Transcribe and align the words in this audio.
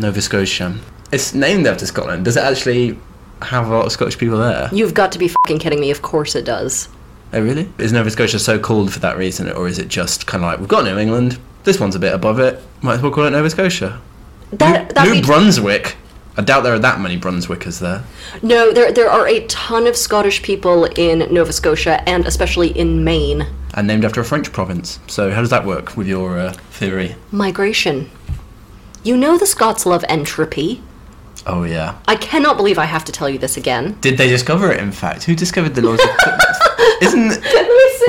Nova 0.00 0.20
Scotia. 0.20 0.76
It's 1.12 1.34
named 1.34 1.66
after 1.66 1.86
Scotland. 1.86 2.24
Does 2.24 2.36
it 2.36 2.42
actually 2.44 2.98
have 3.42 3.68
a 3.68 3.70
lot 3.70 3.86
of 3.86 3.92
Scottish 3.92 4.16
people 4.18 4.38
there? 4.38 4.68
You've 4.72 4.94
got 4.94 5.12
to 5.12 5.18
be 5.18 5.28
fucking 5.28 5.58
kidding 5.58 5.80
me. 5.80 5.90
Of 5.90 6.02
course 6.02 6.34
it 6.34 6.44
does. 6.44 6.88
Oh, 7.32 7.40
really? 7.42 7.70
Is 7.78 7.92
Nova 7.92 8.10
Scotia 8.10 8.38
so 8.38 8.58
called 8.58 8.92
for 8.92 8.98
that 9.00 9.16
reason, 9.16 9.50
or 9.52 9.68
is 9.68 9.78
it 9.78 9.88
just 9.88 10.26
kind 10.26 10.42
of 10.42 10.50
like 10.50 10.58
we've 10.58 10.68
got 10.68 10.84
New 10.84 10.98
England, 10.98 11.38
this 11.64 11.78
one's 11.78 11.94
a 11.94 11.98
bit 12.00 12.14
above 12.14 12.40
it, 12.40 12.60
might 12.82 12.94
as 12.94 13.02
well 13.02 13.12
call 13.12 13.24
it 13.24 13.30
Nova 13.30 13.48
Scotia? 13.50 14.00
That, 14.52 14.88
New, 14.88 14.94
that'd 14.94 15.14
New 15.14 15.20
be- 15.20 15.26
Brunswick. 15.26 15.96
I 16.36 16.42
doubt 16.42 16.62
there 16.62 16.72
are 16.74 16.78
that 16.78 17.00
many 17.00 17.18
Brunswickers 17.18 17.80
there. 17.80 18.02
no, 18.42 18.72
there 18.72 18.92
there 18.92 19.10
are 19.10 19.26
a 19.26 19.44
ton 19.46 19.86
of 19.86 19.96
Scottish 19.96 20.42
people 20.42 20.84
in 20.96 21.32
Nova 21.32 21.52
Scotia 21.52 22.08
and 22.08 22.24
especially 22.24 22.68
in 22.78 23.04
Maine. 23.04 23.46
And 23.74 23.86
named 23.86 24.04
after 24.04 24.20
a 24.20 24.24
French 24.24 24.50
province. 24.52 25.00
So 25.06 25.30
how 25.32 25.40
does 25.40 25.50
that 25.50 25.66
work 25.66 25.96
with 25.96 26.06
your 26.08 26.38
uh, 26.38 26.52
theory? 26.70 27.14
Migration. 27.30 28.10
You 29.02 29.16
know 29.16 29.38
the 29.38 29.46
Scots 29.46 29.86
love 29.86 30.04
entropy. 30.08 30.82
Oh 31.46 31.62
yeah. 31.62 31.98
I 32.06 32.16
cannot 32.16 32.56
believe 32.56 32.78
I 32.78 32.84
have 32.84 33.04
to 33.06 33.12
tell 33.12 33.28
you 33.28 33.38
this 33.38 33.56
again. 33.56 33.96
Did 34.00 34.18
they 34.18 34.28
discover 34.28 34.70
it? 34.70 34.80
In 34.80 34.92
fact, 34.92 35.24
who 35.24 35.34
discovered 35.34 35.74
the 35.74 35.82
laws? 35.82 36.00
of 36.00 36.10
Isn't 37.02 37.42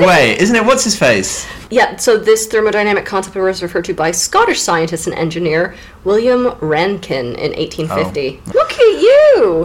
wait? 0.00 0.36
Isn't 0.38 0.56
it 0.56 0.64
what's 0.64 0.84
his 0.84 0.98
face? 0.98 1.46
Yeah, 1.70 1.96
so 1.96 2.18
this 2.18 2.46
thermodynamic 2.46 3.06
concept 3.06 3.36
was 3.36 3.62
referred 3.62 3.86
to 3.86 3.94
by 3.94 4.10
Scottish 4.10 4.60
scientist 4.60 5.06
and 5.06 5.16
engineer 5.16 5.74
William 6.04 6.54
Rankine 6.60 7.34
in 7.36 7.52
1850. 7.52 8.42
Look 8.52 8.72
at 8.72 8.78
you! 8.78 9.64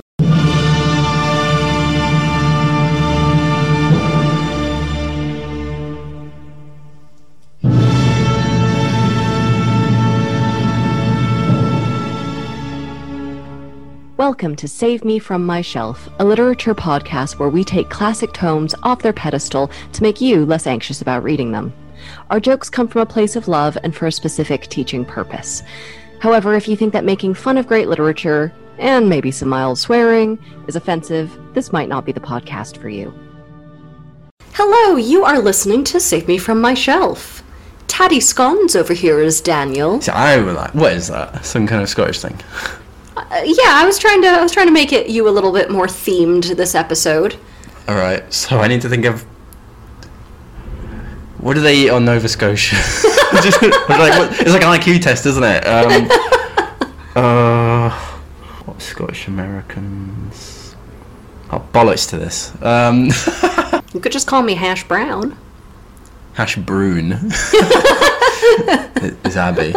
Welcome 14.28 14.58
to 14.58 14.68
Save 14.68 15.06
Me 15.06 15.20
From 15.20 15.46
My 15.46 15.62
Shelf, 15.62 16.10
a 16.20 16.26
literature 16.26 16.76
podcast 16.76 17.40
where 17.40 17.48
we 17.48 17.64
take 17.64 17.90
classic 17.90 18.34
tomes 18.34 18.76
off 18.84 19.02
their 19.02 19.14
pedestal 19.14 19.72
to 19.94 20.04
make 20.04 20.20
you 20.20 20.46
less 20.46 20.68
anxious 20.68 21.02
about 21.02 21.24
reading 21.24 21.54
them. 21.54 21.72
Our 22.30 22.42
jokes 22.42 22.70
come 22.70 22.90
from 22.90 23.04
a 23.04 23.06
place 23.06 23.38
of 23.38 23.48
love 23.48 23.78
and 23.86 23.96
for 23.96 24.06
a 24.06 24.12
specific 24.12 24.68
teaching 24.68 25.06
purpose. 25.06 25.64
However, 26.20 26.56
if 26.56 26.68
you 26.68 26.76
think 26.76 26.92
that 26.92 27.06
making 27.06 27.36
fun 27.36 27.58
of 27.58 27.68
great 27.68 27.88
literature, 27.88 28.52
and 28.78 29.08
maybe 29.08 29.32
some 29.32 29.48
mild 29.48 29.80
swearing, 29.80 30.38
is 30.68 30.76
offensive, 30.76 31.32
this 31.54 31.72
might 31.72 31.88
not 31.88 32.06
be 32.06 32.12
the 32.12 32.20
podcast 32.20 32.76
for 32.82 32.90
you. 32.90 33.18
Hello, 34.52 34.98
you 34.98 35.24
are 35.24 35.40
listening 35.40 35.86
to 35.86 36.02
Save 36.02 36.28
Me 36.28 36.38
From 36.38 36.60
My 36.60 36.74
Shelf. 36.74 37.44
Tattie 37.88 38.20
Scones 38.20 38.76
over 38.76 38.94
here 38.94 39.22
is 39.22 39.40
Daniel. 39.40 40.02
So 40.02 40.12
I 40.12 40.36
like, 40.36 40.76
what 40.76 40.92
is 40.92 41.08
that? 41.08 41.46
Some 41.46 41.66
kind 41.66 41.82
of 41.82 41.88
Scottish 41.88 42.20
thing. 42.20 42.38
Uh, 43.18 43.42
yeah, 43.44 43.72
I 43.74 43.84
was 43.86 43.98
trying 44.00 44.22
to 44.22 44.28
I 44.28 44.42
was 44.42 44.52
trying 44.52 44.68
to 44.68 44.72
make 44.74 44.94
it 44.94 45.10
you 45.10 45.28
a 45.28 45.32
little 45.32 45.52
bit 45.52 45.70
more 45.72 45.88
themed 45.88 46.56
this 46.56 46.76
episode. 46.76 47.36
All 47.88 47.96
right. 47.96 48.32
So 48.34 48.60
I 48.60 48.68
need 48.68 48.82
to 48.82 48.90
think 48.90 49.06
of 49.06 49.24
what 51.40 51.54
do 51.54 51.62
they 51.62 51.76
eat 51.78 51.90
on 51.90 52.06
Nova 52.06 52.28
Scotia? 52.28 52.76
Just, 53.44 53.62
like, 53.62 54.18
what, 54.18 54.32
it's 54.42 54.52
like 54.52 54.64
an 54.64 54.80
IQ 54.80 55.02
test, 55.02 55.26
isn't 55.26 55.44
it? 55.44 55.66
Um, 55.68 56.10
uh, 57.16 57.90
what 58.66 58.82
Scottish 58.82 59.28
Americans? 59.28 60.76
Oh, 61.52 61.66
bollocks 61.74 62.10
to 62.10 62.18
this. 62.18 62.54
Um, 62.62 63.10
You 63.94 64.00
could 64.02 64.12
just 64.12 64.28
call 64.28 64.44
me 64.44 64.54
Hash 64.54 64.84
Brown. 64.88 65.38
hash 66.34 66.56
broon 66.58 67.14
is 69.24 69.38
Abby. 69.38 69.74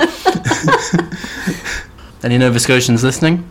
Any 2.23 2.39
Nova 2.39 2.61
Scotians 2.61 3.03
listening? 3.03 3.49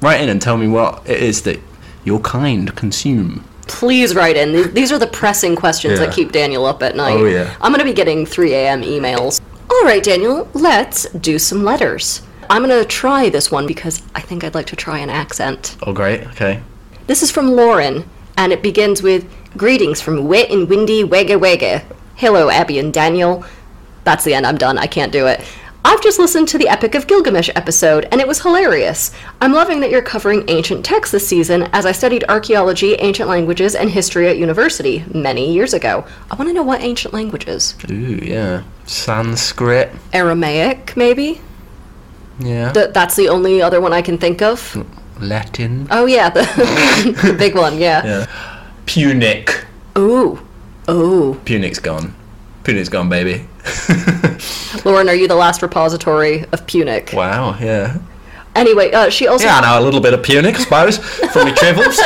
Write 0.00 0.20
in 0.20 0.28
and 0.28 0.40
tell 0.40 0.56
me 0.56 0.68
what 0.68 1.08
it 1.08 1.22
is 1.22 1.42
that 1.42 1.60
your 2.04 2.20
kind 2.20 2.74
consume. 2.76 3.44
Please 3.66 4.14
write 4.14 4.36
in. 4.36 4.72
These 4.74 4.92
are 4.92 4.98
the 4.98 5.06
pressing 5.06 5.56
questions 5.56 5.98
Yeah. 5.98 6.06
that 6.06 6.14
keep 6.14 6.30
Daniel 6.32 6.66
up 6.66 6.82
at 6.82 6.94
night. 6.96 7.16
Oh, 7.16 7.24
yeah. 7.24 7.54
I'm 7.60 7.72
going 7.72 7.78
to 7.78 7.84
be 7.84 7.94
getting 7.94 8.26
3 8.26 8.52
a.m. 8.52 8.82
emails. 8.82 9.40
All 9.70 9.82
right, 9.84 10.02
Daniel, 10.02 10.48
let's 10.52 11.08
do 11.10 11.38
some 11.38 11.64
letters. 11.64 12.22
I'm 12.50 12.62
going 12.64 12.78
to 12.78 12.86
try 12.86 13.30
this 13.30 13.50
one 13.50 13.66
because 13.66 14.02
I 14.14 14.20
think 14.20 14.44
I'd 14.44 14.54
like 14.54 14.66
to 14.66 14.76
try 14.76 14.98
an 14.98 15.08
accent. 15.08 15.76
Oh, 15.82 15.92
great. 15.94 16.26
Okay. 16.28 16.62
This 17.06 17.22
is 17.22 17.30
from 17.30 17.52
Lauren, 17.52 18.08
and 18.36 18.52
it 18.52 18.62
begins 18.62 19.02
with 19.02 19.26
Greetings 19.56 20.00
from 20.00 20.26
wet 20.28 20.50
and 20.50 20.68
windy 20.68 21.02
Wagga 21.04 21.38
Wagga. 21.38 21.84
Hello, 22.16 22.50
Abby 22.50 22.78
and 22.78 22.92
Daniel. 22.92 23.44
That's 24.04 24.24
the 24.24 24.34
end. 24.34 24.46
I'm 24.46 24.58
done. 24.58 24.76
I 24.78 24.86
can't 24.86 25.12
do 25.12 25.26
it. 25.26 25.40
I've 25.86 26.02
just 26.02 26.18
listened 26.18 26.48
to 26.48 26.58
the 26.58 26.68
Epic 26.68 26.94
of 26.94 27.06
Gilgamesh 27.06 27.50
episode, 27.54 28.08
and 28.10 28.18
it 28.18 28.26
was 28.26 28.40
hilarious. 28.40 29.10
I'm 29.42 29.52
loving 29.52 29.80
that 29.80 29.90
you're 29.90 30.00
covering 30.00 30.42
ancient 30.48 30.82
texts 30.82 31.12
this 31.12 31.28
season, 31.28 31.68
as 31.74 31.84
I 31.84 31.92
studied 31.92 32.24
archaeology, 32.28 32.94
ancient 32.94 33.28
languages, 33.28 33.74
and 33.74 33.90
history 33.90 34.26
at 34.28 34.38
university 34.38 35.04
many 35.12 35.52
years 35.52 35.74
ago. 35.74 36.06
I 36.30 36.36
want 36.36 36.48
to 36.48 36.54
know 36.54 36.62
what 36.62 36.80
ancient 36.80 37.12
languages. 37.12 37.74
Ooh, 37.90 38.18
yeah. 38.22 38.62
Sanskrit. 38.86 39.90
Aramaic, 40.14 40.96
maybe? 40.96 41.42
Yeah. 42.38 42.72
Th- 42.72 42.90
that's 42.94 43.14
the 43.16 43.28
only 43.28 43.60
other 43.60 43.80
one 43.82 43.92
I 43.92 44.00
can 44.00 44.16
think 44.16 44.40
of. 44.40 44.86
Latin. 45.20 45.86
Oh, 45.90 46.06
yeah, 46.06 46.30
the, 46.30 46.40
the 47.22 47.34
big 47.34 47.54
one, 47.54 47.76
yeah. 47.78 48.04
Yeah. 48.04 48.26
Punic. 48.86 49.66
Ooh. 49.98 50.40
Ooh. 50.88 51.40
Punic's 51.44 51.78
gone. 51.78 52.14
Punic's 52.64 52.88
gone, 52.88 53.08
baby. 53.08 53.46
Lauren, 54.84 55.08
are 55.08 55.14
you 55.14 55.28
the 55.28 55.34
last 55.36 55.62
repository 55.62 56.44
of 56.52 56.66
Punic? 56.66 57.10
wow, 57.12 57.56
yeah. 57.60 57.98
Anyway, 58.54 58.92
uh, 58.92 59.08
she 59.10 59.26
also 59.26 59.44
Yeah, 59.46 59.58
I 59.58 59.60
know 59.62 59.80
a 59.80 59.84
little 59.84 60.00
bit 60.00 60.14
of 60.14 60.22
Punic, 60.22 60.54
I 60.54 60.58
suppose, 60.58 60.98
from 60.98 61.48
the 61.48 61.54
travels. 61.54 61.98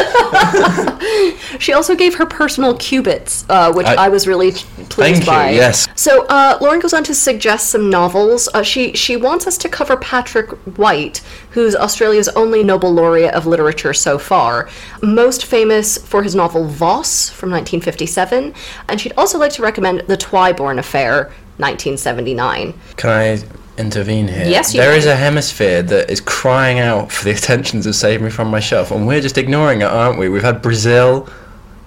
she 1.58 1.72
also 1.72 1.94
gave 1.94 2.14
her 2.14 2.26
personal 2.26 2.74
qubits, 2.74 3.44
uh, 3.48 3.72
which 3.72 3.86
I, 3.86 4.06
I- 4.06 4.08
was 4.08 4.26
really 4.26 4.52
pleased 4.52 4.94
Thank 4.94 5.20
you, 5.20 5.26
by. 5.26 5.50
yes. 5.50 5.86
So 5.94 6.24
uh, 6.26 6.58
Lauren 6.60 6.80
goes 6.80 6.94
on 6.94 7.04
to 7.04 7.14
suggest 7.14 7.68
some 7.70 7.90
novels. 7.90 8.48
Uh, 8.54 8.62
she 8.62 8.92
she 8.94 9.16
wants 9.16 9.46
us 9.46 9.58
to 9.58 9.68
cover 9.68 9.96
Patrick 9.96 10.50
White, 10.78 11.18
who's 11.50 11.76
Australia's 11.76 12.28
only 12.30 12.64
Nobel 12.64 12.92
laureate 12.92 13.34
of 13.34 13.46
literature 13.46 13.92
so 13.92 14.18
far, 14.18 14.68
most 15.02 15.44
famous 15.44 15.98
for 15.98 16.22
his 16.22 16.34
novel 16.34 16.64
Voss 16.66 17.28
from 17.28 17.50
1957, 17.50 18.54
and 18.88 19.00
she'd 19.00 19.12
also 19.16 19.38
like 19.38 19.52
to 19.52 19.62
recommend 19.62 20.00
The 20.06 20.16
Twyborn 20.16 20.78
Affair, 20.78 21.24
1979. 21.58 22.72
Can 22.96 23.10
I 23.10 23.42
intervene 23.78 24.28
here? 24.28 24.46
Yes, 24.46 24.74
you 24.74 24.80
There 24.80 24.96
is 24.96 25.06
a 25.06 25.16
hemisphere 25.16 25.82
that 25.82 26.10
is 26.10 26.20
crying 26.20 26.78
out 26.78 27.10
for 27.12 27.24
the 27.24 27.30
attentions 27.38 27.86
of 27.86 27.94
Save 27.94 28.20
Me 28.20 28.30
From 28.30 28.48
My 28.48 28.60
Shelf, 28.60 28.90
and 28.90 29.06
we're 29.06 29.20
just 29.20 29.38
ignoring 29.38 29.82
it, 29.82 29.86
aren't 29.86 30.18
we? 30.18 30.28
We've 30.28 30.42
had 30.42 30.62
Brazil, 30.62 31.28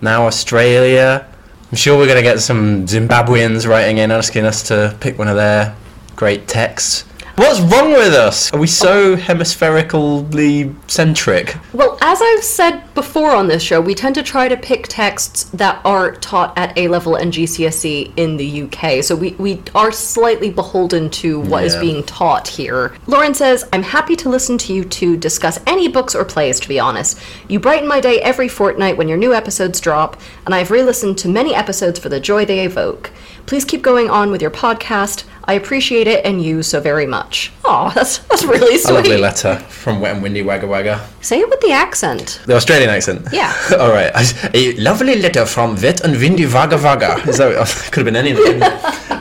now 0.02 0.25
Australia. 0.25 1.28
I'm 1.72 1.78
sure 1.78 1.97
we're 1.97 2.07
going 2.07 2.18
to 2.18 2.24
get 2.24 2.41
some 2.41 2.85
Zimbabweans 2.85 3.68
writing 3.68 3.97
in 4.00 4.12
asking 4.12 4.46
us 4.46 4.63
to 4.63 4.96
pick 5.00 5.18
one 5.18 5.28
of 5.28 5.35
their 5.35 5.75
great 6.16 6.47
texts. 6.47 7.06
What's 7.41 7.59
wrong 7.59 7.91
with 7.94 8.13
us? 8.13 8.53
Are 8.53 8.59
we 8.59 8.68
so 8.68 9.16
hemispherically 9.16 10.75
centric? 10.85 11.57
Well, 11.74 11.97
as 12.00 12.22
I've 12.22 12.44
said 12.44 12.94
before 12.94 13.31
on 13.31 13.47
this 13.47 13.63
show, 13.63 13.81
we 13.81 13.96
tend 13.96 14.13
to 14.13 14.22
try 14.22 14.47
to 14.47 14.56
pick 14.56 14.88
texts 14.88 15.46
that 15.46 15.81
are 15.84 16.12
taught 16.18 16.56
at 16.56 16.78
A 16.78 16.88
level 16.88 17.16
and 17.16 17.34
GCSE 17.34 18.13
in 18.16 18.38
the 18.38 18.62
UK. 18.62 19.03
So 19.03 19.16
we, 19.16 19.31
we 19.40 19.59
are 19.74 19.91
slightly 19.91 20.52
beholden 20.52 21.09
to 21.09 21.40
what 21.40 21.63
is 21.63 21.74
Yeah. 21.74 21.79
being 21.81 22.03
taught 22.03 22.47
here. 22.47 22.94
Lauren 23.07 23.34
says, 23.34 23.68
I'm 23.73 23.81
happy 23.84 24.16
to 24.18 24.29
listen 24.29 24.59
to 24.59 24.73
you 24.73 24.84
two 24.84 25.18
discuss 25.18 25.59
any 25.66 25.88
books 25.88 26.13
or 26.13 26.23
plays, 26.23 26.59
to 26.59 26.68
be 26.69 26.79
honest. 26.79 27.19
You 27.47 27.59
brighten 27.59 27.88
my 27.88 28.02
day 28.02 28.22
every 28.22 28.50
fortnight 28.50 28.97
when 28.97 29.08
your 29.09 29.18
new 29.18 29.34
episodes 29.34 29.79
drop, 29.79 30.22
and 30.46 30.53
I've 30.53 30.69
re 30.69 30.84
listened 30.84 31.18
to 31.18 31.28
many 31.28 31.56
episodes 31.56 31.97
for 31.97 32.08
the 32.08 32.19
joy 32.19 32.46
they 32.46 32.63
evoke. 32.63 33.09
Please 33.46 33.66
keep 33.66 33.81
going 33.81 34.09
on 34.09 34.31
with 34.31 34.41
your 34.41 34.52
podcast. 34.52 35.25
I 35.46 35.53
appreciate 35.53 36.07
it 36.07 36.24
and 36.25 36.41
you 36.41 36.63
so 36.63 36.79
very 36.79 37.06
much. 37.06 37.52
Oh, 37.66 37.91
that's, 37.96 38.19
that's 38.19 38.44
really 38.44 38.78
sweet. 38.78 38.91
A 38.91 38.94
lovely 38.94 39.18
letter 39.18 39.57
from 39.69 39.99
Wet 39.99 40.14
and 40.14 40.23
Windy 40.23 40.41
Wagga 40.43 40.67
Wagga. 40.67 41.05
Say 41.22 41.40
it 41.40 41.49
with 41.49 41.59
the 41.61 41.72
accent. 41.72 42.41
The 42.46 42.55
Australian 42.55 42.90
accent. 42.90 43.28
Yeah. 43.34 43.53
All 43.79 43.90
right. 43.90 44.11
A 44.53 44.73
lovely 44.78 45.16
letter 45.16 45.46
from 45.46 45.76
Wet 45.82 46.02
and 46.02 46.16
Windy 46.17 46.46
Wagga 46.46 46.78
Wagga. 46.78 47.28
Is 47.28 47.38
that, 47.40 47.53
oh, 47.58 47.66
could 47.91 48.05
have 48.05 48.14
been 48.14 48.16
anything. 48.16 48.59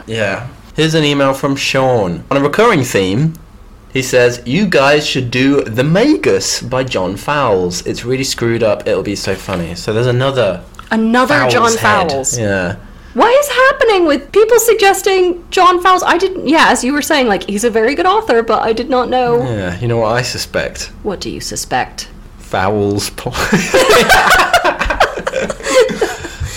yeah. 0.06 0.48
Here's 0.76 0.94
an 0.94 1.04
email 1.04 1.34
from 1.34 1.56
Sean. 1.56 2.22
On 2.30 2.36
a 2.36 2.40
recurring 2.40 2.82
theme, 2.84 3.34
he 3.92 4.02
says, 4.02 4.42
You 4.46 4.66
guys 4.66 5.06
should 5.06 5.30
do 5.30 5.64
The 5.64 5.82
Magus 5.82 6.62
by 6.62 6.84
John 6.84 7.16
Fowles. 7.16 7.84
It's 7.86 8.04
really 8.04 8.24
screwed 8.24 8.62
up. 8.62 8.86
It'll 8.86 9.02
be 9.02 9.16
so 9.16 9.34
funny. 9.34 9.74
So 9.74 9.92
there's 9.92 10.06
another 10.06 10.62
Another 10.92 11.34
Fowles 11.34 11.52
John 11.52 11.76
head. 11.76 12.10
Fowles. 12.10 12.38
Yeah. 12.38 12.76
What 13.14 13.32
is 13.40 13.48
happening 13.48 14.06
with 14.06 14.30
people 14.30 14.58
suggesting 14.60 15.44
John 15.50 15.82
Fowles? 15.82 16.04
I 16.04 16.16
didn't. 16.16 16.46
Yeah, 16.46 16.66
as 16.68 16.84
you 16.84 16.92
were 16.92 17.02
saying, 17.02 17.26
like 17.26 17.48
he's 17.48 17.64
a 17.64 17.70
very 17.70 17.96
good 17.96 18.06
author, 18.06 18.42
but 18.42 18.62
I 18.62 18.72
did 18.72 18.88
not 18.88 19.08
know. 19.08 19.42
Yeah. 19.42 19.78
You 19.80 19.88
know 19.88 19.98
what 19.98 20.12
I 20.12 20.22
suspect? 20.22 20.92
What 21.02 21.20
do 21.20 21.28
you 21.28 21.40
suspect? 21.40 22.08
Fowles 22.38 23.10
play. 23.10 23.32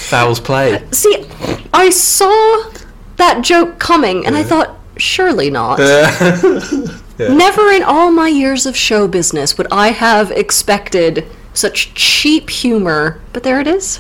Fowles 0.10 0.40
play. 0.40 0.84
See, 0.92 1.26
I 1.74 1.90
saw 1.90 2.72
that 3.18 3.42
joke 3.42 3.80
coming, 3.80 4.26
and 4.26 4.36
I 4.36 4.44
thought, 4.44 4.78
surely 4.98 5.50
not. 5.50 5.80
Never 7.18 7.72
in 7.72 7.82
all 7.84 8.12
my 8.12 8.28
years 8.28 8.68
of 8.68 8.76
show 8.78 9.08
business 9.08 9.58
would 9.58 9.68
I 9.72 9.88
have 9.90 10.30
expected 10.32 11.26
such 11.54 11.94
cheap 11.96 12.50
humor, 12.50 13.22
but 13.34 13.44
there 13.44 13.60
it 13.60 13.68
is. 13.68 14.00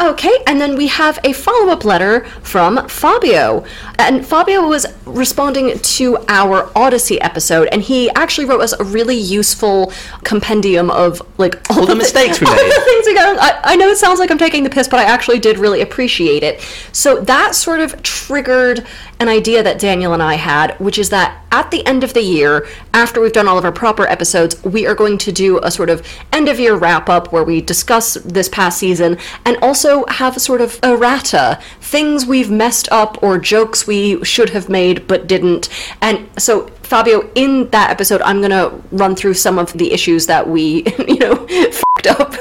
Okay, 0.00 0.44
and 0.46 0.60
then 0.60 0.76
we 0.76 0.86
have 0.86 1.18
a 1.24 1.32
follow 1.32 1.72
up 1.72 1.84
letter 1.84 2.24
from 2.42 2.86
Fabio. 2.88 3.64
And 3.98 4.24
Fabio 4.24 4.68
was 4.68 4.86
responding 5.04 5.76
to 5.76 6.18
our 6.28 6.70
Odyssey 6.76 7.20
episode, 7.20 7.68
and 7.72 7.82
he 7.82 8.08
actually 8.10 8.46
wrote 8.46 8.60
us 8.60 8.72
a 8.78 8.84
really 8.84 9.16
useful 9.16 9.92
compendium 10.22 10.88
of 10.90 11.20
like 11.36 11.68
all, 11.68 11.84
the 11.84 11.96
mistakes 11.96 12.40
we 12.40 12.46
all 12.48 12.54
the 12.54 12.82
things 12.84 13.06
we 13.06 13.14
got. 13.14 13.38
I, 13.40 13.72
I 13.72 13.76
know 13.76 13.88
it 13.88 13.98
sounds 13.98 14.20
like 14.20 14.30
I'm 14.30 14.38
taking 14.38 14.62
the 14.62 14.70
piss, 14.70 14.86
but 14.86 15.00
I 15.00 15.04
actually 15.04 15.40
did 15.40 15.58
really 15.58 15.80
appreciate 15.80 16.44
it. 16.44 16.60
So 16.92 17.20
that 17.22 17.56
sort 17.56 17.80
of 17.80 18.00
triggered 18.04 18.86
an 19.20 19.28
idea 19.28 19.62
that 19.62 19.78
Daniel 19.78 20.12
and 20.12 20.22
I 20.22 20.34
had, 20.34 20.78
which 20.78 20.98
is 20.98 21.10
that 21.10 21.42
at 21.50 21.70
the 21.70 21.84
end 21.86 22.04
of 22.04 22.14
the 22.14 22.22
year, 22.22 22.66
after 22.94 23.20
we've 23.20 23.32
done 23.32 23.48
all 23.48 23.58
of 23.58 23.64
our 23.64 23.72
proper 23.72 24.06
episodes, 24.06 24.62
we 24.62 24.86
are 24.86 24.94
going 24.94 25.18
to 25.18 25.32
do 25.32 25.58
a 25.62 25.70
sort 25.70 25.90
of 25.90 26.06
end 26.32 26.48
of 26.48 26.60
year 26.60 26.76
wrap 26.76 27.08
up 27.08 27.32
where 27.32 27.42
we 27.42 27.60
discuss 27.60 28.14
this 28.14 28.48
past 28.48 28.78
season 28.78 29.18
and 29.44 29.56
also 29.58 30.04
have 30.06 30.36
a 30.36 30.40
sort 30.40 30.60
of 30.60 30.78
errata, 30.82 31.58
things 31.80 32.26
we've 32.26 32.50
messed 32.50 32.88
up 32.92 33.20
or 33.22 33.38
jokes 33.38 33.86
we 33.86 34.22
should 34.24 34.50
have 34.50 34.68
made 34.68 35.06
but 35.08 35.26
didn't. 35.26 35.68
And 36.00 36.28
so 36.38 36.70
Fabio, 36.88 37.30
in 37.34 37.68
that 37.70 37.90
episode, 37.90 38.22
I'm 38.22 38.40
gonna 38.40 38.70
run 38.92 39.14
through 39.14 39.34
some 39.34 39.58
of 39.58 39.72
the 39.74 39.92
issues 39.92 40.26
that 40.26 40.48
we, 40.48 40.84
you 41.08 41.18
know, 41.18 41.46
fucked 41.46 42.06
up 42.06 42.32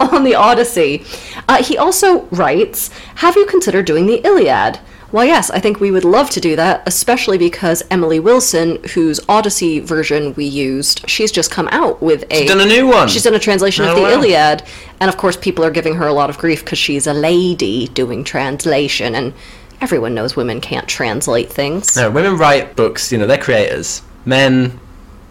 on 0.12 0.24
the 0.24 0.34
Odyssey. 0.34 1.04
Uh, 1.48 1.62
he 1.62 1.78
also 1.78 2.24
writes, 2.26 2.90
"Have 3.16 3.36
you 3.36 3.46
considered 3.46 3.86
doing 3.86 4.06
the 4.06 4.16
Iliad?" 4.26 4.78
Well, 5.10 5.24
yes, 5.24 5.48
I 5.50 5.58
think 5.58 5.80
we 5.80 5.90
would 5.90 6.04
love 6.04 6.28
to 6.30 6.40
do 6.40 6.54
that, 6.56 6.82
especially 6.86 7.38
because 7.38 7.82
Emily 7.90 8.20
Wilson, 8.20 8.78
whose 8.92 9.20
Odyssey 9.26 9.80
version 9.80 10.34
we 10.34 10.44
used, 10.44 11.08
she's 11.08 11.32
just 11.32 11.50
come 11.50 11.66
out 11.72 12.02
with 12.02 12.24
a. 12.30 12.40
She's 12.42 12.50
done 12.50 12.60
a 12.60 12.66
new 12.66 12.86
one. 12.86 13.08
She's 13.08 13.22
done 13.22 13.34
a 13.34 13.38
translation 13.38 13.86
Oh, 13.86 13.90
of 13.92 13.96
the 13.96 14.02
wow. 14.02 14.10
Iliad, 14.10 14.62
and 15.00 15.08
of 15.08 15.16
course, 15.16 15.36
people 15.36 15.64
are 15.64 15.70
giving 15.70 15.94
her 15.94 16.06
a 16.06 16.12
lot 16.12 16.28
of 16.28 16.36
grief 16.36 16.62
because 16.62 16.78
she's 16.78 17.06
a 17.06 17.14
lady 17.14 17.88
doing 17.88 18.22
translation, 18.22 19.14
and 19.14 19.32
everyone 19.80 20.14
knows 20.14 20.36
women 20.36 20.60
can't 20.60 20.86
translate 20.86 21.50
things. 21.50 21.96
No, 21.96 22.10
women 22.10 22.36
write 22.36 22.76
books. 22.76 23.10
You 23.10 23.16
know, 23.16 23.26
they're 23.26 23.38
creators. 23.38 24.02
Men, 24.26 24.78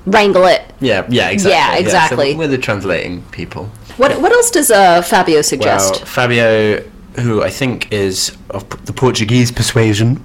Wrangle 0.08 0.46
it. 0.46 0.64
yeah, 0.80 1.06
yeah, 1.10 1.30
exactly. 1.30 1.52
Yeah, 1.52 1.74
so 1.74 1.80
exactly. 1.80 2.36
we're 2.36 2.48
the 2.48 2.58
translating 2.58 3.22
people. 3.32 3.66
What 3.98 4.20
what 4.22 4.32
else 4.32 4.50
does 4.50 4.72
uh, 4.72 5.04
Fabio 5.04 5.36
Well, 5.36 5.44
suggest? 5.44 6.06
Fabio, 6.06 6.84
who 7.20 7.44
I 7.44 7.50
think 7.50 7.92
is 7.92 8.36
of 8.52 8.64
the 8.86 8.94
Portuguese 8.94 9.52
persuasion, 9.52 10.24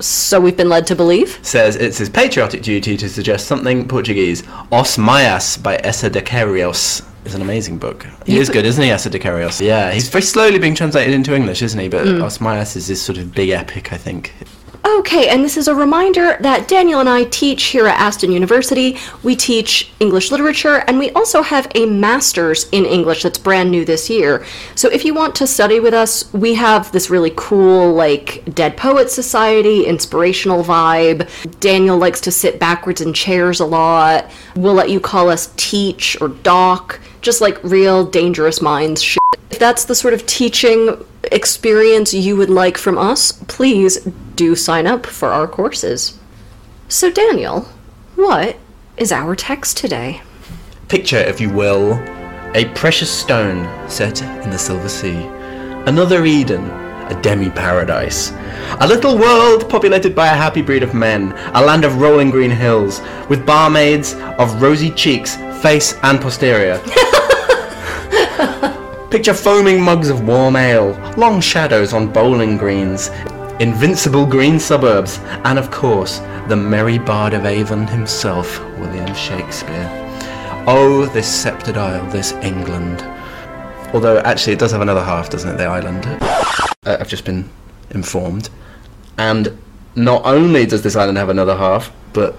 so 0.00 0.40
we've 0.40 0.56
been 0.56 0.68
led 0.68 0.86
to 0.86 0.94
believe. 0.94 1.38
says 1.42 1.74
it's 1.76 1.98
his 1.98 2.08
patriotic 2.08 2.62
duty 2.62 2.96
to 2.96 3.08
suggest 3.08 3.46
something 3.46 3.86
Portuguese. 3.88 4.42
Os 4.70 4.96
Maias 4.96 5.56
by 5.62 5.76
Eça 5.78 6.08
de 6.10 6.22
Queirós 6.22 7.02
is 7.24 7.34
an 7.34 7.42
amazing 7.42 7.78
book. 7.78 8.06
He 8.24 8.34
You 8.34 8.40
is 8.40 8.48
good, 8.48 8.64
isn't 8.64 8.82
he, 8.82 8.90
Eça 8.90 9.10
de 9.10 9.18
Queirós? 9.18 9.60
Yeah, 9.60 9.90
he's 9.92 10.08
very 10.08 10.22
slowly 10.22 10.58
being 10.58 10.74
translated 10.76 11.12
into 11.14 11.34
English, 11.34 11.62
isn't 11.62 11.80
he? 11.80 11.88
But 11.88 12.06
Mm. 12.06 12.22
Os 12.22 12.38
Maias 12.38 12.76
is 12.76 12.86
this 12.86 13.02
sort 13.02 13.18
of 13.18 13.34
big 13.34 13.50
epic, 13.50 13.92
I 13.92 13.96
think. 13.98 14.32
Okay, 14.96 15.28
and 15.28 15.44
this 15.44 15.58
is 15.58 15.68
a 15.68 15.74
reminder 15.74 16.38
that 16.40 16.66
Daniel 16.66 17.00
and 17.00 17.10
I 17.10 17.24
teach 17.24 17.64
here 17.64 17.86
at 17.86 18.00
Aston 18.00 18.32
University. 18.32 18.96
We 19.22 19.36
teach 19.36 19.92
English 20.00 20.30
literature, 20.30 20.76
and 20.86 20.98
we 20.98 21.10
also 21.10 21.42
have 21.42 21.70
a 21.74 21.84
master's 21.84 22.66
in 22.70 22.86
English 22.86 23.22
that's 23.22 23.36
brand 23.36 23.70
new 23.70 23.84
this 23.84 24.08
year. 24.08 24.46
So 24.76 24.88
if 24.88 25.04
you 25.04 25.12
want 25.12 25.34
to 25.36 25.46
study 25.46 25.78
with 25.78 25.92
us, 25.92 26.32
we 26.32 26.54
have 26.54 26.90
this 26.90 27.10
really 27.10 27.32
cool, 27.36 27.92
like, 27.92 28.42
Dead 28.54 28.78
Poets 28.78 29.12
Society, 29.12 29.84
inspirational 29.84 30.64
vibe. 30.64 31.28
Daniel 31.60 31.98
likes 31.98 32.22
to 32.22 32.30
sit 32.30 32.58
backwards 32.58 33.02
in 33.02 33.12
chairs 33.12 33.60
a 33.60 33.66
lot. 33.66 34.30
We'll 34.56 34.74
let 34.74 34.88
you 34.88 35.00
call 35.00 35.28
us 35.28 35.52
teach 35.56 36.18
or 36.20 36.28
doc, 36.28 36.98
just 37.20 37.42
like 37.42 37.62
real 37.62 38.06
dangerous 38.06 38.62
minds 38.62 39.02
shit. 39.02 39.18
If 39.50 39.58
that's 39.58 39.84
the 39.84 39.94
sort 39.94 40.14
of 40.14 40.24
teaching 40.24 41.04
experience 41.32 42.14
you 42.14 42.36
would 42.36 42.50
like 42.50 42.78
from 42.78 42.98
us, 42.98 43.32
please 43.32 43.96
do 44.34 44.54
sign 44.54 44.86
up 44.86 45.06
for 45.06 45.28
our 45.28 45.48
courses. 45.48 46.18
So, 46.88 47.10
Daniel, 47.10 47.62
what 48.16 48.56
is 48.96 49.12
our 49.12 49.36
text 49.36 49.76
today? 49.76 50.22
Picture, 50.88 51.18
if 51.18 51.40
you 51.40 51.50
will, 51.50 51.94
a 52.54 52.64
precious 52.74 53.10
stone 53.10 53.68
set 53.88 54.22
in 54.22 54.50
the 54.50 54.58
Silver 54.58 54.88
Sea. 54.88 55.26
Another 55.86 56.24
Eden, 56.24 56.64
a 57.10 57.20
demi 57.22 57.50
paradise. 57.50 58.32
A 58.80 58.86
little 58.86 59.18
world 59.18 59.68
populated 59.68 60.14
by 60.14 60.28
a 60.28 60.36
happy 60.36 60.62
breed 60.62 60.82
of 60.82 60.94
men, 60.94 61.32
a 61.54 61.64
land 61.64 61.84
of 61.84 62.00
rolling 62.00 62.30
green 62.30 62.50
hills, 62.50 63.00
with 63.28 63.46
barmaids 63.46 64.14
of 64.38 64.62
rosy 64.62 64.90
cheeks, 64.90 65.36
face, 65.62 65.94
and 66.02 66.20
posterior. 66.20 66.80
Picture 69.10 69.32
foaming 69.32 69.80
mugs 69.80 70.10
of 70.10 70.28
warm 70.28 70.54
ale, 70.54 70.92
long 71.16 71.40
shadows 71.40 71.94
on 71.94 72.12
bowling 72.12 72.58
greens, 72.58 73.08
invincible 73.58 74.26
green 74.26 74.60
suburbs, 74.60 75.18
and 75.44 75.58
of 75.58 75.70
course, 75.70 76.18
the 76.48 76.56
merry 76.56 76.98
bard 76.98 77.32
of 77.32 77.46
Avon 77.46 77.86
himself, 77.86 78.60
William 78.78 79.14
Shakespeare. 79.14 79.88
Oh, 80.66 81.06
this 81.14 81.26
sceptred 81.26 81.78
isle, 81.78 82.04
this 82.10 82.32
England. 82.42 83.00
Although, 83.94 84.18
actually, 84.18 84.52
it 84.52 84.58
does 84.58 84.72
have 84.72 84.82
another 84.82 85.02
half, 85.02 85.30
doesn't 85.30 85.54
it, 85.54 85.56
the 85.56 85.64
island? 85.64 86.04
Uh, 86.84 86.98
I've 87.00 87.08
just 87.08 87.24
been 87.24 87.48
informed. 87.92 88.50
And 89.16 89.56
not 89.96 90.26
only 90.26 90.66
does 90.66 90.82
this 90.82 90.96
island 90.96 91.16
have 91.16 91.30
another 91.30 91.56
half, 91.56 91.90
but 92.12 92.36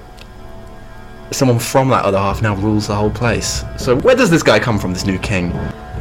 someone 1.31 1.57
from 1.57 1.89
that 1.89 2.05
other 2.05 2.19
half 2.19 2.43
now 2.43 2.53
rules 2.57 2.85
the 2.85 2.95
whole 2.95 3.09
place. 3.09 3.63
So 3.79 3.99
where 4.01 4.15
does 4.15 4.29
this 4.29 4.43
guy 4.43 4.59
come 4.59 4.77
from, 4.77 4.93
this 4.93 5.07
new 5.07 5.17
king? 5.17 5.51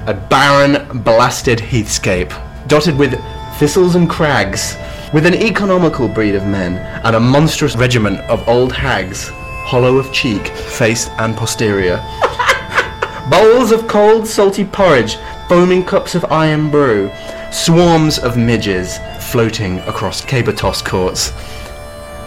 A 0.09 0.15
barren, 0.15 1.03
blasted 1.03 1.59
heathscape, 1.59 2.33
dotted 2.67 2.97
with 2.97 3.23
thistles 3.59 3.95
and 3.95 4.09
crags, 4.09 4.75
with 5.13 5.27
an 5.27 5.35
economical 5.35 6.09
breed 6.09 6.35
of 6.35 6.47
men, 6.47 6.79
and 7.05 7.15
a 7.15 7.21
monstrous 7.21 7.77
regiment 7.77 8.19
of 8.21 8.49
old 8.49 8.73
hags, 8.73 9.29
hollow 9.29 9.99
of 9.99 10.11
cheek, 10.11 10.47
face, 10.47 11.09
and 11.19 11.37
posterior. 11.37 11.99
Bowls 13.31 13.71
of 13.71 13.87
cold, 13.87 14.27
salty 14.27 14.65
porridge, 14.65 15.19
foaming 15.47 15.85
cups 15.85 16.15
of 16.15 16.25
Irn-Bru, 16.33 17.11
swarms 17.53 18.19
of 18.19 18.39
midges 18.39 18.97
floating 19.21 19.79
across 19.81 20.25
Cabotos 20.25 20.83
courts. 20.83 21.33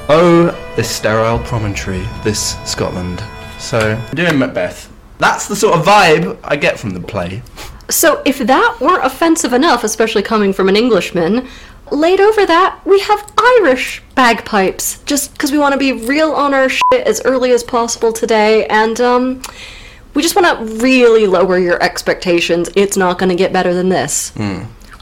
Oh, 0.07 0.55
this 0.75 0.95
sterile 0.95 1.39
promontory, 1.39 2.07
this 2.23 2.57
Scotland. 2.63 3.23
So, 3.57 3.99
doing 4.13 4.37
Macbeth. 4.37 4.87
That's 5.17 5.47
the 5.47 5.55
sort 5.55 5.77
of 5.77 5.85
vibe 5.85 6.39
I 6.43 6.55
get 6.55 6.79
from 6.79 6.91
the 6.91 6.99
play. 6.99 7.43
So, 7.89 8.21
if 8.25 8.39
that 8.39 8.77
weren't 8.79 9.05
offensive 9.05 9.53
enough, 9.53 9.83
especially 9.83 10.21
coming 10.21 10.53
from 10.53 10.69
an 10.69 10.75
Englishman, 10.75 11.47
laid 11.91 12.21
over 12.21 12.45
that, 12.45 12.79
we 12.85 12.99
have 13.01 13.31
Irish 13.37 14.01
bagpipes, 14.15 14.99
just 15.05 15.33
because 15.33 15.51
we 15.51 15.57
want 15.57 15.73
to 15.73 15.79
be 15.79 15.91
real 15.91 16.31
on 16.31 16.53
our 16.53 16.69
shit 16.69 17.05
as 17.05 17.21
early 17.25 17.51
as 17.51 17.63
possible 17.63 18.13
today, 18.13 18.65
and, 18.67 19.01
um, 19.01 19.41
we 20.13 20.21
just 20.21 20.35
want 20.35 20.45
to 20.47 20.75
really 20.83 21.25
lower 21.27 21.57
your 21.57 21.81
expectations. 21.81 22.69
It's 22.75 22.97
not 22.97 23.17
going 23.17 23.29
to 23.29 23.35
get 23.35 23.53
better 23.53 23.73
than 23.73 23.89
this. 23.89 24.31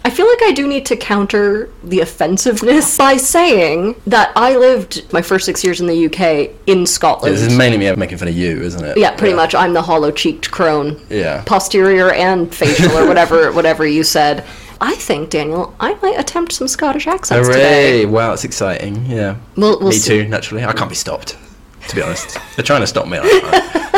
I 0.06 0.10
feel 0.10 0.28
like 0.28 0.42
I 0.44 0.52
do 0.52 0.68
need 0.68 0.86
to 0.88 0.96
counter 0.96 1.70
the 1.84 2.00
offensiveness 2.00 2.98
by 2.98 3.18
saying 3.18 3.96
that 4.08 4.32
I 4.36 4.56
lived 4.56 5.12
my 5.12 5.22
first 5.22 5.46
six 5.46 5.64
years 5.64 5.82
in 5.82 5.88
the 5.88 6.06
UK 6.06 6.52
in 6.68 6.86
Scotland. 6.86 7.36
This 7.36 7.44
is 7.44 7.58
mainly 7.58 7.78
me 7.78 7.94
making 7.96 8.18
fun 8.18 8.28
of 8.28 8.38
you, 8.38 8.62
isn't 8.62 8.84
it? 8.84 8.98
Yeah, 8.98 9.16
pretty 9.16 9.36
much. 9.36 9.54
I'm 9.54 9.74
the 9.74 9.82
hollow-cheeked 9.82 10.52
crone. 10.52 11.00
Yeah. 11.10 11.44
Posterior 11.46 12.12
and 12.12 12.54
facial, 12.54 12.92
or 12.98 13.08
whatever, 13.08 13.52
whatever 13.54 13.86
you 13.86 14.04
said. 14.04 14.46
I 14.82 14.96
think 14.96 15.30
Daniel, 15.30 15.76
I 15.80 15.96
might 15.96 16.18
attempt 16.18 16.54
some 16.54 16.70
Scottish 16.70 17.06
accents 17.06 17.48
Hooray! 17.48 17.54
today. 17.54 18.06
Wow, 18.06 18.32
it's 18.32 18.46
exciting. 18.46 19.06
Yeah. 19.06 19.36
We'll, 19.58 19.80
we'll 19.80 19.90
me 19.90 19.96
see. 19.98 20.24
too, 20.24 20.30
naturally. 20.30 20.64
I 20.64 20.72
can't 20.72 20.90
be 20.90 20.96
stopped, 20.96 21.38
to 21.90 21.96
be 21.96 22.02
honest. 22.02 22.38
They're 22.56 22.64
trying 22.64 22.82
to 22.82 22.88
stop 22.88 23.08
me. 23.08 23.20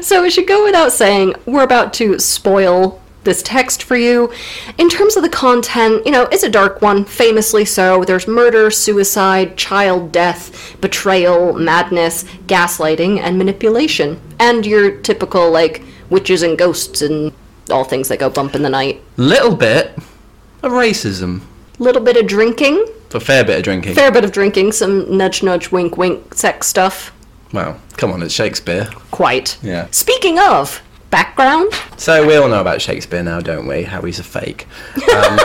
So 0.00 0.24
it 0.24 0.32
should 0.32 0.46
go 0.46 0.64
without 0.64 0.92
saying, 0.92 1.34
we're 1.44 1.64
about 1.64 1.92
to 1.94 2.18
spoil 2.18 3.00
this 3.28 3.42
text 3.42 3.82
for 3.84 3.96
you. 3.96 4.32
In 4.78 4.88
terms 4.88 5.16
of 5.16 5.22
the 5.22 5.28
content, 5.28 6.04
you 6.06 6.10
know, 6.10 6.24
it's 6.32 6.42
a 6.42 6.48
dark 6.50 6.80
one, 6.82 7.04
famously 7.04 7.64
so. 7.64 8.02
There's 8.04 8.26
murder, 8.26 8.70
suicide, 8.70 9.56
child 9.56 10.10
death, 10.10 10.76
betrayal, 10.80 11.52
madness, 11.52 12.24
gaslighting, 12.46 13.20
and 13.20 13.36
manipulation. 13.38 14.18
And 14.40 14.64
your 14.66 14.90
typical, 15.02 15.50
like, 15.50 15.84
witches 16.10 16.42
and 16.42 16.56
ghosts 16.58 17.02
and 17.02 17.32
all 17.70 17.84
things 17.84 18.08
that 18.08 18.18
go 18.18 18.30
bump 18.30 18.54
in 18.54 18.62
the 18.62 18.70
night. 18.70 19.02
Little 19.18 19.54
bit 19.54 19.92
of 20.62 20.72
racism. 20.72 21.42
Little 21.78 22.02
bit 22.02 22.16
of 22.16 22.26
drinking, 22.26 22.86
A 23.12 23.20
fair 23.20 23.44
bit 23.44 23.58
of 23.58 23.62
drinking. 23.62 23.94
fair 23.94 24.10
bit 24.10 24.24
of 24.24 24.32
drinking, 24.32 24.72
some 24.72 25.16
nudge 25.16 25.42
nudge 25.42 25.70
wink 25.70 25.96
wink 25.98 26.34
sex 26.34 26.66
stuff. 26.66 27.12
Well, 27.52 27.78
come 27.98 28.10
on, 28.10 28.22
it's 28.22 28.34
Shakespeare. 28.34 28.88
Quite. 29.10 29.58
Yeah. 29.62 29.86
Speaking 29.90 30.38
of 30.38 30.82
background, 31.10 31.72
So 31.96 32.26
we 32.26 32.36
all 32.36 32.48
know 32.48 32.60
about 32.60 32.82
Shakespeare 32.82 33.22
now, 33.22 33.40
don't 33.40 33.66
we? 33.66 33.82
How 33.82 34.02
he's 34.02 34.18
a 34.18 34.24
fake. 34.24 34.66
Um, 35.14 35.38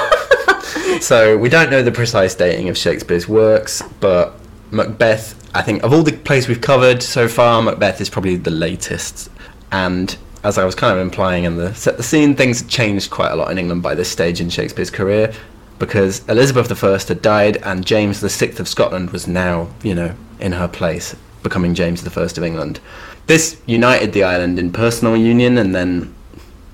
so 1.02 1.38
we 1.38 1.50
don't 1.50 1.70
know 1.72 1.82
the 1.82 1.92
precise 1.92 2.36
dating 2.36 2.70
of 2.70 2.78
Shakespeare's 2.78 3.28
works, 3.28 3.82
but 4.00 4.34
Macbeth, 4.72 5.36
I 5.56 5.62
think, 5.62 5.84
of 5.84 5.94
all 5.94 6.04
the 6.04 6.14
plays 6.14 6.48
we've 6.48 6.62
covered 6.62 7.02
so 7.02 7.28
far, 7.28 7.62
Macbeth 7.62 8.02
is 8.02 8.10
probably 8.10 8.36
the 8.36 8.52
latest. 8.52 9.30
And 9.72 10.16
as 10.44 10.58
I 10.58 10.66
was 10.66 10.76
kind 10.76 10.98
of 10.98 11.02
implying 11.02 11.46
in 11.46 11.56
the 11.56 11.74
set 11.74 11.98
the 11.98 12.04
scene, 12.04 12.36
things 12.36 12.62
had 12.62 12.70
changed 12.70 13.10
quite 13.10 13.32
a 13.32 13.36
lot 13.36 13.52
in 13.52 13.58
England 13.58 13.82
by 13.82 13.96
this 13.96 14.12
stage 14.12 14.42
in 14.42 14.50
Shakespeare's 14.50 14.92
career 14.92 15.34
because 15.80 16.28
Elizabeth 16.30 16.84
I 16.84 16.98
had 16.98 17.22
died 17.22 17.58
and 17.58 17.86
James 17.86 18.20
VI 18.20 18.54
of 18.60 18.68
Scotland 18.68 19.10
was 19.12 19.28
now, 19.28 19.70
you 19.82 19.96
know, 19.96 20.16
in 20.40 20.54
her 20.54 20.68
place, 20.68 21.16
becoming 21.44 21.76
James 21.76 22.06
I 22.06 22.22
of 22.24 22.44
England. 22.44 22.80
This 23.28 23.62
united 23.66 24.14
the 24.14 24.24
island 24.24 24.58
in 24.58 24.72
personal 24.72 25.16
union, 25.16 25.58
and 25.58 25.76
then, 25.76 26.14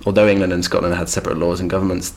although 0.06 0.28
England 0.28 0.54
and 0.54 0.64
Scotland 0.64 0.96
had 0.96 1.10
separate 1.10 1.38
laws 1.38 1.60
and 1.60 1.70
governments, 1.70 2.14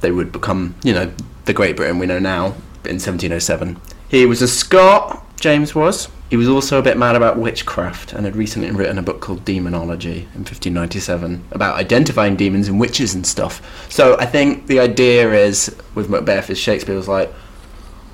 they 0.00 0.10
would 0.10 0.32
become, 0.32 0.74
you 0.82 0.92
know, 0.92 1.12
the 1.44 1.52
Great 1.52 1.76
Britain 1.76 1.98
we 1.98 2.06
know 2.06 2.18
now 2.18 2.46
in 2.84 2.98
1707. 2.98 3.80
He 4.08 4.26
was 4.26 4.42
a 4.42 4.48
Scot, 4.48 5.24
James 5.40 5.74
was. 5.74 6.08
He 6.30 6.36
was 6.36 6.48
also 6.48 6.78
a 6.78 6.82
bit 6.82 6.96
mad 6.96 7.14
about 7.14 7.38
witchcraft 7.38 8.12
and 8.12 8.24
had 8.24 8.34
recently 8.34 8.70
written 8.70 8.98
a 8.98 9.02
book 9.02 9.20
called 9.20 9.44
Demonology 9.44 10.22
in 10.34 10.42
1597 10.42 11.44
about 11.52 11.76
identifying 11.76 12.34
demons 12.34 12.66
and 12.66 12.80
witches 12.80 13.14
and 13.14 13.24
stuff. 13.24 13.88
So 13.88 14.18
I 14.18 14.26
think 14.26 14.66
the 14.66 14.80
idea 14.80 15.32
is 15.32 15.74
with 15.94 16.10
Macbeth 16.10 16.50
is 16.50 16.58
Shakespeare 16.58 16.96
was 16.96 17.06
like, 17.06 17.32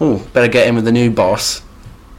oh, 0.00 0.18
better 0.34 0.48
get 0.48 0.66
in 0.66 0.74
with 0.74 0.84
the 0.84 0.92
new 0.92 1.10
boss. 1.10 1.62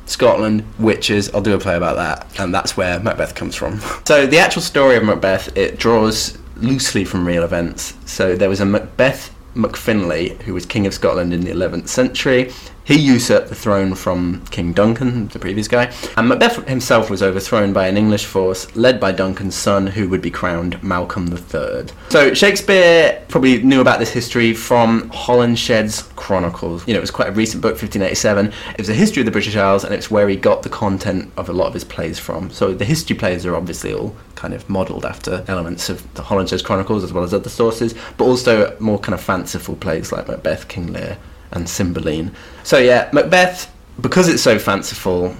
Scotland, 0.06 0.66
witches, 0.80 1.34
I'll 1.34 1.42
do 1.42 1.54
a 1.54 1.60
play 1.60 1.76
about 1.76 1.96
that. 1.96 2.40
And 2.40 2.54
that's 2.54 2.76
where 2.76 3.00
Macbeth 3.00 3.36
comes 3.36 3.56
from. 3.56 3.80
so 4.06 4.26
the 4.28 4.38
actual 4.38 4.62
story 4.62 4.96
of 4.96 5.04
Macbeth, 5.04 5.56
it 5.58 5.78
draws 5.78 6.38
loosely 6.58 7.06
from 7.06 7.26
real 7.26 7.44
events. 7.44 7.96
So 8.06 8.36
there 8.36 8.50
was 8.50 8.60
a 8.60 8.66
Macbeth 8.66 9.34
MacFinlay, 9.56 10.42
who 10.44 10.54
was 10.54 10.66
King 10.66 10.88
of 10.88 10.94
Scotland 10.94 11.34
in 11.34 11.42
the 11.42 11.52
11th 11.52 11.88
century. 11.88 12.52
He 12.86 13.00
usurped 13.00 13.48
the 13.48 13.56
throne 13.56 13.96
from 13.96 14.44
King 14.52 14.74
Duncan, 14.74 15.30
the 15.30 15.40
previous 15.40 15.70
guy, 15.70 15.94
and 16.18 16.28
Macbeth 16.28 16.68
himself 16.68 17.10
was 17.10 17.24
overthrown 17.24 17.72
by 17.72 17.88
an 17.88 17.96
English 17.96 18.26
force 18.26 18.76
led 18.76 19.00
by 19.00 19.14
Duncan's 19.14 19.56
son, 19.56 19.88
who 19.88 20.10
would 20.10 20.22
be 20.22 20.30
crowned 20.30 20.84
Malcolm 20.84 21.32
III. 21.32 21.86
So 22.10 22.34
Shakespeare 22.34 23.24
probably 23.30 23.64
knew 23.64 23.80
about 23.80 24.00
this 24.00 24.12
history 24.12 24.54
from 24.54 25.10
Holinshed's 25.12 26.02
Chronicles. 26.18 26.86
You 26.86 26.94
know, 26.94 27.00
it 27.00 27.02
was 27.02 27.12
quite 27.12 27.30
a 27.30 27.32
recent 27.32 27.62
book, 27.62 27.72
1587. 27.72 28.48
It 28.48 28.78
was 28.78 28.90
a 28.90 28.94
history 28.94 29.22
of 29.22 29.26
the 29.28 29.32
British 29.32 29.56
Isles, 29.56 29.86
and 29.86 29.94
it's 29.94 30.12
where 30.12 30.28
he 30.28 30.36
got 30.36 30.64
the 30.64 30.70
content 30.70 31.32
of 31.38 31.48
a 31.48 31.54
lot 31.54 31.68
of 31.68 31.74
his 31.74 31.86
plays 31.86 32.20
from. 32.20 32.50
So 32.50 32.74
the 32.74 32.86
history 32.86 33.16
plays 33.16 33.46
are 33.46 33.56
obviously 33.56 33.94
all 33.94 34.14
kind 34.36 34.54
of 34.54 34.70
modelled 34.70 35.06
after 35.06 35.46
elements 35.48 35.88
of 35.88 36.14
the 36.16 36.22
Holinshed's 36.22 36.62
Chronicles 36.62 37.06
as 37.06 37.14
well 37.14 37.24
as 37.24 37.34
other 37.34 37.50
sources, 37.50 37.96
but 38.18 38.26
also 38.26 38.76
more 38.82 39.00
kind 39.00 39.14
of 39.14 39.22
fanciful 39.22 39.78
plays 39.78 40.12
like 40.12 40.28
Macbeth, 40.28 40.68
King 40.68 40.92
Lear 40.92 41.18
and 41.54 41.70
Cymbeline. 41.70 42.36
So 42.64 42.78
yeah, 42.78 43.10
Macbeth, 43.14 43.72
because 44.02 44.28
it's 44.28 44.44
so 44.44 44.60
fanciful, 44.60 45.36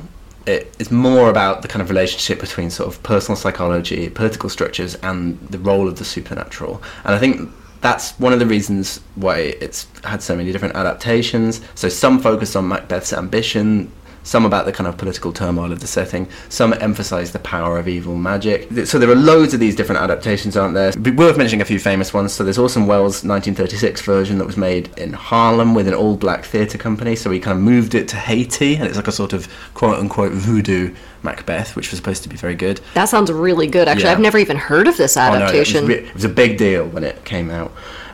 it 0.46 0.76
is 0.80 0.92
more 0.92 1.30
about 1.30 1.62
the 1.62 1.68
kind 1.68 1.82
of 1.82 1.90
relationship 1.90 2.40
between 2.40 2.70
sort 2.70 2.94
of 2.94 3.02
personal 3.04 3.36
psychology, 3.36 4.10
political 4.10 4.50
structures, 4.50 4.96
and 4.96 5.40
the 5.50 5.60
role 5.60 5.88
of 5.88 5.98
the 5.98 6.06
supernatural. 6.06 6.82
And 7.04 7.16
I 7.16 7.20
think 7.20 7.50
that's 7.82 8.12
one 8.20 8.34
of 8.34 8.40
the 8.40 8.46
reasons 8.46 9.00
why 9.16 9.38
it's 9.38 9.88
had 10.04 10.22
so 10.22 10.36
many 10.36 10.52
different 10.52 10.76
adaptations. 10.76 11.62
So 11.76 11.90
some 11.90 12.20
focus 12.20 12.56
on 12.56 12.68
Macbeth's 12.68 13.14
ambition, 13.14 13.92
some 14.24 14.46
about 14.46 14.66
the 14.66 14.72
kind 14.72 14.88
of 14.88 14.98
political 14.98 15.32
turmoil 15.32 15.72
of 15.72 15.80
the 15.80 15.88
setting, 15.88 16.28
some 16.50 16.74
emphasize 16.74 17.32
the 17.32 17.40
power 17.40 17.78
of 17.78 17.88
evil 17.88 18.16
magic. 18.16 18.68
So 18.86 18.98
there 18.98 19.10
are 19.10 19.16
loads 19.16 19.54
of 19.54 19.60
these 19.60 19.76
different 19.76 20.02
adaptations, 20.02 20.58
aren't 20.58 20.74
there? 20.74 20.92
Worth 21.14 21.38
mentioning 21.38 21.62
a 21.62 21.66
few 21.66 21.80
famous 21.80 22.14
ones. 22.14 22.34
So 22.34 22.44
there's 22.44 22.58
Orson 22.58 22.88
Welles' 22.88 23.24
1936 23.24 24.02
version 24.02 24.38
that 24.38 24.46
was 24.46 24.58
made 24.58 24.98
in 24.98 25.14
Harlem 25.14 25.76
with 25.76 25.88
an 25.88 25.94
all 25.94 26.16
black 26.16 26.46
theatre 26.46 26.78
company. 26.78 27.16
So 27.16 27.30
he 27.32 27.40
kind 27.40 27.58
of 27.58 27.64
moved 27.64 27.96
it 27.96 28.08
to 28.10 28.16
Haiti, 28.16 28.76
and 28.76 28.86
it's 28.86 28.98
like 28.98 29.08
a 29.08 29.12
sort 29.12 29.34
of 29.34 29.48
quote 29.74 30.00
unquote 30.00 30.32
voodoo 30.32 30.94
Macbeth, 31.24 31.76
which 31.76 31.92
was 31.92 31.98
supposed 31.98 32.24
to 32.24 32.30
be 32.30 32.36
very 32.36 32.56
good. 32.56 32.82
That 32.94 33.06
sounds 33.06 33.32
really 33.32 33.68
good, 33.68 33.88
actually. 33.88 34.06
Yeah. 34.06 34.12
I've 34.14 34.20
never 34.20 34.38
even 34.38 34.58
heard 34.58 34.88
of 34.88 34.98
this 34.98 35.18
adaptation. 35.18 35.86
Oh, 35.86 35.88
no, 35.88 35.94
it, 35.94 36.02
was, 36.02 36.10
it 36.10 36.14
was 36.16 36.24
a 36.26 36.30
big 36.30 36.58
deal 36.58 36.88
when 36.88 37.04
it 37.04 37.24
came 37.26 37.50
out. 37.50 37.72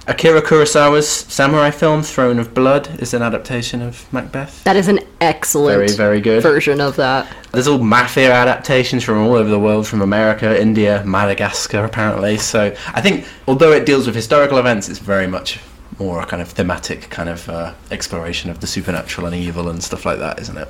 Akira 0.10 0.42
Kurosawa's 0.42 1.08
samurai 1.08 1.70
film 1.70 2.02
Throne 2.02 2.40
of 2.40 2.56
Blood 2.56 3.00
is 3.00 3.14
an 3.14 3.22
adaptation 3.22 3.84
of 3.84 4.12
Macbeth. 4.12 4.64
that 4.64 4.76
is 4.76 4.88
an 4.88 5.00
excellent 5.22 5.78
Very, 5.78 5.92
very 5.92 6.20
good. 6.20 6.42
version 6.42 6.82
of 6.82 6.96
that. 6.96 7.32
There's 7.52 7.68
all 7.68 7.78
mafia 7.78 8.34
adaptations 8.34 9.04
from 9.04 9.20
all 9.20 9.36
over 9.36 9.48
the 9.48 9.60
world, 9.60 9.86
from 9.86 10.02
America, 10.02 10.60
India, 10.60 11.04
Madagascar, 11.06 11.86
apparently. 11.86 12.38
So 12.38 12.76
I 12.88 13.02
think, 13.02 13.28
although 13.48 13.72
it 13.72 13.86
deals 13.86 14.08
with 14.08 14.16
historical 14.16 14.58
events, 14.58 14.90
it's 14.90 14.98
very 14.98 15.28
much 15.28 15.60
more 16.00 16.22
a 16.22 16.26
kind 16.26 16.42
of 16.42 16.50
thematic 16.50 17.02
kind 17.12 17.30
of 17.30 17.48
uh, 17.48 17.74
exploration 17.92 18.50
of 18.50 18.62
the 18.62 18.68
supernatural 18.68 19.28
and 19.28 19.36
evil 19.36 19.70
and 19.70 19.84
stuff 19.84 20.08
like 20.08 20.18
that, 20.18 20.40
isn't 20.40 20.58
it? 20.58 20.68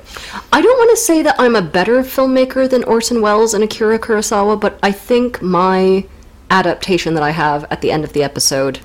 I 0.52 0.60
don't 0.60 0.76
want 0.76 0.90
to 0.90 0.96
say 0.98 1.22
that 1.22 1.36
I'm 1.38 1.56
a 1.56 1.62
better 1.62 2.02
filmmaker 2.02 2.68
than 2.68 2.84
Orson 2.84 3.22
Welles 3.22 3.54
and 3.54 3.64
Akira 3.64 3.98
Kurosawa, 3.98 4.60
but 4.60 4.78
I 4.82 4.92
think 4.92 5.40
my 5.40 6.04
adaptation 6.50 7.14
that 7.14 7.22
I 7.22 7.30
have 7.30 7.64
at 7.70 7.80
the 7.80 7.90
end 7.90 8.04
of 8.04 8.12
the 8.12 8.22
episode 8.22 8.80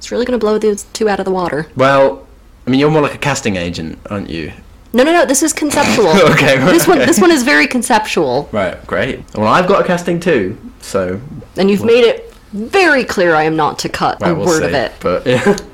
is 0.00 0.10
really 0.10 0.24
going 0.24 0.38
to 0.38 0.44
blow 0.44 0.58
these 0.58 0.84
two 0.92 1.08
out 1.08 1.18
of 1.18 1.24
the 1.24 1.30
water. 1.30 1.66
Well, 1.76 2.26
I 2.66 2.70
mean, 2.70 2.80
you're 2.80 2.90
more 2.90 3.02
like 3.02 3.14
a 3.14 3.18
casting 3.18 3.56
agent, 3.56 3.98
aren't 4.10 4.30
you? 4.30 4.52
No, 4.92 5.02
no, 5.04 5.12
no. 5.12 5.26
This 5.26 5.42
is 5.42 5.52
conceptual. 5.52 6.08
Okay, 6.32 6.58
right, 6.58 6.70
This 6.72 6.86
one, 6.86 6.98
okay. 6.98 7.06
this 7.06 7.20
one 7.20 7.30
is 7.30 7.42
very 7.42 7.66
conceptual, 7.66 8.48
Right, 8.52 8.84
great. 8.86 9.22
Well, 9.34 9.48
I've 9.48 9.66
got 9.68 9.82
a 9.82 9.86
casting 9.86 10.20
too, 10.20 10.56
so 10.80 11.20
and 11.56 11.70
you've 11.70 11.84
made 11.84 12.04
it 12.04 12.32
very 12.52 13.04
clear 13.04 13.34
I 13.34 13.42
am 13.42 13.56
not 13.56 13.78
to 13.80 13.88
cut 13.88 14.20
right, 14.20 14.30
a 14.30 14.34
we'll 14.34 14.46
word 14.46 14.60
see. 14.62 14.68
of 14.68 14.74
it. 14.74 14.92
But 15.00 15.26
yeah. 15.26 15.56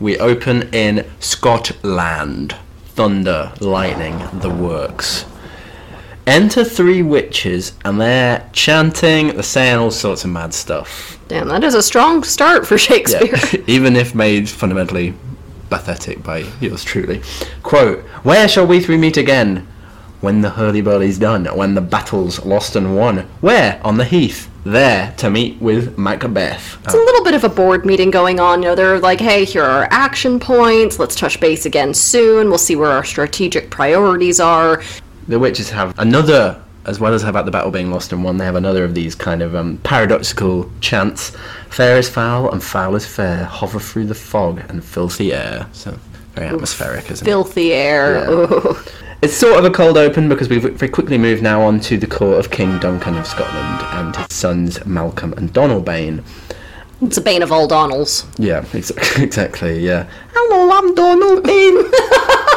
We 0.00 0.18
open 0.18 0.74
in 0.74 1.06
Scotland. 1.18 2.56
Thunder, 2.88 3.52
lightning, 3.60 4.22
the 4.40 4.50
works. 4.50 5.24
Enter 6.26 6.64
three 6.64 7.02
witches, 7.02 7.74
and 7.84 8.00
they're 8.00 8.48
chanting, 8.52 9.28
they're 9.28 9.42
saying 9.42 9.76
all 9.76 9.90
sorts 9.90 10.24
of 10.24 10.30
mad 10.30 10.54
stuff. 10.54 11.18
Damn, 11.28 11.48
that 11.48 11.62
is 11.62 11.74
a 11.74 11.82
strong 11.82 12.24
start 12.24 12.66
for 12.66 12.78
Shakespeare. 12.78 13.36
Even 13.66 13.94
if 13.94 14.14
made 14.14 14.48
fundamentally 14.48 15.12
pathetic 15.68 16.22
by 16.22 16.38
yours 16.60 16.82
truly. 16.82 17.20
Quote, 17.62 18.00
Where 18.22 18.48
shall 18.48 18.66
we 18.66 18.80
three 18.80 18.96
meet 18.96 19.18
again? 19.18 19.66
When 20.22 20.40
the 20.40 20.48
hurly-burly's 20.48 21.18
done, 21.18 21.44
when 21.44 21.74
the 21.74 21.82
battle's 21.82 22.42
lost 22.46 22.76
and 22.76 22.96
won. 22.96 23.18
Where? 23.42 23.78
On 23.84 23.98
the 23.98 24.06
heath. 24.06 24.50
There, 24.64 25.12
to 25.18 25.28
meet 25.28 25.60
with 25.60 25.98
Macbeth. 25.98 26.78
It's 26.84 26.94
a 26.94 26.96
little 26.96 27.22
bit 27.22 27.34
of 27.34 27.44
a 27.44 27.50
board 27.50 27.84
meeting 27.84 28.10
going 28.10 28.40
on. 28.40 28.62
You 28.62 28.70
know, 28.70 28.74
they're 28.74 28.98
like, 28.98 29.20
hey, 29.20 29.44
here 29.44 29.62
are 29.62 29.82
our 29.82 29.88
action 29.90 30.40
points. 30.40 30.98
Let's 30.98 31.14
touch 31.14 31.38
base 31.38 31.66
again 31.66 31.92
soon. 31.92 32.48
We'll 32.48 32.56
see 32.56 32.74
where 32.76 32.90
our 32.90 33.04
strategic 33.04 33.68
priorities 33.68 34.40
are. 34.40 34.82
The 35.28 35.38
witches 35.38 35.70
have 35.70 35.98
another, 35.98 36.60
as 36.84 37.00
well 37.00 37.14
as 37.14 37.22
about 37.24 37.44
the 37.46 37.50
battle 37.50 37.70
being 37.70 37.90
lost 37.90 38.12
and 38.12 38.22
won, 38.22 38.36
they 38.36 38.44
have 38.44 38.56
another 38.56 38.84
of 38.84 38.94
these 38.94 39.14
kind 39.14 39.42
of 39.42 39.54
um, 39.54 39.78
paradoxical 39.78 40.70
chants. 40.80 41.30
Fair 41.70 41.96
is 41.96 42.08
foul 42.08 42.50
and 42.50 42.62
foul 42.62 42.94
is 42.94 43.06
fair, 43.06 43.44
hover 43.44 43.80
through 43.80 44.06
the 44.06 44.14
fog 44.14 44.60
and 44.68 44.84
filthy 44.84 45.32
air. 45.32 45.66
So, 45.72 45.98
very 46.34 46.48
atmospheric, 46.48 47.10
isn't 47.10 47.26
it? 47.26 47.30
Filthy 47.30 47.72
air. 47.72 48.30
Yeah. 48.30 48.82
It's 49.22 49.34
sort 49.34 49.58
of 49.58 49.64
a 49.64 49.70
cold 49.70 49.96
open 49.96 50.28
because 50.28 50.50
we've 50.50 50.62
very 50.62 50.92
quickly 50.92 51.16
moved 51.16 51.42
now 51.42 51.62
on 51.62 51.80
to 51.80 51.96
the 51.96 52.06
court 52.06 52.38
of 52.38 52.50
King 52.50 52.78
Duncan 52.78 53.16
of 53.16 53.26
Scotland 53.26 53.80
and 53.92 54.14
his 54.14 54.36
sons 54.36 54.84
Malcolm 54.84 55.32
and 55.38 55.50
Donalbain. 55.50 56.22
It's 57.00 57.16
a 57.16 57.22
bane 57.22 57.42
of 57.42 57.50
all 57.50 57.66
Donalds. 57.66 58.26
Yeah, 58.36 58.66
ex- 58.74 58.90
exactly, 59.16 59.78
yeah. 59.80 60.06
Hello, 60.34 60.70
I'm 60.76 60.94
Donalbain. 60.94 61.90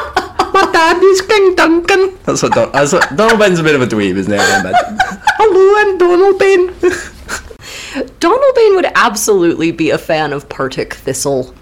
My 0.58 0.72
dad 0.72 1.04
is 1.04 1.22
King 1.22 1.54
Duncan. 1.54 2.18
That's 2.26 2.42
what, 2.42 2.52
Don- 2.54 2.72
that's 2.72 2.92
what 2.92 3.04
Donalbain's 3.16 3.60
a 3.60 3.64
bit 3.64 3.76
of 3.76 3.82
a 3.84 3.86
dweeb, 3.86 4.16
isn't 4.16 4.34
he? 4.34 4.40
I 4.40 4.60
imagine. 4.62 4.98
Hello, 5.38 5.78
I'm 5.78 5.98
Donalbain. 6.00 6.74
Donalbain 8.20 8.76
would 8.76 8.88
absolutely 8.96 9.72
be 9.72 9.92
a 9.92 10.00
fan 10.00 10.34
of 10.34 10.50
Partick 10.50 10.96
Thistle. 10.96 11.54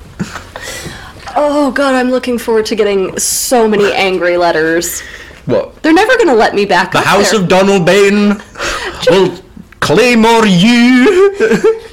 Oh 1.35 1.71
god, 1.75 1.93
I'm 1.95 2.09
looking 2.09 2.37
forward 2.37 2.65
to 2.67 2.75
getting 2.77 3.17
so 3.19 3.67
many 3.67 3.91
angry 3.91 4.37
letters. 4.37 5.01
what? 5.45 5.75
They're 5.83 5.93
never 5.93 6.17
gonna 6.17 6.33
let 6.33 6.55
me 6.55 6.63
back 6.63 6.93
The 6.93 6.99
up 6.99 7.03
House 7.05 7.31
there. 7.31 7.41
of 7.41 7.47
Donalbain 7.49 8.39
will 9.11 9.27
claim 9.81 10.23
claymore 10.23 10.45
you. 10.45 11.35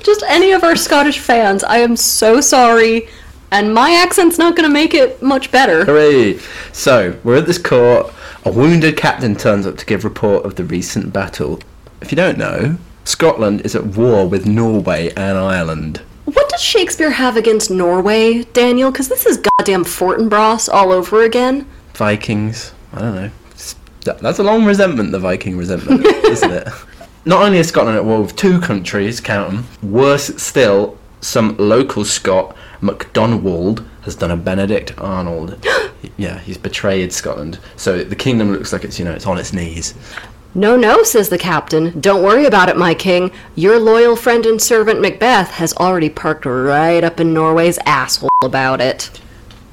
Just 0.05 0.23
any 0.29 0.53
of 0.53 0.63
our 0.63 0.77
Scottish 0.77 1.19
fans. 1.19 1.65
I 1.65 1.79
am 1.79 1.97
so 1.97 2.41
sorry, 2.41 3.09
and 3.53 3.73
my 3.73 3.93
accent's 3.93 4.39
not 4.39 4.57
gonna 4.57 4.69
make 4.71 4.95
it 4.95 5.23
much 5.23 5.53
better. 5.53 5.85
Hooray! 5.85 6.39
So, 6.73 7.17
we're 7.23 7.37
at 7.37 7.47
this 7.47 7.59
court. 7.59 8.13
A 8.45 8.51
wounded 8.51 8.97
captain 8.97 9.37
turns 9.37 9.67
up 9.67 9.77
to 9.77 9.87
give 9.87 10.03
report 10.03 10.45
of 10.45 10.57
the 10.57 10.65
recent 10.65 11.13
battle. 11.13 11.61
If 12.01 12.11
you 12.11 12.17
don't 12.17 12.39
know, 12.39 12.77
Scotland 13.05 13.61
is 13.61 13.77
at 13.77 13.85
war 13.87 14.27
with 14.27 14.47
Norway 14.47 15.11
and 15.11 15.39
Ireland. 15.39 16.01
What 16.25 16.49
does 16.49 16.63
Shakespeare 16.63 17.11
have 17.11 17.37
against 17.37 17.71
Norway, 17.71 18.45
Daniel? 18.45 18.91
Because 18.91 19.09
this 19.09 19.27
is 19.27 19.37
goddamn 19.59 19.85
Fortinbras 19.85 20.73
all 20.73 20.91
over 20.91 21.23
again. 21.23 21.67
Vikings. 21.95 22.73
I 22.95 23.01
don't 23.01 23.15
know. 23.15 23.31
That's 24.05 24.39
a 24.39 24.43
long 24.43 24.65
resentment, 24.65 25.13
the 25.13 25.19
Viking 25.21 25.57
resentment, 25.57 26.05
isn't 26.07 26.51
it? 26.51 26.69
Not 27.25 27.43
only 27.43 27.59
is 27.59 27.69
Scotland 27.69 27.97
at 27.97 28.05
war 28.05 28.23
with 28.23 28.35
two 28.35 28.61
countries, 28.61 29.21
count 29.21 29.53
'em, 29.53 29.67
worse 29.83 30.33
still, 30.43 30.99
some 31.23 31.57
local 31.57 32.05
Scot, 32.05 32.55
MacDonald, 32.83 33.89
has 34.03 34.15
done 34.15 34.31
a 34.31 34.37
Benedict 34.37 34.93
Arnold. 34.99 35.65
yeah, 36.19 36.39
he's 36.41 36.59
betrayed 36.59 37.13
Scotland. 37.13 37.59
So 37.77 38.05
the 38.05 38.17
kingdom 38.17 38.53
looks 38.53 38.73
like 38.73 38.85
it's, 38.85 38.99
you 38.99 39.05
know, 39.05 39.13
it's 39.13 39.27
on 39.27 39.39
its 39.39 39.53
knees. 39.53 39.95
No, 40.55 40.77
no, 40.77 41.03
says 41.03 41.31
the 41.31 41.39
captain. 41.39 41.99
Don't 41.99 42.23
worry 42.23 42.45
about 42.45 42.69
it, 42.69 42.77
my 42.77 42.93
king. 42.93 43.31
Your 43.55 43.79
loyal 43.79 44.17
friend 44.17 44.45
and 44.45 44.61
servant 44.61 45.01
Macbeth 45.01 45.53
has 45.53 45.73
already 45.75 46.11
parked 46.11 46.45
right 46.45 47.03
up 47.03 47.19
in 47.19 47.33
Norway's 47.33 47.79
asshole 47.87 48.29
about 48.43 48.83
it. 48.83 49.19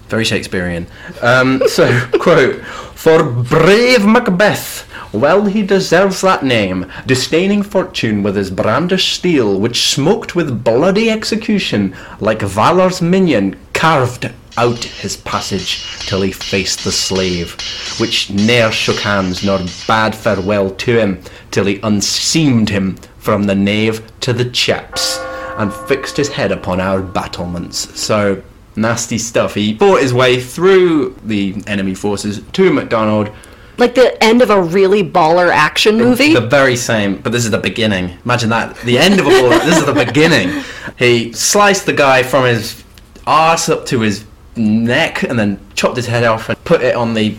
Very 0.09 0.25
Shakespearean. 0.25 0.87
Um, 1.21 1.61
so, 1.67 2.07
quote, 2.19 2.63
For 2.95 3.23
brave 3.23 4.05
Macbeth, 4.05 4.89
well 5.13 5.45
he 5.45 5.61
deserves 5.61 6.21
that 6.21 6.43
name, 6.43 6.91
disdaining 7.05 7.61
fortune 7.61 8.23
with 8.23 8.35
his 8.35 8.49
brandished 8.49 9.13
steel, 9.13 9.59
which 9.59 9.87
smoked 9.87 10.35
with 10.35 10.63
bloody 10.63 11.11
execution, 11.11 11.95
like 12.19 12.41
valor's 12.41 13.01
minion 13.01 13.55
carved 13.73 14.31
out 14.57 14.83
his 14.83 15.15
passage 15.17 15.83
till 16.07 16.21
he 16.21 16.31
faced 16.31 16.83
the 16.83 16.91
slave, 16.91 17.55
which 17.99 18.31
ne'er 18.31 18.71
shook 18.71 18.97
hands 18.97 19.43
nor 19.43 19.59
bade 19.87 20.15
farewell 20.15 20.71
to 20.71 20.99
him, 20.99 21.21
till 21.51 21.65
he 21.65 21.79
unseamed 21.83 22.69
him 22.69 22.95
from 23.19 23.43
the 23.43 23.55
nave 23.55 24.01
to 24.21 24.33
the 24.33 24.49
chaps, 24.49 25.19
and 25.57 25.71
fixed 25.87 26.17
his 26.17 26.29
head 26.29 26.51
upon 26.51 26.79
our 26.81 27.01
battlements. 27.01 27.99
So 27.99 28.41
nasty 28.79 29.17
stuff. 29.17 29.53
He 29.55 29.77
fought 29.77 30.01
his 30.01 30.13
way 30.13 30.39
through 30.39 31.15
the 31.23 31.61
enemy 31.67 31.95
forces 31.95 32.41
to 32.53 32.73
McDonald. 32.73 33.29
Like 33.77 33.95
the 33.95 34.21
end 34.21 34.41
of 34.41 34.49
a 34.49 34.61
really 34.61 35.03
baller 35.03 35.49
action 35.49 35.97
movie. 35.97 36.33
The 36.33 36.41
very 36.41 36.75
same, 36.75 37.17
but 37.21 37.31
this 37.31 37.45
is 37.45 37.51
the 37.51 37.57
beginning. 37.57 38.17
Imagine 38.25 38.49
that. 38.49 38.75
The 38.81 38.97
end 38.97 39.19
of 39.19 39.25
a 39.25 39.29
war. 39.29 39.49
this 39.49 39.77
is 39.77 39.85
the 39.85 39.93
beginning. 39.93 40.63
He 40.97 41.31
sliced 41.31 41.85
the 41.85 41.93
guy 41.93 42.23
from 42.23 42.45
his 42.45 42.83
arse 43.25 43.69
up 43.69 43.85
to 43.85 44.01
his 44.01 44.25
neck 44.57 45.23
and 45.23 45.39
then 45.39 45.59
chopped 45.75 45.95
his 45.95 46.07
head 46.07 46.25
off 46.25 46.49
and 46.49 46.61
put 46.65 46.81
it 46.81 46.93
on 46.95 47.13
the 47.13 47.37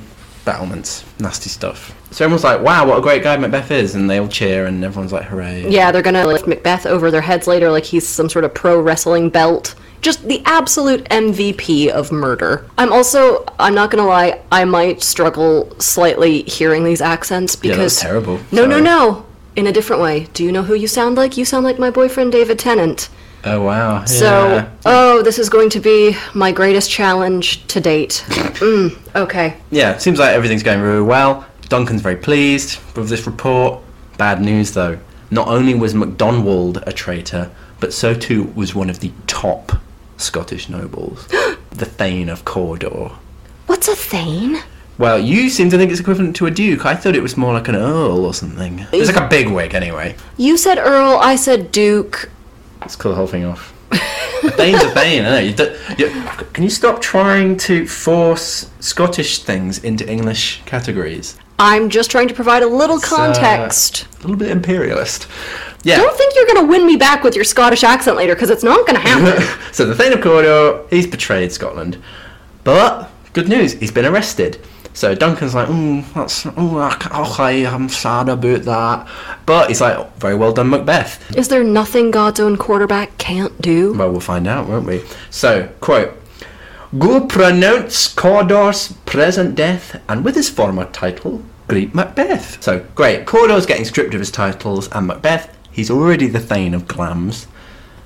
battlements. 0.51 1.05
Nasty 1.21 1.49
stuff. 1.49 1.95
So 2.11 2.25
everyone's 2.25 2.43
like, 2.43 2.61
wow, 2.61 2.85
what 2.89 2.99
a 2.99 3.01
great 3.01 3.23
guy 3.23 3.37
Macbeth 3.37 3.71
is. 3.71 3.95
And 3.95 4.11
they 4.11 4.19
all 4.19 4.27
cheer 4.27 4.67
and 4.67 4.83
everyone's 4.85 5.13
like, 5.13 5.27
hooray. 5.27 5.69
Yeah, 5.69 5.93
they're 5.93 6.03
gonna 6.03 6.27
lift 6.27 6.49
Macbeth 6.49 6.87
over 6.87 7.11
their 7.13 7.21
heads 7.21 7.47
later 7.47 7.71
like 7.71 7.85
he's 7.85 8.07
some 8.07 8.29
sort 8.29 8.45
of 8.45 8.53
pro 8.53 8.81
wrestling 8.81 9.31
belt. 9.31 9.77
Just 10.01 10.27
the 10.27 10.43
absolute 10.47 11.05
MVP 11.05 11.89
of 11.89 12.11
murder. 12.11 12.67
I'm 12.79 12.93
also, 12.93 13.45
I'm 13.61 13.75
not 13.75 13.93
gonna 13.93 14.07
lie, 14.07 14.41
I 14.51 14.65
might 14.65 15.03
struggle 15.03 15.71
slightly 15.79 16.43
hearing 16.43 16.83
these 16.85 17.01
accents 17.01 17.55
because. 17.55 17.71
Yeah, 17.71 17.77
because. 17.77 17.95
that's 17.95 18.03
terrible. 18.03 18.41
No, 18.51 18.67
no, 18.67 18.81
no! 18.81 19.27
In 19.55 19.67
a 19.67 19.73
different 19.73 20.03
way. 20.03 20.27
Do 20.33 20.43
you 20.43 20.53
know 20.53 20.63
who 20.63 20.75
you 20.75 20.89
sound 20.89 21.17
like? 21.17 21.37
You 21.37 21.45
sound 21.45 21.65
like 21.65 21.79
my 21.79 21.91
boyfriend 21.91 22.33
David 22.33 22.59
Tennant. 22.59 23.09
Oh, 23.45 23.63
wow. 23.63 24.05
So, 24.05 24.55
Yeah. 24.55 24.69
oh, 24.85 25.23
this 25.23 25.39
is 25.39 25.49
going 25.49 25.71
to 25.71 25.81
be 25.81 26.17
my 26.35 26.53
greatest 26.53 26.91
challenge 26.91 27.67
to 27.69 27.81
date. 27.81 28.25
mm, 28.29 28.97
okay. 29.17 29.57
yeah, 29.71 29.97
seems 29.99 30.19
like 30.19 30.35
everything's 30.35 30.63
going 30.63 30.81
really 30.81 31.03
well. 31.03 31.47
Duncan's 31.69 32.03
very 32.03 32.17
pleased 32.17 32.79
with 32.97 33.09
this 33.09 33.27
report. 33.27 33.81
Bad 34.19 34.41
news 34.43 34.73
though. 34.73 34.99
Not 35.31 35.49
only 35.49 35.75
was 35.75 35.95
MacDonald 35.95 36.83
a 36.87 36.93
traitor, 36.93 37.51
but 37.79 37.93
so 37.95 38.13
too 38.13 38.53
was 38.55 38.75
one 38.75 38.91
of 38.91 39.01
the 39.01 39.13
top 39.27 39.73
Scottish 40.17 40.69
nobles, 40.69 41.27
the 41.71 41.87
Thane 41.87 42.29
of 42.29 42.45
Cawdor. 42.45 43.13
What's 43.67 43.89
a 43.89 43.95
thane? 43.97 44.59
Well, 44.99 45.19
you 45.19 45.49
seem 45.49 45.71
to 45.71 45.79
think 45.79 45.91
it's 45.91 46.01
equivalent 46.01 46.37
to 46.37 46.47
a 46.47 46.51
duke. 46.51 46.85
I 46.85 46.95
thought 46.95 47.17
it 47.17 47.23
was 47.23 47.37
more 47.39 47.55
like 47.55 47.69
an 47.69 47.77
earl 47.77 48.27
or 48.27 48.35
something. 48.35 48.85
It's 48.93 49.11
like 49.11 49.25
a 49.25 49.29
big 49.29 49.49
wig 49.49 49.75
anyway. 49.75 50.15
You 50.37 50.59
said 50.59 50.77
Earl, 50.77 51.17
I 51.23 51.37
said 51.37 51.73
Duke. 51.73 52.29
Let's 52.81 52.97
call 52.97 53.13
the 53.13 53.17
whole 53.17 53.27
thing 53.27 53.45
off. 53.45 53.75
a 53.93 54.51
Thane's 54.53 54.83
a 54.83 54.91
Thane, 54.91 55.25
I 55.25 55.31
know. 55.31 55.39
You 55.39 55.53
do, 55.53 55.77
you, 55.99 56.09
can 56.53 56.65
you 56.65 56.71
stop 56.71 57.01
trying 57.03 57.57
to 57.59 57.87
force 57.87 58.71
Scottish 58.81 59.41
things 59.41 59.83
into 59.85 60.09
English 60.09 60.63
categories? 60.65 61.37
I'm 61.59 61.91
just 61.91 62.11
trying 62.11 62.29
to 62.29 62.35
provide 62.35 62.63
a 62.63 62.67
little 62.67 62.97
It's, 62.97 63.13
uh, 63.13 63.17
context. 63.17 64.07
a 64.19 64.23
little 64.23 64.37
bit 64.37 64.51
imperialist. 64.51 65.27
Yeah. 65.83 65.99
Don't 65.99 66.17
think 66.17 66.35
you're 66.35 66.47
gonna 66.47 66.67
win 66.67 66.87
me 66.87 66.97
back 66.97 67.23
with 67.23 67.35
your 67.35 67.45
Scottish 67.45 67.85
accent 67.85 68.17
later, 68.17 68.35
because 68.35 68.49
it's 68.51 68.63
not 68.63 68.87
gonna 68.87 68.99
happen. 69.01 69.43
so 69.73 69.85
the 69.85 69.95
Thane 69.95 70.13
of 70.15 70.21
Cawdor, 70.23 70.87
he's 70.89 71.07
betrayed 71.07 71.53
Scotland. 71.53 72.03
But, 72.65 73.11
good 73.35 73.49
news, 73.49 73.75
he's 73.75 73.91
been 73.93 74.07
arrested. 74.07 74.59
So 74.93 75.15
Duncan's 75.15 75.55
like, 75.55 75.69
mm, 75.69 76.05
that's, 76.15 76.47
oh, 76.57 77.33
okay, 77.33 77.65
I'm 77.67 77.89
sad 77.89 78.29
about 78.29 78.63
that. 78.63 79.09
But 79.47 79.69
he's 79.69 79.81
like, 79.81 79.97
"Oh, 79.97 80.11
very 80.19 80.35
well 80.35 80.53
done, 80.53 80.71
Macbeth. 80.71 81.37
Is 81.37 81.49
there 81.49 81.63
nothing 81.65 82.11
God's 82.11 82.41
own 82.41 82.57
quarterback 82.57 83.17
can't 83.17 83.61
do? 83.63 83.95
Well, 83.95 84.11
we'll 84.11 84.21
find 84.21 84.47
out, 84.49 84.69
won't 84.69 84.87
we? 84.87 85.03
So, 85.31 85.69
quote, 85.81 86.17
Go 86.99 87.21
pronounce 87.25 88.09
Cawdor's 88.13 88.93
present 89.07 89.55
death, 89.55 90.03
and 90.09 90.25
with 90.25 90.35
his 90.35 90.51
former 90.51 90.87
title, 90.87 91.43
greet 91.69 91.95
Macbeth. 91.95 92.61
So, 92.61 92.85
great. 92.97 93.27
Cawdor's 93.27 93.65
getting 93.65 93.85
stripped 93.85 94.13
of 94.13 94.19
his 94.19 94.33
titles, 94.33 94.89
and 94.91 95.07
Macbeth, 95.07 95.57
he's 95.71 95.89
already 95.89 96.27
the 96.27 96.41
Thane 96.41 96.75
of 96.75 96.89
Glamis. 96.89 97.47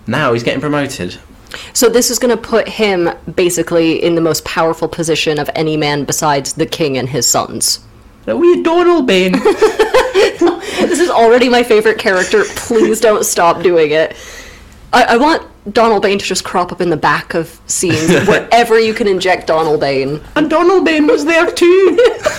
Now 0.07 0.35
he's 0.35 0.43
getting 0.43 0.61
promoted. 0.61 1.17
So 1.73 1.89
this 1.89 2.11
is 2.11 2.19
gonna 2.19 2.37
put 2.37 2.69
him 2.69 3.11
basically 3.35 4.03
in 4.03 4.15
the 4.15 4.21
most 4.21 4.45
powerful 4.45 4.89
position 4.89 5.39
of 5.39 5.51
any 5.55 5.77
man 5.77 6.05
besides 6.05 6.53
the 6.55 6.67
king 6.67 6.99
and 6.99 7.09
his 7.09 7.27
sons. 7.27 7.81
A 8.27 8.37
wee 8.37 8.63
Donald 8.63 9.07
Bane. 9.07 9.33
This 9.35 11.01
is 11.01 11.11
already 11.11 11.49
my 11.49 11.63
favorite 11.63 11.99
character. 11.99 12.45
Please 12.57 13.01
don't 13.01 13.25
stop 13.25 13.63
doing 13.63 13.91
it. 13.91 14.17
I, 14.93 15.03
I 15.05 15.17
want 15.17 15.43
Donald 15.73 16.03
Bain 16.03 16.19
to 16.19 16.25
just 16.25 16.45
crop 16.45 16.73
up 16.73 16.81
in 16.81 16.91
the 16.91 16.97
back 16.97 17.35
of 17.35 17.61
scenes 17.67 18.11
wherever 18.29 18.79
you 18.79 18.95
can 18.95 19.09
inject 19.09 19.47
Donald 19.47 19.81
Bain. 19.81 20.21
and 20.37 20.49
Donald 20.51 20.85
Bain 20.85 21.07
was 21.07 21.25
there 21.25 21.51
too. 21.51 21.99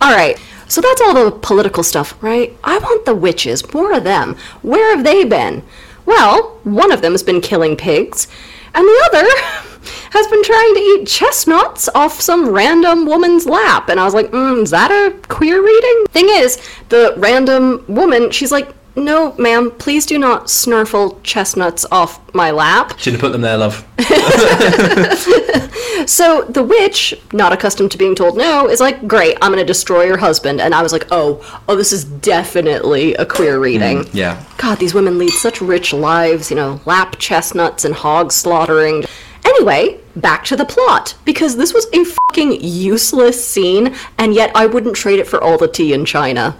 All 0.00 0.12
right. 0.12 0.38
So 0.68 0.80
that's 0.80 1.00
all 1.00 1.14
the 1.14 1.30
political 1.30 1.82
stuff, 1.82 2.22
right? 2.22 2.54
I 2.62 2.78
want 2.78 3.06
the 3.06 3.14
witches, 3.14 3.72
more 3.72 3.92
of 3.94 4.04
them. 4.04 4.36
Where 4.60 4.94
have 4.94 5.02
they 5.02 5.24
been? 5.24 5.62
Well, 6.08 6.58
one 6.64 6.90
of 6.90 7.02
them 7.02 7.12
has 7.12 7.22
been 7.22 7.42
killing 7.42 7.76
pigs, 7.76 8.28
and 8.74 8.82
the 8.82 9.04
other 9.08 9.26
has 10.12 10.26
been 10.28 10.42
trying 10.42 10.74
to 10.74 10.80
eat 10.80 11.06
chestnuts 11.06 11.86
off 11.94 12.18
some 12.18 12.48
random 12.48 13.04
woman's 13.04 13.44
lap. 13.44 13.90
And 13.90 14.00
I 14.00 14.06
was 14.06 14.14
like, 14.14 14.30
mm, 14.30 14.62
is 14.62 14.70
that 14.70 14.90
a 14.90 15.14
queer 15.28 15.62
reading? 15.62 16.06
Thing 16.08 16.28
is, 16.30 16.66
the 16.88 17.12
random 17.18 17.84
woman, 17.88 18.30
she's 18.30 18.50
like, 18.50 18.72
no, 18.98 19.34
ma'am, 19.38 19.70
please 19.70 20.06
do 20.06 20.18
not 20.18 20.46
snurfle 20.46 21.22
chestnuts 21.22 21.86
off 21.90 22.20
my 22.34 22.50
lap. 22.50 22.98
Shouldn't 22.98 23.20
have 23.20 23.28
put 23.28 23.32
them 23.32 23.42
there, 23.42 23.56
love. 23.56 23.86
So 26.08 26.44
the 26.44 26.62
witch, 26.62 27.14
not 27.34 27.52
accustomed 27.52 27.90
to 27.90 27.98
being 27.98 28.14
told 28.14 28.36
no, 28.36 28.66
is 28.68 28.80
like, 28.80 29.06
"Great, 29.06 29.36
I'm 29.42 29.52
gonna 29.52 29.62
destroy 29.62 30.04
your 30.04 30.16
husband." 30.16 30.58
And 30.58 30.74
I 30.74 30.82
was 30.82 30.90
like, 30.90 31.06
"Oh, 31.10 31.44
oh, 31.68 31.76
this 31.76 31.92
is 31.92 32.04
definitely 32.04 33.14
a 33.16 33.26
queer 33.26 33.58
mm, 33.58 33.60
reading." 33.60 34.08
Yeah. 34.14 34.42
God, 34.56 34.78
these 34.78 34.94
women 34.94 35.18
lead 35.18 35.32
such 35.32 35.60
rich 35.60 35.92
lives, 35.92 36.50
you 36.50 36.56
know, 36.56 36.80
lap 36.86 37.16
chestnuts 37.18 37.84
and 37.84 37.94
hog 37.94 38.32
slaughtering. 38.32 39.04
Anyway, 39.44 40.00
back 40.16 40.44
to 40.46 40.56
the 40.56 40.64
plot 40.64 41.14
because 41.26 41.56
this 41.56 41.74
was 41.74 41.86
a 41.92 42.04
fucking 42.04 42.58
useless 42.62 43.44
scene, 43.46 43.94
and 44.16 44.32
yet 44.32 44.50
I 44.54 44.64
wouldn't 44.64 44.96
trade 44.96 45.18
it 45.18 45.26
for 45.26 45.42
all 45.42 45.58
the 45.58 45.68
tea 45.68 45.92
in 45.92 46.06
China. 46.06 46.56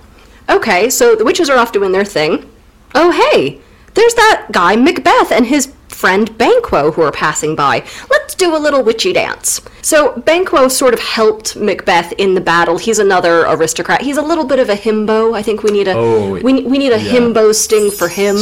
Okay, 0.48 0.88
so 0.90 1.14
the 1.14 1.24
witches 1.24 1.50
are 1.50 1.58
off 1.58 1.72
doing 1.72 1.92
their 1.92 2.04
thing. 2.04 2.48
Oh, 2.94 3.10
hey, 3.10 3.60
there's 3.94 4.14
that 4.14 4.48
guy 4.50 4.76
Macbeth 4.76 5.30
and 5.30 5.46
his 5.46 5.72
friend 5.88 6.36
Banquo 6.38 6.92
who 6.92 7.02
are 7.02 7.12
passing 7.12 7.56
by. 7.56 7.84
Let's 8.08 8.34
do 8.34 8.56
a 8.56 8.58
little 8.58 8.82
witchy 8.82 9.12
dance. 9.12 9.60
So 9.82 10.16
Banquo 10.20 10.68
sort 10.68 10.94
of 10.94 11.00
helped 11.00 11.56
Macbeth 11.56 12.12
in 12.12 12.34
the 12.34 12.40
battle. 12.40 12.78
He's 12.78 12.98
another 12.98 13.40
aristocrat. 13.46 14.02
He's 14.02 14.16
a 14.16 14.22
little 14.22 14.44
bit 14.44 14.58
of 14.60 14.68
a 14.68 14.76
himbo. 14.76 15.36
I 15.36 15.42
think 15.42 15.62
we 15.62 15.70
need 15.70 15.88
a 15.88 15.94
Oh, 15.94 16.32
we, 16.34 16.62
we 16.62 16.78
need 16.78 16.92
a 16.92 17.00
yeah. 17.00 17.12
himbo 17.12 17.54
sting 17.54 17.90
for 17.90 18.08
him. 18.08 18.36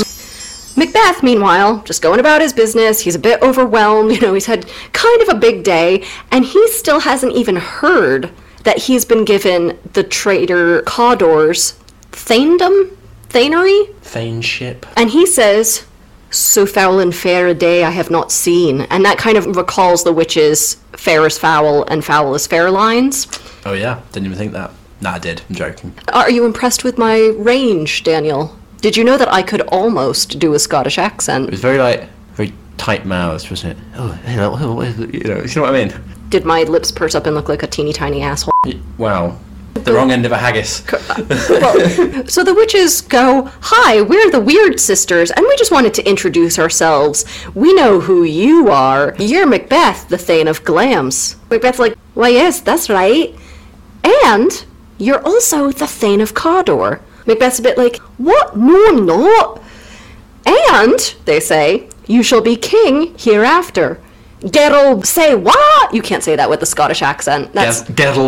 Macbeth, 0.76 1.22
meanwhile, 1.22 1.82
just 1.84 2.02
going 2.02 2.20
about 2.20 2.42
his 2.42 2.52
business. 2.52 3.00
He's 3.00 3.14
a 3.14 3.18
bit 3.18 3.40
overwhelmed. 3.42 4.12
You 4.16 4.20
know, 4.20 4.34
he's 4.34 4.46
had 4.46 4.70
kind 4.92 5.22
of 5.22 5.28
a 5.30 5.34
big 5.34 5.64
day, 5.64 6.04
and 6.30 6.44
he 6.44 6.68
still 6.68 7.00
hasn't 7.00 7.32
even 7.34 7.56
heard 7.56 8.30
that 8.64 8.78
he's 8.78 9.04
been 9.06 9.24
given 9.24 9.78
the 9.94 10.02
traitor 10.02 10.82
Cawdor's 10.82 11.72
thanedom, 12.16 12.90
thanery, 13.28 13.88
Thaneship. 14.02 14.84
and 14.96 15.10
he 15.10 15.26
says, 15.26 15.84
"So 16.30 16.66
foul 16.66 16.98
and 16.98 17.14
fair 17.14 17.46
a 17.46 17.54
day 17.54 17.84
I 17.84 17.90
have 17.90 18.10
not 18.10 18.32
seen," 18.32 18.82
and 18.90 19.04
that 19.04 19.18
kind 19.18 19.36
of 19.36 19.56
recalls 19.56 20.02
the 20.04 20.12
witches' 20.12 20.76
"fair 20.96 21.26
is 21.26 21.38
foul 21.38 21.84
and 21.84 22.04
foul 22.04 22.34
is 22.34 22.46
fair" 22.46 22.70
lines. 22.70 23.26
Oh 23.64 23.74
yeah, 23.74 24.00
didn't 24.12 24.26
even 24.26 24.38
think 24.38 24.52
that. 24.52 24.70
Nah, 25.00 25.12
I 25.14 25.18
did. 25.18 25.42
I'm 25.48 25.54
joking. 25.54 25.92
Are 26.12 26.30
you 26.30 26.46
impressed 26.46 26.82
with 26.82 26.96
my 26.96 27.18
range, 27.36 28.02
Daniel? 28.02 28.56
Did 28.80 28.96
you 28.96 29.04
know 29.04 29.18
that 29.18 29.32
I 29.32 29.42
could 29.42 29.60
almost 29.68 30.38
do 30.38 30.54
a 30.54 30.58
Scottish 30.58 30.98
accent? 30.98 31.46
It 31.48 31.50
was 31.50 31.60
very 31.60 31.78
like 31.78 32.08
very 32.34 32.52
tight 32.78 33.04
mouthed, 33.04 33.50
wasn't 33.50 33.76
it? 33.76 33.84
Oh, 33.96 34.18
you 34.28 34.36
know, 34.36 34.82
you 35.12 35.20
know, 35.24 35.42
you 35.42 35.54
know 35.56 35.62
what 35.62 35.74
I 35.74 35.84
mean. 35.84 35.92
Did 36.30 36.44
my 36.44 36.62
lips 36.62 36.90
purse 36.90 37.14
up 37.14 37.26
and 37.26 37.34
look 37.36 37.48
like 37.48 37.62
a 37.62 37.66
teeny 37.66 37.92
tiny 37.92 38.22
asshole? 38.22 38.52
Wow. 38.98 39.38
The 39.84 39.92
wrong 39.92 40.10
end 40.10 40.26
of 40.26 40.32
a 40.32 40.38
haggis. 40.38 40.82
well, 41.48 42.26
so 42.26 42.42
the 42.42 42.54
witches 42.54 43.00
go, 43.00 43.50
Hi, 43.60 44.02
we're 44.02 44.30
the 44.30 44.40
Weird 44.40 44.80
Sisters, 44.80 45.30
and 45.30 45.44
we 45.46 45.56
just 45.56 45.70
wanted 45.70 45.94
to 45.94 46.08
introduce 46.08 46.58
ourselves. 46.58 47.24
We 47.54 47.74
know 47.74 48.00
who 48.00 48.24
you 48.24 48.68
are. 48.68 49.14
You're 49.18 49.46
Macbeth, 49.46 50.08
the 50.08 50.18
Thane 50.18 50.48
of 50.48 50.64
Glamis. 50.64 51.36
Macbeth's 51.50 51.78
like, 51.78 51.96
Why, 52.14 52.28
yes, 52.28 52.60
that's 52.60 52.88
right. 52.88 53.34
And 54.02 54.64
you're 54.98 55.24
also 55.24 55.70
the 55.70 55.86
Thane 55.86 56.20
of 56.20 56.34
Cawdor. 56.34 57.00
Macbeth's 57.26 57.58
a 57.58 57.62
bit 57.62 57.78
like, 57.78 57.96
What? 58.18 58.56
No, 58.56 58.90
not. 58.90 59.62
And, 60.46 61.14
they 61.24 61.40
say, 61.40 61.88
you 62.06 62.22
shall 62.22 62.40
be 62.40 62.56
king 62.56 63.16
hereafter. 63.18 64.00
Geralt, 64.40 65.06
say 65.06 65.34
what? 65.34 65.94
You 65.94 66.02
can't 66.02 66.22
say 66.22 66.36
that 66.36 66.50
with 66.50 66.60
the 66.60 66.66
Scottish 66.66 67.02
accent. 67.02 67.52
That's 67.52 67.86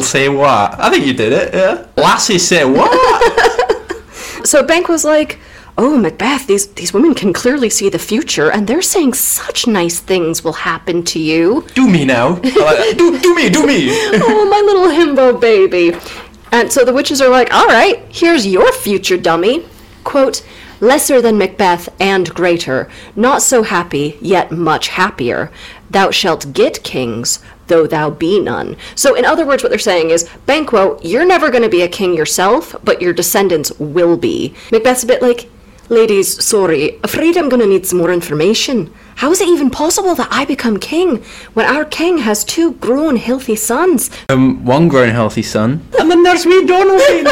say 0.08 0.28
what? 0.28 0.78
I 0.80 0.90
think 0.90 1.06
you 1.06 1.12
did 1.12 1.32
it, 1.32 1.54
yeah. 1.54 1.86
Lassie 1.96 2.38
say 2.38 2.64
what? 2.64 2.90
so 4.44 4.64
Banquo's 4.64 5.04
like, 5.04 5.38
"Oh, 5.76 5.98
Macbeth, 5.98 6.46
these 6.46 6.68
these 6.68 6.94
women 6.94 7.14
can 7.14 7.34
clearly 7.34 7.68
see 7.68 7.90
the 7.90 7.98
future, 7.98 8.50
and 8.50 8.66
they're 8.66 8.80
saying 8.80 9.14
such 9.14 9.66
nice 9.66 10.00
things 10.00 10.42
will 10.42 10.54
happen 10.54 11.04
to 11.04 11.18
you." 11.18 11.66
do 11.74 11.86
me 11.86 12.06
now. 12.06 12.36
Like, 12.36 12.54
uh, 12.56 12.92
do, 12.94 13.18
do 13.20 13.34
me, 13.34 13.50
do 13.50 13.66
me. 13.66 13.88
oh, 13.90 14.48
my 14.48 14.60
little 14.64 14.88
himbo 14.88 15.38
baby. 15.38 15.94
And 16.50 16.72
so 16.72 16.84
the 16.84 16.92
witches 16.92 17.20
are 17.20 17.28
like, 17.28 17.52
all 17.52 17.66
right, 17.66 18.02
here's 18.08 18.46
your 18.46 18.72
future 18.72 19.18
dummy. 19.18 19.66
Quote, 20.04 20.42
lesser 20.80 21.20
than 21.20 21.36
Macbeth 21.36 21.88
and 22.00 22.32
greater, 22.34 22.88
not 23.14 23.42
so 23.42 23.62
happy, 23.62 24.16
yet 24.20 24.50
much 24.50 24.88
happier. 24.88 25.50
Thou 25.90 26.10
shalt 26.10 26.52
get 26.52 26.82
kings, 26.84 27.40
though 27.68 27.86
thou 27.86 28.10
be 28.10 28.40
none. 28.40 28.76
So, 28.94 29.14
in 29.14 29.24
other 29.24 29.46
words, 29.46 29.62
what 29.62 29.70
they're 29.70 29.78
saying 29.78 30.10
is, 30.10 30.28
Banquo, 30.46 31.00
you're 31.02 31.26
never 31.26 31.50
going 31.50 31.62
to 31.62 31.68
be 31.68 31.82
a 31.82 31.88
king 31.88 32.14
yourself, 32.14 32.74
but 32.84 33.00
your 33.00 33.12
descendants 33.12 33.72
will 33.78 34.16
be. 34.16 34.54
Macbeth's 34.70 35.04
a 35.04 35.06
bit 35.06 35.22
like, 35.22 35.48
Ladies, 35.90 36.44
sorry, 36.44 36.98
afraid 37.02 37.38
I'm 37.38 37.48
gonna 37.48 37.64
need 37.64 37.86
some 37.86 37.98
more 37.98 38.12
information. 38.12 38.92
How 39.16 39.32
is 39.32 39.40
it 39.40 39.48
even 39.48 39.70
possible 39.70 40.14
that 40.16 40.28
I 40.30 40.44
become 40.44 40.78
king 40.78 41.24
when 41.54 41.64
our 41.64 41.86
king 41.86 42.18
has 42.18 42.44
two 42.44 42.72
grown, 42.74 43.16
healthy 43.16 43.56
sons? 43.56 44.10
Um, 44.28 44.62
one 44.66 44.88
grown 44.88 45.08
healthy 45.08 45.40
son. 45.40 45.80
And 45.98 46.10
then 46.10 46.22
there's 46.24 46.44
me, 46.44 46.66
Donaldine. 46.66 47.24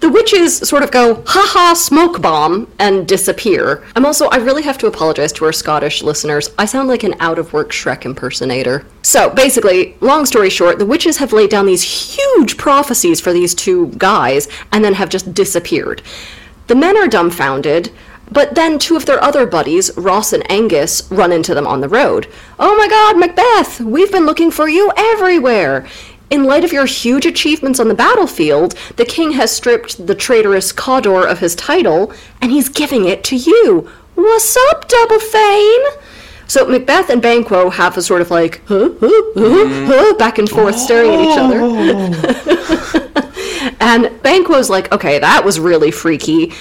The 0.00 0.08
witches 0.08 0.56
sort 0.56 0.82
of 0.82 0.90
go, 0.90 1.22
haha, 1.26 1.74
smoke 1.74 2.22
bomb, 2.22 2.72
and 2.78 3.06
disappear. 3.06 3.84
I'm 3.94 4.06
also, 4.06 4.28
I 4.28 4.36
really 4.36 4.62
have 4.62 4.78
to 4.78 4.86
apologize 4.86 5.30
to 5.34 5.44
our 5.44 5.52
Scottish 5.52 6.02
listeners. 6.02 6.48
I 6.58 6.64
sound 6.64 6.88
like 6.88 7.04
an 7.04 7.14
out 7.20 7.38
of 7.38 7.52
work 7.52 7.70
Shrek 7.70 8.06
impersonator. 8.06 8.86
So, 9.02 9.28
basically, 9.28 9.98
long 10.00 10.24
story 10.24 10.48
short, 10.48 10.78
the 10.78 10.86
witches 10.86 11.18
have 11.18 11.34
laid 11.34 11.50
down 11.50 11.66
these 11.66 11.82
huge 12.16 12.56
prophecies 12.56 13.20
for 13.20 13.34
these 13.34 13.54
two 13.54 13.88
guys 13.98 14.48
and 14.72 14.82
then 14.82 14.94
have 14.94 15.10
just 15.10 15.34
disappeared. 15.34 16.00
The 16.68 16.76
men 16.76 16.96
are 16.96 17.06
dumbfounded, 17.08 17.92
but 18.32 18.54
then 18.54 18.78
two 18.78 18.96
of 18.96 19.06
their 19.06 19.22
other 19.22 19.44
buddies, 19.44 19.96
Ross 19.96 20.32
and 20.32 20.48
Angus, 20.50 21.10
run 21.10 21.32
into 21.32 21.52
them 21.52 21.66
on 21.66 21.80
the 21.80 21.88
road. 21.88 22.28
Oh 22.58 22.76
my 22.76 22.88
god, 22.88 23.18
Macbeth, 23.18 23.80
we've 23.80 24.12
been 24.12 24.24
looking 24.24 24.50
for 24.50 24.68
you 24.68 24.92
everywhere. 24.96 25.86
In 26.30 26.44
light 26.44 26.62
of 26.62 26.72
your 26.72 26.86
huge 26.86 27.26
achievements 27.26 27.80
on 27.80 27.88
the 27.88 27.94
battlefield, 27.94 28.76
the 28.94 29.04
king 29.04 29.32
has 29.32 29.50
stripped 29.50 30.06
the 30.06 30.14
traitorous 30.14 30.70
Cawdor 30.70 31.26
of 31.26 31.40
his 31.40 31.56
title, 31.56 32.12
and 32.40 32.52
he's 32.52 32.68
giving 32.68 33.06
it 33.06 33.24
to 33.24 33.34
you. 33.36 33.90
What's 34.14 34.56
up, 34.70 34.88
Double 34.88 35.18
Thane? 35.18 35.82
So 36.46 36.66
Macbeth 36.66 37.10
and 37.10 37.20
Banquo 37.20 37.70
have 37.70 37.96
a 37.96 38.02
sort 38.02 38.22
of 38.22 38.30
like 38.30 38.62
huh, 38.66 38.90
huh, 39.00 39.22
huh, 39.34 39.86
huh, 39.86 40.14
back 40.18 40.38
and 40.38 40.48
forth 40.48 40.78
staring 40.78 41.14
at 41.14 41.20
each 41.20 41.36
other. 41.38 41.58
Oh. 41.62 43.72
and 43.80 44.22
Banquo's 44.22 44.70
like, 44.70 44.92
okay, 44.92 45.18
that 45.18 45.44
was 45.44 45.58
really 45.58 45.90
freaky, 45.90 46.52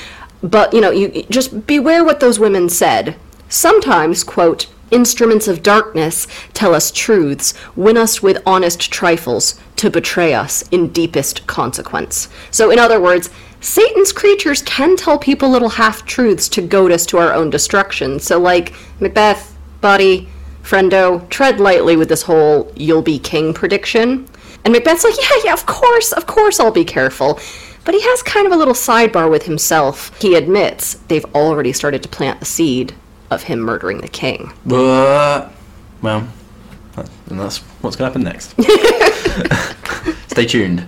but 0.41 0.73
you 0.73 0.81
know, 0.81 0.89
you 0.89 1.25
just 1.29 1.67
beware 1.67 2.03
what 2.03 2.21
those 2.21 2.39
women 2.39 2.69
said. 2.69 3.17
Sometimes, 3.49 4.23
quote, 4.23 4.65
instruments 4.91 5.47
of 5.47 5.63
darkness 5.63 6.27
tell 6.53 6.73
us 6.73 6.91
truths, 6.91 7.53
win 7.75 7.97
us 7.97 8.21
with 8.21 8.41
honest 8.45 8.91
trifles, 8.91 9.59
to 9.77 9.89
betray 9.89 10.33
us 10.33 10.61
in 10.69 10.89
deepest 10.89 11.47
consequence. 11.47 12.29
So, 12.51 12.69
in 12.71 12.79
other 12.79 12.99
words, 12.99 13.29
Satan's 13.61 14.11
creatures 14.11 14.61
can 14.61 14.95
tell 14.95 15.17
people 15.17 15.49
little 15.49 15.69
half 15.69 16.05
truths 16.05 16.47
to 16.49 16.61
goad 16.61 16.91
us 16.91 17.05
to 17.07 17.17
our 17.17 17.33
own 17.33 17.49
destruction. 17.49 18.19
So, 18.19 18.39
like, 18.39 18.73
Macbeth, 18.99 19.57
buddy, 19.81 20.29
friendo, 20.63 21.27
tread 21.29 21.59
lightly 21.59 21.95
with 21.95 22.09
this 22.09 22.23
whole 22.23 22.71
you'll 22.75 23.01
be 23.01 23.19
king 23.19 23.53
prediction. 23.53 24.27
And 24.63 24.73
Macbeth's 24.73 25.03
like, 25.03 25.15
yeah, 25.17 25.41
yeah, 25.45 25.53
of 25.53 25.65
course, 25.65 26.11
of 26.11 26.27
course 26.27 26.59
I'll 26.59 26.71
be 26.71 26.85
careful. 26.85 27.39
But 27.85 27.95
he 27.95 28.01
has 28.01 28.21
kind 28.21 28.45
of 28.45 28.51
a 28.51 28.57
little 28.57 28.73
sidebar 28.73 29.31
with 29.31 29.43
himself. 29.43 30.15
He 30.21 30.35
admits 30.35 30.95
they've 31.07 31.25
already 31.33 31.73
started 31.73 32.03
to 32.03 32.09
plant 32.09 32.39
the 32.39 32.45
seed 32.45 32.93
of 33.29 33.43
him 33.43 33.59
murdering 33.59 33.99
the 33.99 34.07
king. 34.07 34.51
But, 34.65 35.51
well, 36.01 36.27
and 37.29 37.39
that's 37.39 37.57
what's 37.81 37.95
going 37.95 38.11
to 38.11 38.19
happen 38.19 38.23
next. 38.23 38.55
Stay 40.31 40.45
tuned. 40.45 40.85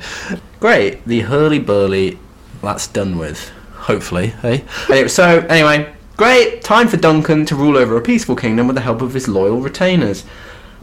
Great, 0.60 1.04
the 1.06 1.22
hurly 1.22 1.60
burly, 1.60 2.20
that's 2.62 2.88
done 2.88 3.18
with. 3.18 3.50
Hopefully, 3.74 4.28
hey? 4.28 4.64
Anyway, 4.90 5.08
so, 5.08 5.40
anyway, 5.50 5.92
great, 6.18 6.62
time 6.62 6.88
for 6.88 6.98
Duncan 6.98 7.46
to 7.48 7.56
rule 7.56 7.78
over 7.78 7.98
a 7.98 8.02
peaceful 8.02 8.36
kingdom 8.36 8.68
with 8.68 8.76
the 8.76 8.82
help 8.82 9.02
of 9.02 9.14
his 9.14 9.28
loyal 9.28 9.60
retainers. 9.60 10.24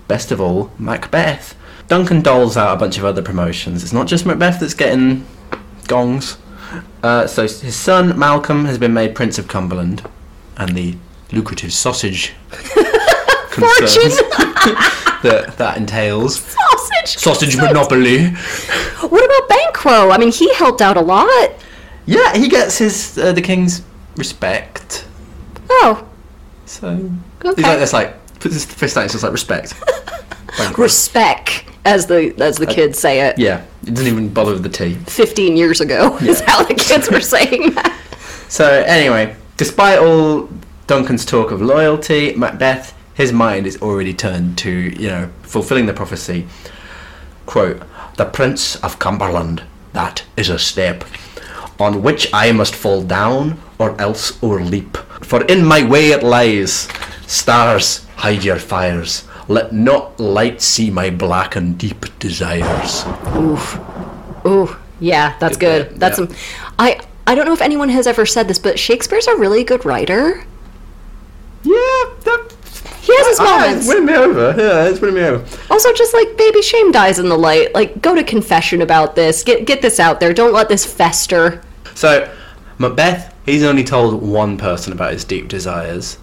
Best 0.09 0.33
of 0.33 0.41
all, 0.41 0.73
Macbeth. 0.79 1.55
Duncan 1.87 2.23
doles 2.23 2.57
out 2.57 2.77
a 2.77 2.81
bunch 2.81 2.99
of 2.99 3.05
other 3.05 3.23
promotions. 3.23 3.83
It's 3.83 3.93
not 3.93 4.09
just 4.09 4.27
Macbeth 4.27 4.61
that's 4.61 4.75
getting 4.75 5.27
gongs. 5.87 6.39
Uh, 7.03 7.27
so 7.27 7.43
his 7.43 7.77
son 7.77 8.19
Malcolm 8.19 8.67
has 8.67 8.79
been 8.79 8.93
made 8.93 9.15
Prince 9.15 9.39
of 9.39 9.49
Cumberland, 9.49 10.03
and 10.57 10.77
the 10.77 10.97
lucrative 11.33 11.73
sausage 11.73 12.33
concerns 12.51 14.17
that 15.23 15.55
that 15.59 15.77
entails. 15.77 16.37
Sausage! 16.41 17.17
Sausage 17.19 17.57
monopoly. 17.57 18.29
What 18.29 19.25
about 19.25 19.49
Banquo? 19.49 20.11
I 20.11 20.19
mean, 20.19 20.33
he 20.33 20.53
helped 20.55 20.81
out 20.83 20.97
a 20.97 21.01
lot. 21.01 21.51
Yeah, 22.07 22.37
he 22.37 22.49
gets 22.49 22.79
his 22.79 23.19
uh, 23.19 23.33
the 23.33 23.43
king's 23.43 23.83
respect. 24.17 25.07
Oh, 25.71 26.07
So 26.67 26.89
Okay. 27.45 27.55
he's 27.57 27.65
like 27.65 27.79
this, 27.79 27.93
like 27.93 28.35
puts 28.41 28.55
his 28.55 28.65
fist 28.65 28.97
out. 28.97 29.05
It's 29.05 29.13
just 29.15 29.23
like 29.25 29.33
respect. 29.33 29.75
Respect, 30.77 31.65
as 31.85 32.07
the 32.07 32.35
as 32.43 32.57
the 32.57 32.67
kids 32.67 32.99
say 32.99 33.21
it. 33.21 33.39
yeah, 33.39 33.63
it 33.87 33.91
doesn't 33.95 34.09
even 34.11 34.29
bother 34.29 34.55
with 34.55 34.63
the 34.65 34.69
T. 34.69 34.95
15 34.95 35.57
years 35.57 35.81
ago 35.81 36.17
is 36.19 36.41
how 36.41 36.65
the 36.65 36.75
kids 36.75 37.09
were 37.11 37.21
saying 37.21 37.75
that. 37.75 37.97
So 38.49 38.65
anyway, 38.67 39.37
despite 39.57 39.99
all 40.01 40.49
Duncan's 40.89 41.27
talk 41.27 41.51
of 41.51 41.61
loyalty, 41.61 42.35
Macbeth, 42.35 42.95
his 43.13 43.31
mind 43.31 43.67
is 43.67 43.77
already 43.83 44.15
turned 44.15 44.57
to, 44.59 44.71
you 44.71 45.09
know, 45.09 45.31
fulfilling 45.43 45.85
the 45.85 45.93
prophecy. 45.93 46.49
Quote, 47.45 47.83
the 48.17 48.25
Prince 48.25 48.77
of 48.77 48.99
Cumberland, 48.99 49.63
that 49.93 50.25
is 50.39 50.49
a 50.49 50.59
step, 50.59 51.05
on 51.79 52.03
which 52.03 52.31
I 52.33 52.53
must 52.53 52.75
fall 52.75 53.03
down 53.03 53.61
or 53.79 54.01
else 54.01 54.33
o'erleap. 54.43 54.97
For 55.23 55.45
in 55.45 55.63
my 55.63 55.85
way 55.87 56.09
it 56.09 56.23
lies. 56.23 56.89
Stars, 57.27 58.07
hide 58.17 58.43
your 58.43 58.59
fires. 58.59 59.29
Let 59.47 59.75
not 59.75 60.19
light 60.19 60.63
see 60.63 60.91
my 60.91 61.11
black 61.11 61.55
and 61.55 61.77
deep 61.77 62.07
desires. 62.19 63.05
Oof. 63.37 63.79
Ooh, 64.47 64.75
yeah, 65.01 65.37
that's 65.39 65.59
Good. 65.59 66.01
That's 66.01 66.19
yeah. 66.19 66.27
some. 66.29 66.37
I 66.79 67.01
I 67.27 67.35
don't 67.35 67.45
know 67.45 67.53
if 67.53 67.61
anyone 67.61 67.91
has 67.91 68.07
ever 68.07 68.25
said 68.25 68.49
this, 68.49 68.59
but 68.59 68.79
Shakespeare's 68.79 69.27
a 69.27 69.37
really 69.37 69.65
good 69.65 69.85
writer. 69.85 70.45
Yeah, 71.65 71.75
that, 71.75 72.55
He 73.03 73.17
has 73.17 73.27
his 73.29 73.41
ah, 73.41 73.45
moments. 73.45 73.87
it's 73.87 73.89
winning 73.89 74.07
me 74.07 74.15
over. 74.15 74.55
Yeah, 74.57 74.89
it's 74.89 75.01
winning 75.01 75.17
me 75.17 75.23
over. 75.23 75.59
Also, 75.71 75.93
just 75.93 76.15
like 76.15 76.37
baby 76.37 76.63
shame 76.63 76.93
dies 76.93 77.19
in 77.19 77.29
the 77.29 77.37
light. 77.39 77.75
Like, 77.75 78.01
go 78.01 78.15
to 78.15 78.23
confession 78.23 78.83
about 78.83 79.15
this. 79.17 79.43
Get 79.43 79.67
get 79.67 79.83
this 79.83 79.99
out 79.99 80.21
there. 80.21 80.33
Don't 80.33 80.53
let 80.53 80.69
this 80.69 80.85
fester. 80.85 81.63
So, 81.95 82.33
Macbeth, 82.79 83.35
he's 83.45 83.65
only 83.65 83.83
told 83.85 84.23
one 84.23 84.57
person 84.57 84.93
about 84.93 85.13
his 85.13 85.25
deep 85.25 85.49
desires. 85.49 86.19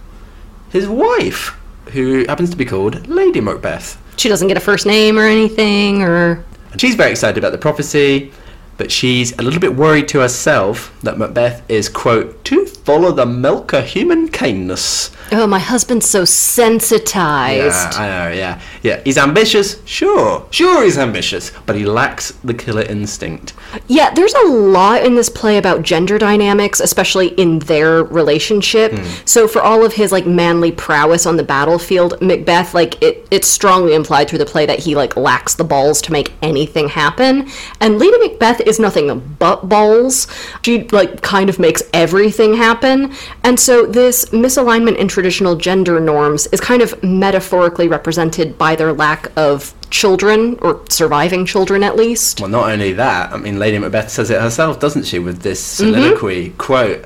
His 0.70 0.88
wife, 0.88 1.58
who 1.92 2.26
happens 2.28 2.50
to 2.52 2.56
be 2.58 2.66
called 2.66 3.08
Lady 3.08 3.42
Macbeth. 3.42 4.02
She 4.18 4.30
doesn't 4.30 4.48
get 4.48 4.58
a 4.58 4.62
first 4.62 4.86
name 4.86 5.18
or 5.20 5.24
anything, 5.28 6.02
or 6.02 6.44
And 6.72 6.80
she's 6.80 6.96
very 6.96 7.12
excited 7.12 7.38
about 7.38 7.52
the 7.52 7.58
prophecy. 7.58 8.32
But 8.78 8.92
she's 8.92 9.38
a 9.38 9.42
little 9.42 9.60
bit 9.60 9.76
worried 9.76 10.08
to 10.10 10.20
herself 10.20 10.96
that 11.02 11.18
Macbeth 11.18 11.64
is, 11.70 11.90
quote, 11.90 12.44
too 12.44 12.66
full 12.66 13.08
of 13.08 13.16
the 13.16 13.26
milk 13.26 13.74
of 13.74 13.86
human 13.86 14.30
kindness. 14.30 15.12
Oh, 15.32 15.48
my 15.48 15.60
husband's 15.60 16.08
so 16.08 16.26
sensitized. 16.26 17.94
Yeah, 17.94 18.00
I 18.00 18.08
know, 18.08 18.36
yeah. 18.36 18.62
Yeah, 18.84 19.02
he's 19.04 19.18
ambitious, 19.18 19.82
sure. 19.86 20.46
Sure 20.52 20.84
he's 20.84 20.98
ambitious, 20.98 21.52
but 21.66 21.76
he 21.76 21.86
lacks 21.86 22.32
the 22.44 22.54
killer 22.54 22.84
instinct. 22.84 23.54
Yeah, 23.88 24.14
there's 24.14 24.34
a 24.34 24.48
lot 24.48 25.04
in 25.04 25.16
this 25.16 25.30
play 25.30 25.58
about 25.58 25.82
gender 25.82 26.18
dynamics, 26.18 26.80
especially 26.80 27.30
in 27.30 27.60
their 27.60 28.04
relationship. 28.04 28.92
Hmm. 28.92 29.04
So 29.26 29.48
for 29.48 29.62
all 29.62 29.84
of 29.86 29.94
his 29.94 30.12
like 30.12 30.26
manly 30.28 30.72
prowess 30.72 31.26
on 31.26 31.38
the 31.38 31.44
battlefield, 31.44 32.22
Macbeth 32.22 32.74
like 32.74 33.02
it 33.02 33.28
it's 33.32 33.48
strongly 33.48 33.96
implied 33.96 34.30
through 34.30 34.40
the 34.40 34.46
play 34.46 34.66
that 34.66 34.80
he 34.80 34.96
like 34.96 35.18
lacks 35.18 35.56
the 35.56 35.64
balls 35.64 36.02
to 36.04 36.12
make 36.12 36.34
anything 36.42 36.90
happen. 36.90 37.50
And 37.82 37.98
Lady 37.98 38.18
Macbeth 38.18 38.62
is 38.66 38.80
nothing 38.80 39.36
but 39.40 39.68
balls. 39.70 40.28
She 40.64 40.88
like 40.90 41.22
kind 41.22 41.50
of 41.50 41.60
makes 41.60 41.84
everything 41.94 42.56
happen. 42.56 43.14
And 43.44 43.60
so 43.60 43.86
this 43.86 44.26
misalignment 44.26 44.98
in 44.98 45.08
traditional 45.08 45.56
gender 45.56 46.00
norms 46.00 46.48
is 46.48 46.60
kind 46.60 46.82
of 46.82 47.02
metaphorically 47.04 47.88
represented 47.88 48.58
by 48.58 48.76
their 48.76 48.94
lack 48.94 49.32
of 49.38 49.74
children 49.90 50.58
or 50.62 50.84
surviving 50.90 51.46
children 51.46 51.84
at 51.84 51.96
least. 51.96 52.42
Well, 52.42 52.50
not 52.50 52.70
only 52.72 52.94
that, 52.94 53.32
I 53.32 53.38
mean, 53.38 53.60
Lady 53.60 53.78
Macbeth 53.78 54.10
says 54.10 54.30
it 54.30 54.42
herself, 54.42 54.80
doesn't 54.80 55.04
she, 55.04 55.20
with 55.20 55.42
this 55.42 55.62
mm-hmm. 55.62 55.94
soliloquy? 55.94 56.50
Quote, 56.58 57.06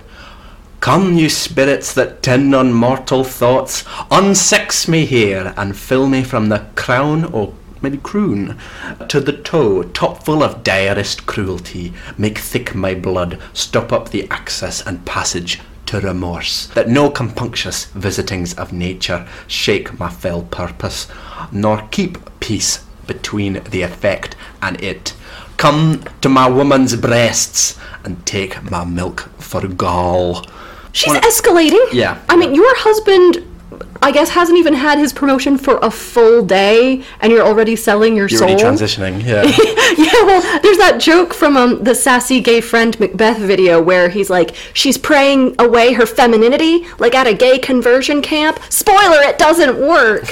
Come, 0.80 1.16
you 1.16 1.28
spirits 1.28 1.94
that 1.96 2.24
tend 2.24 2.56
on 2.56 2.72
mortal 2.72 3.26
thoughts, 3.26 3.84
unsex 4.10 4.88
me 4.88 5.06
here 5.06 5.54
and 5.58 5.76
fill 5.76 6.08
me 6.08 6.24
from 6.24 6.48
the 6.48 6.66
crown 6.76 7.26
or 7.26 7.54
maybe 7.82 7.98
croon 7.98 8.58
to 9.08 9.20
the 9.20 9.34
toe, 9.34 9.84
top 9.84 10.24
full 10.24 10.44
of 10.44 10.64
direst 10.64 11.26
cruelty. 11.26 11.94
Make 12.18 12.38
thick 12.38 12.76
my 12.76 12.94
blood, 12.94 13.40
stop 13.54 13.92
up 13.92 14.10
the 14.10 14.30
access 14.30 14.86
and 14.86 15.06
passage 15.06 15.60
to 15.88 16.00
remorse, 16.00 16.68
that 16.76 16.88
no 16.88 17.10
compunctious 17.10 17.86
visitings 17.88 18.54
of 18.54 18.72
nature 18.72 19.28
shake 19.48 20.00
my 20.00 20.10
fell 20.10 20.44
purpose, 20.44 21.08
nor 21.52 21.88
keep 21.90 22.18
peace 22.40 22.86
between 23.08 23.64
the 23.72 23.82
effect 23.82 24.36
and 24.62 24.80
it. 24.84 25.16
Come 25.58 26.04
to 26.22 26.30
my 26.30 26.48
woman's 26.48 26.96
breasts 26.96 27.78
and 28.04 28.24
take 28.26 28.62
my 28.70 28.86
milk 28.86 29.30
for 29.40 29.68
gall. 29.68 30.46
She's 30.92 31.14
escalating. 31.14 31.86
Yeah. 31.92 32.22
I 32.30 32.36
mean, 32.36 32.54
your 32.54 32.74
husband, 32.78 33.46
I 34.02 34.12
guess, 34.12 34.30
hasn't 34.30 34.58
even 34.58 34.74
had 34.74 34.98
his 34.98 35.12
promotion 35.12 35.58
for 35.58 35.78
a 35.82 35.92
full 35.92 36.44
day, 36.46 37.04
and 37.20 37.32
you're 37.32 37.46
already 37.46 37.76
selling 37.76 38.16
your 38.16 38.28
You're 38.28 38.40
soul. 38.40 38.50
already 38.50 38.64
transitioning, 38.64 39.24
yeah. 39.26 39.44
yeah, 39.98 40.26
well, 40.26 40.62
there's 40.62 40.78
that 40.78 41.00
joke 41.00 41.34
from 41.34 41.58
um, 41.58 41.84
the 41.84 41.94
sassy 41.94 42.40
gay 42.40 42.62
friend 42.62 42.98
Macbeth 43.00 43.38
video 43.40 43.82
where 43.82 44.10
he's 44.10 44.30
like, 44.30 44.56
she's 44.74 44.98
praying 44.98 45.56
away 45.60 45.94
her 45.94 46.06
femininity, 46.06 46.86
like 46.98 47.14
at 47.14 47.28
a 47.28 47.34
gay 47.34 47.60
conversion 47.60 48.22
camp. 48.22 48.60
Spoiler, 48.70 49.22
it 49.22 49.38
doesn't 49.38 49.78
work. 49.86 50.24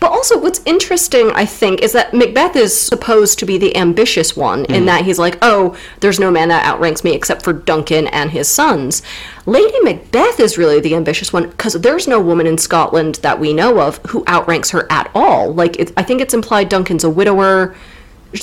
But 0.00 0.10
also, 0.10 0.38
what's 0.40 0.60
interesting, 0.66 1.30
I 1.32 1.46
think, 1.46 1.80
is 1.82 1.92
that 1.92 2.12
Macbeth 2.12 2.56
is 2.56 2.78
supposed 2.78 3.38
to 3.38 3.46
be 3.46 3.58
the 3.58 3.76
ambitious 3.76 4.36
one 4.36 4.64
in 4.66 4.84
that 4.86 5.04
he's 5.04 5.18
like, 5.18 5.38
oh, 5.40 5.76
there's 6.00 6.20
no 6.20 6.30
man 6.30 6.48
that 6.48 6.64
outranks 6.66 7.04
me 7.04 7.14
except 7.14 7.42
for 7.42 7.52
Duncan 7.52 8.06
and 8.08 8.30
his 8.30 8.48
sons. 8.48 9.02
Lady 9.46 9.78
Macbeth 9.80 10.40
is 10.40 10.56
really 10.56 10.80
the 10.80 10.94
ambitious 10.94 11.32
one 11.32 11.50
because 11.50 11.74
there's 11.74 12.08
no 12.08 12.20
woman 12.20 12.46
in 12.46 12.56
Scotland 12.56 13.16
that 13.16 13.38
we 13.38 13.52
know 13.52 13.80
of 13.80 13.98
who 14.08 14.24
outranks 14.26 14.70
her 14.70 14.90
at 14.90 15.10
all. 15.14 15.52
Like, 15.52 15.78
it, 15.78 15.92
I 15.96 16.02
think 16.02 16.20
it's 16.20 16.32
implied 16.32 16.68
Duncan's 16.70 17.04
a 17.04 17.10
widower. 17.10 17.74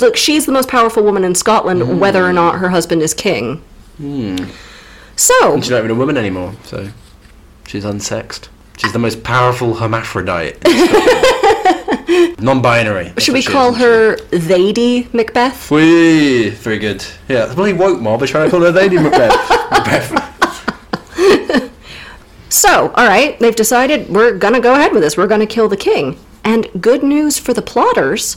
Look, 0.00 0.16
she's 0.16 0.46
the 0.46 0.52
most 0.52 0.68
powerful 0.68 1.02
woman 1.02 1.24
in 1.24 1.34
Scotland, 1.34 1.82
hmm. 1.82 1.98
whether 1.98 2.24
or 2.24 2.32
not 2.32 2.58
her 2.58 2.68
husband 2.70 3.02
is 3.02 3.14
king. 3.14 3.62
Hmm. 3.96 4.36
So, 5.16 5.60
She's 5.60 5.70
not 5.70 5.78
even 5.78 5.90
a 5.90 5.94
woman 5.94 6.16
anymore, 6.16 6.54
so 6.64 6.88
she's 7.66 7.84
unsexed. 7.84 8.48
She's 8.78 8.92
the 8.92 8.98
most 8.98 9.22
powerful 9.22 9.74
hermaphrodite. 9.74 10.58
Non-binary. 12.40 13.12
should 13.18 13.34
we 13.34 13.42
call 13.42 13.74
her 13.74 14.16
Lady 14.32 15.08
Macbeth? 15.12 15.70
Whee! 15.70 16.50
Very 16.50 16.78
good. 16.78 17.04
Yeah, 17.28 17.46
the 17.46 17.54
bloody 17.54 17.72
woke 17.74 18.00
mob 18.00 18.22
are 18.22 18.26
trying 18.26 18.46
to 18.46 18.50
call 18.50 18.62
her 18.62 18.72
Lady 18.72 18.96
Macbeth. 18.96 19.30
Macbeth. 19.70 20.32
So, 22.52 22.90
all 22.90 23.08
right, 23.08 23.38
they've 23.38 23.56
decided 23.56 24.10
we're 24.10 24.36
gonna 24.36 24.60
go 24.60 24.74
ahead 24.74 24.92
with 24.92 25.02
this. 25.02 25.16
We're 25.16 25.26
gonna 25.26 25.46
kill 25.46 25.70
the 25.70 25.76
king. 25.76 26.18
And 26.44 26.68
good 26.82 27.02
news 27.02 27.38
for 27.38 27.54
the 27.54 27.62
plotters 27.62 28.36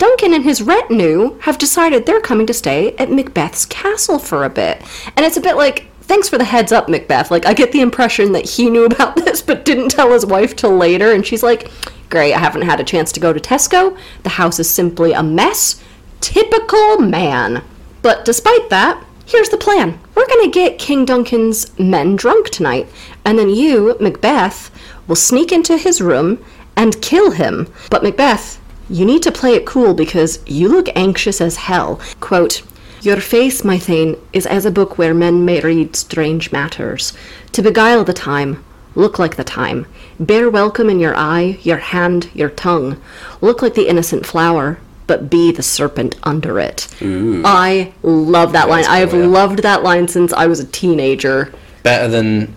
Duncan 0.00 0.32
and 0.32 0.44
his 0.44 0.62
retinue 0.62 1.38
have 1.40 1.58
decided 1.58 2.06
they're 2.06 2.22
coming 2.22 2.46
to 2.46 2.54
stay 2.54 2.96
at 2.96 3.10
Macbeth's 3.10 3.66
castle 3.66 4.18
for 4.18 4.44
a 4.44 4.48
bit. 4.48 4.80
And 5.14 5.26
it's 5.26 5.36
a 5.36 5.42
bit 5.42 5.56
like, 5.56 5.88
thanks 6.00 6.26
for 6.26 6.38
the 6.38 6.44
heads 6.44 6.72
up, 6.72 6.88
Macbeth. 6.88 7.30
Like, 7.30 7.44
I 7.44 7.52
get 7.52 7.70
the 7.70 7.82
impression 7.82 8.32
that 8.32 8.48
he 8.48 8.70
knew 8.70 8.84
about 8.86 9.14
this 9.14 9.42
but 9.42 9.66
didn't 9.66 9.90
tell 9.90 10.10
his 10.10 10.24
wife 10.24 10.56
till 10.56 10.74
later. 10.74 11.12
And 11.12 11.26
she's 11.26 11.42
like, 11.42 11.70
great, 12.08 12.32
I 12.32 12.38
haven't 12.38 12.62
had 12.62 12.80
a 12.80 12.84
chance 12.84 13.12
to 13.12 13.20
go 13.20 13.34
to 13.34 13.38
Tesco. 13.38 13.94
The 14.22 14.30
house 14.30 14.58
is 14.58 14.70
simply 14.70 15.12
a 15.12 15.22
mess. 15.22 15.82
Typical 16.22 16.96
man. 17.00 17.62
But 18.00 18.24
despite 18.24 18.70
that, 18.70 19.04
here's 19.30 19.48
the 19.48 19.56
plan. 19.56 19.96
We're 20.16 20.26
gonna 20.26 20.50
get 20.50 20.78
King 20.78 21.04
Duncan's 21.04 21.78
men 21.78 22.16
drunk 22.16 22.50
tonight, 22.50 22.88
and 23.24 23.38
then 23.38 23.48
you, 23.48 23.96
Macbeth, 24.00 24.70
will 25.06 25.16
sneak 25.16 25.52
into 25.52 25.78
his 25.78 26.00
room 26.00 26.44
and 26.76 27.00
kill 27.00 27.30
him. 27.30 27.72
But 27.90 28.02
Macbeth, 28.02 28.60
you 28.88 29.04
need 29.04 29.22
to 29.22 29.30
play 29.30 29.54
it 29.54 29.66
cool 29.66 29.94
because 29.94 30.40
you 30.46 30.68
look 30.68 30.88
anxious 30.96 31.40
as 31.40 31.56
hell. 31.56 32.00
Quote, 32.18 32.62
Your 33.02 33.20
face, 33.20 33.62
my 33.62 33.78
thane, 33.78 34.16
is 34.32 34.46
as 34.46 34.66
a 34.66 34.70
book 34.70 34.98
where 34.98 35.14
men 35.14 35.44
may 35.44 35.60
read 35.60 35.94
strange 35.94 36.50
matters. 36.50 37.12
To 37.52 37.62
beguile 37.62 38.02
the 38.02 38.12
time, 38.12 38.64
look 38.96 39.20
like 39.20 39.36
the 39.36 39.44
time. 39.44 39.86
Bear 40.18 40.50
welcome 40.50 40.90
in 40.90 40.98
your 40.98 41.16
eye, 41.16 41.58
your 41.62 41.78
hand, 41.78 42.30
your 42.34 42.50
tongue. 42.50 43.00
Look 43.40 43.62
like 43.62 43.74
the 43.74 43.88
innocent 43.88 44.26
flower, 44.26 44.80
but 45.10 45.28
be 45.28 45.50
the 45.50 45.60
serpent 45.60 46.14
under 46.22 46.60
it. 46.60 46.86
I 47.02 47.92
love 48.04 48.52
that 48.52 48.68
line. 48.68 48.84
I 48.84 48.98
have 49.00 49.12
yeah. 49.12 49.26
loved 49.26 49.58
that 49.64 49.82
line 49.82 50.06
since 50.06 50.32
I 50.32 50.46
was 50.46 50.60
a 50.60 50.64
teenager. 50.64 51.52
Better 51.82 52.06
than 52.06 52.54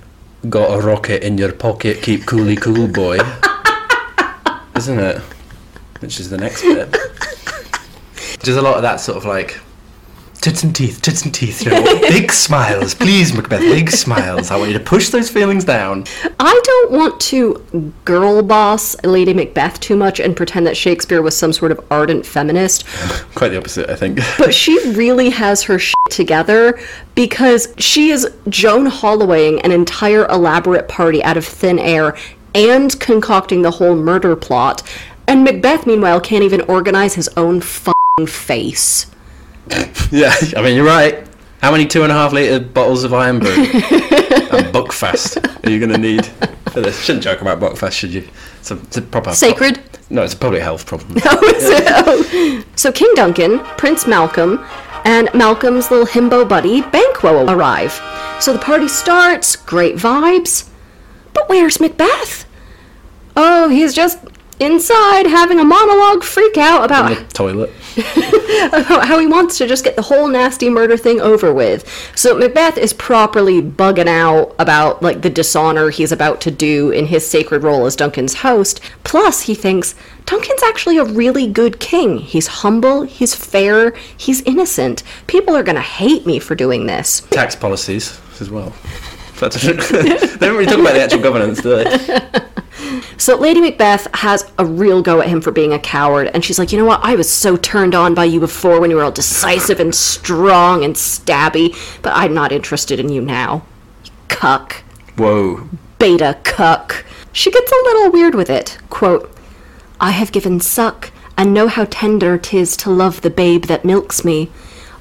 got 0.52 0.68
a 0.68 0.80
rocket 0.80 1.24
in 1.24 1.39
your 1.39 1.52
pocket, 1.52 2.04
keep 2.04 2.28
coolly 2.28 2.56
cool, 2.56 2.88
boy. 2.88 3.18
Isn't 4.76 5.00
it? 5.00 5.18
Which 5.98 6.20
is 6.20 6.30
the 6.30 6.38
next 6.38 6.62
bit. 6.62 6.96
There's 8.42 8.58
a 8.58 8.62
lot 8.62 8.76
of 8.76 8.84
that 8.84 8.98
sort 8.98 9.18
of 9.18 9.26
like 9.26 9.60
tits 10.43 10.62
and 10.62 10.75
teeth, 10.75 11.01
tits 11.01 11.23
and 11.23 11.34
teeth, 11.34 11.63
you 11.63 11.71
know, 11.71 11.82
big 12.01 12.29
smiles, 12.29 12.93
please, 12.93 13.34
Macbeth, 13.34 13.62
big 13.62 13.89
smiles. 13.89 14.51
I 14.51 14.58
want 14.58 14.71
you 14.71 14.77
to 14.77 14.84
push 14.84 15.08
those 15.08 15.29
feelings 15.29 15.63
down. 15.63 16.03
I 16.38 16.60
don't 16.65 16.91
want 16.91 17.17
to 17.21 17.93
girl 18.03 18.43
boss 18.43 19.01
Lady 19.06 19.34
Macbeth 19.34 19.79
too 19.79 19.95
much 19.95 20.19
and 20.19 20.36
pretend 20.36 20.67
that 20.67 20.75
Shakespeare 20.75 21.21
was 21.21 21.36
some 21.38 21.53
sort 21.53 21.71
of 21.71 21.79
ardent 21.89 22.25
feminist, 22.25 22.86
Quite 23.36 23.49
the 23.49 23.58
opposite, 23.58 23.89
I 23.89 23.95
think. 23.95 24.19
but 24.38 24.53
she 24.53 24.77
really 24.89 25.29
has 25.29 25.63
her 25.63 25.79
shit 25.79 25.95
together 26.10 26.77
because 27.15 27.73
she 27.77 28.10
is 28.10 28.29
Joan 28.49 28.88
Hollowaying 28.88 29.62
an 29.62 29.71
entire 29.71 30.25
elaborate 30.25 30.89
party 30.89 31.23
out 31.23 31.38
of 31.38 31.45
thin 31.45 31.79
air 31.79 32.17
and 32.53 32.99
concocting 32.99 33.62
the 33.62 33.71
whole 33.71 33.95
murder 33.95 34.36
plot. 34.36 34.84
And 35.25 35.45
Macbeth, 35.45 35.88
meanwhile, 35.88 36.19
can't 36.19 36.43
even 36.43 36.60
organize 36.62 37.13
his 37.13 37.29
own 37.38 37.62
fucking 37.62 38.27
face. 38.27 39.08
Yeah, 40.12 40.36
I 40.56 40.62
mean, 40.62 40.76
you're 40.76 40.86
right. 40.86 41.28
How 41.62 41.71
many 41.71 41.88
two 41.88 42.04
and 42.04 42.12
a 42.12 42.15
half 42.15 42.34
litre 42.34 42.60
bottles 42.60 43.04
of 43.04 43.13
Irn-Bru 43.13 43.49
and 43.52 44.67
Buckfast 44.73 45.65
are 45.65 45.69
you 45.69 45.80
going 45.80 45.91
to 45.91 45.97
need 45.97 46.26
for 46.71 46.82
this? 46.82 47.02
Shouldn't 47.04 47.23
joke 47.23 47.41
about 47.41 47.60
Buckfast, 47.60 47.93
should 47.93 48.13
you? 48.13 48.28
It's 48.60 48.69
a, 48.69 48.76
it's 48.76 48.97
a 48.97 49.02
proper... 49.02 49.34
Sacred? 49.34 49.80
No, 50.12 50.21
it's 50.21 50.36
a 50.36 50.38
public 50.38 50.62
health 50.62 50.86
problem. 50.86 51.19
Oh, 51.26 52.26
oh. 52.36 52.63
So 52.76 52.91
King 52.91 53.12
Duncan, 53.15 53.60
Prince 53.78 54.06
Malcolm, 54.06 54.63
and 55.06 55.30
Malcolm's 55.34 55.89
little 55.89 56.06
himbo 56.06 56.47
buddy 56.47 56.82
Banquo 56.82 57.45
arrive. 57.47 57.99
So 58.39 58.54
the 58.54 58.60
party 58.60 58.88
starts, 58.88 59.56
great 59.56 59.95
vibes. 59.95 60.69
But 61.34 61.49
where's 61.49 61.80
Macbeth? 61.80 62.45
Oh, 63.36 63.69
he's 63.69 63.93
just 63.93 64.19
inside 64.63 65.28
having 65.28 65.60
a 65.60 65.63
monologue 65.63 66.23
freak 66.23 66.58
out 66.58 66.86
about 66.86 67.12
In 67.12 67.17
the 67.17 67.34
toilet. 67.34 67.71
about 68.67 69.08
how 69.08 69.19
he 69.19 69.28
wants 69.28 69.58
to 69.58 69.67
just 69.67 69.84
get 69.84 69.95
the 69.95 70.02
whole 70.02 70.28
nasty 70.28 70.69
murder 70.69 70.97
thing 70.97 71.21
over 71.21 71.54
with. 71.54 71.88
So 72.15 72.38
Macbeth 72.38 72.78
is 72.78 72.93
properly 72.93 73.62
bugging 73.62 74.08
out 74.08 74.56
about 74.58 75.02
like 75.02 75.21
the 75.21 75.30
dishonor 75.30 75.89
he's 75.89 76.12
about 76.12 76.41
to 76.41 76.52
do 76.52 76.91
in 76.91 77.06
his 77.06 77.28
sacred 77.28 77.63
role 77.63 77.86
as 77.86 77.95
Duncan's 77.95 78.36
host. 78.36 78.80
Plus, 79.04 79.41
he 79.41 79.56
thinks 79.56 79.95
Duncan's 80.26 80.63
actually 80.63 80.97
a 80.97 81.06
really 81.06 81.47
good 81.47 81.80
king. 81.80 82.17
He's 82.19 82.47
humble, 82.47 83.04
he's 83.04 83.36
fair, 83.36 83.93
he's 84.17 84.41
innocent. 84.41 85.04
People 85.28 85.56
are 85.56 85.63
gonna 85.63 85.82
hate 85.82 86.26
me 86.26 86.39
for 86.39 86.56
doing 86.56 86.88
this. 86.88 87.21
Tax 87.30 87.56
policies 87.56 88.19
as 88.39 88.49
well. 88.49 88.73
That's 89.49 89.62
they 89.91 90.47
don't 90.47 90.58
really 90.58 90.65
talk 90.65 90.79
about 90.79 90.93
the 90.93 91.03
actual 91.03 91.21
governance, 91.21 91.62
do 91.62 91.84
they? 91.84 92.49
So 93.17 93.38
Lady 93.38 93.62
Macbeth 93.62 94.13
has 94.15 94.51
a 94.58 94.65
real 94.65 95.01
go 95.01 95.21
at 95.21 95.29
him 95.29 95.39
for 95.39 95.51
being 95.51 95.71
a 95.71 95.79
coward, 95.79 96.29
and 96.34 96.43
she's 96.43 96.60
like, 96.60 96.71
you 96.71 96.77
know 96.77 96.86
what? 96.86 96.99
I 97.03 97.15
was 97.15 97.32
so 97.32 97.56
turned 97.56 97.95
on 97.95 98.13
by 98.13 98.25
you 98.25 98.39
before 98.39 98.82
when 98.82 98.89
you 98.89 98.97
were 98.97 99.03
all 99.03 99.12
decisive 99.12 99.79
and 99.79 99.95
strong 99.95 100.84
and 100.84 100.95
stabby, 100.95 101.73
but 102.01 102.13
I'm 102.15 102.34
not 102.34 102.51
interested 102.51 102.99
in 102.99 103.08
you 103.10 103.21
now. 103.21 103.65
You 104.03 104.12
cuck. 104.27 104.84
Whoa. 105.15 105.69
Beta 105.99 106.38
cuck. 106.43 107.06
She 107.32 107.49
gets 107.49 107.71
a 107.71 107.75
little 107.75 108.12
weird 108.12 108.36
with 108.36 108.49
it. 108.49 108.77
Quote, 108.89 109.34
I 110.01 110.12
have 110.12 110.32
given 110.32 110.60
suck, 110.60 111.12
and 111.38 111.53
know 111.53 111.67
how 111.67 111.86
tender 111.86 112.38
'tis 112.38 112.75
to 112.77 112.89
love 112.89 113.21
the 113.21 113.29
babe 113.29 113.65
that 113.65 113.86
milks 113.86 114.25
me. 114.25 114.51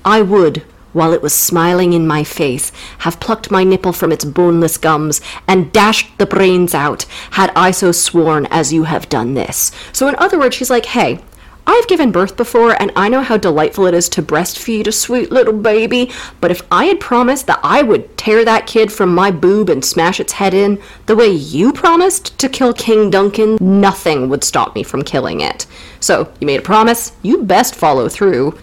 I 0.05 0.23
would, 0.23 0.63
while 0.93 1.13
it 1.13 1.23
was 1.23 1.35
smiling 1.35 1.93
in 1.93 2.07
my 2.07 2.25
face, 2.25 2.73
have 2.99 3.21
plucked 3.21 3.51
my 3.51 3.65
nipple 3.65 3.93
from 3.93 4.13
its 4.13 4.25
boneless 4.25 4.77
gums 4.79 5.21
and 5.47 5.73
dashed 5.73 6.17
the 6.19 6.27
brains 6.27 6.75
out, 6.75 7.03
had 7.33 7.53
I 7.57 7.71
so 7.71 7.93
sworn 7.93 8.47
as 8.47 8.73
you 8.73 8.85
have 8.85 9.09
done 9.09 9.35
this. 9.35 9.73
So, 9.93 10.09
in 10.09 10.17
other 10.17 10.39
words, 10.39 10.57
she's 10.57 10.71
like, 10.71 10.87
hey, 10.87 11.21
I've 11.65 11.87
given 11.87 12.11
birth 12.11 12.37
before, 12.37 12.81
and 12.83 12.91
I 12.97 13.09
know 13.09 13.23
how 13.23 13.37
delightful 13.37 13.87
it 13.87 13.95
is 13.95 14.09
to 14.11 14.23
breastfeed 14.23 14.89
a 14.89 14.93
sweet 14.93 15.31
little 15.31 15.53
baby, 15.53 16.11
but 16.41 16.51
if 16.51 16.63
I 16.73 16.87
had 16.87 16.99
promised 16.99 17.47
that 17.47 17.61
I 17.63 17.83
would 17.83 18.17
tear 18.17 18.45
that 18.45 18.67
kid 18.67 18.93
from 18.93 19.15
my 19.15 19.31
boob 19.31 19.69
and 19.69 19.85
smash 19.85 20.19
its 20.19 20.33
head 20.33 20.55
in, 20.55 20.83
the 21.07 21.15
way 21.15 21.29
you 21.29 21.73
promised 21.73 22.37
to 22.41 22.49
kill 22.49 22.73
King 22.73 23.11
Duncan, 23.11 23.59
nothing 23.61 24.29
would 24.29 24.43
stop 24.43 24.75
me 24.75 24.83
from 24.83 25.03
killing 25.03 25.41
it. 25.41 25.67
So, 26.01 26.33
you 26.41 26.47
made 26.49 26.59
a 26.59 26.63
promise, 26.63 27.13
you 27.23 27.45
best 27.45 27.77
follow 27.77 28.09
through. 28.09 28.59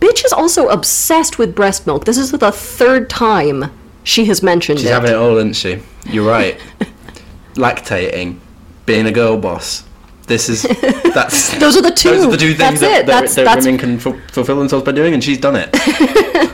Bitch 0.00 0.24
is 0.24 0.32
also 0.32 0.68
obsessed 0.68 1.38
with 1.38 1.54
breast 1.54 1.86
milk. 1.86 2.04
This 2.04 2.18
is 2.18 2.30
the 2.32 2.52
third 2.52 3.08
time 3.10 3.70
she 4.04 4.26
has 4.26 4.42
mentioned 4.42 4.78
She's 4.80 4.88
it. 4.88 4.92
having 4.92 5.10
it 5.10 5.16
all, 5.16 5.36
isn't 5.38 5.54
she? 5.54 5.80
You're 6.06 6.28
right. 6.28 6.60
Lactating, 7.54 8.38
being 8.84 9.06
a 9.06 9.12
girl 9.12 9.36
boss. 9.38 9.84
This 10.26 10.48
is 10.48 10.62
that's 11.14 11.56
Those 11.60 11.76
are 11.76 11.82
the 11.82 11.90
two. 11.92 12.10
those 12.10 12.24
are 12.24 12.30
the 12.32 12.36
two 12.36 12.54
things 12.54 12.80
That's 12.80 12.80
that, 12.80 13.06
that, 13.06 13.06
That's- 13.06 13.34
that 13.36 13.44
that's- 13.44 13.64
women 13.64 13.78
can 13.80 13.98
fu- 13.98 14.18
fulfill 14.32 14.58
themselves 14.58 14.84
by 14.84 14.92
doing, 14.92 15.14
and 15.14 15.22
she's 15.22 15.38
done 15.38 15.56
it. 15.56 15.70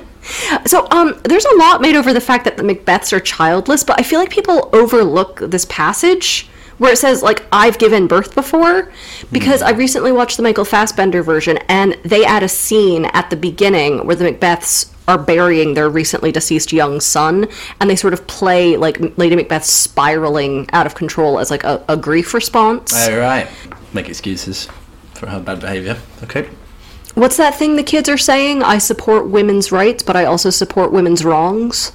So, 0.67 0.87
um, 0.91 1.19
there's 1.25 1.45
a 1.45 1.57
lot 1.57 1.81
made 1.81 1.97
over 1.97 2.13
the 2.13 2.21
fact 2.21 2.45
that 2.45 2.57
the 2.57 2.63
Macbeths 2.63 3.13
are 3.13 3.19
childless, 3.19 3.83
but 3.83 3.99
I 3.99 4.05
feel 4.05 4.21
like 4.21 4.31
people 4.31 4.71
overlook 4.73 5.41
this 5.41 5.65
passage 5.65 6.47
where 6.83 6.92
it 6.92 6.99
says, 6.99 7.23
like, 7.23 7.45
I've 7.53 7.79
given 7.79 8.09
birth 8.09 8.35
before, 8.35 8.90
because 9.31 9.61
hmm. 9.61 9.68
I 9.68 9.71
recently 9.71 10.11
watched 10.11 10.37
the 10.37 10.42
Michael 10.42 10.64
Fassbender 10.64 11.23
version, 11.23 11.59
and 11.68 11.97
they 12.05 12.25
add 12.25 12.42
a 12.42 12.49
scene 12.49 13.05
at 13.05 13.31
the 13.31 13.37
beginning 13.37 14.05
where 14.05 14.16
the 14.16 14.25
Macbeths 14.25 14.92
are 15.07 15.16
burying 15.16 15.75
their 15.75 15.88
recently 15.88 16.33
deceased 16.33 16.73
young 16.73 16.99
son, 16.99 17.47
and 17.81 17.88
they 17.88 17.95
sort 17.95 18.12
of 18.12 18.27
play, 18.27 18.77
like, 18.77 18.99
Lady 19.16 19.37
Macbeth 19.37 19.64
spiraling 19.64 20.68
out 20.73 20.85
of 20.85 20.97
control 20.97 21.38
as, 21.38 21.53
like, 21.53 21.62
a, 21.62 21.85
a 21.88 21.97
grief 21.97 22.35
response. 22.35 22.92
All 23.07 23.16
right. 23.16 23.49
Make 23.92 24.09
excuses 24.09 24.66
for 25.14 25.29
her 25.29 25.38
bad 25.38 25.61
behaviour. 25.61 25.97
Okay. 26.25 26.49
What's 27.14 27.37
that 27.37 27.55
thing 27.55 27.77
the 27.77 27.85
kids 27.85 28.09
are 28.09 28.18
saying? 28.18 28.64
I 28.64 28.79
support 28.79 29.29
women's 29.29 29.71
rights, 29.71 30.03
but 30.03 30.16
I 30.16 30.25
also 30.25 30.51
support 30.51 30.90
women's 30.90 31.25
wrongs. 31.25 31.92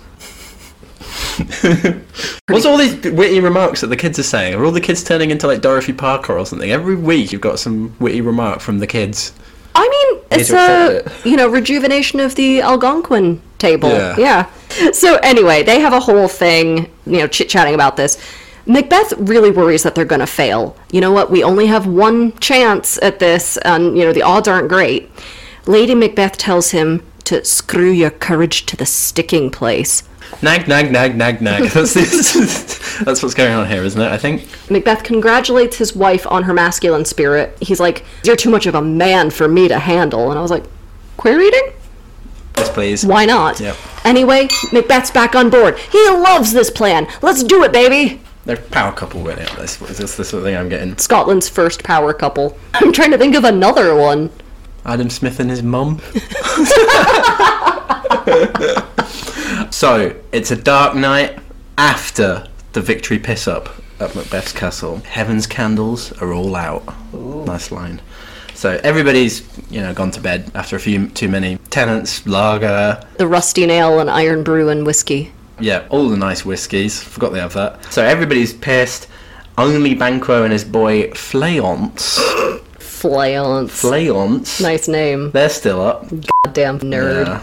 What's 2.48 2.66
all 2.66 2.78
these 2.78 2.96
witty 3.12 3.40
remarks 3.40 3.82
that 3.82 3.88
the 3.88 3.96
kids 3.96 4.20
are 4.20 4.24
saying? 4.24 4.56
Are 4.56 4.64
all 4.64 4.72
the 4.72 4.82
kids 4.82 5.04
turning 5.04 5.32
into 5.32 5.48
like 5.48 5.62
Dorothy 5.62 5.94
Parker 5.94 6.38
or 6.38 6.46
something? 6.46 6.72
Every 6.72 6.96
week 6.96 7.32
you've 7.32 7.42
got 7.42 7.60
some 7.60 7.96
witty 8.00 8.22
remark 8.22 8.60
from 8.60 8.80
the 8.80 8.88
kids. 8.88 9.34
I 9.76 9.88
mean, 9.88 10.24
it's 10.32 10.50
a 10.50 11.00
accept 11.00 11.26
you 11.26 11.38
know 11.38 11.48
rejuvenation 11.48 12.20
of 12.20 12.36
the 12.36 12.62
Algonquin 12.62 13.42
table. 13.58 13.90
Yeah. 13.90 14.16
Yeah. 14.18 14.92
So 14.92 15.16
anyway, 15.18 15.64
they 15.64 15.80
have 15.80 15.94
a 15.94 16.00
whole 16.00 16.28
thing, 16.28 16.92
you 17.06 17.20
know, 17.20 17.28
chit 17.28 17.50
chatting 17.50 17.74
about 17.74 17.98
this. 17.98 18.18
Macbeth 18.66 19.14
really 19.18 19.50
worries 19.50 19.84
that 19.84 19.96
they're 19.96 20.06
going 20.06 20.20
to 20.20 20.28
fail. 20.28 20.76
You 20.92 21.00
know 21.00 21.12
what? 21.12 21.32
We 21.32 21.44
only 21.44 21.68
have 21.68 21.88
one 21.88 22.38
chance 22.40 23.00
at 23.02 23.20
this, 23.20 23.58
and 23.58 23.98
you 23.98 24.04
know 24.04 24.14
the 24.14 24.24
odds 24.24 24.48
aren't 24.48 24.68
great. 24.68 25.10
Lady 25.66 25.96
Macbeth 25.96 26.38
tells 26.38 26.72
him 26.72 27.06
to 27.26 27.44
screw 27.46 27.92
your 27.92 28.10
courage 28.10 28.66
to 28.68 28.76
the 28.78 28.86
sticking 28.86 29.50
place. 29.52 30.04
Nag, 30.42 30.68
nag, 30.68 30.92
nag, 30.92 31.16
nag, 31.16 31.42
nag. 31.42 31.64
That's 31.72 31.94
that's 33.04 33.22
what's 33.22 33.36
going 33.36 33.54
on 33.54 33.68
here, 33.68 33.84
isn't 33.84 34.00
it? 34.00 34.12
I 34.12 34.18
think. 34.18 34.48
Macbeth 34.70 35.04
congratulates 35.04 35.78
his 35.78 35.96
wife 35.96 36.26
on 36.28 36.44
her 36.44 36.54
masculine 36.54 37.06
spirit. 37.06 37.58
He's 37.62 37.80
like, 37.80 38.04
"You're 38.24 38.36
too 38.36 38.50
much 38.50 38.66
of 38.66 38.76
a 38.76 38.82
man 38.82 39.30
for 39.30 39.48
me 39.48 39.68
to 39.68 39.80
handle," 39.80 40.30
and 40.30 40.38
I 40.38 40.42
was 40.42 40.52
like, 40.52 40.64
"Queer 41.18 41.38
reading? 41.38 41.74
Yes, 42.58 42.70
please. 42.70 43.06
Why 43.06 43.26
not?" 43.26 43.60
Yep. 43.60 43.76
Anyway, 44.04 44.48
Macbeth's 44.72 45.12
back 45.12 45.36
on 45.36 45.50
board. 45.50 45.78
He 45.78 46.10
loves 46.10 46.54
this 46.54 46.70
plan. 46.70 47.08
Let's 47.22 47.44
do 47.44 47.64
it, 47.64 47.72
baby. 47.72 48.22
They're 48.46 48.58
power 48.58 48.92
couple. 48.92 49.28
Aren't 49.28 49.40
they? 49.40 49.56
This 49.56 49.82
is 49.82 49.98
this 49.98 50.18
the 50.18 50.24
sort 50.24 50.42
of 50.42 50.46
thing 50.46 50.56
I'm 50.56 50.70
getting. 50.70 50.98
Scotland's 50.98 51.50
first 51.50 51.84
power 51.84 52.14
couple. 52.14 52.58
I'm 52.74 52.94
trying 52.94 53.12
to 53.12 53.18
think 53.18 53.36
of 53.36 53.44
another 53.44 53.96
one. 53.96 54.32
Adam 54.86 55.10
Smith 55.10 55.40
and 55.40 55.50
his 55.50 55.62
mum. 55.62 56.02
so 59.72 60.16
it's 60.32 60.52
a 60.52 60.56
dark 60.56 60.96
night 60.96 61.40
after 61.78 62.48
the 62.74 62.82
victory 62.82 63.20
piss 63.20 63.48
up 63.48 63.70
at 64.00 64.14
Macbeth's 64.16 64.52
castle. 64.54 64.98
Heaven's 65.00 65.48
candles 65.48 66.12
are 66.22 66.34
all 66.34 66.56
out. 66.56 66.84
Nice 67.14 67.72
line. 67.72 68.02
So 68.54 68.80
everybody's 68.84 69.48
you 69.70 69.82
know 69.82 69.94
gone 69.94 70.12
to 70.12 70.22
bed 70.22 70.52
after 70.56 70.76
a 70.76 70.80
few 70.80 71.10
too 71.10 71.30
many 71.30 71.58
Tennent's, 71.70 72.26
lager, 72.26 73.04
The 73.18 73.28
rusty 73.28 73.66
nail 73.66 74.00
and 74.00 74.10
Irn-Bru 74.10 74.70
and 74.70 74.86
whiskey. 74.86 75.32
yeah, 75.60 75.86
all 75.90 76.10
the 76.10 76.18
nice 76.18 76.44
whiskies. 76.46 77.02
Forgot 77.02 77.34
they 77.34 77.40
have 77.40 77.54
that. 77.54 77.92
So 77.94 78.04
everybody's 78.04 78.54
pissed. 78.54 79.08
Only 79.60 79.94
Banquo 79.96 80.44
and 80.44 80.54
his 80.54 80.64
boy 80.64 81.10
Fleance. 81.12 82.18
Fleance. 82.80 83.70
Fleance. 83.70 84.62
Nice 84.62 84.88
name. 84.88 85.32
They're 85.32 85.50
still 85.50 85.82
up. 85.82 86.08
Goddamn 86.46 86.80
nerd. 86.80 87.26
Yeah. 87.28 87.42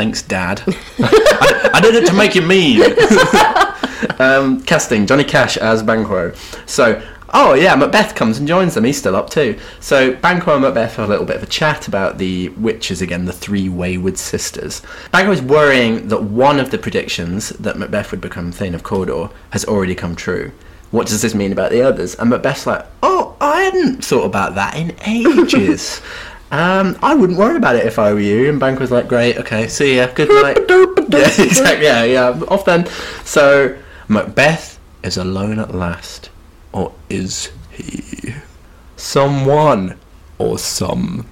Thanks, 0.00 0.22
Dad. 0.22 0.62
I, 0.98 1.70
I 1.74 1.80
did 1.82 1.94
it 1.94 2.06
to 2.06 2.14
make 2.14 2.34
you 2.34 2.40
mean. 2.40 2.80
um, 4.18 4.62
casting 4.62 5.06
Johnny 5.06 5.24
Cash 5.24 5.58
as 5.58 5.82
Banquo. 5.82 6.32
So, 6.64 7.02
oh 7.34 7.52
yeah, 7.52 7.74
Macbeth 7.74 8.14
comes 8.14 8.38
and 8.38 8.48
joins 8.48 8.72
them. 8.72 8.84
He's 8.84 8.96
still 8.96 9.14
up 9.14 9.28
too. 9.28 9.58
So 9.78 10.14
Banquo 10.14 10.54
and 10.54 10.62
Macbeth 10.62 10.96
have 10.96 11.06
a 11.06 11.12
little 11.12 11.26
bit 11.26 11.36
of 11.36 11.42
a 11.42 11.46
chat 11.46 11.86
about 11.86 12.16
the 12.16 12.48
witches 12.48 13.02
again, 13.02 13.26
the 13.26 13.32
three 13.34 13.68
wayward 13.68 14.16
sisters. 14.16 14.80
Banquo 15.12 15.32
is 15.32 15.42
worrying 15.42 16.08
that 16.08 16.22
one 16.22 16.58
of 16.58 16.70
the 16.70 16.78
predictions 16.78 17.50
that 17.50 17.76
Macbeth 17.76 18.10
would 18.10 18.22
become 18.22 18.52
Thane 18.52 18.74
of 18.74 18.82
Cawdor 18.82 19.28
has 19.50 19.66
already 19.66 19.94
come 19.94 20.16
true. 20.16 20.50
What 20.92 21.08
does 21.08 21.20
this 21.20 21.34
mean 21.34 21.52
about 21.52 21.72
the 21.72 21.82
others? 21.82 22.14
And 22.14 22.30
Macbeth's 22.30 22.66
like, 22.66 22.86
oh, 23.02 23.36
I 23.38 23.64
hadn't 23.64 24.02
thought 24.02 24.24
about 24.24 24.54
that 24.54 24.76
in 24.76 24.96
ages. 25.06 26.00
Um, 26.50 26.98
I 27.00 27.14
wouldn't 27.14 27.38
worry 27.38 27.56
about 27.56 27.76
it 27.76 27.86
if 27.86 27.98
I 27.98 28.12
were 28.12 28.20
you. 28.20 28.48
And 28.48 28.58
Bank 28.58 28.80
was 28.80 28.90
like, 28.90 29.08
great, 29.08 29.38
okay, 29.38 29.68
see 29.68 29.96
ya, 29.96 30.08
good 30.12 30.28
night. 30.28 30.58
yeah, 31.10 31.44
exactly, 31.44 31.86
yeah, 31.86 32.04
yeah, 32.04 32.40
off 32.48 32.64
then. 32.64 32.86
So, 33.24 33.78
Macbeth 34.08 34.78
is 35.02 35.16
alone 35.16 35.58
at 35.58 35.74
last. 35.74 36.30
Or 36.72 36.92
is 37.08 37.50
he? 37.70 38.34
Someone 38.96 39.98
or 40.38 40.58
something 40.58 41.26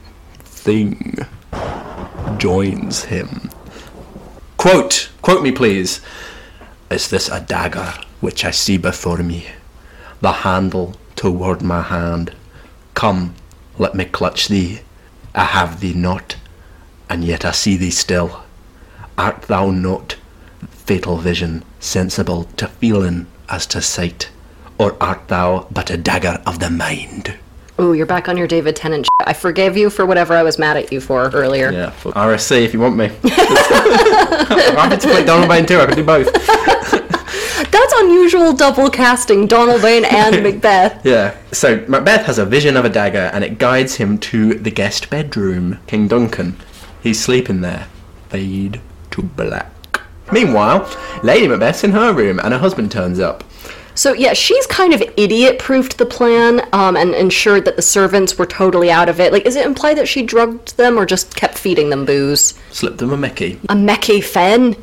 joins 2.38 3.04
him. 3.04 3.50
Quote, 4.56 5.10
quote 5.22 5.42
me 5.42 5.52
please. 5.52 6.00
Is 6.90 7.10
this 7.10 7.28
a 7.28 7.40
dagger 7.40 7.94
which 8.20 8.44
I 8.44 8.50
see 8.50 8.76
before 8.76 9.18
me? 9.18 9.46
The 10.20 10.32
handle 10.32 10.94
toward 11.16 11.62
my 11.62 11.82
hand. 11.82 12.34
Come, 12.94 13.34
let 13.78 13.94
me 13.94 14.04
clutch 14.04 14.48
thee. 14.48 14.80
I 15.38 15.44
have 15.44 15.78
thee 15.78 15.94
not, 15.94 16.34
and 17.08 17.22
yet 17.22 17.44
I 17.44 17.52
see 17.52 17.76
thee 17.76 17.92
still. 17.92 18.42
Art 19.16 19.42
thou 19.42 19.70
not, 19.70 20.16
fatal 20.68 21.16
vision, 21.16 21.64
sensible 21.78 22.44
to 22.56 22.66
feeling 22.66 23.28
as 23.48 23.64
to 23.68 23.80
sight? 23.80 24.30
Or 24.78 24.96
art 25.00 25.28
thou 25.28 25.68
but 25.70 25.90
a 25.90 25.96
dagger 25.96 26.42
of 26.44 26.58
the 26.58 26.70
mind? 26.70 27.36
Ooh, 27.80 27.92
you're 27.92 28.04
back 28.04 28.28
on 28.28 28.36
your 28.36 28.48
David 28.48 28.74
Tennant. 28.74 29.06
Sh- 29.06 29.08
I 29.20 29.32
forgave 29.32 29.76
you 29.76 29.90
for 29.90 30.04
whatever 30.04 30.34
I 30.34 30.42
was 30.42 30.58
mad 30.58 30.76
at 30.76 30.90
you 30.90 31.00
for 31.00 31.30
earlier. 31.30 31.70
Yeah. 31.70 31.92
RSC 32.02 32.64
if 32.64 32.74
you 32.74 32.80
want 32.80 32.96
me. 32.96 33.04
I'm 33.22 34.90
happy 34.90 34.96
to 34.96 35.08
play 35.08 35.24
Donald 35.24 35.48
Bain 35.48 35.66
too, 35.66 35.78
I 35.78 35.86
can 35.86 35.94
do 35.94 36.04
both. 36.04 36.34
That's 37.78 37.92
unusual 38.00 38.52
double 38.54 38.90
casting 38.90 39.46
Donald 39.46 39.82
Bain 39.82 40.04
and 40.04 40.42
Macbeth. 40.42 41.04
Yeah. 41.06 41.36
So 41.52 41.84
Macbeth 41.86 42.26
has 42.26 42.38
a 42.38 42.44
vision 42.44 42.76
of 42.76 42.84
a 42.84 42.88
dagger 42.88 43.30
and 43.32 43.44
it 43.44 43.58
guides 43.58 43.94
him 43.94 44.18
to 44.18 44.54
the 44.54 44.70
guest 44.72 45.10
bedroom, 45.10 45.78
King 45.86 46.08
Duncan. 46.08 46.56
He's 47.02 47.22
sleeping 47.22 47.60
there. 47.60 47.86
Fade 48.30 48.80
to 49.12 49.22
black. 49.22 50.00
Meanwhile, 50.32 50.90
Lady 51.22 51.46
Macbeth's 51.46 51.84
in 51.84 51.92
her 51.92 52.12
room 52.12 52.40
and 52.40 52.52
her 52.52 52.58
husband 52.58 52.90
turns 52.90 53.20
up. 53.20 53.44
So 53.94 54.12
yeah, 54.12 54.32
she's 54.32 54.66
kind 54.66 54.92
of 54.92 55.02
idiot-proofed 55.16 55.98
the 55.98 56.06
plan 56.06 56.60
um, 56.72 56.96
and 56.96 57.14
ensured 57.14 57.64
that 57.64 57.76
the 57.76 57.82
servants 57.82 58.36
were 58.38 58.46
totally 58.46 58.90
out 58.90 59.08
of 59.08 59.20
it. 59.20 59.32
Like, 59.32 59.46
is 59.46 59.54
it 59.56 59.64
implied 59.66 59.98
that 59.98 60.08
she 60.08 60.22
drugged 60.22 60.76
them 60.76 60.98
or 60.98 61.06
just 61.06 61.34
kept 61.36 61.56
feeding 61.56 61.90
them 61.90 62.04
booze? 62.04 62.54
Slipped 62.70 62.98
them 62.98 63.12
a 63.12 63.16
Mickey. 63.16 63.58
A 63.68 63.74
Mecky 63.74 64.22
Fen? 64.22 64.74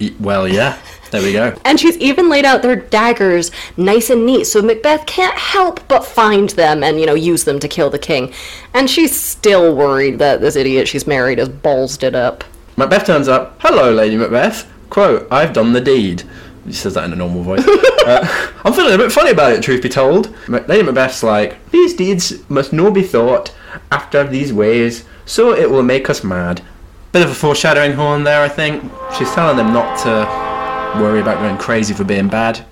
Y- 0.00 0.14
Well, 0.18 0.48
yeah. 0.48 0.78
There 1.12 1.22
we 1.22 1.34
go. 1.34 1.54
And 1.66 1.78
she's 1.78 1.98
even 1.98 2.30
laid 2.30 2.46
out 2.46 2.62
their 2.62 2.76
daggers 2.76 3.50
nice 3.76 4.08
and 4.08 4.24
neat, 4.24 4.44
so 4.44 4.62
Macbeth 4.62 5.04
can't 5.04 5.36
help 5.36 5.86
but 5.86 6.06
find 6.06 6.48
them 6.50 6.82
and, 6.82 6.98
you 6.98 7.04
know, 7.04 7.14
use 7.14 7.44
them 7.44 7.60
to 7.60 7.68
kill 7.68 7.90
the 7.90 7.98
king. 7.98 8.32
And 8.72 8.88
she's 8.88 9.14
still 9.14 9.76
worried 9.76 10.18
that 10.20 10.40
this 10.40 10.56
idiot 10.56 10.88
she's 10.88 11.06
married 11.06 11.36
has 11.36 11.50
ballsed 11.50 12.02
it 12.02 12.14
up. 12.14 12.44
Macbeth 12.78 13.04
turns 13.04 13.28
up. 13.28 13.56
Hello, 13.60 13.92
Lady 13.92 14.16
Macbeth. 14.16 14.66
Quote, 14.88 15.28
I've 15.30 15.52
done 15.52 15.74
the 15.74 15.82
deed. 15.82 16.22
He 16.64 16.72
says 16.72 16.94
that 16.94 17.04
in 17.04 17.12
a 17.12 17.16
normal 17.16 17.42
voice. 17.42 17.64
uh, 18.06 18.52
I'm 18.64 18.72
feeling 18.72 18.94
a 18.94 18.98
bit 18.98 19.12
funny 19.12 19.32
about 19.32 19.52
it, 19.52 19.62
truth 19.62 19.82
be 19.82 19.90
told. 19.90 20.34
Lady 20.48 20.82
Macbeth's 20.82 21.22
like, 21.22 21.58
These 21.72 21.92
deeds 21.92 22.48
must 22.48 22.72
no 22.72 22.90
be 22.90 23.02
thought 23.02 23.54
after 23.90 24.26
these 24.26 24.50
ways, 24.50 25.04
so 25.26 25.52
it 25.52 25.70
will 25.70 25.82
make 25.82 26.08
us 26.08 26.24
mad. 26.24 26.62
Bit 27.10 27.22
of 27.22 27.30
a 27.30 27.34
foreshadowing 27.34 27.92
horn 27.92 28.24
there, 28.24 28.42
I 28.42 28.48
think. 28.48 28.82
She's 29.18 29.30
telling 29.32 29.58
them 29.58 29.74
not 29.74 29.98
to 30.04 30.51
worry 31.00 31.20
about 31.20 31.38
going 31.38 31.56
crazy 31.58 31.94
for 31.94 32.04
being 32.04 32.28
bad. 32.28 32.64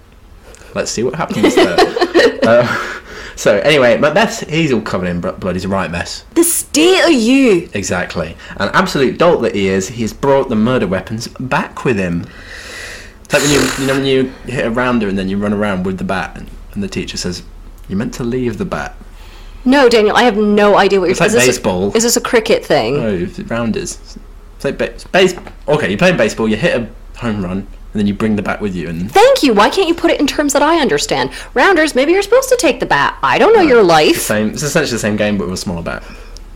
Let's 0.75 0.91
see 0.91 1.03
what 1.03 1.15
happens 1.15 1.55
there. 1.55 1.77
uh, 2.45 3.01
so, 3.37 3.59
anyway, 3.59 3.97
Macbeth, 3.97 4.49
he's 4.49 4.73
all 4.73 4.83
covered 4.83 5.07
in 5.09 5.21
bl- 5.21 5.31
blood. 5.31 5.57
He's 5.57 5.65
a 5.65 5.69
right 5.69 5.91
mess. 5.91 6.25
The 6.35 6.45
state 6.45 7.03
of 7.05 7.13
you! 7.13 7.69
Exactly. 7.75 8.37
An 8.57 8.69
absolute 8.75 9.19
dolt 9.19 9.43
that 9.43 9.55
he 9.55 9.69
is, 9.69 9.89
he 9.89 10.03
has 10.03 10.13
brought 10.13 10.49
the 10.49 10.57
murder 10.57 10.87
weapons 10.87 11.29
back 11.41 11.85
with 11.85 11.99
him. 11.99 12.27
It's 13.25 13.33
like 13.33 13.43
when 13.43 13.51
you, 13.53 13.61
you 13.79 13.87
know, 13.87 13.95
when 13.95 14.05
you 14.07 14.23
hit 14.53 14.67
a 14.67 14.71
rounder 14.71 15.09
and 15.09 15.19
then 15.19 15.29
you 15.29 15.39
run 15.39 15.53
around 15.53 15.85
with 15.87 15.99
the 15.99 16.05
bat, 16.05 16.37
and, 16.37 16.49
and 16.75 16.83
the 16.83 16.89
teacher 16.89 17.17
says, 17.17 17.43
"You're 17.89 17.99
meant 17.99 18.13
to 18.15 18.25
leave 18.25 18.59
the 18.59 18.65
bat." 18.65 18.95
No, 19.65 19.89
Daniel, 19.89 20.17
I 20.17 20.23
have 20.25 20.37
no 20.37 20.77
idea 20.77 21.01
what 21.01 21.07
you're 21.07 21.13
It's 21.13 21.21
like 21.21 21.29
is 21.29 21.35
this 21.35 21.45
a- 21.45 21.49
baseball. 21.49 21.97
is 21.97 22.03
this 22.03 22.17
a 22.17 22.21
cricket 22.21 22.65
thing? 22.65 22.95
No, 22.97 23.29
rounders. 23.47 24.19
It's 24.57 24.65
like 24.65 24.79
ba- 24.79 24.95
base. 25.13 25.35
Okay, 25.69 25.89
you're 25.89 25.99
playing 25.99 26.17
baseball. 26.17 26.49
You 26.49 26.57
hit 26.57 26.81
a 26.81 27.19
home 27.19 27.43
run, 27.45 27.67
and 27.93 28.01
then 28.01 28.07
you 28.07 28.15
bring 28.15 28.37
the 28.37 28.43
bat 28.43 28.61
with 28.61 28.75
you, 28.75 28.89
and 28.89 29.11
Thank 29.11 29.43
you. 29.43 29.53
Why 29.53 29.69
can't 29.71 29.89
you 29.89 29.95
put 29.95 30.11
it 30.11 30.21
in 30.21 30.27
terms 30.27 30.53
that 30.53 30.63
I 30.63 30.81
understand? 30.81 31.31
Rounders, 31.55 31.95
maybe 31.95 32.13
you're 32.13 32.23
supposed 32.23 32.49
to 32.51 32.57
take 32.57 32.81
the 32.81 32.87
bat. 32.87 33.19
I 33.23 33.39
don't 33.39 33.55
know 33.55 33.63
your 33.63 33.83
life. 33.83 34.17
same. 34.21 34.51
It's 34.51 34.63
essentially 34.63 34.93
the 34.95 34.99
same 35.01 35.17
game, 35.17 35.39
but 35.39 35.47
with 35.47 35.55
a 35.55 35.57
smaller 35.57 35.83
bat. 35.83 36.03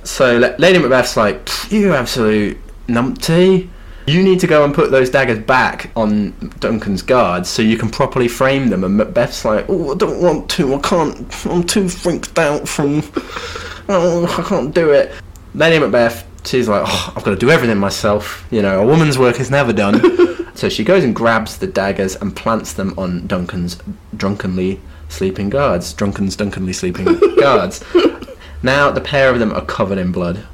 So 0.04 0.38
La- 0.38 0.54
Lady 0.58 0.78
Macbeth's 0.78 1.16
like, 1.16 1.44
"Pfft, 1.46 1.72
"You 1.72 1.94
absolute 1.94 2.58
numpty." 2.88 3.68
You 4.06 4.22
need 4.22 4.38
to 4.40 4.46
go 4.46 4.64
and 4.66 4.74
put 4.74 4.90
those 4.90 5.08
daggers 5.08 5.38
back 5.38 5.90
on 5.96 6.34
Duncan's 6.60 7.00
guards 7.00 7.48
so 7.48 7.62
you 7.62 7.78
can 7.78 7.88
properly 7.88 8.28
frame 8.28 8.68
them. 8.68 8.84
And 8.84 8.98
Macbeth's 8.98 9.46
like, 9.46 9.64
"Oh, 9.68 9.92
I 9.92 9.96
don't 9.96 10.20
want 10.20 10.50
to. 10.50 10.74
I 10.74 10.78
can't. 10.80 11.46
I'm 11.46 11.64
too 11.64 11.88
freaked 11.88 12.38
out 12.38 12.68
from. 12.68 13.02
Oh, 13.88 14.26
I 14.38 14.42
can't 14.42 14.74
do 14.74 14.90
it." 14.92 15.12
Lady 15.54 15.78
Macbeth, 15.78 16.26
she's 16.44 16.68
like, 16.68 16.82
oh, 16.86 17.12
"I've 17.16 17.24
got 17.24 17.30
to 17.30 17.36
do 17.36 17.50
everything 17.50 17.78
myself. 17.78 18.46
You 18.50 18.60
know, 18.62 18.82
a 18.82 18.86
woman's 18.86 19.18
work 19.18 19.40
is 19.40 19.50
never 19.50 19.72
done." 19.72 20.00
so 20.54 20.68
she 20.68 20.84
goes 20.84 21.04
and 21.04 21.14
grabs 21.14 21.58
the 21.58 21.66
daggers 21.66 22.16
and 22.16 22.34
plants 22.36 22.72
them 22.72 22.94
on 22.96 23.26
Duncan's 23.26 23.78
drunkenly 24.16 24.80
sleeping 25.08 25.50
guards. 25.50 25.92
Duncan's 25.92 26.36
drunkenly 26.36 26.72
sleeping 26.72 27.04
guards. 27.40 27.84
Now 28.62 28.90
the 28.90 29.00
pair 29.00 29.30
of 29.30 29.38
them 29.38 29.52
are 29.52 29.64
covered 29.64 29.98
in 29.98 30.12
blood. 30.12 30.46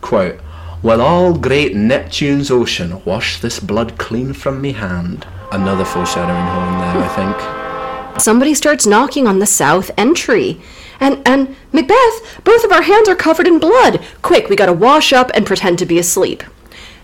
Quote, 0.00 0.40
Will 0.82 1.00
all 1.00 1.32
great 1.32 1.74
Neptune's 1.74 2.50
ocean 2.50 3.02
wash 3.06 3.40
this 3.40 3.58
blood 3.58 3.96
clean 3.96 4.34
from 4.34 4.60
me 4.60 4.72
hand? 4.72 5.26
Another 5.50 5.84
foreshadowing 5.84 6.44
horn 6.44 6.78
there, 6.78 7.02
I 7.02 8.10
think. 8.12 8.20
Somebody 8.20 8.54
starts 8.54 8.86
knocking 8.86 9.26
on 9.26 9.38
the 9.38 9.46
south 9.46 9.90
entry. 9.96 10.60
And 11.00 11.26
and 11.26 11.56
Macbeth, 11.72 12.44
both 12.44 12.64
of 12.64 12.72
our 12.72 12.82
hands 12.82 13.08
are 13.08 13.16
covered 13.16 13.46
in 13.46 13.58
blood. 13.58 14.04
Quick, 14.20 14.48
we 14.48 14.56
gotta 14.56 14.72
wash 14.72 15.12
up 15.12 15.30
and 15.34 15.46
pretend 15.46 15.78
to 15.78 15.86
be 15.86 15.98
asleep. 15.98 16.42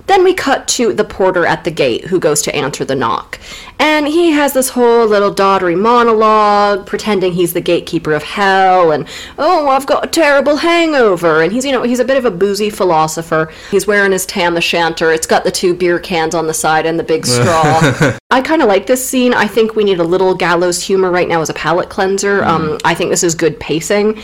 Then 0.06 0.24
we 0.24 0.34
cut 0.34 0.66
to 0.68 0.92
the 0.92 1.04
porter 1.04 1.46
at 1.46 1.64
the 1.64 1.70
gate 1.70 2.06
who 2.06 2.18
goes 2.18 2.42
to 2.42 2.54
answer 2.54 2.84
the 2.84 2.94
knock. 2.94 3.38
And 3.78 4.06
he 4.06 4.32
has 4.32 4.52
this 4.52 4.68
whole 4.70 5.06
little 5.06 5.34
doddery 5.34 5.78
monologue, 5.78 6.86
pretending 6.86 7.32
he's 7.32 7.54
the 7.54 7.60
gatekeeper 7.60 8.12
of 8.12 8.22
hell, 8.22 8.92
and 8.92 9.08
oh, 9.38 9.68
I've 9.68 9.86
got 9.86 10.04
a 10.04 10.08
terrible 10.08 10.56
hangover. 10.56 11.42
And 11.42 11.52
he's, 11.52 11.64
you 11.64 11.72
know, 11.72 11.82
he's 11.82 11.98
a 11.98 12.04
bit 12.04 12.18
of 12.18 12.24
a 12.24 12.30
boozy 12.30 12.70
philosopher. 12.70 13.50
He's 13.70 13.86
wearing 13.86 14.12
his 14.12 14.26
tam 14.26 14.56
o' 14.56 14.60
shanter. 14.60 15.12
It's 15.12 15.26
got 15.26 15.44
the 15.44 15.50
two 15.50 15.74
beer 15.74 15.98
cans 15.98 16.34
on 16.34 16.46
the 16.46 16.54
side 16.54 16.86
and 16.86 16.98
the 16.98 17.04
big 17.04 17.24
straw. 17.24 18.18
I 18.30 18.42
kind 18.42 18.62
of 18.62 18.68
like 18.68 18.86
this 18.86 19.06
scene. 19.06 19.34
I 19.34 19.46
think 19.46 19.74
we 19.74 19.82
need 19.82 19.98
a 19.98 20.04
little 20.04 20.34
gallows 20.34 20.82
humor 20.82 21.10
right 21.10 21.26
now 21.26 21.40
as 21.40 21.50
a 21.50 21.54
palate 21.54 21.88
cleanser. 21.88 22.44
Um, 22.44 22.78
I 22.84 22.94
think 22.94 23.10
this 23.10 23.24
is 23.24 23.34
good 23.34 23.58
pacing. 23.58 24.20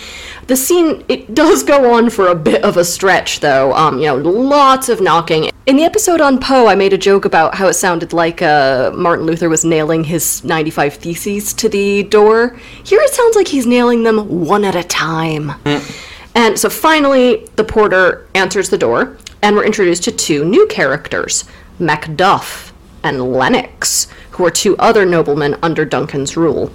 The 0.47 0.57
scene 0.57 1.05
it 1.09 1.35
does 1.35 1.62
go 1.62 1.95
on 1.95 2.11
for 2.11 2.29
a 2.29 2.35
bit 2.35 2.62
of 2.62 2.77
a 2.77 2.85
stretch, 2.85 3.41
though. 3.41 3.72
Um, 3.72 3.99
you 3.99 4.07
know, 4.07 4.16
lots 4.16 4.89
of 4.89 5.01
knocking. 5.01 5.51
In 5.67 5.77
the 5.77 5.83
episode 5.83 6.21
on 6.21 6.39
Poe, 6.39 6.69
I 6.69 6.77
made 6.77 6.93
a 6.93 6.99
joke 6.99 7.25
about 7.25 7.57
how 7.57 7.67
it 7.67 7.75
sounded 7.75 8.12
like 8.12 8.41
uh, 8.41 8.93
Martin 8.95 9.27
Luther 9.27 9.49
was 9.49 9.64
nailing 9.64 10.05
his 10.05 10.45
95 10.45 10.95
theses 10.95 11.53
to 11.55 11.69
the 11.69 12.05
door. 12.05 12.57
Here 12.85 13.01
it 13.01 13.12
sounds 13.12 13.35
like 13.35 13.49
he's 13.49 13.67
nailing 13.67 14.05
them 14.05 14.47
one 14.47 14.64
at 14.64 14.77
a 14.77 14.85
time. 14.85 15.51
And 16.37 16.57
so 16.57 16.71
finally, 16.71 17.49
the 17.57 17.64
porter 17.64 18.29
answers 18.37 18.71
the 18.71 18.79
door, 18.79 19.17
and 19.43 19.57
we're 19.57 19.64
introduced 19.64 20.05
to 20.05 20.12
two 20.12 20.45
new 20.45 20.69
characters 20.69 21.43
Macduff 21.81 22.71
and 23.03 23.33
Lennox, 23.33 24.07
who 24.31 24.47
are 24.47 24.53
two 24.53 24.77
other 24.77 25.05
noblemen 25.05 25.57
under 25.62 25.85
Duncan's 25.85 26.37
rule. 26.37 26.71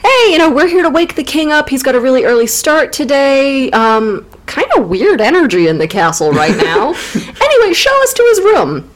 Hey, 0.00 0.32
you 0.32 0.36
know, 0.36 0.50
we're 0.50 0.68
here 0.68 0.82
to 0.82 0.90
wake 0.90 1.14
the 1.14 1.24
king 1.24 1.50
up. 1.50 1.70
He's 1.70 1.82
got 1.82 1.94
a 1.94 2.00
really 2.00 2.24
early 2.24 2.46
start 2.46 2.92
today. 2.92 3.70
Um, 3.70 4.26
kind 4.46 4.70
of 4.76 4.88
weird 4.88 5.20
energy 5.20 5.68
in 5.68 5.78
the 5.78 5.88
castle 5.88 6.32
right 6.32 6.56
now. 6.56 6.94
anyway, 7.14 7.72
show 7.72 8.02
us 8.02 8.12
to 8.14 8.22
his 8.30 8.40
room. 8.40 8.90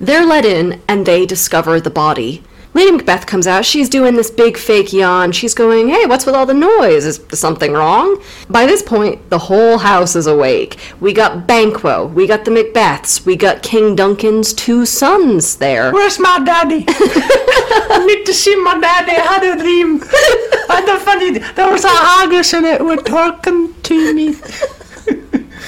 They're 0.00 0.26
let 0.26 0.44
in, 0.44 0.82
and 0.88 1.06
they 1.06 1.24
discover 1.26 1.80
the 1.80 1.90
body. 1.90 2.42
Lady 2.74 2.90
Macbeth 2.90 3.26
comes 3.26 3.46
out. 3.46 3.64
She's 3.64 3.88
doing 3.88 4.16
this 4.16 4.32
big 4.32 4.56
fake 4.56 4.92
yawn. 4.92 5.30
She's 5.30 5.54
going, 5.54 5.88
Hey, 5.88 6.06
what's 6.06 6.26
with 6.26 6.34
all 6.34 6.44
the 6.44 6.54
noise? 6.54 7.04
Is 7.04 7.20
something 7.30 7.72
wrong? 7.72 8.20
By 8.50 8.66
this 8.66 8.82
point, 8.82 9.30
the 9.30 9.38
whole 9.38 9.78
house 9.78 10.16
is 10.16 10.26
awake. 10.26 10.76
We 10.98 11.12
got 11.12 11.46
Banquo. 11.46 12.06
We 12.06 12.26
got 12.26 12.44
the 12.44 12.50
Macbeths. 12.50 13.24
We 13.24 13.36
got 13.36 13.62
King 13.62 13.94
Duncan's 13.94 14.52
two 14.52 14.84
sons 14.86 15.56
there. 15.56 15.92
Where's 15.92 16.18
my 16.18 16.40
daddy? 16.44 16.84
I 16.88 18.04
need 18.08 18.26
to 18.26 18.34
see 18.34 18.56
my 18.56 18.80
daddy. 18.80 19.12
I 19.12 19.20
had 19.20 19.44
a 19.44 19.62
dream. 19.62 20.02
I 20.68 20.80
had 20.80 20.96
a 20.96 20.98
funny. 20.98 21.38
There 21.38 21.70
was 21.70 21.84
a 21.84 21.88
haggis 21.88 22.52
in 22.54 22.64
it 22.64 22.84
with 22.84 23.04
talking 23.04 23.72
to 23.82 24.14
me. 24.14 24.34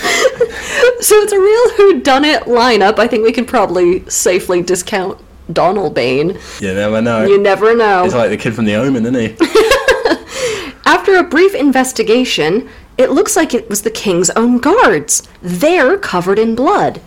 So 1.01 1.15
it's 1.17 1.33
a 1.33 1.39
real 1.39 1.71
whodunit 2.01 2.45
lineup. 2.45 2.99
I 2.99 3.07
think 3.07 3.25
we 3.25 3.31
can 3.31 3.45
probably 3.45 4.09
safely 4.09 4.63
discount 4.63 5.21
Donald 5.53 5.95
Bane. 5.95 6.39
You 6.61 6.75
never 6.75 7.01
know. 7.01 7.25
You 7.27 7.41
never 7.41 7.77
know. 7.77 8.03
He's 8.05 8.15
like 8.15 8.31
the 8.31 8.37
kid 8.37 8.55
from 8.55 8.65
The 8.65 8.75
Omen, 8.75 9.05
isn't 9.07 9.15
he? 9.15 9.37
After 10.87 11.17
a 11.17 11.23
brief 11.23 11.55
investigation, 11.55 12.69
it 12.99 13.11
looks 13.11 13.37
like 13.37 13.55
it 13.55 13.69
was 13.69 13.83
the 13.83 13.91
king's 13.91 14.31
own 14.31 14.59
guards. 14.59 15.23
They're 15.43 15.99
covered 15.99 16.39
in 16.39 16.55
blood. 16.55 17.01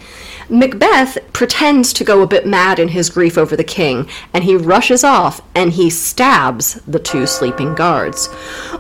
Macbeth 0.50 1.18
pretends 1.32 1.94
to 1.94 2.04
go 2.04 2.22
a 2.22 2.28
bit 2.28 2.46
mad 2.46 2.80
in 2.80 2.90
his 2.90 3.10
grief 3.10 3.38
over 3.38 3.56
the 3.56 3.64
king, 3.64 4.10
and 4.34 4.44
he 4.44 4.56
rushes 4.56 5.04
off 5.04 5.42
and 5.54 5.72
he 5.72 5.90
stabs 5.90 6.76
the 6.88 7.00
two 7.00 7.28
sleeping 7.28 7.76
guards. 7.76 8.30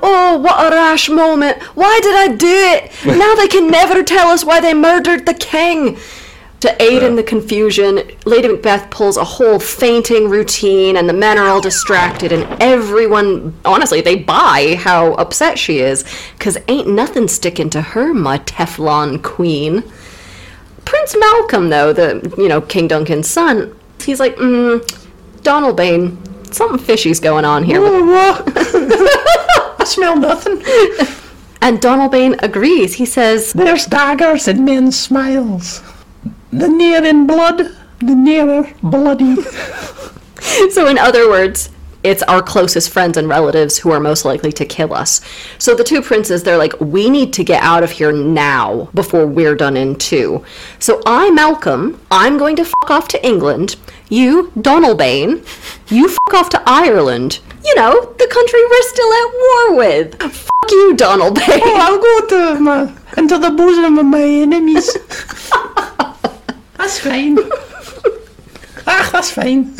Oh, 0.01 0.39
what 0.39 0.65
a 0.65 0.76
rash 0.76 1.09
moment! 1.09 1.61
Why 1.76 1.99
did 2.01 2.15
I 2.15 2.36
do 2.36 2.47
it? 2.47 2.91
Now 3.20 3.36
they 3.36 3.47
can 3.47 3.70
never 3.70 4.03
tell 4.03 4.30
us 4.30 4.45
why 4.45 4.61
they 4.61 4.74
murdered 4.74 5.26
the 5.26 5.34
king! 5.34 5.97
To 6.61 6.84
aid 6.84 7.03
in 7.03 7.15
the 7.15 7.24
confusion, 7.24 8.01
Lady 8.26 8.49
Macbeth 8.49 8.89
pulls 8.89 9.15
a 9.15 9.24
whole 9.24 9.59
fainting 9.59 10.30
routine, 10.30 10.97
and 10.97 11.07
the 11.07 11.13
men 11.13 11.38
are 11.38 11.47
all 11.47 11.61
distracted, 11.61 12.34
and 12.34 12.45
everyone, 12.61 13.57
honestly, 13.63 14.01
they 14.01 14.15
buy 14.15 14.76
how 14.78 15.13
upset 15.13 15.57
she 15.57 15.80
is, 15.80 16.03
because 16.38 16.57
ain't 16.67 16.89
nothing 16.89 17.30
sticking 17.30 17.70
to 17.70 17.82
her, 17.82 18.13
my 18.13 18.39
Teflon 18.39 19.24
queen. 19.24 19.84
Prince 20.90 21.16
Malcolm, 21.20 21.70
though, 21.70 21.94
the, 21.94 22.34
you 22.36 22.48
know, 22.48 22.62
King 22.62 22.88
Duncan's 22.88 23.30
son, 23.30 23.78
he's 24.02 24.20
like, 24.20 24.36
mm, 24.38 24.82
Donald 25.44 25.78
Bain, 25.78 26.18
something 26.52 26.80
fishy's 26.84 27.20
going 27.20 27.46
on 27.46 27.64
here. 27.64 27.80
I 27.86 29.84
smell 29.86 30.18
nothing. 30.18 30.64
And 31.62 31.80
Donald 31.80 32.12
Bain 32.12 32.38
agrees. 32.40 32.96
He 32.96 33.06
says, 33.06 33.54
There's 33.54 33.86
daggers 33.86 34.48
in 34.48 34.66
men's 34.66 35.00
smiles. 35.00 35.84
The 36.52 36.68
near 36.68 37.06
in 37.06 37.28
blood, 37.28 37.78
the 38.00 38.16
nearer 38.16 38.74
bloody. 38.82 39.36
So, 40.72 40.88
in 40.88 40.98
other 40.98 41.30
words, 41.30 41.70
it's 42.04 42.24
our 42.24 42.41
closest 42.41 42.91
friends 42.91 43.18
and 43.18 43.28
relatives 43.28 43.78
who 43.78 43.91
are 43.91 44.00
most 44.00 44.24
likely 44.24 44.52
to 44.54 44.66
kill 44.66 44.93
us. 44.93 45.22
So, 45.58 45.76
the 45.76 45.84
two 45.84 46.02
princes, 46.02 46.43
they're 46.43 46.58
like, 46.58 46.80
we 46.80 47.10
need 47.10 47.34
to 47.34 47.43
get 47.43 47.62
out 47.62 47.84
of 47.84 47.91
here 47.91 48.12
now 48.12 48.89
before 48.93 49.26
we're 49.26 49.56
done 49.56 49.76
in 49.76 49.95
too. 49.95 50.43
So, 50.80 51.02
I, 51.06 51.30
Malcolm, 51.32 52.00
I'm 52.10 52.38
going 52.38 52.56
to 52.58 52.66
fuck 52.66 52.89
off 52.89 53.08
to 53.10 53.26
England. 53.26 53.76
You, 54.10 54.52
Donalbain, 54.56 55.45
you 55.91 56.08
fuck 56.08 56.34
off 56.34 56.50
to 56.52 56.64
Ireland. 56.66 57.39
You 57.66 57.76
know, 57.76 58.14
the 58.18 58.28
country 58.28 58.62
we're 58.70 58.82
still 58.84 59.14
at 59.14 59.34
war 59.34 59.76
with. 59.78 60.22
Fuck 60.22 60.72
you, 60.72 60.95
Donalbain. 60.95 61.62
I'll 61.62 62.02
go 62.02 62.28
to 62.28 62.60
my, 62.60 62.93
into 63.18 63.38
the 63.38 63.52
bosom 63.52 63.97
of 63.97 64.06
my 64.06 64.24
enemies. 64.24 64.93
that's 66.78 67.00
fine. 67.00 67.38
Ah, 68.88 69.10
that's 69.12 69.32
fine. 69.32 69.76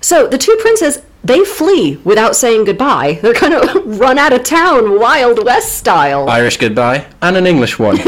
So 0.00 0.26
the 0.26 0.38
two 0.38 0.56
princes 0.60 1.02
they 1.24 1.44
flee 1.44 1.96
without 2.04 2.36
saying 2.36 2.64
goodbye. 2.64 3.18
They're 3.22 3.34
gonna 3.34 3.80
run 3.84 4.18
out 4.18 4.32
of 4.32 4.44
town, 4.44 4.98
Wild 4.98 5.44
West 5.44 5.76
style. 5.76 6.28
Irish 6.28 6.56
goodbye 6.56 7.06
and 7.20 7.36
an 7.36 7.46
English 7.46 7.78
one. 7.78 7.96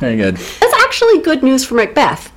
Very 0.00 0.16
good. 0.16 0.36
That's 0.36 0.74
actually 0.82 1.20
good 1.20 1.42
news 1.42 1.64
for 1.64 1.74
Macbeth. 1.74 2.30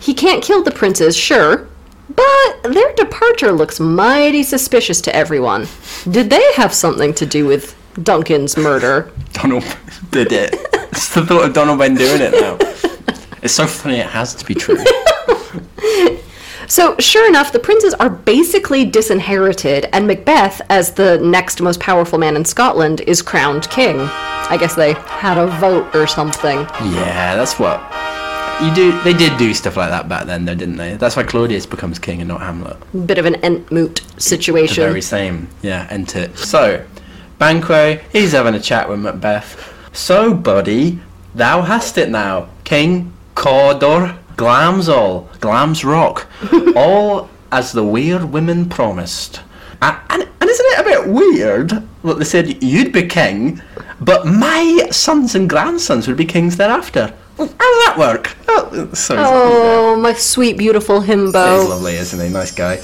He 0.00 0.12
can't 0.14 0.42
kill 0.42 0.62
the 0.64 0.72
princes, 0.72 1.16
sure, 1.16 1.68
but 2.08 2.62
their 2.64 2.92
departure 2.94 3.52
looks 3.52 3.78
mighty 3.78 4.42
suspicious 4.42 5.00
to 5.02 5.14
everyone. 5.14 5.68
Did 6.10 6.30
they 6.30 6.42
have 6.54 6.74
something 6.74 7.14
to 7.14 7.24
do 7.24 7.46
with 7.46 7.76
Duncan's 8.02 8.56
murder? 8.56 9.12
Donald 9.34 9.64
did 10.10 10.32
it. 10.32 10.54
It's 10.90 11.14
the 11.14 11.24
thought 11.24 11.44
of 11.44 11.54
Donald 11.54 11.78
Ben 11.78 11.94
doing 11.94 12.20
it 12.20 12.32
now. 12.32 12.58
It's 13.42 13.54
so 13.54 13.66
funny. 13.66 13.96
It 13.98 14.06
has 14.06 14.34
to 14.36 14.44
be 14.44 14.54
true. 14.54 14.78
So, 16.68 16.96
sure 16.98 17.28
enough, 17.28 17.52
the 17.52 17.58
princes 17.58 17.92
are 17.92 18.08
basically 18.08 18.86
disinherited, 18.86 19.90
and 19.92 20.06
Macbeth, 20.06 20.62
as 20.70 20.92
the 20.92 21.18
next 21.18 21.60
most 21.60 21.80
powerful 21.80 22.18
man 22.18 22.34
in 22.34 22.46
Scotland, 22.46 23.02
is 23.02 23.20
crowned 23.20 23.68
king. 23.68 23.98
I 24.00 24.56
guess 24.58 24.74
they 24.74 24.94
had 24.94 25.36
a 25.36 25.48
vote 25.58 25.94
or 25.94 26.06
something. 26.06 26.60
Yeah, 26.60 27.36
that's 27.36 27.58
what 27.58 27.78
you 28.62 28.74
do. 28.74 28.98
They 29.02 29.12
did 29.12 29.36
do 29.38 29.52
stuff 29.52 29.76
like 29.76 29.90
that 29.90 30.08
back 30.08 30.24
then, 30.24 30.46
though, 30.46 30.54
didn't 30.54 30.76
they? 30.76 30.94
That's 30.96 31.14
why 31.14 31.24
Claudius 31.24 31.66
becomes 31.66 31.98
king 31.98 32.20
and 32.22 32.28
not 32.28 32.40
Hamlet. 32.40 32.78
Bit 33.06 33.18
of 33.18 33.26
an 33.26 33.34
Entmoot 33.42 34.00
The 34.14 34.20
situation. 34.22 34.82
very 34.84 35.02
same. 35.02 35.48
Yeah, 35.60 35.86
enter. 35.90 36.34
So, 36.36 36.86
Banquo, 37.38 37.96
he's 38.12 38.32
having 38.32 38.54
a 38.54 38.60
chat 38.60 38.88
with 38.88 39.00
Macbeth. 39.00 39.58
So, 39.92 40.32
buddy, 40.32 41.00
thou 41.34 41.60
hast 41.60 41.98
it 41.98 42.08
now. 42.08 42.48
King 42.64 43.12
Cawdor 43.34 44.18
Glamsall, 44.36 45.28
Glams 45.38 45.84
Rock, 45.84 46.26
all 46.76 47.28
as 47.50 47.72
the 47.72 47.84
weird 47.84 48.24
women 48.24 48.68
promised. 48.68 49.40
And, 49.80 49.96
and 50.10 50.22
isn't 50.50 50.66
it 50.66 50.80
a 50.80 50.84
bit 50.84 51.08
weird 51.08 51.70
that 52.04 52.14
they 52.18 52.24
said 52.24 52.62
you'd 52.62 52.92
be 52.92 53.06
king, 53.06 53.60
but 54.00 54.26
my 54.26 54.88
sons 54.90 55.34
and 55.34 55.48
grandsons 55.48 56.06
would 56.08 56.16
be 56.16 56.24
kings 56.24 56.56
thereafter? 56.56 57.12
How 57.38 57.46
does 57.46 57.56
that 57.86 57.96
work? 57.98 58.36
Oh, 58.48 58.90
so 58.94 59.16
Oh, 59.18 59.96
my 59.96 60.12
sweet, 60.12 60.56
beautiful 60.56 61.00
himbo. 61.00 61.60
He's 61.60 61.68
lovely, 61.68 61.94
isn't 61.96 62.20
he? 62.20 62.28
Nice 62.32 62.52
guy. 62.52 62.76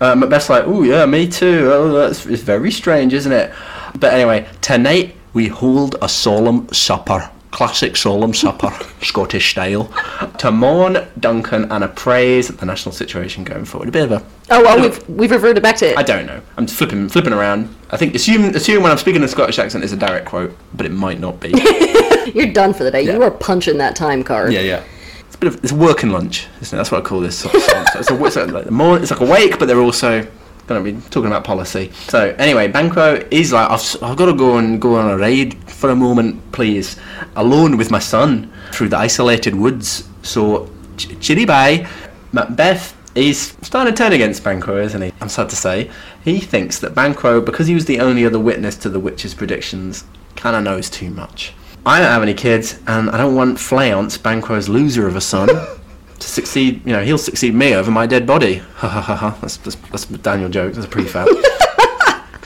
Uh, 0.00 0.14
Macbeth's 0.14 0.48
like, 0.48 0.64
oh 0.66 0.82
yeah, 0.82 1.04
me 1.06 1.26
too. 1.28 1.70
Oh, 1.72 1.92
that's 1.92 2.24
it's 2.26 2.42
very 2.42 2.70
strange, 2.70 3.12
isn't 3.12 3.32
it? 3.32 3.52
But 3.98 4.12
anyway, 4.14 4.46
tonight 4.60 5.16
we 5.32 5.48
hold 5.48 5.96
a 6.00 6.08
solemn 6.08 6.68
supper, 6.72 7.28
classic 7.50 7.96
solemn 7.96 8.34
supper, 8.34 8.70
Scottish 9.02 9.50
style, 9.50 9.90
to 10.38 10.50
mourn 10.50 11.06
Duncan 11.18 11.70
and 11.72 11.82
appraise 11.84 12.48
the 12.48 12.66
national 12.66 12.92
situation 12.92 13.44
going 13.44 13.64
forward. 13.64 13.88
A 13.88 13.92
bit 13.92 14.04
of 14.04 14.12
a, 14.12 14.24
Oh, 14.50 14.62
well, 14.62 14.80
we've, 14.80 15.08
we've 15.08 15.30
reverted 15.30 15.62
back 15.62 15.76
to 15.76 15.90
it. 15.90 15.98
I 15.98 16.02
don't 16.02 16.26
know. 16.26 16.40
I'm 16.56 16.66
flipping 16.66 17.08
flipping 17.08 17.32
around. 17.32 17.74
I 17.90 17.96
think 17.96 18.14
assume 18.14 18.44
assume 18.54 18.82
when 18.82 18.92
I'm 18.92 18.98
speaking 18.98 19.22
a 19.22 19.28
Scottish 19.28 19.58
accent 19.58 19.84
is 19.84 19.92
a 19.92 19.96
direct 19.96 20.26
quote, 20.26 20.56
but 20.74 20.86
it 20.86 20.92
might 20.92 21.20
not 21.20 21.38
be. 21.40 21.50
You're 22.34 22.52
done 22.52 22.72
for 22.74 22.84
the 22.84 22.90
day. 22.90 23.02
You 23.02 23.12
Yeah. 23.12 23.26
are 23.26 23.30
punching 23.30 23.78
that 23.78 23.96
time 23.96 24.22
card. 24.22 24.52
Yeah, 24.52 24.60
yeah. 24.60 24.84
It's 25.26 25.34
a 25.34 25.38
bit 25.38 25.54
of 25.54 25.62
it's 25.64 25.72
working 25.72 26.10
lunch, 26.10 26.46
isn't 26.62 26.74
it? 26.74 26.78
That's 26.78 26.90
what 26.90 27.02
I 27.04 27.06
call 27.06 27.20
this 27.20 27.38
sort 27.38 27.54
of. 27.54 27.62
So 27.62 27.80
it's, 27.98 28.10
a, 28.10 28.24
it's, 28.24 28.52
like 28.52 28.64
the 28.64 28.70
more, 28.70 28.98
it's 28.98 29.10
like 29.10 29.20
a 29.20 29.26
wake, 29.26 29.58
but 29.58 29.66
they're 29.68 29.80
also 29.80 30.26
going 30.68 30.84
to 30.84 30.92
be 30.92 31.00
talking 31.10 31.26
about 31.26 31.44
policy. 31.44 31.90
So 32.08 32.34
anyway, 32.38 32.68
Banquo, 32.68 33.26
is 33.30 33.52
like, 33.52 33.68
I've, 33.70 34.02
I've 34.02 34.16
got 34.16 34.26
to 34.26 34.34
go 34.34 34.58
and 34.58 34.80
go 34.80 34.96
on 34.96 35.10
a 35.10 35.16
raid 35.16 35.54
for 35.70 35.90
a 35.90 35.96
moment, 35.96 36.52
please, 36.52 36.96
alone 37.36 37.76
with 37.76 37.90
my 37.90 37.98
son 37.98 38.52
through 38.72 38.90
the 38.90 38.98
isolated 38.98 39.54
woods. 39.54 40.08
So 40.22 40.70
ch- 40.96 41.46
bye. 41.46 41.88
Macbeth. 42.32 42.94
He's 43.14 43.56
starting 43.66 43.92
to 43.92 43.98
turn 43.98 44.12
against 44.12 44.44
Banquo, 44.44 44.80
isn't 44.80 45.02
he? 45.02 45.12
I'm 45.20 45.28
sad 45.28 45.48
to 45.48 45.56
say. 45.56 45.90
He 46.22 46.38
thinks 46.38 46.78
that 46.80 46.94
Banquo, 46.94 47.40
because 47.40 47.66
he 47.66 47.74
was 47.74 47.86
the 47.86 47.98
only 47.98 48.24
other 48.24 48.38
witness 48.38 48.76
to 48.76 48.88
the 48.88 49.00
witch's 49.00 49.34
predictions, 49.34 50.04
kind 50.36 50.54
of 50.54 50.62
knows 50.62 50.88
too 50.88 51.10
much. 51.10 51.52
I 51.84 51.98
don't 51.98 52.10
have 52.10 52.22
any 52.22 52.34
kids, 52.34 52.78
and 52.86 53.10
I 53.10 53.16
don't 53.16 53.34
want 53.34 53.56
Fleance, 53.56 54.22
Banquo's 54.22 54.68
loser 54.68 55.08
of 55.08 55.16
a 55.16 55.20
son, 55.20 55.48
to 56.18 56.28
succeed. 56.28 56.84
You 56.84 56.92
know, 56.92 57.04
he'll 57.04 57.18
succeed 57.18 57.54
me 57.54 57.74
over 57.74 57.90
my 57.90 58.06
dead 58.06 58.26
body. 58.26 58.56
Ha 58.56 58.88
ha 58.88 59.00
ha 59.00 59.16
ha. 59.16 59.38
That's 59.40 59.56
that's, 59.58 59.76
that's 59.76 60.10
a 60.10 60.18
Daniel 60.18 60.48
joke. 60.48 60.74
That's 60.74 60.86
a 60.86 60.90
prefab. 60.90 61.28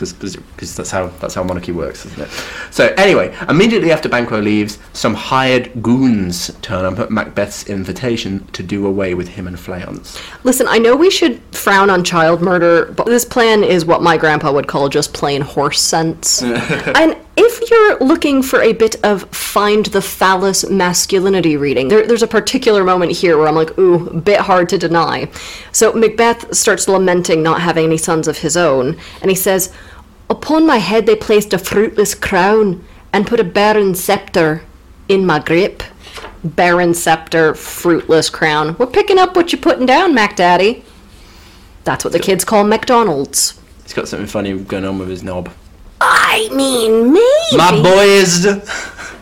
Because 0.02 0.74
that's 0.74 0.90
how 0.90 1.06
that's 1.20 1.34
how 1.34 1.44
monarchy 1.44 1.70
works, 1.70 2.04
isn't 2.06 2.22
it? 2.22 2.28
So 2.72 2.92
anyway, 2.96 3.36
immediately 3.48 3.92
after 3.92 4.08
Banquo 4.08 4.40
leaves, 4.40 4.78
some 4.92 5.14
hired 5.14 5.70
goons 5.80 6.50
turn 6.60 6.84
up 6.84 6.98
at 6.98 7.10
Macbeth's 7.10 7.68
invitation 7.68 8.44
to 8.48 8.64
do 8.64 8.86
away 8.86 9.14
with 9.14 9.28
him 9.28 9.46
and 9.46 9.56
Fleance. 9.56 10.20
Listen, 10.42 10.66
I 10.66 10.78
know 10.78 10.96
we 10.96 11.10
should 11.10 11.40
frown 11.52 11.88
on 11.88 12.02
child 12.02 12.42
murder, 12.42 12.86
but 12.86 13.06
this 13.06 13.24
plan 13.24 13.62
is 13.62 13.84
what 13.84 14.02
my 14.02 14.16
grandpa 14.16 14.52
would 14.52 14.66
call 14.66 14.88
just 14.88 15.14
plain 15.14 15.40
horse 15.40 15.80
sense. 15.80 16.42
and 16.42 17.16
if 17.36 17.70
you're 17.70 17.98
looking 18.00 18.42
for 18.42 18.60
a 18.60 18.72
bit 18.72 18.96
of 19.04 19.22
find 19.34 19.86
the 19.86 20.02
phallus 20.02 20.68
masculinity 20.68 21.56
reading, 21.56 21.88
there, 21.88 22.06
there's 22.06 22.22
a 22.22 22.28
particular 22.28 22.84
moment 22.84 23.12
here 23.12 23.38
where 23.38 23.48
I'm 23.48 23.54
like, 23.54 23.76
ooh, 23.78 24.20
bit 24.20 24.40
hard 24.40 24.68
to 24.70 24.78
deny. 24.78 25.30
So 25.72 25.92
Macbeth 25.92 26.54
starts 26.54 26.88
lamenting 26.88 27.42
not 27.42 27.62
having 27.62 27.86
any 27.86 27.96
sons 27.98 28.28
of 28.28 28.38
his 28.38 28.56
own, 28.56 28.98
and 29.20 29.30
he 29.30 29.34
says, 29.34 29.72
Upon 30.28 30.66
my 30.66 30.78
head 30.78 31.06
they 31.06 31.16
placed 31.16 31.52
a 31.52 31.58
fruitless 31.58 32.14
crown 32.14 32.84
and 33.12 33.26
put 33.26 33.40
a 33.40 33.44
barren 33.44 33.94
scepter 33.94 34.62
in 35.08 35.26
my 35.26 35.38
grip. 35.38 35.82
Barren 36.44 36.94
scepter, 36.94 37.54
fruitless 37.54 38.30
crown. 38.30 38.76
We're 38.78 38.86
picking 38.86 39.18
up 39.18 39.36
what 39.36 39.52
you're 39.52 39.60
putting 39.60 39.86
down, 39.86 40.14
Mac 40.14 40.36
Daddy. 40.36 40.84
That's 41.84 42.04
what 42.04 42.12
the 42.12 42.18
kids 42.18 42.44
call 42.44 42.64
McDonald's. 42.64 43.60
He's 43.82 43.92
got 43.92 44.08
something 44.08 44.26
funny 44.26 44.58
going 44.58 44.84
on 44.84 44.98
with 44.98 45.08
his 45.08 45.22
knob. 45.22 45.50
I 46.04 46.48
mean, 46.52 47.12
maybe. 47.12 47.56
My 47.56 47.70
boys, 47.70 48.46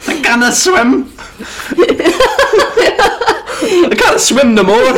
I 0.09 0.21
can't 0.23 0.55
swim. 0.55 1.13
I 3.63 3.95
can't 3.97 4.21
swim 4.21 4.55
no 4.55 4.63
more. 4.63 4.97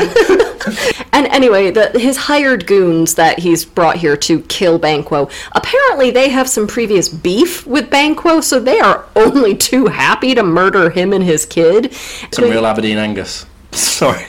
And 1.13 1.27
anyway, 1.27 1.71
the, 1.71 1.91
his 1.99 2.17
hired 2.17 2.67
goons 2.67 3.17
that 3.17 3.41
he's 3.41 3.65
brought 3.65 3.97
here 3.97 4.17
to 4.19 4.41
kill 4.43 4.79
Banquo, 4.79 5.29
apparently 5.53 6.11
they 6.11 6.29
have 6.29 6.49
some 6.49 6.67
previous 6.67 7.09
beef 7.09 7.67
with 7.67 7.91
Banquo, 7.91 8.41
so 8.41 8.61
they 8.61 8.79
are 8.81 9.05
only 9.17 9.55
too 9.57 9.87
happy 9.87 10.35
to 10.35 10.43
murder 10.43 10.91
him 10.91 11.13
and 11.13 11.25
his 11.25 11.45
kid. 11.45 11.93
Some 12.33 12.45
real 12.45 12.67
Aberdeen 12.67 12.99
Angus. 12.99 13.47
Sorry. 13.73 14.25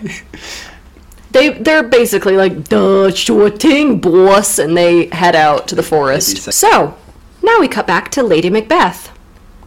They 1.31 1.49
they're 1.49 1.83
basically 1.83 2.37
like, 2.37 2.69
duh, 2.69 3.11
sure 3.11 3.49
thing, 3.49 3.99
boss, 3.99 4.59
and 4.59 4.77
they 4.77 5.07
head 5.07 5.35
out 5.35 5.67
to 5.69 5.75
the 5.75 5.83
forest. 5.83 6.37
So. 6.51 6.95
Now 7.43 7.59
we 7.59 7.67
cut 7.67 7.85
back 7.85 8.09
to 8.11 8.23
Lady 8.23 8.49
Macbeth, 8.49 9.11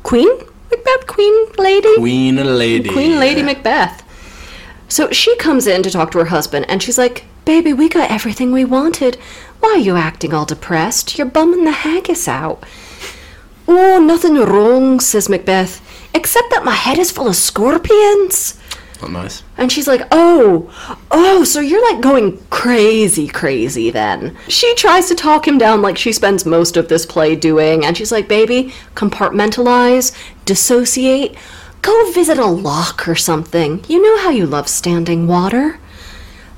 Queen 0.03 0.31
Macbeth, 0.71 1.07
Queen 1.07 1.47
Lady, 1.59 1.95
Queen 1.97 2.37
Lady. 2.37 2.89
Queen 2.89 3.21
Lady 3.21 3.43
Macbeth. 3.43 4.03
So 4.89 5.11
she 5.11 5.37
comes 5.37 5.67
in 5.67 5.83
to 5.83 5.91
talk 5.91 6.11
to 6.13 6.19
her 6.19 6.27
husband, 6.27 6.65
and 6.71 6.83
she's 6.83 6.97
like, 6.97 7.27
"Baby, 7.45 7.75
we 7.75 7.91
got 7.91 8.11
everything 8.11 8.51
we 8.51 8.65
wanted. 8.65 9.19
Why 9.61 9.73
are 9.73 9.79
you 9.79 9.95
acting 9.97 10.33
all 10.33 10.47
depressed? 10.47 11.19
You're 11.19 11.27
bumming 11.27 11.65
the 11.65 11.73
haggis 11.85 12.27
out." 12.27 12.65
Oh, 13.69 14.01
nothing 14.01 14.37
wrong, 14.37 14.99
says 14.99 15.29
Macbeth, 15.29 15.83
except 16.15 16.49
that 16.51 16.65
my 16.65 16.75
head 16.75 16.99
is 16.99 17.11
full 17.11 17.29
of 17.29 17.37
scorpions. 17.37 18.55
Not 19.01 19.11
nice. 19.11 19.43
And 19.57 19.71
she's 19.71 19.87
like, 19.87 20.03
oh, 20.11 20.71
oh, 21.11 21.45
so 21.45 21.61
you're 21.61 21.93
like 21.93 22.03
going 22.03 22.39
crazy, 22.51 23.29
crazy 23.29 23.91
then. 23.91 24.37
She 24.49 24.75
tries 24.75 25.09
to 25.09 25.15
talk 25.15 25.47
him 25.47 25.59
down 25.59 25.83
like 25.83 25.99
she 25.99 26.13
spends 26.13 26.47
most 26.47 26.77
of 26.77 26.89
this 26.89 27.05
play 27.05 27.37
doing, 27.37 27.85
and 27.85 27.97
she's 27.97 28.13
like, 28.13 28.29
baby, 28.29 28.73
compartmentalize, 28.95 30.17
dissociate, 30.45 31.37
go 31.83 32.11
visit 32.13 32.39
a 32.39 32.47
loch 32.47 33.07
or 33.07 33.15
something. 33.15 33.85
You 33.89 34.03
know 34.03 34.23
how 34.23 34.31
you 34.31 34.47
love 34.47 34.69
standing 34.69 35.27
water. 35.27 35.79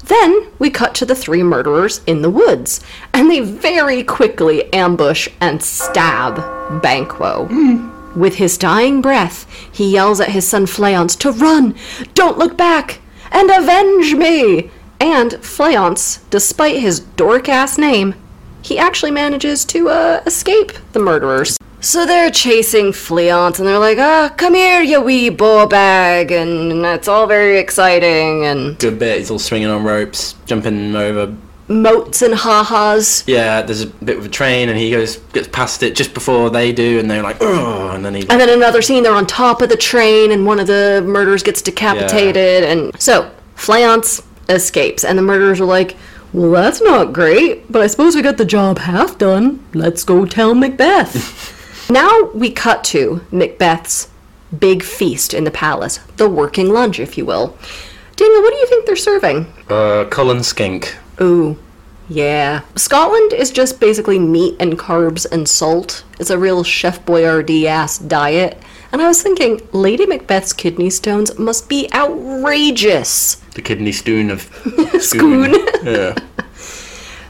Then 0.04 0.46
we 0.58 0.70
cut 0.70 0.94
to 0.96 1.04
the 1.04 1.14
three 1.14 1.42
murderers 1.42 2.00
in 2.06 2.22
the 2.22 2.30
woods, 2.30 2.80
and 3.12 3.30
they 3.30 3.40
very 3.40 4.02
quickly 4.02 4.72
ambush 4.72 5.28
and 5.40 5.62
stab 5.62 6.82
Banquo. 6.82 7.46
Hmm. 7.46 7.97
With 8.18 8.34
his 8.34 8.58
dying 8.58 9.00
breath, 9.00 9.46
he 9.70 9.92
yells 9.92 10.20
at 10.20 10.30
his 10.30 10.44
son 10.44 10.66
Fleance 10.66 11.16
to 11.20 11.30
run, 11.30 11.76
don't 12.14 12.36
look 12.36 12.56
back, 12.56 12.98
and 13.30 13.48
avenge 13.48 14.16
me! 14.16 14.72
And 14.98 15.34
Fleance, 15.34 16.28
despite 16.28 16.80
his 16.80 16.98
dork 16.98 17.48
ass 17.48 17.78
name, 17.78 18.16
he 18.60 18.76
actually 18.76 19.12
manages 19.12 19.64
to 19.66 19.90
uh, 19.90 20.22
escape 20.26 20.72
the 20.94 20.98
murderers. 20.98 21.56
So 21.78 22.06
they're 22.06 22.32
chasing 22.32 22.86
Fleance, 22.86 23.60
and 23.60 23.68
they're 23.68 23.78
like, 23.78 23.98
ah, 23.98 24.34
come 24.36 24.54
here, 24.54 24.82
you 24.82 25.00
wee 25.00 25.28
ball 25.28 25.68
bag, 25.68 26.32
and 26.32 26.84
it's 26.84 27.06
all 27.06 27.28
very 27.28 27.60
exciting, 27.60 28.44
and 28.44 28.76
Good 28.80 28.98
bit. 28.98 29.18
He's 29.18 29.30
all 29.30 29.38
swinging 29.38 29.68
on 29.68 29.84
ropes, 29.84 30.34
jumping 30.44 30.96
over. 30.96 31.36
Moats 31.68 32.22
and 32.22 32.34
ha-has. 32.34 33.24
Yeah, 33.26 33.62
there's 33.62 33.82
a 33.82 33.86
bit 33.86 34.18
of 34.18 34.26
a 34.26 34.28
train, 34.28 34.68
and 34.68 34.78
he 34.78 34.90
goes 34.90 35.16
gets 35.32 35.48
past 35.48 35.82
it 35.82 35.94
just 35.94 36.14
before 36.14 36.50
they 36.50 36.72
do, 36.72 36.98
and 36.98 37.10
they're 37.10 37.22
like, 37.22 37.36
oh, 37.40 37.90
and 37.90 38.04
then 38.04 38.14
he. 38.14 38.22
And 38.28 38.40
then 38.40 38.48
another 38.48 38.82
scene, 38.82 39.02
they're 39.02 39.14
on 39.14 39.26
top 39.26 39.62
of 39.62 39.68
the 39.68 39.76
train, 39.76 40.32
and 40.32 40.46
one 40.46 40.58
of 40.58 40.66
the 40.66 41.02
murderers 41.06 41.42
gets 41.42 41.62
decapitated. 41.62 42.64
And 42.64 42.98
so, 43.00 43.30
Fleance 43.56 44.24
escapes, 44.48 45.04
and 45.04 45.18
the 45.18 45.22
murderers 45.22 45.60
are 45.60 45.66
like, 45.66 45.96
Well, 46.32 46.50
that's 46.50 46.80
not 46.80 47.12
great, 47.12 47.70
but 47.70 47.82
I 47.82 47.86
suppose 47.86 48.14
we 48.16 48.22
got 48.22 48.38
the 48.38 48.44
job 48.44 48.78
half 48.78 49.18
done. 49.18 49.64
Let's 49.74 50.04
go 50.04 50.24
tell 50.24 50.54
Macbeth. 50.54 51.90
now 51.90 52.30
we 52.34 52.50
cut 52.50 52.84
to 52.84 53.24
Macbeth's 53.30 54.08
big 54.58 54.82
feast 54.82 55.34
in 55.34 55.44
the 55.44 55.50
palace, 55.50 55.98
the 56.16 56.28
working 56.28 56.70
lunch, 56.70 56.98
if 56.98 57.18
you 57.18 57.26
will. 57.26 57.56
Daniel, 58.16 58.42
what 58.42 58.52
do 58.52 58.58
you 58.58 58.66
think 58.66 58.86
they're 58.86 58.96
serving? 58.96 59.46
Uh, 59.68 60.04
Cullen 60.10 60.42
Skink. 60.42 60.96
Ooh, 61.20 61.58
yeah. 62.08 62.62
Scotland 62.74 63.32
is 63.32 63.50
just 63.50 63.80
basically 63.80 64.18
meat 64.18 64.56
and 64.58 64.78
carbs 64.78 65.26
and 65.30 65.48
salt. 65.48 66.04
It's 66.18 66.30
a 66.30 66.38
real 66.38 66.64
Chef 66.64 67.04
Boyardee 67.04 67.66
ass 67.66 67.98
diet. 67.98 68.58
And 68.90 69.02
I 69.02 69.08
was 69.08 69.22
thinking, 69.22 69.60
Lady 69.72 70.06
Macbeth's 70.06 70.54
kidney 70.54 70.88
stones 70.88 71.38
must 71.38 71.68
be 71.68 71.90
outrageous. 71.92 73.34
The 73.54 73.62
kidney 73.62 73.92
stoon 73.92 74.30
of 74.30 74.42
Scone. 75.00 75.52
yeah. 75.84 76.16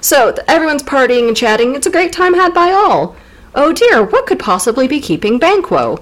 So 0.01 0.35
everyone's 0.47 0.85
partying 0.85 1.27
and 1.27 1.37
chatting. 1.37 1.75
It's 1.75 1.87
a 1.87 1.91
great 1.91 2.13
time 2.13 2.35
had 2.35 2.55
by 2.55 2.71
all. 2.71 3.17
Oh 3.55 3.73
dear, 3.73 4.05
what 4.05 4.27
could 4.27 4.39
possibly 4.39 4.87
be 4.87 5.01
keeping 5.01 5.39
Banquo? 5.39 5.97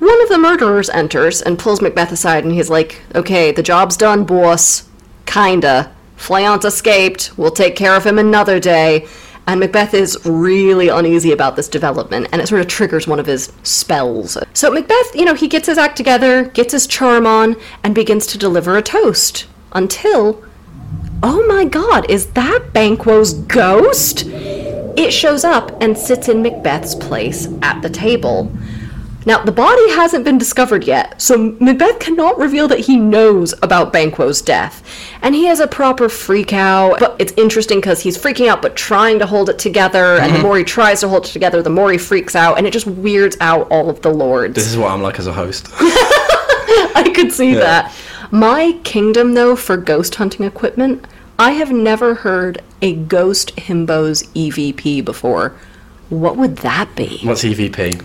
One 0.00 0.22
of 0.22 0.28
the 0.28 0.36
murderers 0.36 0.90
enters 0.90 1.40
and 1.40 1.58
pulls 1.58 1.80
Macbeth 1.80 2.12
aside, 2.12 2.44
and 2.44 2.52
he's 2.52 2.68
like, 2.68 3.00
"Okay, 3.14 3.52
the 3.52 3.62
job's 3.62 3.96
done, 3.96 4.24
boss. 4.24 4.88
Kinda. 5.24 5.90
Fleance 6.22 6.64
escaped. 6.64 7.32
We'll 7.36 7.50
take 7.50 7.76
care 7.76 7.94
of 7.96 8.04
him 8.04 8.18
another 8.18 8.60
day." 8.60 9.06
And 9.46 9.58
Macbeth 9.58 9.92
is 9.92 10.16
really 10.24 10.88
uneasy 10.88 11.32
about 11.32 11.56
this 11.56 11.68
development, 11.68 12.28
and 12.30 12.40
it 12.40 12.46
sort 12.46 12.60
of 12.60 12.68
triggers 12.68 13.08
one 13.08 13.18
of 13.18 13.26
his 13.26 13.52
spells. 13.64 14.38
So 14.54 14.70
Macbeth, 14.70 15.16
you 15.16 15.24
know, 15.24 15.34
he 15.34 15.48
gets 15.48 15.66
his 15.66 15.78
act 15.78 15.96
together, 15.96 16.44
gets 16.44 16.72
his 16.72 16.86
charm 16.86 17.26
on, 17.26 17.56
and 17.82 17.92
begins 17.92 18.26
to 18.28 18.38
deliver 18.38 18.76
a 18.76 18.82
toast. 18.82 19.46
Until 19.72 20.44
Oh 21.24 21.46
my 21.46 21.64
god, 21.64 22.10
is 22.10 22.26
that 22.32 22.72
Banquo's 22.72 23.34
ghost? 23.34 24.24
It 24.26 25.12
shows 25.12 25.44
up 25.44 25.80
and 25.80 25.96
sits 25.96 26.28
in 26.28 26.42
Macbeth's 26.42 26.96
place 26.96 27.46
at 27.62 27.80
the 27.80 27.88
table. 27.88 28.50
Now, 29.24 29.42
the 29.44 29.52
body 29.52 29.90
hasn't 29.90 30.24
been 30.24 30.38
discovered 30.38 30.84
yet, 30.84 31.20
so 31.20 31.56
Macbeth 31.60 32.00
cannot 32.00 32.38
reveal 32.38 32.66
that 32.68 32.80
he 32.80 32.96
knows 32.96 33.54
about 33.62 33.92
Banquo's 33.92 34.42
death. 34.42 34.82
And 35.22 35.34
he 35.34 35.46
has 35.46 35.60
a 35.60 35.66
proper 35.68 36.08
freak 36.08 36.52
out, 36.52 36.98
but 36.98 37.16
it's 37.18 37.32
interesting 37.36 37.78
because 37.78 38.00
he's 38.00 38.18
freaking 38.18 38.48
out 38.48 38.62
but 38.62 38.74
trying 38.76 39.18
to 39.20 39.26
hold 39.26 39.48
it 39.48 39.58
together, 39.58 40.16
and 40.16 40.32
the 40.32 40.38
mm-hmm. 40.38 40.46
more 40.46 40.58
he 40.58 40.64
tries 40.64 41.00
to 41.00 41.08
hold 41.08 41.26
it 41.26 41.32
together, 41.32 41.62
the 41.62 41.70
more 41.70 41.92
he 41.92 41.98
freaks 41.98 42.34
out, 42.34 42.58
and 42.58 42.66
it 42.66 42.72
just 42.72 42.86
weirds 42.86 43.36
out 43.40 43.68
all 43.70 43.88
of 43.88 44.02
the 44.02 44.10
lords. 44.10 44.54
This 44.54 44.66
is 44.66 44.76
what 44.76 44.90
I'm 44.90 45.02
like 45.02 45.18
as 45.18 45.26
a 45.26 45.32
host. 45.32 45.68
I 45.78 47.12
could 47.14 47.32
see 47.32 47.54
that. 47.54 47.94
My 48.30 48.78
kingdom, 48.84 49.34
though, 49.34 49.56
for 49.56 49.76
ghost 49.76 50.14
hunting 50.14 50.46
equipment, 50.46 51.04
I 51.38 51.52
have 51.52 51.70
never 51.70 52.14
heard 52.14 52.62
a 52.80 52.94
ghost 52.94 53.54
himbo's 53.56 54.22
EVP 54.34 55.04
before. 55.04 55.54
What 56.08 56.36
would 56.36 56.58
that 56.58 56.94
be? 56.94 57.20
What's 57.22 57.44
EVP? 57.44 58.04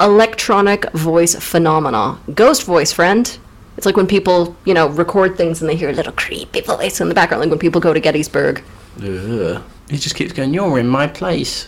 Electronic 0.00 0.90
voice 0.92 1.34
phenomena. 1.34 2.18
Ghost 2.34 2.64
voice, 2.64 2.92
friend. 2.92 3.38
It's 3.76 3.86
like 3.86 3.96
when 3.96 4.06
people, 4.06 4.56
you 4.64 4.74
know, 4.74 4.88
record 4.88 5.36
things 5.36 5.60
and 5.60 5.68
they 5.70 5.76
hear 5.76 5.90
a 5.90 5.92
little 5.92 6.12
creepy 6.12 6.60
voice 6.60 7.00
in 7.00 7.08
the 7.08 7.14
background, 7.14 7.42
like 7.42 7.50
when 7.50 7.58
people 7.58 7.80
go 7.80 7.92
to 7.92 8.00
Gettysburg. 8.00 8.62
Ugh. 9.02 9.62
He 9.88 9.96
just 9.96 10.16
keeps 10.16 10.32
going, 10.32 10.52
You're 10.52 10.78
in 10.78 10.88
my 10.88 11.06
place. 11.06 11.64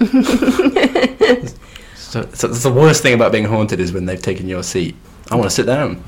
so, 1.95 2.29
so 2.33 2.49
that's 2.49 2.63
the 2.63 2.73
worst 2.75 3.03
thing 3.03 3.15
about 3.15 3.33
being 3.33 3.45
haunted 3.45 3.81
is 3.81 3.93
when 3.93 4.07
they've 4.07 4.21
taken 4.21 4.49
your 4.49 4.63
seat. 4.63 4.95
I 5.31 5.37
want 5.37 5.49
to 5.49 5.55
sit 5.55 5.67
down. 5.67 6.03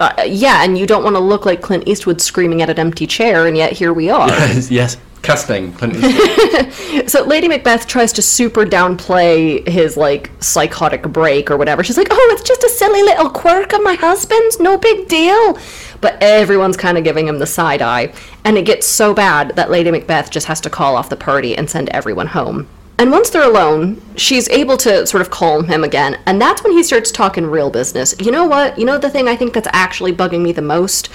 Uh, 0.00 0.24
yeah, 0.26 0.64
and 0.64 0.78
you 0.78 0.86
don't 0.86 1.04
want 1.04 1.14
to 1.14 1.20
look 1.20 1.44
like 1.44 1.60
Clint 1.60 1.86
Eastwood 1.86 2.22
screaming 2.22 2.62
at 2.62 2.70
an 2.70 2.78
empty 2.78 3.06
chair, 3.06 3.46
and 3.46 3.54
yet 3.54 3.72
here 3.72 3.92
we 3.92 4.08
are. 4.10 4.28
Yes, 4.50 4.70
yes. 4.70 4.96
Casting. 5.20 5.72
Clint 5.74 5.96
Eastwood. 5.96 6.72
So 7.10 7.24
Lady 7.24 7.48
Macbeth 7.48 7.86
tries 7.86 8.12
to 8.14 8.22
super 8.22 8.64
downplay 8.64 9.66
his 9.68 9.96
like 9.96 10.30
psychotic 10.40 11.02
break 11.02 11.50
or 11.50 11.56
whatever. 11.56 11.84
She's 11.84 11.98
like, 11.98 12.08
"Oh, 12.10 12.28
it's 12.32 12.42
just 12.42 12.64
a 12.64 12.68
silly 12.68 13.02
little 13.02 13.28
quirk 13.28 13.72
of 13.74 13.82
my 13.82 13.94
husband's, 13.94 14.58
no 14.58 14.78
big 14.78 15.08
deal." 15.08 15.58
But 16.00 16.16
everyone's 16.22 16.76
kind 16.76 16.96
of 16.96 17.04
giving 17.04 17.28
him 17.28 17.38
the 17.38 17.46
side 17.46 17.82
eye, 17.82 18.12
and 18.44 18.56
it 18.56 18.64
gets 18.64 18.86
so 18.86 19.12
bad 19.12 19.54
that 19.56 19.70
Lady 19.70 19.90
Macbeth 19.90 20.30
just 20.30 20.46
has 20.46 20.60
to 20.62 20.70
call 20.70 20.96
off 20.96 21.10
the 21.10 21.16
party 21.16 21.54
and 21.56 21.68
send 21.68 21.90
everyone 21.90 22.28
home. 22.28 22.66
And 23.00 23.10
once 23.10 23.30
they're 23.30 23.48
alone, 23.48 23.98
she's 24.14 24.46
able 24.50 24.76
to 24.76 25.06
sort 25.06 25.22
of 25.22 25.30
calm 25.30 25.64
him 25.68 25.84
again, 25.84 26.20
and 26.26 26.38
that's 26.38 26.62
when 26.62 26.72
he 26.72 26.82
starts 26.82 27.10
talking 27.10 27.46
real 27.46 27.70
business. 27.70 28.14
You 28.20 28.30
know 28.30 28.44
what? 28.44 28.78
You 28.78 28.84
know 28.84 28.98
the 28.98 29.08
thing 29.08 29.26
I 29.26 29.36
think 29.36 29.54
that's 29.54 29.70
actually 29.72 30.12
bugging 30.12 30.42
me 30.42 30.52
the 30.52 30.60
most? 30.60 31.08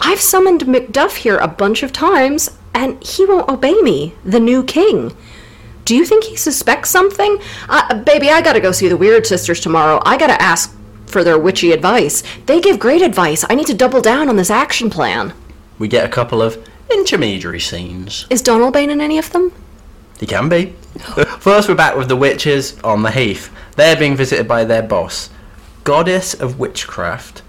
I've 0.00 0.18
summoned 0.18 0.62
Macduff 0.62 1.16
here 1.16 1.36
a 1.36 1.46
bunch 1.46 1.82
of 1.82 1.92
times, 1.92 2.56
and 2.72 3.04
he 3.04 3.26
won't 3.26 3.50
obey 3.50 3.74
me, 3.82 4.14
the 4.24 4.40
new 4.40 4.64
king. 4.64 5.14
Do 5.84 5.94
you 5.94 6.06
think 6.06 6.24
he 6.24 6.36
suspects 6.36 6.88
something? 6.88 7.36
Uh, 7.68 8.02
baby, 8.02 8.30
I 8.30 8.40
gotta 8.40 8.58
go 8.58 8.72
see 8.72 8.88
the 8.88 8.96
Weird 8.96 9.26
Sisters 9.26 9.60
tomorrow. 9.60 10.00
I 10.06 10.16
gotta 10.16 10.40
ask 10.40 10.74
for 11.04 11.22
their 11.22 11.38
witchy 11.38 11.72
advice. 11.72 12.22
They 12.46 12.62
give 12.62 12.78
great 12.78 13.02
advice. 13.02 13.44
I 13.50 13.56
need 13.56 13.66
to 13.66 13.74
double 13.74 14.00
down 14.00 14.30
on 14.30 14.36
this 14.36 14.50
action 14.50 14.88
plan. 14.88 15.34
we 15.78 15.86
get 15.86 16.06
a 16.06 16.08
couple 16.08 16.40
of 16.40 16.66
intermediary 16.90 17.60
scenes. 17.60 18.26
Is 18.30 18.42
Donalbain 18.42 18.88
in 18.88 19.02
any 19.02 19.18
of 19.18 19.32
them? 19.32 19.52
He 20.20 20.26
can 20.26 20.48
be. 20.48 20.66
First, 21.40 21.68
we're 21.68 21.74
back 21.74 21.96
with 21.96 22.08
the 22.08 22.16
witches 22.16 22.78
on 22.80 23.02
the 23.02 23.10
heath. 23.10 23.50
They're 23.76 23.96
being 23.96 24.16
visited 24.16 24.46
by 24.46 24.64
their 24.64 24.82
boss, 24.82 25.30
goddess 25.84 26.34
of 26.34 26.58
witchcraft, 26.58 27.42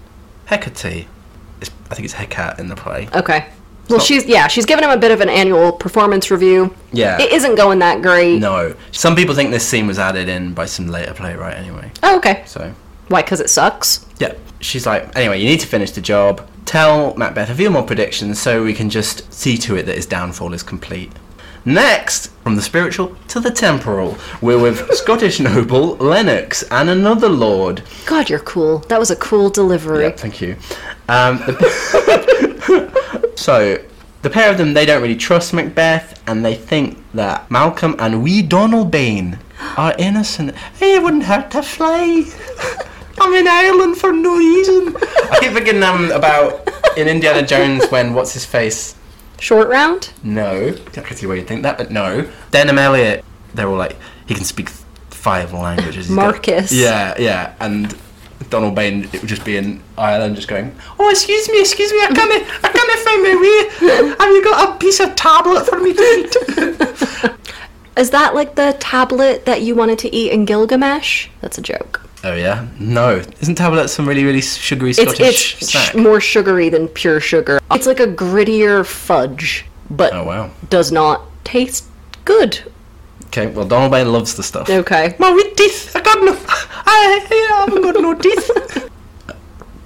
Hecate. 0.46 1.06
It's, 1.60 1.70
I 1.90 1.94
think 1.94 2.06
it's 2.06 2.14
Hecate 2.14 2.58
in 2.58 2.68
the 2.68 2.76
play. 2.76 3.08
Okay. 3.14 3.48
Well, 3.90 3.98
she's 3.98 4.24
yeah, 4.26 4.46
she's 4.46 4.64
giving 4.64 4.84
him 4.84 4.90
a 4.90 4.96
bit 4.96 5.10
of 5.10 5.20
an 5.20 5.28
annual 5.28 5.72
performance 5.72 6.30
review. 6.30 6.74
Yeah. 6.92 7.20
It 7.20 7.32
isn't 7.32 7.56
going 7.56 7.80
that 7.80 8.00
great. 8.00 8.38
No. 8.38 8.74
Some 8.92 9.14
people 9.16 9.34
think 9.34 9.50
this 9.50 9.66
scene 9.66 9.86
was 9.86 9.98
added 9.98 10.28
in 10.28 10.54
by 10.54 10.64
some 10.66 10.86
later 10.86 11.12
playwright 11.12 11.56
anyway. 11.58 11.90
Oh, 12.02 12.16
okay. 12.18 12.42
So, 12.46 12.72
Why? 13.08 13.22
Because 13.22 13.40
it 13.40 13.50
sucks. 13.50 14.06
yeah. 14.18 14.34
She's 14.60 14.86
like, 14.86 15.14
anyway, 15.16 15.40
you 15.40 15.46
need 15.48 15.58
to 15.60 15.66
finish 15.66 15.90
the 15.90 16.00
job. 16.00 16.48
Tell 16.64 17.14
Macbeth 17.16 17.50
a 17.50 17.54
few 17.54 17.68
more 17.68 17.82
predictions 17.82 18.40
so 18.40 18.62
we 18.62 18.72
can 18.72 18.88
just 18.88 19.30
see 19.32 19.58
to 19.58 19.74
it 19.76 19.82
that 19.86 19.96
his 19.96 20.06
downfall 20.06 20.54
is 20.54 20.62
complete. 20.62 21.10
Next, 21.64 22.28
from 22.42 22.56
the 22.56 22.62
spiritual 22.62 23.14
to 23.28 23.38
the 23.40 23.50
temporal, 23.50 24.16
we're 24.40 24.58
with 24.58 24.90
Scottish 24.94 25.38
noble 25.38 25.96
Lennox 25.96 26.64
and 26.70 26.90
another 26.90 27.28
lord. 27.28 27.82
God, 28.04 28.28
you're 28.28 28.40
cool. 28.40 28.78
That 28.88 28.98
was 28.98 29.10
a 29.10 29.16
cool 29.16 29.48
delivery. 29.48 30.04
Yeah, 30.04 30.10
thank 30.10 30.40
you. 30.40 30.56
Um, 31.08 31.38
the- 31.38 33.32
so, 33.36 33.78
the 34.22 34.30
pair 34.30 34.50
of 34.50 34.58
them, 34.58 34.74
they 34.74 34.86
don't 34.86 35.02
really 35.02 35.16
trust 35.16 35.52
Macbeth, 35.52 36.20
and 36.26 36.44
they 36.44 36.54
think 36.54 36.98
that 37.14 37.48
Malcolm 37.50 37.94
and 37.98 38.22
wee 38.22 38.42
Donald 38.42 38.90
Bain 38.90 39.38
are 39.76 39.94
innocent. 39.98 40.54
He 40.78 40.98
wouldn't 40.98 41.24
hurt 41.24 41.50
to 41.52 41.62
fly. 41.62 42.24
I'm 43.20 43.34
in 43.34 43.46
Ireland 43.46 43.98
for 43.98 44.12
no 44.12 44.36
reason. 44.36 44.96
I 44.96 45.38
keep 45.40 45.52
thinking 45.52 45.82
um, 45.82 46.10
about 46.10 46.68
in 46.96 47.06
Indiana 47.06 47.46
Jones 47.46 47.86
when 47.90 48.14
what's 48.14 48.32
his 48.32 48.44
face? 48.44 48.96
Short 49.42 49.68
round. 49.68 50.10
No, 50.22 50.68
I 50.96 51.00
can 51.00 51.16
see 51.16 51.26
why 51.26 51.34
you'd 51.34 51.48
think 51.48 51.62
that, 51.64 51.76
but 51.76 51.90
no. 51.90 52.30
Denholm 52.52 52.78
Elliott, 52.78 53.24
they're 53.54 53.66
all 53.68 53.76
like 53.76 53.96
he 54.26 54.34
can 54.36 54.44
speak 54.44 54.68
five 55.10 55.52
languages. 55.52 56.06
He's 56.06 56.14
got- 56.14 56.22
Marcus. 56.22 56.72
yeah, 56.72 57.14
yeah, 57.18 57.54
and 57.58 57.92
Donald 58.50 58.76
Bain, 58.76 59.08
it 59.12 59.20
would 59.20 59.28
just 59.28 59.44
be 59.44 59.56
in 59.56 59.82
Ireland, 59.98 60.36
just 60.36 60.46
going, 60.46 60.72
"Oh, 61.00 61.10
excuse 61.10 61.48
me, 61.48 61.58
excuse 61.60 61.90
me, 61.92 61.98
I 62.02 62.06
can't, 62.06 62.32
I 62.64 62.68
can't 62.68 63.00
find 63.06 63.22
my 63.24 63.34
way. 63.90 64.14
Have 64.20 64.30
you 64.30 64.44
got 64.44 64.68
a 64.68 64.78
piece 64.78 65.00
of 65.00 65.16
tablet 65.16 65.66
for 65.66 65.80
me 65.80 65.92
to 65.92 66.02
eat?" 66.02 67.32
Is 67.96 68.10
that 68.10 68.34
like 68.36 68.54
the 68.54 68.76
tablet 68.78 69.44
that 69.46 69.62
you 69.62 69.74
wanted 69.74 69.98
to 70.00 70.14
eat 70.14 70.30
in 70.32 70.44
Gilgamesh? 70.44 71.28
That's 71.40 71.58
a 71.58 71.62
joke. 71.62 72.00
Oh 72.24 72.34
yeah, 72.34 72.68
no, 72.78 73.22
isn't 73.40 73.54
tablet 73.54 73.88
some 73.88 74.08
really, 74.08 74.24
really 74.24 74.40
sugary 74.40 74.92
Scottish 74.92 75.56
it's 75.60 75.70
snack? 75.70 75.92
sh- 75.92 75.94
more 75.94 76.20
sugary 76.20 76.68
than 76.68 76.88
pure 76.88 77.20
sugar. 77.20 77.60
It's 77.70 77.86
like 77.86 78.00
a 78.00 78.06
grittier 78.06 78.84
fudge, 78.84 79.66
but 79.90 80.12
oh 80.12 80.24
wow. 80.24 80.50
does 80.70 80.92
not 80.92 81.22
taste 81.44 81.86
good. 82.24 82.62
Okay, 83.26 83.46
well 83.46 83.66
Donald 83.66 83.92
Bain 83.92 84.12
loves 84.12 84.34
the 84.34 84.42
stuff. 84.42 84.68
Okay. 84.68 85.14
My 85.18 85.30
teeth, 85.56 85.96
I 85.96 86.00
got 86.00 86.22
no, 86.22 86.36
I, 86.38 87.26
I 87.30 87.64
haven't 87.66 87.82
got 87.82 87.94
no 88.00 88.14
teeth. 88.14 88.90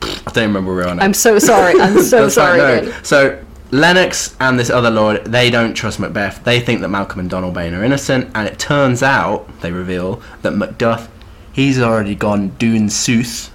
I 0.27 0.33
don't 0.33 0.49
remember 0.49 0.75
where 0.75 0.85
we're 0.85 0.91
on. 0.91 0.99
it. 0.99 1.03
I'm 1.03 1.15
so 1.15 1.39
sorry. 1.39 1.81
I'm 1.81 2.03
so 2.03 2.29
sorry. 2.29 2.59
no. 2.59 2.93
So 3.03 3.43
Lennox 3.71 4.37
and 4.41 4.59
this 4.59 4.71
other 4.71 4.91
lord, 4.91 5.25
they 5.25 5.51
don't 5.51 5.75
trust 5.75 5.99
Macbeth. 5.99 6.45
They 6.45 6.61
think 6.61 6.81
that 6.81 6.89
Malcolm 6.89 7.21
and 7.21 7.31
Donald 7.31 7.55
Bain 7.55 7.75
are 7.75 7.83
innocent, 7.85 8.31
and 8.35 8.47
it 8.49 8.59
turns 8.59 9.03
out 9.03 9.49
they 9.61 9.73
reveal 9.73 10.23
that 10.43 10.53
Macduff, 10.53 11.09
he's 11.57 11.81
already 11.81 12.15
gone 12.15 12.51
dune 12.59 12.91
sooth 12.91 13.51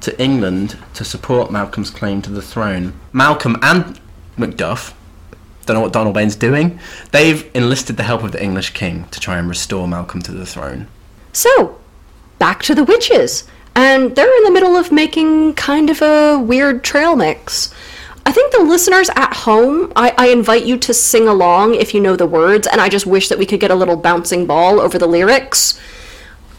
to 0.00 0.22
England 0.22 0.78
to 0.94 1.04
support 1.04 1.50
Malcolm's 1.50 1.90
claim 1.90 2.22
to 2.22 2.30
the 2.30 2.40
throne. 2.40 2.94
Malcolm 3.12 3.56
and 3.60 3.98
Macduff. 4.38 4.94
Don't 5.66 5.74
know 5.74 5.80
what 5.80 5.92
Donald 5.92 6.14
Bain's 6.14 6.36
doing. 6.36 6.78
They've 7.10 7.50
enlisted 7.54 7.96
the 7.96 8.04
help 8.04 8.22
of 8.22 8.30
the 8.30 8.40
English 8.40 8.70
king 8.70 9.06
to 9.10 9.18
try 9.18 9.36
and 9.36 9.48
restore 9.48 9.88
Malcolm 9.88 10.22
to 10.22 10.32
the 10.32 10.46
throne. 10.46 10.86
So, 11.32 11.76
back 12.38 12.62
to 12.62 12.74
the 12.74 12.84
witches. 12.84 13.42
And 13.74 14.14
they're 14.14 14.36
in 14.36 14.44
the 14.44 14.52
middle 14.52 14.76
of 14.76 14.92
making 14.92 15.54
kind 15.54 15.90
of 15.90 16.00
a 16.00 16.38
weird 16.38 16.84
trail 16.84 17.16
mix. 17.16 17.74
I 18.24 18.30
think 18.30 18.52
the 18.52 18.62
listeners 18.62 19.10
at 19.16 19.34
home, 19.34 19.92
I, 19.96 20.14
I 20.16 20.28
invite 20.28 20.64
you 20.64 20.78
to 20.78 20.94
sing 20.94 21.26
along 21.26 21.74
if 21.74 21.94
you 21.94 22.00
know 22.00 22.14
the 22.14 22.26
words, 22.26 22.68
and 22.68 22.80
I 22.80 22.88
just 22.88 23.06
wish 23.06 23.28
that 23.28 23.38
we 23.38 23.46
could 23.46 23.60
get 23.60 23.72
a 23.72 23.74
little 23.74 23.96
bouncing 23.96 24.46
ball 24.46 24.78
over 24.80 24.98
the 24.98 25.08
lyrics. 25.08 25.80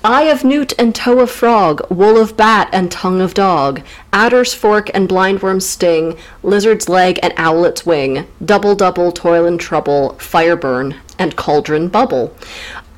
Eye 0.03 0.23
of 0.23 0.43
newt 0.43 0.73
and 0.77 0.93
toe 0.93 1.19
of 1.19 1.31
frog, 1.31 1.85
wool 1.89 2.17
of 2.17 2.37
bat 2.37 2.69
and 2.71 2.91
tongue 2.91 3.19
of 3.19 3.33
dog, 3.33 3.81
adder's 4.13 4.53
fork 4.53 4.91
and 4.93 5.09
blindworm's 5.09 5.67
sting, 5.67 6.17
lizard's 6.43 6.87
leg 6.87 7.19
and 7.23 7.33
owlet's 7.37 7.85
wing, 7.85 8.27
double 8.43 8.75
double 8.75 9.11
toil 9.11 9.45
and 9.45 9.59
trouble, 9.59 10.13
fire 10.19 10.55
burn, 10.55 10.95
and 11.17 11.35
cauldron 11.35 11.87
bubble. 11.87 12.35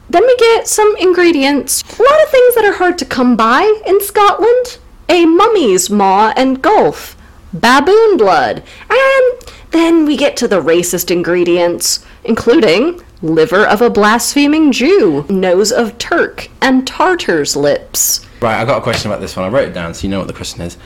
Then 0.09 0.25
we 0.25 0.35
get 0.37 0.67
some 0.67 0.93
ingredients. 0.97 1.83
A 1.97 2.03
lot 2.03 2.23
of 2.23 2.29
things 2.29 2.55
that 2.55 2.65
are 2.65 2.77
hard 2.77 2.97
to 2.97 3.05
come 3.05 3.37
by 3.37 3.81
in 3.85 4.01
Scotland. 4.01 4.77
A 5.07 5.25
mummy's 5.25 5.89
maw 5.89 6.33
and 6.35 6.61
gulf, 6.61 7.15
baboon 7.53 8.17
blood, 8.17 8.61
and 8.89 9.39
then 9.71 10.05
we 10.05 10.17
get 10.17 10.35
to 10.37 10.47
the 10.47 10.61
racist 10.61 11.09
ingredients, 11.09 12.05
including 12.23 13.01
liver 13.21 13.65
of 13.65 13.81
a 13.81 13.89
blaspheming 13.89 14.71
Jew, 14.71 15.25
nose 15.29 15.71
of 15.71 15.97
Turk, 15.97 16.49
and 16.61 16.85
Tartar's 16.87 17.55
lips. 17.55 18.25
Right, 18.41 18.59
I 18.61 18.65
got 18.65 18.77
a 18.77 18.81
question 18.81 19.11
about 19.11 19.19
this 19.21 19.35
one. 19.35 19.45
I 19.45 19.49
wrote 19.49 19.67
it 19.67 19.73
down 19.73 19.93
so 19.93 20.03
you 20.03 20.09
know 20.09 20.19
what 20.19 20.27
the 20.27 20.33
question 20.33 20.61
is. 20.61 20.77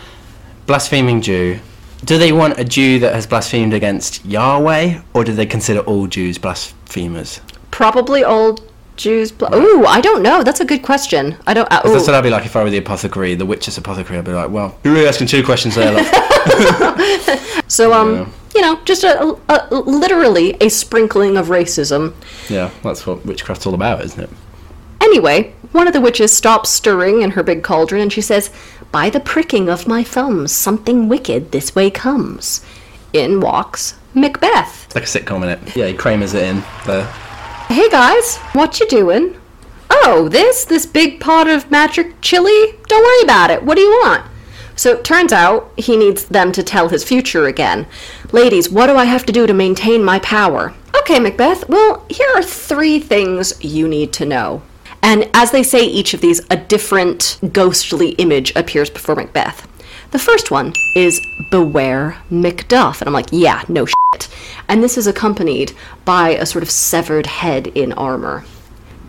Blaspheming 0.65 1.21
Jew. 1.21 1.59
Do 2.05 2.17
they 2.17 2.31
want 2.31 2.59
a 2.59 2.63
Jew 2.65 2.99
that 2.99 3.13
has 3.15 3.25
blasphemed 3.27 3.73
against 3.73 4.25
Yahweh, 4.25 5.01
or 5.13 5.23
do 5.23 5.33
they 5.33 5.45
consider 5.45 5.79
all 5.81 6.07
Jews 6.07 6.37
blasphemers? 6.37 7.39
Probably 7.71 8.23
all 8.23 8.57
Jews. 8.97 9.31
Bla- 9.31 9.55
Ooh, 9.55 9.85
I 9.85 10.01
don't 10.01 10.21
know. 10.21 10.43
That's 10.43 10.59
a 10.59 10.65
good 10.65 10.81
question. 10.83 11.37
I 11.47 11.53
don't. 11.53 11.65
Uh, 11.71 11.81
That's 11.83 12.05
what 12.05 12.13
I'd 12.15 12.21
be 12.23 12.29
like 12.29 12.45
if 12.45 12.55
I 12.57 12.63
were 12.63 12.69
the 12.69 12.77
apothecary, 12.77 13.35
the 13.35 13.45
witch's 13.45 13.77
apothecary. 13.77 14.17
I'd 14.17 14.25
be 14.25 14.33
like, 14.33 14.49
well, 14.49 14.77
you're 14.83 14.93
really 14.93 15.07
asking 15.07 15.27
two 15.27 15.43
questions 15.43 15.75
there. 15.75 15.93
So, 17.67 17.93
um, 17.93 18.15
Yeah. 18.15 18.29
You 18.55 18.61
know, 18.61 18.79
just 18.85 19.03
a, 19.03 19.21
a, 19.23 19.39
a- 19.71 19.75
literally 19.75 20.55
a 20.61 20.69
sprinkling 20.69 21.37
of 21.37 21.47
racism. 21.47 22.13
yeah, 22.49 22.69
that's 22.83 23.05
what 23.07 23.25
witchcraft's 23.25 23.65
all 23.65 23.73
about, 23.73 24.03
isn't 24.03 24.23
it? 24.23 24.29
Anyway, 25.01 25.53
one 25.73 25.87
of 25.87 25.93
the 25.93 26.01
witches 26.01 26.31
stops 26.35 26.69
stirring 26.69 27.21
in 27.21 27.31
her 27.31 27.43
big 27.43 27.63
cauldron 27.63 28.01
and 28.01 28.13
she 28.13 28.21
says, 28.21 28.49
By 28.91 29.09
the 29.09 29.19
pricking 29.19 29.67
of 29.69 29.87
my 29.87 30.03
thumbs, 30.03 30.51
something 30.51 31.09
wicked 31.09 31.51
this 31.51 31.75
way 31.75 31.89
comes. 31.91 32.65
In 33.11 33.39
walks 33.41 33.95
Macbeth. 34.15 34.85
It's 34.85 34.95
like 34.95 35.03
a 35.03 35.07
sitcom 35.07 35.43
in 35.43 35.49
it. 35.49 35.75
Yeah, 35.75 35.87
he 35.87 35.93
Kramer's 35.93 36.33
it 36.33 36.43
in 36.43 36.63
there. 36.85 37.05
Hey 37.67 37.89
guys, 37.89 38.37
what 38.53 38.79
you 38.79 38.87
doing? 38.87 39.35
Oh, 39.89 40.27
this? 40.29 40.65
This 40.65 40.85
big 40.85 41.19
pot 41.19 41.47
of 41.47 41.69
magic 41.69 42.19
chili? 42.21 42.75
Don't 42.87 43.03
worry 43.03 43.23
about 43.23 43.51
it. 43.51 43.61
What 43.63 43.75
do 43.75 43.81
you 43.81 43.89
want? 44.03 44.25
So 44.75 44.91
it 44.91 45.03
turns 45.03 45.31
out 45.31 45.71
he 45.77 45.97
needs 45.97 46.25
them 46.25 46.51
to 46.53 46.63
tell 46.63 46.89
his 46.89 47.03
future 47.03 47.45
again. 47.45 47.85
Ladies, 48.31 48.69
what 48.69 48.87
do 48.87 48.95
I 48.95 49.05
have 49.05 49.25
to 49.27 49.33
do 49.33 49.45
to 49.45 49.53
maintain 49.53 50.03
my 50.03 50.19
power? 50.19 50.73
Okay, 50.99 51.19
Macbeth, 51.19 51.67
well, 51.69 52.05
here 52.09 52.29
are 52.35 52.43
three 52.43 52.99
things 52.99 53.63
you 53.63 53.87
need 53.87 54.13
to 54.13 54.25
know. 54.25 54.61
And 55.01 55.29
as 55.33 55.51
they 55.51 55.63
say 55.63 55.83
each 55.83 56.13
of 56.13 56.21
these, 56.21 56.41
a 56.49 56.55
different 56.55 57.37
ghostly 57.51 58.11
image 58.11 58.55
appears 58.55 58.89
before 58.89 59.15
Macbeth. 59.15 59.67
The 60.11 60.19
first 60.19 60.49
one 60.49 60.73
is 60.95 61.19
Beware 61.51 62.17
Macduff. 62.31 63.01
And 63.01 63.07
I'm 63.07 63.13
like, 63.13 63.29
yeah, 63.31 63.63
no 63.67 63.85
shit. 63.85 64.29
And 64.69 64.81
this 64.81 64.97
is 64.97 65.07
accompanied 65.07 65.73
by 66.05 66.29
a 66.29 66.45
sort 66.45 66.63
of 66.63 66.71
severed 66.71 67.25
head 67.25 67.67
in 67.67 67.91
armor. 67.93 68.45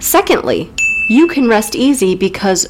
Secondly, 0.00 0.72
you 1.08 1.28
can 1.28 1.48
rest 1.48 1.76
easy 1.76 2.14
because 2.14 2.66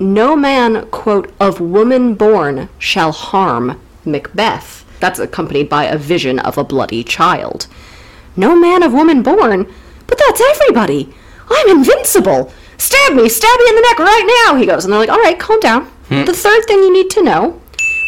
no 0.00 0.36
man, 0.36 0.86
quote, 0.90 1.32
of 1.40 1.60
woman 1.60 2.14
born 2.14 2.68
shall 2.78 3.12
harm 3.12 3.80
Macbeth. 4.04 4.84
That's 5.00 5.18
accompanied 5.18 5.68
by 5.68 5.84
a 5.84 5.98
vision 5.98 6.38
of 6.38 6.58
a 6.58 6.64
bloody 6.64 7.04
child. 7.04 7.66
No 8.36 8.56
man 8.56 8.82
of 8.82 8.92
woman 8.92 9.22
born? 9.22 9.72
But 10.06 10.18
that's 10.18 10.40
everybody! 10.40 11.14
I'm 11.50 11.78
invincible! 11.78 12.52
Stab 12.76 13.14
me! 13.14 13.28
Stab 13.28 13.58
me 13.58 13.68
in 13.68 13.74
the 13.74 13.80
neck 13.82 13.98
right 13.98 14.44
now! 14.46 14.56
He 14.56 14.66
goes. 14.66 14.84
And 14.84 14.92
they're 14.92 15.00
like, 15.00 15.08
alright, 15.08 15.38
calm 15.38 15.60
down. 15.60 15.84
Hmm. 16.08 16.24
The 16.24 16.34
third 16.34 16.64
thing 16.66 16.78
you 16.78 16.92
need 16.92 17.10
to 17.10 17.22
know, 17.22 17.60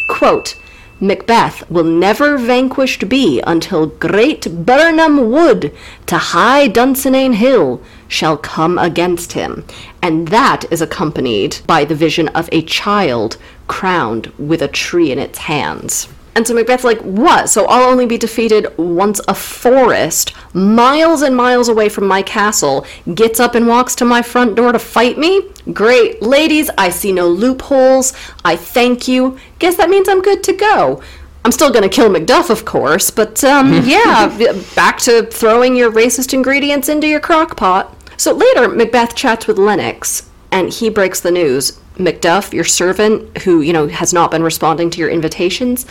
quote, 0.09 0.55
Macbeth 1.03 1.67
will 1.67 1.83
never 1.83 2.37
vanquished 2.37 3.09
be 3.09 3.41
until 3.47 3.87
great 3.87 4.65
Birnam 4.65 5.31
Wood 5.31 5.75
to 6.05 6.17
high 6.19 6.69
Dunsinane 6.69 7.33
Hill 7.33 7.81
shall 8.07 8.37
come 8.37 8.77
against 8.77 9.33
him. 9.33 9.65
And 10.03 10.27
that 10.27 10.71
is 10.71 10.79
accompanied 10.79 11.57
by 11.65 11.85
the 11.85 11.95
vision 11.95 12.27
of 12.29 12.47
a 12.51 12.61
child 12.61 13.37
crowned 13.67 14.27
with 14.37 14.61
a 14.61 14.67
tree 14.67 15.11
in 15.11 15.17
its 15.17 15.39
hands. 15.39 16.07
And 16.33 16.47
so 16.47 16.53
Macbeth's 16.53 16.85
like, 16.85 16.99
what? 17.01 17.49
So 17.49 17.65
I'll 17.65 17.89
only 17.89 18.05
be 18.05 18.17
defeated 18.17 18.77
once 18.77 19.19
a 19.27 19.35
forest, 19.35 20.33
miles 20.53 21.21
and 21.21 21.35
miles 21.35 21.67
away 21.67 21.89
from 21.89 22.07
my 22.07 22.21
castle, 22.21 22.85
gets 23.13 23.39
up 23.39 23.53
and 23.53 23.67
walks 23.67 23.95
to 23.95 24.05
my 24.05 24.21
front 24.21 24.55
door 24.55 24.71
to 24.71 24.79
fight 24.79 25.17
me? 25.17 25.49
Great. 25.73 26.21
Ladies, 26.21 26.69
I 26.77 26.89
see 26.89 27.11
no 27.11 27.27
loopholes. 27.27 28.13
I 28.45 28.55
thank 28.55 29.07
you. 29.07 29.37
Guess 29.59 29.75
that 29.75 29.89
means 29.89 30.07
I'm 30.07 30.21
good 30.21 30.43
to 30.45 30.53
go. 30.53 31.01
I'm 31.43 31.51
still 31.51 31.71
gonna 31.71 31.89
kill 31.89 32.09
Macduff, 32.09 32.49
of 32.49 32.65
course, 32.65 33.09
but 33.09 33.43
um, 33.43 33.73
yeah, 33.83 34.27
back 34.75 34.99
to 34.99 35.25
throwing 35.25 35.75
your 35.75 35.91
racist 35.91 36.33
ingredients 36.33 36.87
into 36.87 37.07
your 37.07 37.19
crock 37.19 37.57
pot. 37.57 37.95
So 38.15 38.33
later, 38.33 38.67
Macbeth 38.69 39.15
chats 39.15 39.47
with 39.47 39.57
Lennox, 39.57 40.29
and 40.51 40.71
he 40.71 40.89
breaks 40.89 41.19
the 41.19 41.31
news. 41.31 41.79
Macduff, 41.97 42.53
your 42.53 42.63
servant, 42.63 43.39
who, 43.39 43.61
you 43.61 43.73
know, 43.73 43.87
has 43.87 44.13
not 44.13 44.31
been 44.31 44.43
responding 44.43 44.89
to 44.91 44.99
your 44.99 45.09
invitations, 45.09 45.85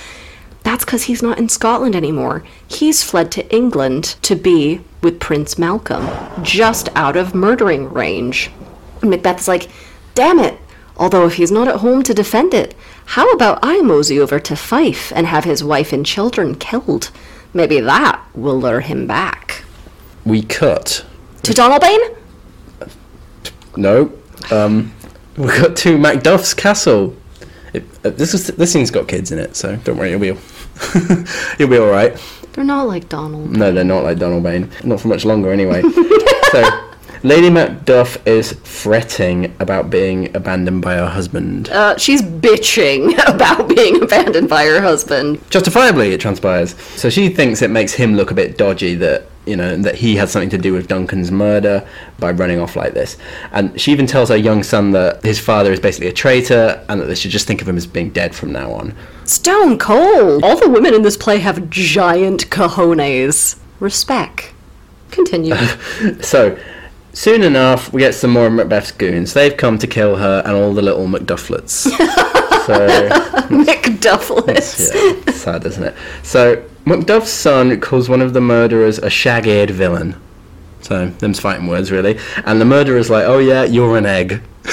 that's 0.63 0.85
because 0.85 1.05
he's 1.05 1.23
not 1.23 1.39
in 1.39 1.49
Scotland 1.49 1.97
anymore. 1.97 2.45
He's 2.69 3.03
fled 3.03 3.33
to 3.33 3.55
England 3.55 4.17
to 4.23 4.35
be 4.35 4.83
with 5.03 5.21
Prince 5.21 5.59
Malcolm, 5.59 6.09
just 6.43 6.89
out 6.95 7.17
of 7.17 7.35
murdering 7.35 7.93
range. 7.93 8.51
And 9.01 9.11
Macbeth's 9.11 9.49
like, 9.49 9.69
damn 10.15 10.39
it. 10.39 10.59
Although 10.97 11.27
if 11.27 11.35
he's 11.35 11.51
not 11.51 11.69
at 11.69 11.77
home 11.77 12.03
to 12.03 12.13
defend 12.13 12.53
it, 12.53 12.75
how 13.07 13.31
about 13.33 13.59
I 13.63 13.81
mosey 13.81 14.21
over 14.21 14.39
to 14.39 14.55
Fife 14.55 15.13
and 15.17 15.27
have 15.27 15.45
his 15.45 15.65
wife 15.65 15.93
and 15.93 16.05
children 16.05 16.55
killed? 16.55 17.11
Maybe 17.55 17.81
that 17.81 18.23
will 18.35 18.61
lure 18.61 18.81
him 18.81 19.07
back. 19.07 19.65
We 20.27 20.43
cut. 20.43 21.05
To 21.45 21.53
Donalbain? 21.53 22.17
No. 23.77 24.13
Um, 24.51 24.93
we 25.37 25.47
got 25.47 25.77
to 25.79 25.97
Macduff's 25.97 26.53
castle. 26.53 27.17
It, 27.73 27.85
uh, 28.05 28.11
this 28.11 28.35
is 28.35 28.49
this 28.49 28.73
thing's 28.73 28.91
got 28.91 29.09
kids 29.09 29.33
in 29.33 29.39
it, 29.39 29.57
so 29.57 29.77
don't 29.77 29.97
worry, 29.97 30.11
you'll 30.11 30.21
be 30.21 30.37
you'll 31.59 31.69
be 31.69 31.79
all 31.79 31.91
right. 31.91 32.17
They're 32.53 32.65
not 32.65 32.89
like 32.89 33.09
Donald. 33.09 33.51
No, 33.51 33.73
they're 33.73 33.85
not 33.85 34.03
like 34.03 34.19
Donald 34.19 34.43
Bain. 34.43 34.71
Not 34.85 35.01
for 35.01 35.09
much 35.09 35.25
longer, 35.25 35.53
anyway. 35.53 35.83
so, 36.53 36.91
Lady 37.23 37.49
Macduff 37.49 38.27
is 38.27 38.55
fretting 38.65 39.55
about 39.61 39.91
being 39.91 40.35
abandoned 40.35 40.83
by 40.83 40.95
her 40.95 41.07
husband. 41.07 41.69
Uh, 41.69 41.97
she's 41.97 42.23
bitching 42.23 43.13
about 43.33 43.69
being 43.69 44.03
abandoned 44.03 44.49
by 44.49 44.65
her 44.65 44.81
husband. 44.81 45.39
Justifiably, 45.51 46.13
it 46.13 46.21
transpires. 46.21 46.75
So 46.97 47.11
she 47.11 47.29
thinks 47.29 47.63
it 47.63 47.71
makes 47.71 47.93
him 47.93 48.17
look 48.17 48.31
a 48.31 48.35
bit 48.35 48.57
dodgy 48.57 48.95
that 48.97 49.30
you 49.51 49.57
know 49.57 49.77
that 49.77 49.97
he 49.97 50.17
had 50.17 50.29
something 50.29 50.49
to 50.51 50.59
do 50.59 50.73
with 50.73 50.87
Duncan's 50.87 51.33
murder 51.33 51.87
by 52.19 52.31
running 52.31 52.61
off 52.61 52.77
like 52.77 52.95
this. 52.95 53.17
And 53.51 53.79
she 53.79 53.91
even 53.91 54.07
tells 54.07 54.29
her 54.29 54.37
young 54.37 54.63
son 54.63 54.93
that 54.93 55.23
his 55.25 55.41
father 55.41 55.73
is 55.73 55.81
basically 55.81 56.09
a 56.09 56.13
traitor 56.13 56.83
and 56.89 57.01
that 57.01 57.07
they 57.07 57.17
should 57.17 57.33
just 57.33 57.47
think 57.47 57.61
of 57.61 57.69
him 57.69 57.77
as 57.77 57.87
being 57.87 58.11
dead 58.11 58.35
from 58.35 58.53
now 58.53 58.73
on. 58.73 58.95
Stone 59.25 59.79
cold. 59.79 60.45
All 60.45 60.57
the 60.57 60.69
women 60.69 60.95
in 60.95 61.03
this 61.03 61.17
play 61.17 61.39
have 61.39 61.69
giant 61.69 62.49
cojones. 62.51 63.59
Respect. 63.81 64.53
Continue. 65.11 65.55
So, 66.21 66.59
soon 67.13 67.43
enough, 67.43 67.93
we 67.93 68.01
get 68.01 68.15
some 68.15 68.31
more 68.31 68.47
of 68.47 68.53
Macbeth's 68.53 68.93
goons. 68.93 69.35
They've 69.35 69.57
come 69.57 69.79
to 69.79 69.87
kill 69.87 70.17
her 70.17 70.43
and 70.45 70.55
all 70.55 70.73
the 70.73 70.83
little 70.83 71.07
Macdufflets. 71.07 71.91
so, 72.71 73.09
McDufflets. 73.49 74.95
yeah, 74.95 75.23
it's 75.27 75.41
sad, 75.41 75.67
isn't 75.67 75.83
it? 75.83 75.95
So, 76.23 76.65
Macduff's 76.85 77.31
son 77.31 77.81
calls 77.81 78.09
one 78.09 78.21
of 78.21 78.33
the 78.33 78.41
murderers 78.41 78.99
a 78.99 79.11
shag-eared 79.11 79.71
villain. 79.71 80.21
So, 80.83 81.09
them's 81.09 81.41
fighting 81.41 81.67
words, 81.67 81.91
really. 81.91 82.19
And 82.45 82.61
the 82.61 82.65
murderer's 82.65 83.11
like, 83.11 83.25
oh 83.25 83.39
yeah, 83.39 83.65
you're 83.65 83.97
an 83.97 84.07
egg. 84.07 84.33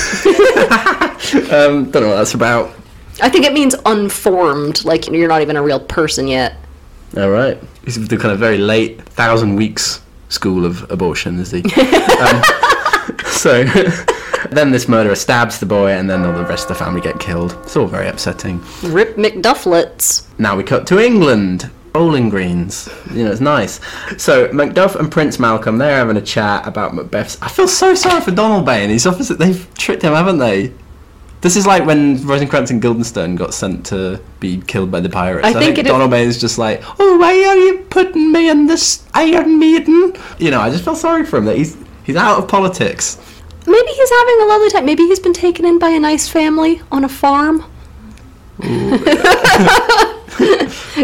um, 1.52 1.90
don't 1.92 2.04
know 2.04 2.10
what 2.10 2.18
that's 2.18 2.34
about. 2.34 2.74
I 3.22 3.30
think 3.30 3.46
it 3.46 3.54
means 3.54 3.76
unformed, 3.86 4.86
like 4.86 5.08
you're 5.08 5.28
not 5.28 5.42
even 5.42 5.56
a 5.56 5.64
real 5.64 5.80
person 5.80 6.28
yet. 6.28 6.56
All 7.16 7.30
right. 7.30 7.58
He's 7.84 8.08
the 8.08 8.18
kind 8.18 8.32
of 8.32 8.40
very 8.40 8.58
late 8.58 9.02
thousand 9.02 9.56
weeks 9.56 10.02
school 10.30 10.66
of 10.66 10.90
abortion, 10.92 11.40
is 11.40 11.52
he? 11.52 11.64
um, 12.22 12.44
so 13.28 13.64
then 14.52 14.72
this 14.72 14.88
murderer 14.88 15.16
stabs 15.16 15.60
the 15.60 15.66
boy, 15.66 15.92
and 15.92 16.10
then 16.10 16.24
all 16.26 16.34
the 16.34 16.44
rest 16.46 16.70
of 16.70 16.78
the 16.78 16.84
family 16.84 17.02
get 17.02 17.20
killed. 17.20 17.58
It's 17.64 17.76
all 17.76 17.88
very 17.88 18.08
upsetting. 18.08 18.64
Rip 18.84 19.16
McDufflets. 19.16 20.24
Now 20.40 20.56
we 20.56 20.64
cut 20.64 20.86
to 20.88 21.00
England. 21.00 21.70
Bowling 21.94 22.30
greens. 22.30 22.88
You 23.12 23.24
know, 23.24 23.32
it's 23.32 23.42
nice. 23.42 23.80
So 24.22 24.48
Macduff 24.50 24.96
and 24.96 25.12
Prince 25.12 25.40
Malcolm, 25.40 25.80
they're 25.80 25.96
having 25.98 26.18
a 26.18 26.22
chat 26.22 26.68
about 26.68 26.94
Macbeth's. 26.94 27.40
I 27.42 27.48
feel 27.50 27.68
so 27.68 27.96
sorry 27.96 28.22
for 28.22 28.30
Donald 28.32 28.66
Bain. 28.68 28.90
He's 28.92 29.08
opposite. 29.08 29.40
They've 29.40 29.68
tricked 29.76 30.04
him, 30.04 30.14
haven't 30.14 30.38
they? 30.38 30.74
This 31.42 31.56
is 31.56 31.66
like 31.66 31.86
when 31.86 32.24
Rosencrantz 32.26 32.70
and 32.72 32.82
Guildenstern 32.82 33.36
got 33.36 33.54
sent 33.54 33.86
to 33.88 34.20
be 34.40 34.58
killed 34.62 34.92
by 34.92 35.00
the 35.00 35.10
pirates. 35.10 35.46
I 35.48 35.54
think 35.54 35.78
it 35.80 35.86
is- 35.88 35.92
Donald 35.92 36.12
May 36.12 36.24
is 36.24 36.40
just 36.40 36.58
like, 36.60 36.84
oh, 37.00 37.18
why 37.18 37.34
are 37.46 37.56
you 37.58 37.80
putting 37.90 38.32
me 38.32 38.50
in 38.50 38.68
this 38.68 39.04
Iron 39.16 39.58
Maiden? 39.58 40.14
You 40.40 40.52
know, 40.52 40.60
I 40.60 40.70
just 40.70 40.84
feel 40.84 40.96
sorry 40.96 41.26
for 41.26 41.38
him 41.38 41.46
that 41.46 41.58
he's 41.58 41.78
he's 42.04 42.16
out 42.16 42.38
of 42.40 42.48
politics. 42.48 43.18
Maybe 43.68 43.92
he's 43.92 44.10
having 44.10 44.42
a 44.42 44.46
lovely 44.46 44.70
time. 44.70 44.86
Maybe 44.86 45.04
he's 45.04 45.20
been 45.20 45.34
taken 45.34 45.66
in 45.66 45.78
by 45.78 45.90
a 45.90 46.00
nice 46.00 46.30
family 46.30 46.82
on 46.90 47.04
a 47.04 47.10
farm. 47.10 47.66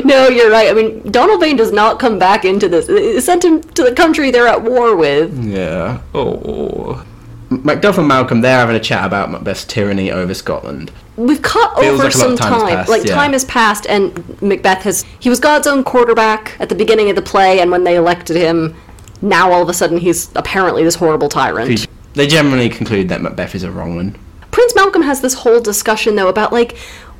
no, 0.05 0.27
you're 0.29 0.49
right. 0.49 0.69
I 0.69 0.73
mean, 0.73 1.11
Donald 1.11 1.41
Bain 1.41 1.57
does 1.57 1.73
not 1.73 1.99
come 1.99 2.17
back 2.17 2.45
into 2.45 2.69
this. 2.69 2.87
It 2.87 3.21
sent 3.21 3.43
him 3.43 3.61
to 3.61 3.83
the 3.83 3.91
country 3.93 4.31
they're 4.31 4.47
at 4.47 4.63
war 4.63 4.95
with. 4.95 5.37
Yeah. 5.43 6.01
Oh. 6.13 7.05
Macduff 7.49 7.97
and 7.97 8.07
Malcolm, 8.07 8.39
they're 8.41 8.57
having 8.57 8.77
a 8.77 8.79
chat 8.79 9.05
about 9.05 9.29
Macbeth's 9.29 9.65
tyranny 9.65 10.09
over 10.09 10.33
Scotland. 10.33 10.89
We've 11.17 11.41
cut 11.41 11.77
Feels 11.77 11.99
over 11.99 12.05
like 12.05 12.15
a 12.15 12.17
lot 12.17 12.23
some 12.23 12.33
of 12.33 12.39
time 12.39 12.59
time. 12.61 12.75
passed, 12.77 12.89
like 12.89 13.03
yeah. 13.05 13.13
time 13.13 13.33
has 13.33 13.45
passed, 13.45 13.85
and 13.87 14.41
Macbeth 14.41 14.83
has. 14.83 15.03
He 15.19 15.29
was 15.29 15.39
God's 15.39 15.67
own 15.67 15.83
quarterback 15.83 16.55
at 16.59 16.69
the 16.69 16.75
beginning 16.75 17.09
of 17.09 17.15
the 17.15 17.21
play, 17.21 17.59
and 17.59 17.69
when 17.69 17.83
they 17.83 17.97
elected 17.97 18.35
him, 18.35 18.75
now 19.21 19.51
all 19.51 19.61
of 19.61 19.69
a 19.69 19.73
sudden 19.73 19.97
he's 19.97 20.31
apparently 20.35 20.83
this 20.83 20.95
horrible 20.95 21.29
tyrant. 21.29 21.85
They 22.13 22.27
generally 22.27 22.69
conclude 22.69 23.09
that 23.09 23.21
Macbeth 23.21 23.55
is 23.55 23.63
a 23.63 23.71
wrong 23.71 23.95
one. 23.95 24.15
Prince 24.51 24.75
Malcolm 24.75 25.01
has 25.01 25.21
this 25.21 25.33
whole 25.33 25.61
discussion 25.61 26.15
though 26.15 26.27
about 26.27 26.53
like, 26.53 26.77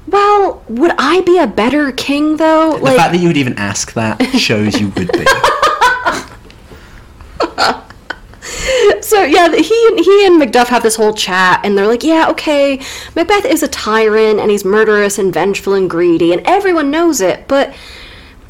well, 0.07 0.63
would 0.67 0.91
I 0.97 1.21
be 1.21 1.39
a 1.39 1.47
better 1.47 1.91
king 1.91 2.37
though? 2.37 2.77
The 2.77 2.83
Like, 2.83 2.97
fact 2.97 3.13
that 3.13 3.19
you 3.19 3.27
would 3.27 3.37
even 3.37 3.57
ask 3.57 3.93
that 3.93 4.21
shows 4.37 4.79
you 4.79 4.89
would 4.89 5.11
be. 5.11 5.25
so 9.01 9.23
yeah, 9.23 9.49
he 9.55 10.03
he 10.03 10.25
and 10.25 10.41
Macduff 10.41 10.67
have 10.67 10.83
this 10.83 10.95
whole 10.95 11.13
chat, 11.13 11.61
and 11.63 11.77
they're 11.77 11.87
like, 11.87 12.03
yeah, 12.03 12.29
okay, 12.29 12.79
Macbeth 13.15 13.45
is 13.45 13.63
a 13.63 13.67
tyrant, 13.67 14.39
and 14.39 14.51
he's 14.51 14.65
murderous 14.65 15.17
and 15.17 15.33
vengeful 15.33 15.73
and 15.73 15.89
greedy, 15.89 16.33
and 16.33 16.41
everyone 16.45 16.91
knows 16.91 17.21
it. 17.21 17.47
But 17.47 17.73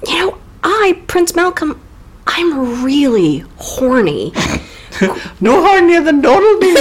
you 0.08 0.18
know, 0.18 0.38
I, 0.64 1.02
Prince 1.08 1.36
Malcolm, 1.36 1.80
I'm 2.28 2.84
really 2.84 3.40
horny. 3.58 4.34
No 5.42 5.64
hornier 5.64 6.04
than 6.04 6.22
Donald 6.22 6.60
May. 6.60 6.74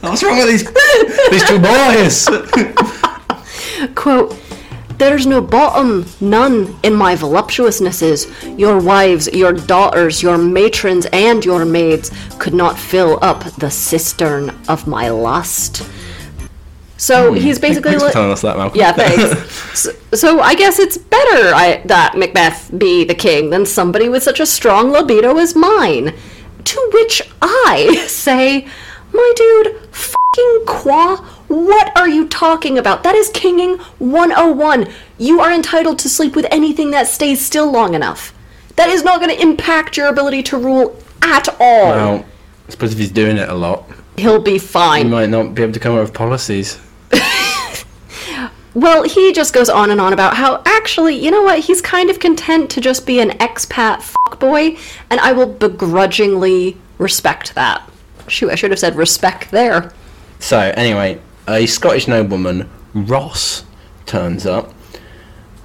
What's 0.00 0.22
wrong 0.22 0.36
with 0.38 0.48
these 0.48 0.64
these 1.30 1.44
two 1.48 1.58
boys? 1.58 2.28
Quote, 3.94 4.38
There's 4.98 5.26
no 5.26 5.40
bottom, 5.40 6.06
none, 6.20 6.76
in 6.82 6.94
my 6.94 7.16
voluptuousnesses. 7.16 8.58
Your 8.58 8.80
wives, 8.80 9.28
your 9.28 9.52
daughters, 9.52 10.22
your 10.22 10.38
matrons, 10.38 11.06
and 11.12 11.44
your 11.44 11.64
maids 11.64 12.10
could 12.38 12.54
not 12.54 12.78
fill 12.78 13.18
up 13.22 13.44
the 13.56 13.70
cistern 13.70 14.50
of 14.68 14.86
my 14.86 15.08
lust. 15.08 15.88
So 16.96 17.30
hmm, 17.32 17.36
he's 17.36 17.58
basically 17.58 17.90
Thanks 17.90 18.02
for 18.02 18.06
like. 18.06 18.12
telling 18.12 18.30
us 18.30 18.42
that, 18.42 18.56
Malcolm. 18.56 18.78
Yeah, 18.78 18.92
thanks. 18.92 19.52
so, 19.78 19.90
so 20.12 20.40
I 20.40 20.54
guess 20.54 20.78
it's 20.78 20.96
better 20.96 21.54
I, 21.54 21.82
that 21.86 22.16
Macbeth 22.16 22.70
be 22.78 23.04
the 23.04 23.14
king 23.14 23.50
than 23.50 23.66
somebody 23.66 24.08
with 24.08 24.22
such 24.22 24.40
a 24.40 24.46
strong 24.46 24.90
libido 24.90 25.36
as 25.38 25.54
mine. 25.56 26.14
To 26.64 26.90
which 26.92 27.22
I 27.42 28.04
say, 28.08 28.66
my 29.12 29.32
dude, 29.36 29.76
fucking 29.94 30.62
qua, 30.66 31.16
what 31.48 31.96
are 31.96 32.08
you 32.08 32.26
talking 32.28 32.78
about? 32.78 33.02
That 33.02 33.14
is 33.14 33.28
kinging 33.30 33.78
101. 33.98 34.88
You 35.18 35.40
are 35.40 35.52
entitled 35.52 35.98
to 36.00 36.08
sleep 36.08 36.34
with 36.34 36.46
anything 36.50 36.90
that 36.92 37.06
stays 37.06 37.44
still 37.44 37.70
long 37.70 37.94
enough. 37.94 38.32
That 38.76 38.88
is 38.88 39.04
not 39.04 39.20
going 39.20 39.34
to 39.36 39.40
impact 39.40 39.96
your 39.96 40.08
ability 40.08 40.42
to 40.44 40.56
rule 40.58 41.00
at 41.22 41.48
all. 41.60 41.86
well, 41.90 42.24
I 42.66 42.70
suppose 42.70 42.92
if 42.92 42.98
he's 42.98 43.12
doing 43.12 43.36
it 43.36 43.48
a 43.48 43.54
lot, 43.54 43.84
He'll 44.16 44.40
be 44.40 44.58
fine. 44.58 45.06
he 45.06 45.10
might 45.10 45.28
not 45.28 45.54
be 45.54 45.62
able 45.62 45.72
to 45.72 45.80
come 45.80 45.94
up 45.96 46.00
with 46.02 46.14
policies. 46.14 46.78
Well, 48.74 49.04
he 49.04 49.32
just 49.32 49.54
goes 49.54 49.68
on 49.68 49.90
and 49.90 50.00
on 50.00 50.12
about 50.12 50.36
how 50.36 50.60
actually, 50.66 51.14
you 51.14 51.30
know 51.30 51.42
what, 51.42 51.60
he's 51.60 51.80
kind 51.80 52.10
of 52.10 52.18
content 52.18 52.70
to 52.70 52.80
just 52.80 53.06
be 53.06 53.20
an 53.20 53.30
expat 53.38 54.14
fuckboy, 54.26 54.78
and 55.10 55.20
I 55.20 55.32
will 55.32 55.46
begrudgingly 55.46 56.76
respect 56.98 57.54
that. 57.54 57.88
Shoot, 58.26 58.50
I 58.50 58.56
should 58.56 58.72
have 58.72 58.80
said 58.80 58.96
respect 58.96 59.52
there. 59.52 59.92
So 60.40 60.58
anyway, 60.58 61.20
a 61.46 61.66
Scottish 61.66 62.08
nobleman, 62.08 62.68
Ross, 62.94 63.64
turns 64.06 64.44
up. 64.44 64.74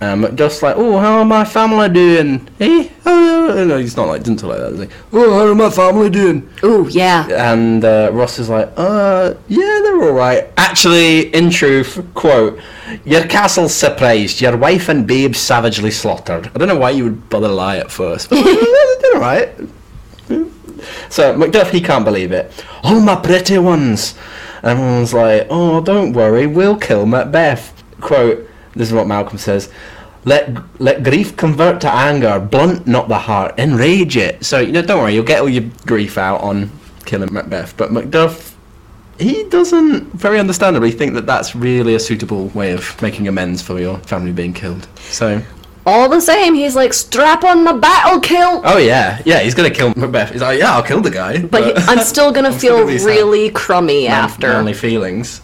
And 0.02 0.24
Macduff's 0.24 0.62
like, 0.62 0.76
oh, 0.78 0.98
how 1.00 1.18
are 1.18 1.26
my 1.26 1.44
family 1.44 1.90
doing? 1.90 2.48
Eh? 2.60 2.90
Oh, 3.06 3.39
no, 3.66 3.78
he's 3.78 3.96
not 3.96 4.08
like, 4.08 4.22
doesn't 4.22 4.38
talk 4.38 4.50
like 4.52 4.60
that, 4.60 4.70
does 4.72 4.80
he? 4.82 4.90
Oh, 5.14 5.34
how 5.34 5.48
are 5.48 5.56
my 5.56 5.70
family 5.70 6.10
doing? 6.10 6.50
Oh, 6.64 6.88
yeah. 6.88 7.28
And 7.52 7.84
uh, 7.84 8.10
Ross 8.12 8.40
is 8.40 8.50
like, 8.50 8.72
uh, 8.78 9.34
yeah, 9.48 9.80
they're 9.84 10.02
all 10.04 10.14
right. 10.14 10.48
Actually, 10.58 11.34
in 11.34 11.50
truth, 11.50 12.06
quote, 12.14 12.60
your 13.06 13.26
castle's 13.26 13.74
surprised, 13.74 14.42
your 14.42 14.58
wife 14.58 14.90
and 14.90 15.08
babe 15.08 15.36
savagely 15.36 15.92
slaughtered. 15.92 16.48
I 16.48 16.58
don't 16.58 16.68
know 16.68 16.78
why 16.78 16.92
you 16.92 17.04
would 17.06 17.30
bother 17.30 17.48
lie 17.48 17.78
at 17.78 17.92
first. 17.92 18.30
But 18.30 18.44
they're 19.02 19.16
all 19.16 19.22
right. 19.22 19.50
So 21.10 21.36
Macduff, 21.38 21.72
he 21.72 21.82
can't 21.82 22.06
believe 22.06 22.32
it. 22.32 22.66
Oh, 22.84 23.00
my 23.00 23.16
pretty 23.16 23.58
ones. 23.58 24.16
And 24.62 24.80
everyone's 24.80 25.14
like, 25.14 25.48
oh, 25.50 25.82
don't 25.82 26.14
worry, 26.14 26.48
we'll 26.48 26.78
kill 26.78 27.06
Macbeth. 27.06 27.74
Quote, 28.02 28.48
this 28.74 28.90
is 28.90 28.94
what 28.94 29.08
Malcolm 29.08 29.38
says. 29.38 29.70
Let 30.26 30.52
let 30.80 31.04
grief 31.04 31.38
convert 31.38 31.80
to 31.82 31.92
anger, 31.94 32.40
blunt 32.40 32.86
not 32.86 33.08
the 33.08 33.18
heart, 33.20 33.58
enrage 33.58 34.18
it. 34.18 34.44
So 34.44 34.60
you 34.60 34.72
know, 34.74 34.82
don't 34.82 35.00
worry, 35.02 35.14
you'll 35.14 35.24
get 35.24 35.40
all 35.42 35.50
your 35.50 35.64
grief 35.86 36.18
out 36.18 36.42
on 36.42 36.70
killing 37.06 37.34
Macbeth. 37.34 37.76
But 37.78 37.92
Macduff, 37.92 38.54
he 39.18 39.46
doesn't 39.46 40.12
very 40.14 40.40
understandably 40.40 40.92
think 40.92 41.14
that 41.14 41.26
that's 41.26 41.56
really 41.56 41.96
a 41.96 42.00
suitable 42.00 42.48
way 42.50 42.74
of 42.74 43.02
making 43.02 43.28
amends 43.30 43.62
for 43.62 43.80
your 43.80 43.98
family 44.00 44.32
being 44.34 44.54
killed. 44.54 44.88
So, 44.98 45.42
All 45.86 46.10
the 46.10 46.20
same, 46.22 46.54
he's 46.54 46.76
like, 46.76 46.94
strap 46.94 47.44
on 47.46 47.64
the 47.64 47.74
battle 47.74 48.20
kill! 48.20 48.62
oh 48.66 48.78
yeah, 48.78 49.22
yeah, 49.26 49.40
he's 49.40 49.56
gonna 49.56 49.70
kill 49.72 49.94
Macbeth. 49.96 50.32
He's 50.34 50.42
like, 50.42 50.60
yeah, 50.60 50.74
I'll 50.76 50.84
kill 50.84 51.00
the 51.02 51.10
guy, 51.12 51.42
But 51.42 51.64
he, 51.64 51.74
I'm 51.88 52.00
still 52.04 52.32
gonna 52.34 52.50
I'm 52.54 52.58
still 52.58 52.76
feel 52.76 52.80
gonna 52.84 52.92
be 52.92 53.00
sad. 53.00 53.06
really 53.08 53.50
crummy 53.52 54.06
after. 54.08 54.50
Manly 54.50 54.74
feelings. 54.74 55.42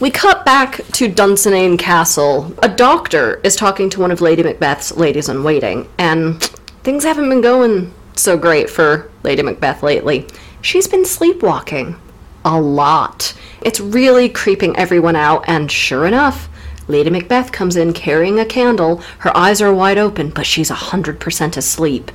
We 0.00 0.10
cut 0.10 0.33
back 0.44 0.76
to 0.92 1.08
Dunsinane 1.08 1.78
Castle. 1.78 2.52
A 2.62 2.68
doctor 2.68 3.40
is 3.42 3.56
talking 3.56 3.88
to 3.90 4.00
one 4.00 4.10
of 4.10 4.20
Lady 4.20 4.42
Macbeth's 4.42 4.96
ladies 4.96 5.28
in 5.28 5.42
waiting, 5.42 5.88
and 5.98 6.42
things 6.82 7.04
haven't 7.04 7.28
been 7.28 7.40
going 7.40 7.92
so 8.14 8.36
great 8.36 8.68
for 8.68 9.10
Lady 9.22 9.42
Macbeth 9.42 9.82
lately. 9.82 10.26
She's 10.60 10.86
been 10.86 11.04
sleepwalking. 11.04 11.96
A 12.44 12.60
lot. 12.60 13.32
It's 13.62 13.80
really 13.80 14.28
creeping 14.28 14.76
everyone 14.76 15.16
out, 15.16 15.44
and 15.46 15.72
sure 15.72 16.04
enough, 16.04 16.48
Lady 16.88 17.08
Macbeth 17.08 17.50
comes 17.50 17.76
in 17.76 17.94
carrying 17.94 18.38
a 18.38 18.44
candle. 18.44 18.98
Her 19.18 19.34
eyes 19.34 19.62
are 19.62 19.72
wide 19.72 19.96
open, 19.96 20.28
but 20.28 20.44
she's 20.44 20.70
a 20.70 20.74
100% 20.74 21.56
asleep. 21.56 22.10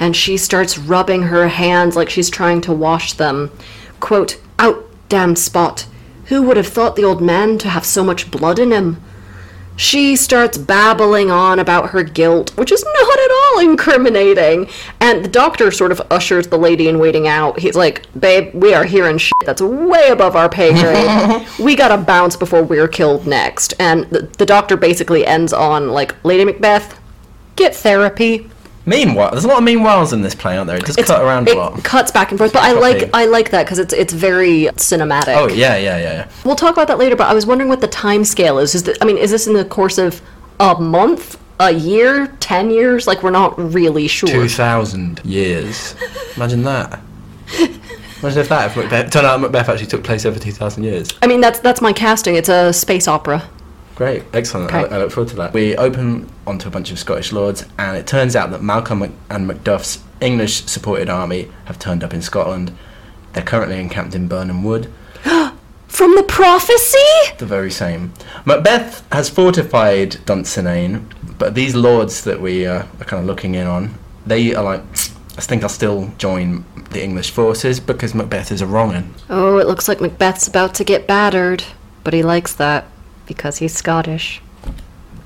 And 0.00 0.16
she 0.16 0.36
starts 0.36 0.76
rubbing 0.76 1.22
her 1.24 1.46
hands 1.46 1.94
like 1.94 2.10
she's 2.10 2.28
trying 2.28 2.60
to 2.62 2.72
wash 2.72 3.12
them. 3.12 3.52
Quote, 4.00 4.40
Out, 4.58 4.84
damn 5.08 5.36
spot. 5.36 5.86
Who 6.28 6.42
would 6.42 6.56
have 6.56 6.66
thought 6.66 6.96
the 6.96 7.04
old 7.04 7.22
man 7.22 7.58
to 7.58 7.68
have 7.68 7.84
so 7.84 8.04
much 8.04 8.30
blood 8.30 8.58
in 8.58 8.70
him? 8.70 9.02
She 9.76 10.16
starts 10.16 10.58
babbling 10.58 11.30
on 11.30 11.60
about 11.60 11.90
her 11.90 12.02
guilt, 12.02 12.50
which 12.58 12.72
is 12.72 12.84
not 12.84 13.18
at 13.18 13.30
all 13.30 13.60
incriminating. 13.60 14.68
And 15.00 15.24
the 15.24 15.28
doctor 15.28 15.70
sort 15.70 15.92
of 15.92 16.02
ushers 16.10 16.48
the 16.48 16.58
lady 16.58 16.88
in 16.88 16.98
waiting 16.98 17.28
out. 17.28 17.60
He's 17.60 17.76
like, 17.76 18.06
Babe, 18.18 18.52
we 18.52 18.74
are 18.74 18.84
hearing 18.84 19.18
shit 19.18 19.32
that's 19.44 19.62
way 19.62 20.08
above 20.08 20.34
our 20.34 20.48
pay 20.48 20.72
grade. 20.72 21.46
we 21.60 21.76
gotta 21.76 21.96
bounce 21.96 22.34
before 22.34 22.62
we're 22.64 22.88
killed 22.88 23.24
next. 23.26 23.72
And 23.78 24.04
the, 24.10 24.22
the 24.22 24.44
doctor 24.44 24.76
basically 24.76 25.24
ends 25.24 25.52
on, 25.52 25.90
like, 25.90 26.12
Lady 26.24 26.44
Macbeth, 26.44 27.00
get 27.54 27.74
therapy. 27.74 28.50
Meanwhile, 28.88 29.32
there's 29.32 29.44
a 29.44 29.48
lot 29.48 29.58
of 29.58 29.64
meanwhiles 29.64 30.12
in 30.14 30.22
this 30.22 30.34
play, 30.34 30.56
aren't 30.56 30.66
there? 30.68 30.76
It 30.78 30.84
does 30.86 30.96
It's- 30.96 31.06
cut 31.06 31.22
around 31.22 31.46
it 31.48 31.56
a 31.56 31.58
lot. 31.58 31.78
It 31.78 31.84
cuts 31.84 32.10
back 32.10 32.30
and 32.30 32.38
forth, 32.38 32.52
but 32.54 32.62
I 32.62 32.68
Choppy. 32.72 32.80
like 32.80 33.10
I 33.12 33.26
like 33.26 33.50
that 33.50 33.64
because 33.66 33.78
it's 33.78 33.92
it's 33.92 34.12
very 34.14 34.68
cinematic. 34.76 35.36
Oh 35.36 35.48
yeah, 35.48 35.76
yeah, 35.76 35.98
yeah, 35.98 36.12
yeah. 36.12 36.28
We'll 36.44 36.56
talk 36.56 36.72
about 36.72 36.88
that 36.88 36.98
later, 36.98 37.14
but 37.14 37.26
I 37.28 37.34
was 37.34 37.44
wondering 37.46 37.68
what 37.68 37.80
the 37.82 37.88
time 37.88 38.24
scale 38.24 38.58
is. 38.58 38.74
Is 38.74 38.84
that, 38.84 38.96
I 39.02 39.04
mean, 39.04 39.18
is 39.18 39.30
this 39.30 39.46
in 39.46 39.52
the 39.52 39.64
course 39.64 39.98
of 39.98 40.22
a 40.58 40.74
month, 40.80 41.38
a 41.60 41.70
year, 41.72 42.28
ten 42.40 42.70
years? 42.70 43.06
Like 43.06 43.22
we're 43.22 43.30
not 43.30 43.58
really 43.74 44.08
sure. 44.08 44.28
Two 44.28 44.48
thousand 44.48 45.20
years. 45.24 45.94
Imagine 46.36 46.62
that. 46.62 47.00
Imagine 48.20 48.40
if 48.40 48.48
that 48.48 48.70
if 48.70 48.76
Macbeth 48.76 49.12
turned 49.12 49.26
out 49.26 49.40
Macbeth 49.40 49.68
actually 49.68 49.86
took 49.86 50.02
place 50.02 50.24
over 50.26 50.38
two 50.38 50.52
thousand 50.52 50.84
years. 50.84 51.08
I 51.22 51.26
mean, 51.26 51.40
that's 51.40 51.58
that's 51.60 51.80
my 51.80 51.92
casting. 51.92 52.34
It's 52.36 52.48
a 52.48 52.72
space 52.72 53.06
opera. 53.06 53.48
Great, 53.98 54.22
excellent. 54.32 54.72
I, 54.72 54.84
Okay. 54.84 54.94
I 54.94 54.98
look 54.98 55.10
forward 55.10 55.28
to 55.30 55.36
that. 55.36 55.52
We 55.52 55.76
open 55.76 56.30
onto 56.46 56.68
a 56.68 56.70
bunch 56.70 56.92
of 56.92 57.00
Scottish 57.00 57.32
lords, 57.32 57.66
and 57.80 57.96
it 57.96 58.06
turns 58.06 58.36
out 58.36 58.52
that 58.52 58.62
Malcolm 58.62 59.02
and 59.28 59.50
Macduff's 59.50 59.98
English-supported 60.20 61.08
army 61.10 61.48
have 61.64 61.80
turned 61.80 62.04
up 62.04 62.14
in 62.14 62.22
Scotland. 62.22 62.70
They're 63.32 63.42
currently 63.42 63.80
encamped 63.80 64.14
in 64.14 64.28
Birnam 64.28 64.62
Wood. 64.62 64.92
From 65.88 66.14
the 66.14 66.22
prophecy? 66.22 66.96
The 67.38 67.46
very 67.46 67.72
same. 67.72 68.12
Macbeth 68.44 69.04
has 69.10 69.28
fortified 69.28 70.12
Dunsinane, 70.26 71.02
but 71.36 71.56
these 71.56 71.74
lords 71.74 72.22
that 72.22 72.40
we 72.40 72.66
uh, 72.66 72.84
are 73.00 73.04
kind 73.04 73.20
of 73.20 73.26
looking 73.26 73.56
in 73.56 73.66
on, 73.66 73.94
they 74.24 74.54
are 74.54 74.62
like, 74.62 74.80
I 75.36 75.40
think 75.40 75.64
I'll 75.64 75.68
still 75.68 76.12
join 76.18 76.64
the 76.90 77.02
English 77.02 77.32
forces 77.32 77.80
because 77.80 78.14
Macbeth 78.14 78.52
is 78.52 78.62
a 78.62 78.66
wrong'un. 78.66 79.12
Oh, 79.28 79.58
it 79.58 79.66
looks 79.66 79.88
like 79.88 80.00
Macbeth's 80.00 80.46
about 80.46 80.72
to 80.76 80.84
get 80.84 81.08
battered. 81.08 81.64
but 82.04 82.14
he 82.14 82.22
likes 82.22 82.52
that 82.54 82.86
because 83.28 83.58
he's 83.58 83.74
Scottish. 83.74 84.40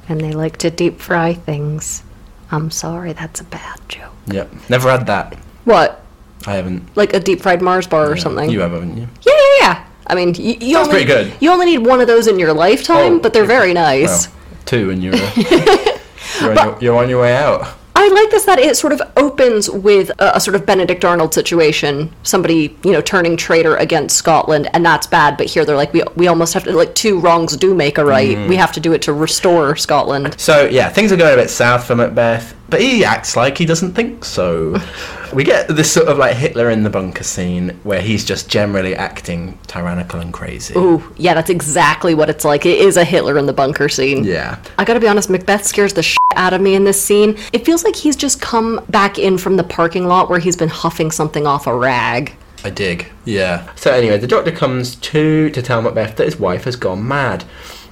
And 0.09 0.21
they 0.21 0.33
like 0.33 0.59
to 0.59 0.71
deep 0.71 1.01
fry 1.01 1.33
things. 1.33 2.03
I'm 2.51 2.71
sorry, 2.71 3.15
that's 3.15 3.41
a 3.41 3.45
bad 3.45 3.81
joke. 3.89 4.13
Yep. 4.27 4.53
Never 4.69 4.91
had 4.91 5.07
that. 5.07 5.35
What? 5.65 6.05
I 6.47 6.55
haven't. 6.55 6.95
Like 6.97 7.15
a 7.15 7.21
deep 7.21 7.41
fried 7.41 7.63
Mars 7.63 7.87
bar 7.87 8.11
or 8.11 8.17
something? 8.17 8.51
You 8.51 8.61
have, 8.61 8.73
haven't 8.73 8.99
you? 8.99 9.09
Yeah, 9.23 9.33
yeah, 9.33 9.57
yeah. 9.61 9.87
I 10.09 10.15
mean, 10.17 10.35
you, 10.35 10.57
you 10.61 10.75
Sounds 10.75 10.89
only, 10.89 11.05
pretty 11.05 11.07
good. 11.07 11.33
You 11.41 11.51
only 11.53 11.67
need 11.67 11.79
one 11.79 12.01
of 12.01 12.09
those 12.09 12.27
in 12.27 12.39
your 12.39 12.53
lifetime, 12.53 13.15
Oh, 13.15 13.19
but 13.21 13.33
they're 13.33 13.47
very 13.47 13.73
nice. 13.73 14.27
Well, 14.27 14.37
two 14.67 14.91
and 14.91 15.03
you're, 15.03 15.15
you're, 15.37 16.59
on 16.59 16.67
your, 16.67 16.79
you're 16.81 16.97
on 16.97 17.09
your 17.09 17.23
way 17.23 17.37
out. 17.37 17.79
I 17.95 18.09
like 18.09 18.31
this 18.31 18.45
that 18.45 18.59
it 18.59 18.77
sort 18.77 18.93
of 18.93 19.03
opens 19.17 19.69
with 19.69 20.11
a, 20.19 20.37
a 20.37 20.41
sort 20.41 20.55
of 20.55 20.65
Benedict 20.65 21.05
Arnold 21.05 21.35
situation, 21.35 22.13
somebody 22.23 22.77
you 22.85 22.93
know 22.93 23.01
turning 23.01 23.37
traitor 23.37 23.77
against 23.77 24.17
Scotland, 24.17 24.69
and 24.73 24.85
that's 24.85 25.07
bad. 25.07 25.37
But 25.37 25.47
here 25.47 25.65
they're 25.65 25.77
like, 25.77 25.93
we 25.93 26.03
we 26.17 26.27
almost 26.27 26.55
have 26.55 26.65
to 26.65 26.73
like 26.73 26.95
two 26.95 27.21
wrongs 27.21 27.57
do 27.57 27.75
make 27.75 27.99
a 27.99 28.05
right. 28.05 28.37
Mm. 28.37 28.49
We 28.49 28.57
have 28.57 28.73
to 28.73 28.81
do 28.81 28.93
it 28.93 29.03
to 29.03 29.13
restore 29.13 29.77
Scotland. 29.77 30.39
So 30.41 30.67
yeah, 30.67 30.89
things 30.89 31.13
are 31.13 31.17
going 31.17 31.35
a 31.35 31.43
bit 31.43 31.51
south 31.51 31.85
for 31.85 31.95
Macbeth, 31.95 32.55
but 32.73 32.81
he 32.81 33.05
acts 33.05 33.37
like 33.37 33.59
he 33.59 33.67
doesn't 33.67 33.93
think 33.93 34.25
so. 34.25 34.81
we 35.35 35.45
get 35.45 35.69
this 35.69 35.93
sort 35.93 36.09
of 36.09 36.17
like 36.17 36.35
Hitler 36.35 36.71
in 36.71 36.83
the 36.83 36.89
bunker 36.89 37.23
scene 37.23 37.79
where 37.83 38.01
he's 38.01 38.25
just 38.25 38.49
generally 38.49 38.97
acting 38.97 39.59
tyrannical 39.67 40.21
and 40.21 40.33
crazy. 40.33 40.75
Ooh, 40.75 41.03
yeah, 41.19 41.35
that's 41.35 41.51
exactly 41.51 42.15
what 42.15 42.31
it's 42.31 42.47
like. 42.47 42.65
It 42.65 42.79
is 42.79 42.97
a 42.97 43.05
Hitler 43.05 43.37
in 43.37 43.45
the 43.45 43.53
bunker 43.53 43.91
scene. 43.91 44.25
Yeah. 44.25 44.59
I 44.79 44.87
gotta 44.87 45.01
be 45.01 45.07
honest, 45.07 45.29
Macbeth 45.29 45.67
scares 45.67 45.93
the 45.93 46.03
shit 46.03 46.17
out 46.35 46.55
of 46.55 46.63
me 46.63 46.75
in 46.75 46.85
this 46.85 47.01
scene. 47.01 47.37
It 47.53 47.67
feels 47.67 47.85
like 47.85 47.95
he's 47.95 48.17
just 48.17 48.41
come 48.41 48.83
back 48.89 49.19
in 49.19 49.37
from 49.37 49.57
the 49.59 49.65
parking 49.65 50.07
lot 50.07 50.31
where 50.31 50.39
he's 50.39 50.57
been 50.57 50.71
huffing 50.71 51.11
something 51.11 51.47
off 51.47 51.67
a 51.67 51.77
rag. 51.77 52.33
I 52.65 52.71
dig. 52.71 53.13
Yeah. 53.27 53.71
So 53.75 53.93
anyway, 53.93 54.17
the 54.17 54.27
doctor 54.27 54.51
comes 54.51 54.97
to 54.97 55.51
to 55.51 55.61
tell 55.61 55.83
Macbeth 55.83 56.17
that 56.17 56.25
his 56.25 56.41
wife 56.41 56.65
has 56.65 56.77
gone 56.77 57.07
mad. 57.07 57.45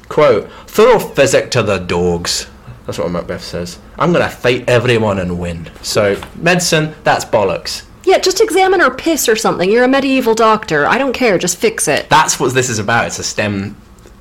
Quote, 0.08 0.50
throw 0.66 0.98
physic 0.98 1.50
to 1.50 1.62
the 1.62 1.76
dogs. 1.76 2.48
That's 2.86 2.98
what 2.98 3.10
Macbeth 3.10 3.42
says. 3.44 3.78
I'm 3.98 4.12
gonna 4.12 4.28
fight 4.28 4.68
everyone 4.68 5.18
and 5.18 5.38
win. 5.38 5.70
So 5.82 6.20
medicine, 6.36 6.94
that's 7.04 7.24
bollocks. 7.24 7.84
Yeah, 8.04 8.18
just 8.18 8.40
examine 8.40 8.80
her 8.80 8.90
piss 8.90 9.28
or 9.28 9.36
something. 9.36 9.70
You're 9.70 9.84
a 9.84 9.88
medieval 9.88 10.34
doctor. 10.34 10.86
I 10.86 10.98
don't 10.98 11.12
care. 11.12 11.38
Just 11.38 11.58
fix 11.58 11.86
it. 11.86 12.08
That's 12.08 12.40
what 12.40 12.54
this 12.54 12.68
is 12.70 12.78
about. 12.78 13.06
It's 13.06 13.18
a 13.18 13.22
STEM 13.22 13.76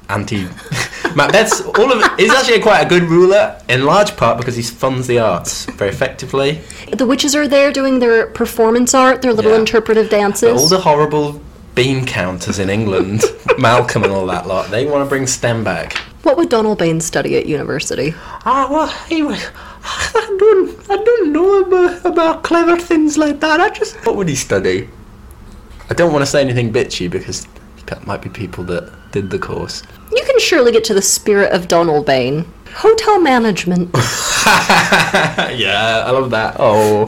anti. 0.09 0.43
Macbeth's 1.15 1.61
all 1.61 1.91
of 1.91 2.01
it. 2.03 2.19
He's 2.19 2.31
actually 2.31 2.59
quite 2.59 2.81
a 2.85 2.89
good 2.89 3.03
ruler, 3.03 3.59
in 3.69 3.85
large 3.85 4.15
part 4.17 4.37
because 4.37 4.55
he 4.55 4.61
funds 4.61 5.07
the 5.07 5.19
arts 5.19 5.65
very 5.65 5.89
effectively. 5.89 6.61
The 6.91 7.05
witches 7.05 7.35
are 7.35 7.47
there 7.47 7.71
doing 7.71 7.99
their 7.99 8.27
performance 8.27 8.93
art, 8.93 9.21
their 9.21 9.33
little 9.33 9.51
Yeah. 9.53 9.59
interpretive 9.59 10.09
dances. 10.09 10.61
All 10.61 10.67
the 10.67 10.79
horrible 10.79 11.41
bean 11.79 12.05
counters 12.05 12.59
in 12.59 12.69
England, 12.69 13.23
Malcolm 13.57 14.03
and 14.03 14.11
all 14.11 14.25
that 14.25 14.45
lot, 14.45 14.69
they 14.69 14.85
want 14.85 15.01
to 15.01 15.07
bring 15.07 15.25
STEM 15.25 15.63
back. 15.63 15.93
What 16.23 16.35
would 16.35 16.49
Donalbain 16.49 17.01
study 17.01 17.37
at 17.37 17.45
university? 17.45 18.13
Ah, 18.45 18.67
well, 18.69 18.89
he 19.07 19.23
was. 19.23 19.41
I 19.81 20.35
don't, 20.37 20.91
I 20.91 21.01
don't 21.01 21.31
know 21.31 21.63
about, 21.63 22.05
about 22.05 22.43
clever 22.43 22.75
things 22.75 23.17
like 23.17 23.39
that. 23.39 23.61
I 23.61 23.69
just. 23.69 23.95
What 24.05 24.17
would 24.17 24.27
he 24.27 24.35
study? 24.35 24.89
I 25.89 25.93
don't 25.93 26.11
want 26.11 26.21
to 26.21 26.25
say 26.25 26.41
anything 26.41 26.73
bitchy 26.73 27.09
because 27.09 27.47
that 27.85 28.05
might 28.05 28.21
be 28.21 28.27
people 28.27 28.65
that 28.65 28.91
did 29.13 29.29
the 29.29 29.39
course. 29.39 29.81
You 30.11 30.23
can 30.25 30.37
surely 30.41 30.73
get 30.73 30.83
to 30.83 30.93
the 30.93 31.01
spirit 31.01 31.53
of 31.53 31.69
Donalbain. 31.69 32.45
Hotel 32.73 33.21
management. 33.21 33.89
yeah, 33.95 36.03
I 36.05 36.11
love 36.11 36.29
that. 36.31 36.57
Oh, 36.59 37.05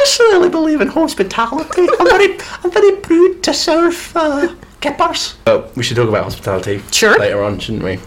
I 0.00 0.32
really 0.32 0.48
believe 0.48 0.80
in 0.80 0.88
hospitality. 0.88 1.86
I'm 1.98 2.06
very, 2.06 2.38
I'm 2.64 2.70
very 2.70 2.96
proud 2.96 3.42
to 3.42 3.52
serve 3.52 4.12
uh, 4.16 4.54
kippers. 4.80 5.36
Oh, 5.46 5.70
we 5.76 5.82
should 5.82 5.96
talk 5.96 6.08
about 6.08 6.24
hospitality. 6.24 6.82
Sure. 6.90 7.18
Later 7.18 7.42
on, 7.42 7.58
shouldn't 7.58 7.84
we? 7.84 7.98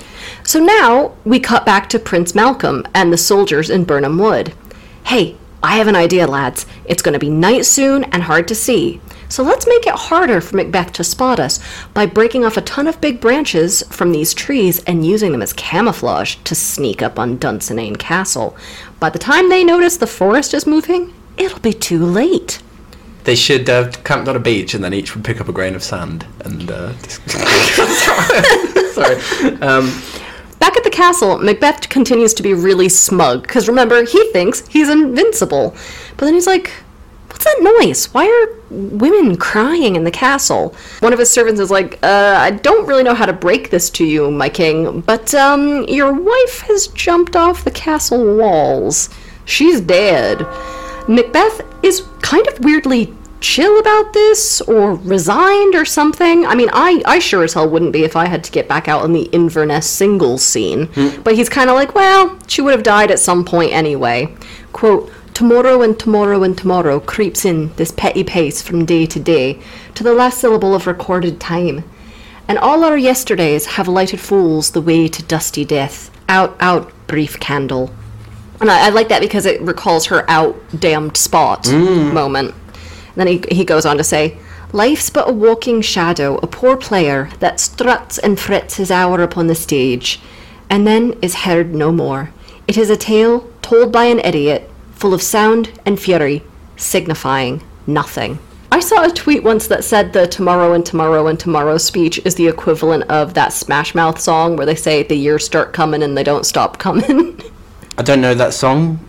So 0.44 0.60
now 0.60 1.16
we 1.24 1.40
cut 1.40 1.66
back 1.66 1.90
to 1.90 2.00
Prince 2.00 2.34
Malcolm 2.34 2.86
and 2.96 3.14
the 3.14 3.18
soldiers 3.18 3.70
in 3.70 3.84
Birnam 3.84 4.18
Wood. 4.18 4.54
Hey, 5.06 5.38
I 5.62 5.78
have 5.78 5.88
an 5.88 5.96
idea, 5.96 6.28
lads. 6.28 6.66
It's 6.86 7.02
going 7.02 7.14
to 7.14 7.20
be 7.20 7.30
night 7.30 7.66
soon 7.66 8.06
and 8.06 8.24
hard 8.24 8.48
to 8.48 8.56
see. 8.56 9.00
So 9.30 9.44
let's 9.44 9.68
make 9.68 9.88
it 9.88 9.94
harder 9.94 10.42
for 10.42 10.58
Macbeth 10.58 10.94
to 10.94 11.04
spot 11.04 11.40
us 11.40 11.60
by 11.94 12.06
breaking 12.06 12.44
off 12.44 12.58
a 12.58 12.62
ton 12.62 12.88
of 12.88 13.02
big 13.02 13.22
branches 13.22 13.82
from 13.90 14.12
these 14.12 14.34
trees 14.34 14.84
and 14.84 15.06
using 15.06 15.32
them 15.32 15.42
as 15.42 15.54
camouflage 15.54 16.36
to 16.44 16.56
sneak 16.56 17.02
up 17.02 17.18
on 17.18 17.38
Dunsinane 17.38 17.98
Castle. 17.98 18.56
By 19.00 19.10
the 19.10 19.20
time 19.20 19.50
they 19.50 19.64
notice 19.64 19.98
the 19.98 20.08
forest 20.08 20.54
is 20.54 20.68
moving, 20.68 21.14
it'll 21.38 21.60
be 21.60 21.74
too 21.74 22.06
late. 22.06 22.62
They 23.24 23.36
should 23.36 23.68
have 23.70 24.04
camped 24.04 24.28
on 24.28 24.36
a 24.36 24.40
beach 24.40 24.74
and 24.74 24.84
then 24.84 24.94
each 24.94 25.16
would 25.16 25.24
pick 25.24 25.40
up 25.40 25.48
a 25.48 25.54
grain 25.54 25.76
of 25.76 25.84
sand 25.84 26.26
and. 26.42 26.70
Uh, 26.70 26.94
sorry. 28.94 29.16
Um, 29.62 29.92
Back 30.60 30.78
at 30.78 30.86
the 30.86 30.90
castle, 30.90 31.40
Macbeth 31.40 31.90
continues 31.90 32.34
to 32.36 32.44
be 32.44 32.54
really 32.54 32.88
smug 32.88 33.42
because 33.42 33.68
remember, 33.68 34.06
he 34.06 34.32
thinks 34.32 34.66
he's 34.68 34.88
invincible. 34.88 35.76
But 36.16 36.26
then 36.26 36.34
he's 36.34 36.48
like, 36.48 36.72
What's 37.28 37.44
that 37.46 37.80
noise? 37.82 38.06
Why 38.14 38.26
are 38.28 38.56
women 38.70 39.36
crying 39.36 39.98
in 39.98 40.06
the 40.06 40.12
castle? 40.12 40.74
One 41.02 41.12
of 41.12 41.20
his 41.20 41.30
servants 41.30 41.60
is 41.60 41.70
like, 41.70 42.00
uh, 42.02 42.38
I 42.40 42.52
don't 42.52 42.88
really 42.88 43.04
know 43.04 43.14
how 43.14 43.26
to 43.26 43.34
break 43.34 43.70
this 43.70 43.90
to 43.90 44.06
you, 44.06 44.32
my 44.32 44.48
king, 44.48 45.02
but, 45.02 45.34
um, 45.34 45.84
your 45.90 46.14
wife 46.14 46.62
has 46.62 46.88
jumped 46.88 47.36
off 47.36 47.66
the 47.66 47.72
castle 47.72 48.38
walls. 48.38 49.10
She's 49.44 49.82
dead. 49.82 50.46
Macbeth 51.08 51.62
is 51.84 52.04
kind 52.22 52.48
of 52.48 52.60
weirdly 52.60 53.14
chill 53.44 53.78
about 53.78 54.14
this 54.14 54.62
or 54.62 54.96
resigned 54.96 55.76
or 55.76 55.84
something. 55.84 56.46
I 56.46 56.56
mean, 56.56 56.70
I, 56.72 57.02
I 57.06 57.20
sure 57.20 57.44
as 57.44 57.54
hell 57.54 57.70
wouldn't 57.70 57.92
be 57.92 58.06
if 58.06 58.16
I 58.16 58.28
had 58.28 58.44
to 58.46 58.52
get 58.52 58.70
back 58.70 58.88
out 58.88 59.04
in 59.04 59.12
the 59.12 59.24
Inverness 59.34 59.90
singles 59.90 60.44
scene. 60.44 60.88
Hmm. 60.88 61.22
But 61.24 61.36
he's 61.36 61.50
kind 61.50 61.70
of 61.70 61.76
like, 61.76 61.94
well, 61.94 62.38
she 62.48 62.62
would 62.62 62.72
have 62.72 62.84
died 62.84 63.12
at 63.12 63.20
some 63.20 63.44
point 63.44 63.74
anyway. 63.74 64.34
Quote, 64.72 65.12
Tomorrow 65.34 65.82
and 65.82 66.00
tomorrow 66.00 66.44
and 66.44 66.56
tomorrow 66.56 67.00
creeps 67.00 67.44
in 67.44 67.74
this 67.76 67.92
petty 67.92 68.24
pace 68.24 68.62
from 68.62 68.86
day 68.86 69.08
to 69.08 69.20
day, 69.20 69.60
to 69.96 70.04
the 70.04 70.14
last 70.14 70.38
syllable 70.38 70.76
of 70.76 70.86
recorded 70.86 71.40
time. 71.40 71.84
And 72.48 72.60
all 72.60 72.84
our 72.84 72.98
yesterdays 72.98 73.66
have 73.66 73.88
lighted 73.88 74.20
fools 74.20 74.72
the 74.72 74.82
way 74.82 75.08
to 75.08 75.24
dusty 75.24 75.66
death. 75.66 76.12
Out, 76.30 76.56
out, 76.60 76.92
brief 77.08 77.40
candle. 77.40 77.92
And 78.62 78.72
I, 78.72 78.88
I 78.88 78.90
like 78.90 79.10
that 79.10 79.22
because 79.22 79.46
it 79.46 79.62
recalls 79.62 80.06
her 80.08 80.30
out 80.30 80.56
damned 80.80 81.18
spot 81.18 81.64
mm. 81.64 82.14
moment. 82.14 82.54
Then 83.16 83.28
he, 83.28 83.44
he 83.52 83.66
goes 83.66 83.86
on 83.86 83.98
to 83.98 84.04
say, 84.04 84.38
Life's 84.72 85.12
but 85.12 85.30
a 85.30 85.34
walking 85.34 85.82
shadow, 85.82 86.38
a 86.38 86.48
poor 86.48 86.76
player 86.76 87.30
that 87.40 87.60
struts 87.60 88.18
and 88.18 88.40
frets 88.40 88.78
his 88.78 88.90
hour 88.90 89.22
upon 89.22 89.46
the 89.46 89.54
stage, 89.54 90.20
and 90.70 90.88
then 90.88 91.14
is 91.22 91.36
heard 91.36 91.76
no 91.76 91.92
more. 91.92 92.32
It 92.68 92.78
is 92.78 92.90
a 92.90 92.98
tale 92.98 93.48
told 93.62 93.92
by 93.92 94.06
an 94.06 94.20
idiot, 94.20 94.70
full 94.94 95.14
of 95.14 95.22
sound 95.22 95.80
and 95.86 96.00
fury, 96.00 96.42
signifying 96.76 97.62
nothing. 97.86 98.40
I 98.72 98.80
saw 98.80 99.06
a 99.06 99.12
tweet 99.12 99.44
once 99.44 99.68
that 99.68 99.84
said 99.84 100.14
the 100.14 100.26
tomorrow 100.26 100.74
and 100.74 100.84
tomorrow 100.84 101.28
and 101.28 101.40
tomorrow 101.40 101.78
speech 101.78 102.20
is 102.26 102.34
the 102.34 102.48
equivalent 102.48 103.04
of 103.04 103.36
that 103.36 103.54
Smash 103.54 103.94
Mouth 103.94 104.20
song 104.20 104.56
where 104.56 104.66
they 104.66 104.74
say 104.74 105.04
the 105.04 105.14
years 105.14 105.46
start 105.46 105.74
coming 105.74 106.02
and 106.02 106.18
they 106.18 106.24
don't 106.24 106.48
stop 106.48 106.80
coming. 106.80 107.40
I 107.98 108.02
don't 108.04 108.22
know 108.22 108.34
that 108.34 108.54
song. 108.54 109.00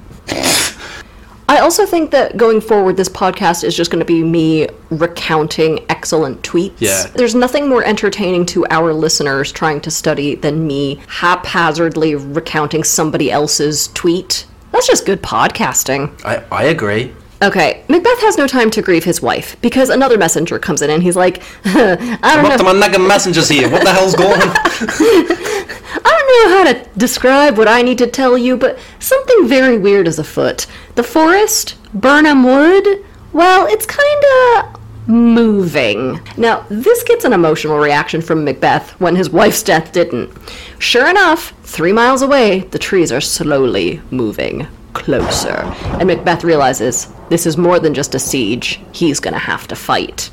I 1.47 1.59
also 1.59 1.85
think 1.85 2.11
that 2.11 2.37
going 2.37 2.61
forward, 2.61 2.97
this 2.97 3.09
podcast 3.09 3.64
is 3.64 3.76
just 3.76 3.91
going 3.91 4.01
to 4.01 4.05
be 4.07 4.22
me 4.22 4.66
recounting 4.91 5.85
excellent 5.91 6.43
tweets. 6.43 6.74
Yeah. 6.78 7.07
There's 7.14 7.35
nothing 7.35 7.68
more 7.68 7.85
entertaining 7.85 8.47
to 8.47 8.66
our 8.70 8.93
listeners 8.95 9.53
trying 9.53 9.80
to 9.82 9.91
study 9.91 10.35
than 10.37 10.66
me 10.66 11.01
haphazardly 11.07 12.14
recounting 12.14 12.82
somebody 12.82 13.30
else's 13.30 13.89
tweet. 13.89 14.47
That's 14.72 14.87
just 14.87 15.05
good 15.07 15.22
podcasting. 15.22 16.18
I, 16.24 16.43
I 16.51 16.64
agree. 16.64 17.14
Okay, 17.43 17.85
Macbeth 17.89 18.20
has 18.22 18.39
no 18.39 18.47
time 18.47 18.70
to 18.70 18.80
grieve 18.80 19.05
his 19.05 19.20
wife 19.20 19.61
because 19.61 19.91
another 19.91 20.16
messenger 20.16 20.59
comes 20.59 20.80
in 20.80 20.89
and 20.89 21.03
he's 21.03 21.16
like, 21.16 21.43
I 21.66 21.97
don't 22.37 22.43
What 22.45 22.59
know. 22.59 22.72
the 22.72 22.78
nagging 22.80 23.07
messengers 23.07 23.51
here? 23.51 23.68
What 23.70 23.85
the 23.85 23.93
hell's 23.93 24.14
going 24.14 24.41
on? 24.41 24.49
I 26.07 26.13
don't 26.35 26.51
know 26.51 26.59
how 26.59 26.72
to 26.72 26.89
describe 26.99 27.57
what 27.59 27.68
I 27.68 27.82
need 27.82 27.99
to 27.99 28.07
tell 28.07 28.37
you, 28.37 28.57
but 28.57 28.78
something 28.99 29.49
very 29.49 29.78
weird 29.78 30.07
is 30.09 30.18
afoot. 30.18 30.66
The 30.95 31.03
forest, 31.03 31.76
Birnam 31.95 32.43
Wood, 32.45 33.05
well, 33.32 33.66
it's 33.66 33.87
kinda 33.87 34.78
moving. 35.07 36.20
Now, 36.37 36.64
this 36.68 37.03
gets 37.03 37.24
an 37.24 37.32
emotional 37.32 37.78
reaction 37.78 38.20
from 38.22 38.45
Macbeth 38.45 38.91
when 39.01 39.16
his 39.16 39.30
wife's 39.30 39.62
death 39.62 39.93
didn't. 39.93 40.30
Sure 40.78 41.09
enough, 41.09 41.53
three 41.62 41.93
miles 41.93 42.22
away, 42.22 42.61
the 42.70 42.78
trees 42.78 43.12
are 43.12 43.20
slowly 43.20 44.01
moving 44.11 44.66
closer. 44.95 45.62
And 45.99 46.07
Macbeth 46.07 46.45
realizes 46.45 47.09
this 47.28 47.47
is 47.47 47.57
more 47.57 47.78
than 47.80 47.95
just 47.95 48.14
a 48.14 48.18
siege, 48.18 48.80
he's 48.93 49.20
gonna 49.20 49.39
have 49.39 49.66
to 49.68 49.76
fight. 49.76 50.30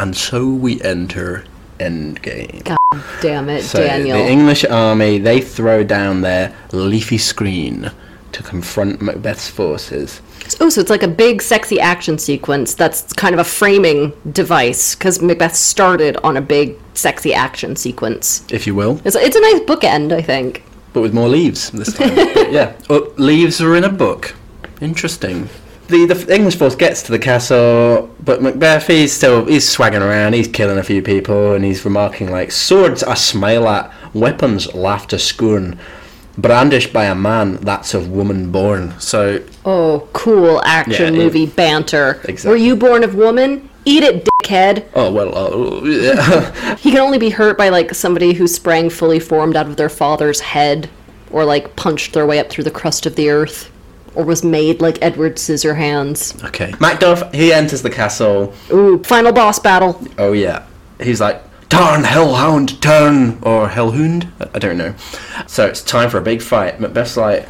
and 0.00 0.16
so 0.16 0.48
we 0.48 0.80
enter 0.82 1.44
Endgame. 1.78 2.64
God 2.64 2.78
damn 3.20 3.48
it, 3.48 3.62
So 3.62 3.82
Daniel. 3.82 4.18
the 4.18 4.24
English 4.28 4.64
army 4.64 5.18
they 5.18 5.40
throw 5.40 5.82
down 5.84 6.20
their 6.20 6.54
leafy 6.72 7.18
screen 7.18 7.90
to 8.32 8.42
confront 8.42 9.00
Macbeth's 9.00 9.48
forces. 9.48 10.20
Oh, 10.60 10.68
so 10.68 10.80
it's 10.80 10.90
like 10.90 11.02
a 11.02 11.08
big, 11.08 11.40
sexy 11.40 11.80
action 11.80 12.18
sequence 12.18 12.74
that's 12.74 13.12
kind 13.14 13.32
of 13.34 13.38
a 13.38 13.44
framing 13.44 14.12
device 14.32 14.94
because 14.94 15.22
Macbeth 15.22 15.54
started 15.56 16.16
on 16.18 16.36
a 16.36 16.42
big, 16.42 16.76
sexy 16.92 17.32
action 17.32 17.76
sequence. 17.76 18.44
If 18.50 18.66
you 18.66 18.74
will, 18.74 19.00
It's, 19.04 19.16
it's 19.16 19.36
a 19.36 19.40
nice 19.40 19.60
bookend, 19.60 20.12
I 20.12 20.20
think. 20.20 20.62
but 20.92 21.00
with 21.00 21.14
more 21.14 21.28
leaves 21.28 21.70
this 21.70 21.92
time. 21.94 22.14
Yeah, 22.52 22.74
oh, 22.90 23.12
leaves 23.16 23.60
are 23.62 23.74
in 23.74 23.84
a 23.84 23.88
book. 23.88 24.34
Interesting. 24.80 25.48
The, 25.88 26.06
the 26.06 26.34
English 26.34 26.56
force 26.56 26.74
gets 26.74 27.02
to 27.02 27.12
the 27.12 27.18
castle, 27.18 28.08
but 28.24 28.40
Macbeth 28.42 28.86
he's 28.86 29.12
still 29.12 29.44
he's 29.44 29.68
swagging 29.68 30.00
around. 30.02 30.32
He's 30.32 30.48
killing 30.48 30.78
a 30.78 30.82
few 30.82 31.02
people, 31.02 31.52
and 31.52 31.64
he's 31.64 31.84
remarking 31.84 32.30
like, 32.30 32.52
"Swords 32.52 33.02
I 33.02 33.14
smile 33.14 33.68
at, 33.68 33.92
weapons 34.14 34.72
laugh 34.74 35.06
to 35.08 35.18
scorn, 35.18 35.78
brandished 36.38 36.92
by 36.92 37.04
a 37.04 37.14
man 37.14 37.56
that's 37.56 37.92
of 37.92 38.08
woman 38.10 38.50
born." 38.50 38.94
So 38.98 39.42
Oh, 39.66 40.08
cool 40.14 40.62
action 40.64 41.14
Yeah, 41.14 41.20
it- 41.20 41.24
movie 41.24 41.46
banter. 41.46 42.20
Exactly. 42.24 42.50
Were 42.50 42.56
you 42.56 42.76
born 42.76 43.04
of 43.04 43.14
woman? 43.14 43.68
Eat 43.84 44.02
it, 44.02 44.26
dickhead. 44.42 44.84
Oh 44.94 45.12
well, 45.12 45.36
uh, 45.36 45.84
yeah. 45.84 46.76
He 46.76 46.90
can 46.92 47.00
only 47.00 47.18
be 47.18 47.28
hurt 47.28 47.58
by 47.58 47.68
like 47.68 47.94
somebody 47.94 48.32
who 48.32 48.46
sprang 48.46 48.88
fully 48.88 49.20
formed 49.20 49.54
out 49.54 49.66
of 49.66 49.76
their 49.76 49.90
father's 49.90 50.40
head, 50.40 50.88
or 51.30 51.44
like 51.44 51.76
punched 51.76 52.14
their 52.14 52.24
way 52.24 52.38
up 52.38 52.48
through 52.48 52.64
the 52.64 52.70
crust 52.70 53.04
of 53.04 53.16
the 53.16 53.28
earth, 53.28 53.70
or 54.14 54.24
was 54.24 54.44
made 54.44 54.80
like 54.80 54.98
Edward 55.02 55.36
Scissorhands. 55.36 56.42
okay. 56.44 56.72
Macduff 56.72 57.32
he 57.34 57.52
enters 57.52 57.82
the 57.82 57.90
castle. 57.90 58.54
Ooh, 58.72 59.02
final 59.04 59.32
boss 59.32 59.58
battle. 59.58 60.00
Oh 60.18 60.32
yeah, 60.32 60.66
he's 61.00 61.20
like, 61.20 61.42
"Turn, 61.68 62.04
hellhound, 62.04 62.80
turn!" 62.80 63.38
or 63.42 63.68
hellhound. 63.68 64.32
I- 64.40 64.48
I 64.54 64.58
don't 64.58 64.78
know. 64.78 64.94
So 65.46 65.66
it's 65.66 65.82
time 65.82 66.10
for 66.10 66.18
a 66.18 66.22
big 66.22 66.40
fight. 66.42 66.78
Macbeth's 66.80 67.16
like, 67.16 67.48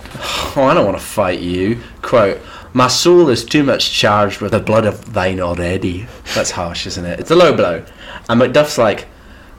"Oh, 0.57 0.65
I 0.65 0.75
don't 0.75 0.87
want 0.87 0.99
to 0.99 1.05
fight 1.05 1.41
you." 1.41 1.79
Quote. 2.03 2.41
My 2.77 2.89
soul 2.89 3.29
is 3.29 3.45
too 3.45 3.63
much 3.63 3.93
charged 3.93 4.41
with 4.41 4.51
the 4.51 4.59
blood 4.59 4.85
of 4.85 5.13
thine 5.13 5.39
already. 5.39 6.09
That's 6.35 6.51
harsh, 6.51 6.89
isn't 6.89 7.05
it? 7.05 7.21
It's 7.21 7.31
a 7.31 7.37
low 7.37 7.55
blow. 7.55 7.85
And 8.29 8.41
Macduff's 8.41 8.79
like, 8.79 9.07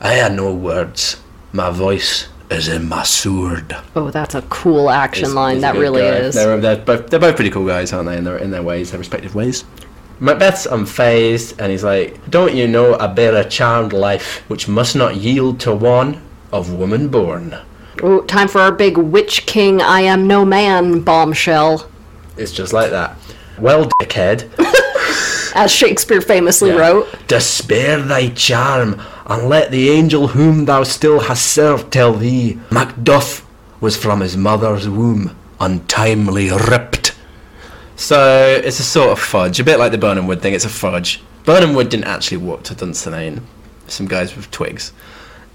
I 0.02 0.16
had 0.16 0.34
no 0.34 0.54
words. 0.54 1.22
My 1.54 1.70
voice 1.70 2.28
is 2.50 2.68
in 2.68 2.88
my 2.88 3.04
sword. 3.04 3.76
Oh, 3.96 4.12
that's 4.12 4.36
a 4.36 4.42
cool 4.44 4.90
action 4.90 5.26
He's- 5.26 5.34
line. 5.36 5.56
he's 5.56 5.64
a 5.64 5.68
That 5.68 5.76
really 5.78 6.02
guy. 6.02 6.08
is. 6.18 6.36
They're, 6.36 6.58
they're, 6.60 6.78
both, 6.78 7.10
they're 7.10 7.20
both 7.20 7.36
pretty 7.36 7.50
cool 7.52 7.66
guys, 7.68 7.92
aren't 7.94 8.08
they? 8.10 8.18
In 8.18 8.24
their 8.24 8.38
in 8.38 8.52
their 8.52 8.64
ways, 8.64 8.92
their 8.92 9.00
respective 9.00 9.34
ways. 9.36 9.64
Macbeth's 10.20 10.66
unfazed, 10.68 11.60
and 11.60 11.72
he's 11.72 11.84
like, 11.84 12.20
"Don't 12.30 12.56
you 12.56 12.68
know 12.68 12.98
I 12.98 13.08
bear 13.08 13.36
a 13.36 13.44
charmed 13.44 13.92
life, 13.94 14.44
which 14.48 14.68
must 14.68 14.96
not 14.96 15.18
yield 15.18 15.60
to 15.62 15.76
one 15.76 16.22
of 16.54 16.72
woman 16.72 17.10
born?" 17.10 17.58
Ooh, 18.04 18.24
time 18.26 18.48
for 18.48 18.62
our 18.62 18.72
big 18.72 18.98
Witch 18.98 19.46
King 19.46 19.82
I 19.82 20.02
Am 20.02 20.28
No 20.28 20.46
Man 20.46 21.00
bombshell, 21.02 21.90
It's 22.38 22.52
just 22.52 22.72
like 22.74 22.92
that. 22.92 23.18
Well, 23.58 23.90
dickhead, 24.02 24.50
as 25.56 25.72
Shakespeare 25.72 26.22
famously 26.22 26.70
Yeah. 26.72 26.78
wrote. 26.78 27.28
despair 27.28 28.02
thy 28.02 28.30
charm, 28.30 29.02
and 29.26 29.50
let 29.50 29.72
the 29.72 29.90
angel 29.90 30.28
whom 30.28 30.66
thou 30.66 30.84
still 30.84 31.22
hast 31.22 31.46
served 31.48 31.92
tell 31.92 32.14
thee, 32.14 32.60
Macduff 32.70 33.44
was 33.82 33.98
from 33.98 34.22
his 34.22 34.38
mother's 34.38 34.88
womb, 34.88 35.36
untimely 35.60 36.50
ripped. 36.50 37.16
So 37.96 38.62
it's 38.64 38.80
a 38.80 38.84
sort 38.84 39.12
of 39.12 39.20
fudge, 39.20 39.60
a 39.60 39.64
bit 39.64 39.80
like 39.80 39.92
the 39.92 39.98
Birnam 39.98 40.28
Wood 40.28 40.42
thing. 40.42 40.54
It's 40.54 40.66
a 40.66 40.70
fudge. 40.70 41.22
Birnam 41.44 41.76
Wood 41.76 41.90
didn't 41.90 42.06
actually 42.06 42.38
walk 42.38 42.64
to 42.64 42.76
Dunsinane. 42.76 43.42
Some 43.88 44.08
guys 44.08 44.36
with 44.36 44.52
twigs. 44.52 44.92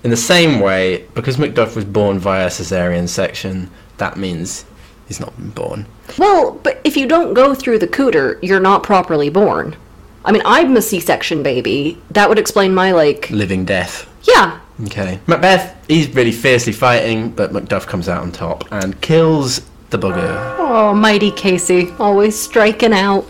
In 0.03 0.11
the 0.11 0.17
same 0.17 0.61
way, 0.61 1.07
because 1.15 1.37
Macduff 1.37 1.77
was 1.77 1.85
born 1.85 2.19
via 2.19 2.47
cesarean 2.47 3.09
section, 3.09 3.71
that 3.99 4.17
means 4.17 4.65
he's 5.07 5.21
not 5.21 5.37
been 5.37 5.51
born. 5.51 5.87
Well, 6.17 6.53
but 6.63 6.81
if 6.85 6.97
you 6.97 7.07
don't 7.07 7.35
go 7.35 7.55
through 7.55 7.81
the 7.81 7.89
cooter, 7.89 8.39
you're 8.43 8.61
not 8.61 8.83
properly 8.83 9.29
born. 9.29 9.77
I 10.25 10.33
mean, 10.33 10.43
I'm 10.45 10.77
a 10.77 10.83
C-section 10.83 11.43
baby. 11.43 11.97
That 12.11 12.29
would 12.29 12.39
explain 12.39 12.75
my 12.75 12.93
like. 12.93 13.31
Living 13.31 13.65
death. 13.65 14.07
Yeah, 14.25 14.61
Okay. 14.87 15.19
Macbeth, 15.27 15.77
he's 15.89 16.09
really 16.15 16.33
fiercely 16.33 16.73
fighting, 16.73 17.31
but 17.31 17.53
Macduff 17.53 17.87
comes 17.87 18.09
out 18.09 18.23
on 18.23 18.33
top 18.33 18.65
and 18.73 18.99
kills 19.03 19.61
the 19.91 19.99
bugger. 19.99 20.57
Oh, 20.59 20.95
mighty 20.95 21.31
Casey, 21.31 21.91
always 21.99 22.39
striking 22.39 22.93
out. 22.95 23.27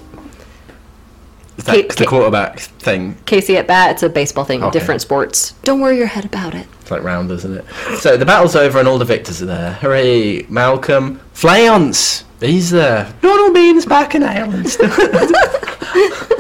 Is 1.57 1.65
that 1.65 1.73
Ca- 1.75 1.95
the 1.97 2.05
ca- 2.05 2.09
quarterback 2.09 2.61
thing? 2.61 3.17
Casey 3.27 3.57
at 3.57 3.67
bat, 3.67 3.91
it's 3.93 4.03
a 4.05 4.09
baseball 4.09 4.45
thing, 4.45 4.63
Okay. 4.63 4.79
different 4.79 5.01
sports. 5.01 5.53
Don't 5.65 5.81
worry 5.81 5.97
your 5.99 6.07
head 6.07 6.25
about 6.25 6.55
it. 6.55 6.67
It's 6.83 6.91
like 6.93 7.03
round, 7.03 7.31
isn't 7.33 7.53
it? 7.59 7.65
So 7.99 8.17
the 8.17 8.25
battle's 8.27 8.55
over 8.55 8.79
and 8.79 8.87
all 8.87 8.99
the 8.99 9.05
victors 9.05 9.43
are 9.43 9.47
there. 9.47 9.73
Hooray! 9.75 10.47
Malcolm, 10.49 11.21
Fleance, 11.35 12.23
he's 12.41 12.71
there. 12.71 13.13
Donalbain's 13.23 13.87
back 13.87 14.15
in 14.15 14.23
Ireland. 14.23 14.67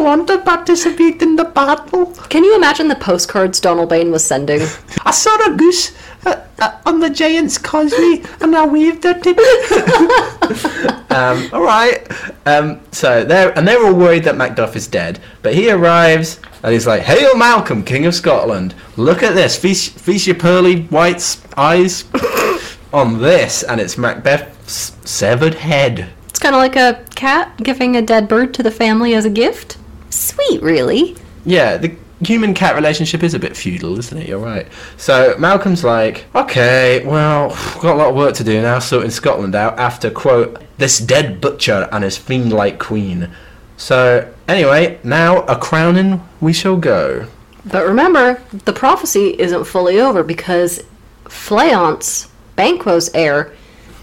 I 0.00 0.02
want 0.02 0.28
to 0.28 0.38
participate 0.38 1.20
in 1.20 1.36
the 1.36 1.44
battle. 1.44 2.06
Can 2.30 2.42
you 2.42 2.56
imagine 2.56 2.88
the 2.88 2.94
postcards 2.94 3.60
Donalbain 3.60 4.10
was 4.10 4.24
sending? 4.24 4.62
I 5.04 5.10
saw 5.10 5.36
a 5.46 5.54
goose 5.54 5.92
uh, 6.24 6.42
uh, 6.58 6.80
on 6.86 7.00
the 7.00 7.10
Giant's 7.10 7.58
Causeway 7.58 8.22
and 8.40 8.56
I 8.56 8.66
waved 8.66 9.04
at 9.04 9.20
it. 9.26 9.36
um, 11.10 11.50
all 11.52 11.62
right. 11.62 12.10
Um, 12.46 12.80
so 12.92 13.24
they're 13.24 13.56
and 13.58 13.68
they're 13.68 13.84
all 13.84 13.92
worried 13.92 14.24
that 14.24 14.36
Macduff 14.36 14.74
is 14.74 14.86
dead, 14.86 15.20
but 15.42 15.52
he 15.52 15.70
arrives 15.70 16.40
and 16.62 16.72
he's 16.72 16.86
like, 16.86 17.02
"Hail, 17.02 17.36
Malcolm, 17.36 17.84
King 17.84 18.06
of 18.06 18.14
Scotland! 18.14 18.74
Look 18.96 19.22
at 19.22 19.34
this. 19.34 19.58
Feast, 19.58 19.98
feast 19.98 20.26
your 20.26 20.36
pearly 20.36 20.84
white 20.84 21.16
s- 21.16 21.42
eyes 21.58 22.06
on 22.94 23.20
this, 23.20 23.64
and 23.64 23.82
it's 23.82 23.96
Macbeth's 23.96 24.96
severed 25.04 25.56
head." 25.56 26.08
It's 26.30 26.38
kind 26.38 26.54
of 26.54 26.60
like 26.60 26.76
a 26.76 27.04
cat 27.14 27.54
giving 27.58 27.96
a 27.96 28.02
dead 28.02 28.28
bird 28.28 28.54
to 28.54 28.62
the 28.62 28.70
family 28.70 29.12
as 29.14 29.26
a 29.26 29.30
gift. 29.30 29.76
Sweet, 30.20 30.62
really. 30.62 31.16
Yeah, 31.46 31.78
the 31.78 31.96
human 32.20 32.52
cat 32.52 32.74
relationship 32.74 33.22
is 33.22 33.32
a 33.32 33.38
bit 33.38 33.56
feudal, 33.56 33.98
isn't 33.98 34.18
it? 34.18 34.28
You're 34.28 34.38
right. 34.38 34.68
So 34.98 35.34
Malcolm's 35.38 35.82
like, 35.82 36.26
okay, 36.34 37.02
well, 37.06 37.48
got 37.80 37.94
a 37.94 37.98
lot 37.98 38.10
of 38.10 38.14
work 38.14 38.34
to 38.34 38.44
do 38.44 38.60
now, 38.60 38.80
sorting 38.80 39.10
Scotland 39.10 39.54
out 39.54 39.78
after, 39.78 40.10
quote, 40.10 40.62
this 40.76 40.98
dead 40.98 41.40
butcher 41.40 41.88
and 41.90 42.04
his 42.04 42.18
fiend 42.18 42.52
like 42.52 42.78
queen. 42.78 43.30
So, 43.78 44.30
anyway, 44.46 44.98
now 45.02 45.38
a 45.44 45.58
crowning 45.58 46.22
we 46.38 46.52
shall 46.52 46.76
go. 46.76 47.26
But 47.64 47.86
remember, 47.86 48.42
the 48.66 48.74
prophecy 48.74 49.34
isn't 49.40 49.64
fully 49.64 49.98
over 49.98 50.22
because 50.22 50.84
Fleance, 51.24 52.28
Banquo's 52.56 53.08
heir, 53.14 53.54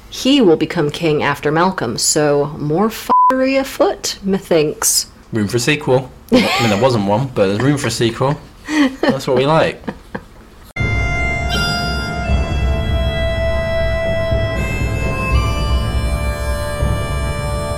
he 0.09 0.41
will 0.41 0.57
become 0.57 0.89
king 0.89 1.21
after 1.21 1.51
Malcolm. 1.51 1.99
So 1.99 2.47
more 2.57 2.87
f***ery 2.87 3.55
afoot, 3.55 4.17
methinks. 4.23 5.11
Room 5.33 5.47
for 5.47 5.57
a 5.57 5.59
sequel. 5.59 6.09
I 6.31 6.35
mean, 6.61 6.69
there 6.69 6.81
wasn't 6.81 7.05
one, 7.05 7.27
but 7.27 7.47
there's 7.47 7.59
room 7.59 7.77
for 7.77 7.87
a 7.87 7.91
sequel. 7.91 8.39
That's 9.01 9.27
what 9.27 9.35
we 9.35 9.45
like. 9.45 9.81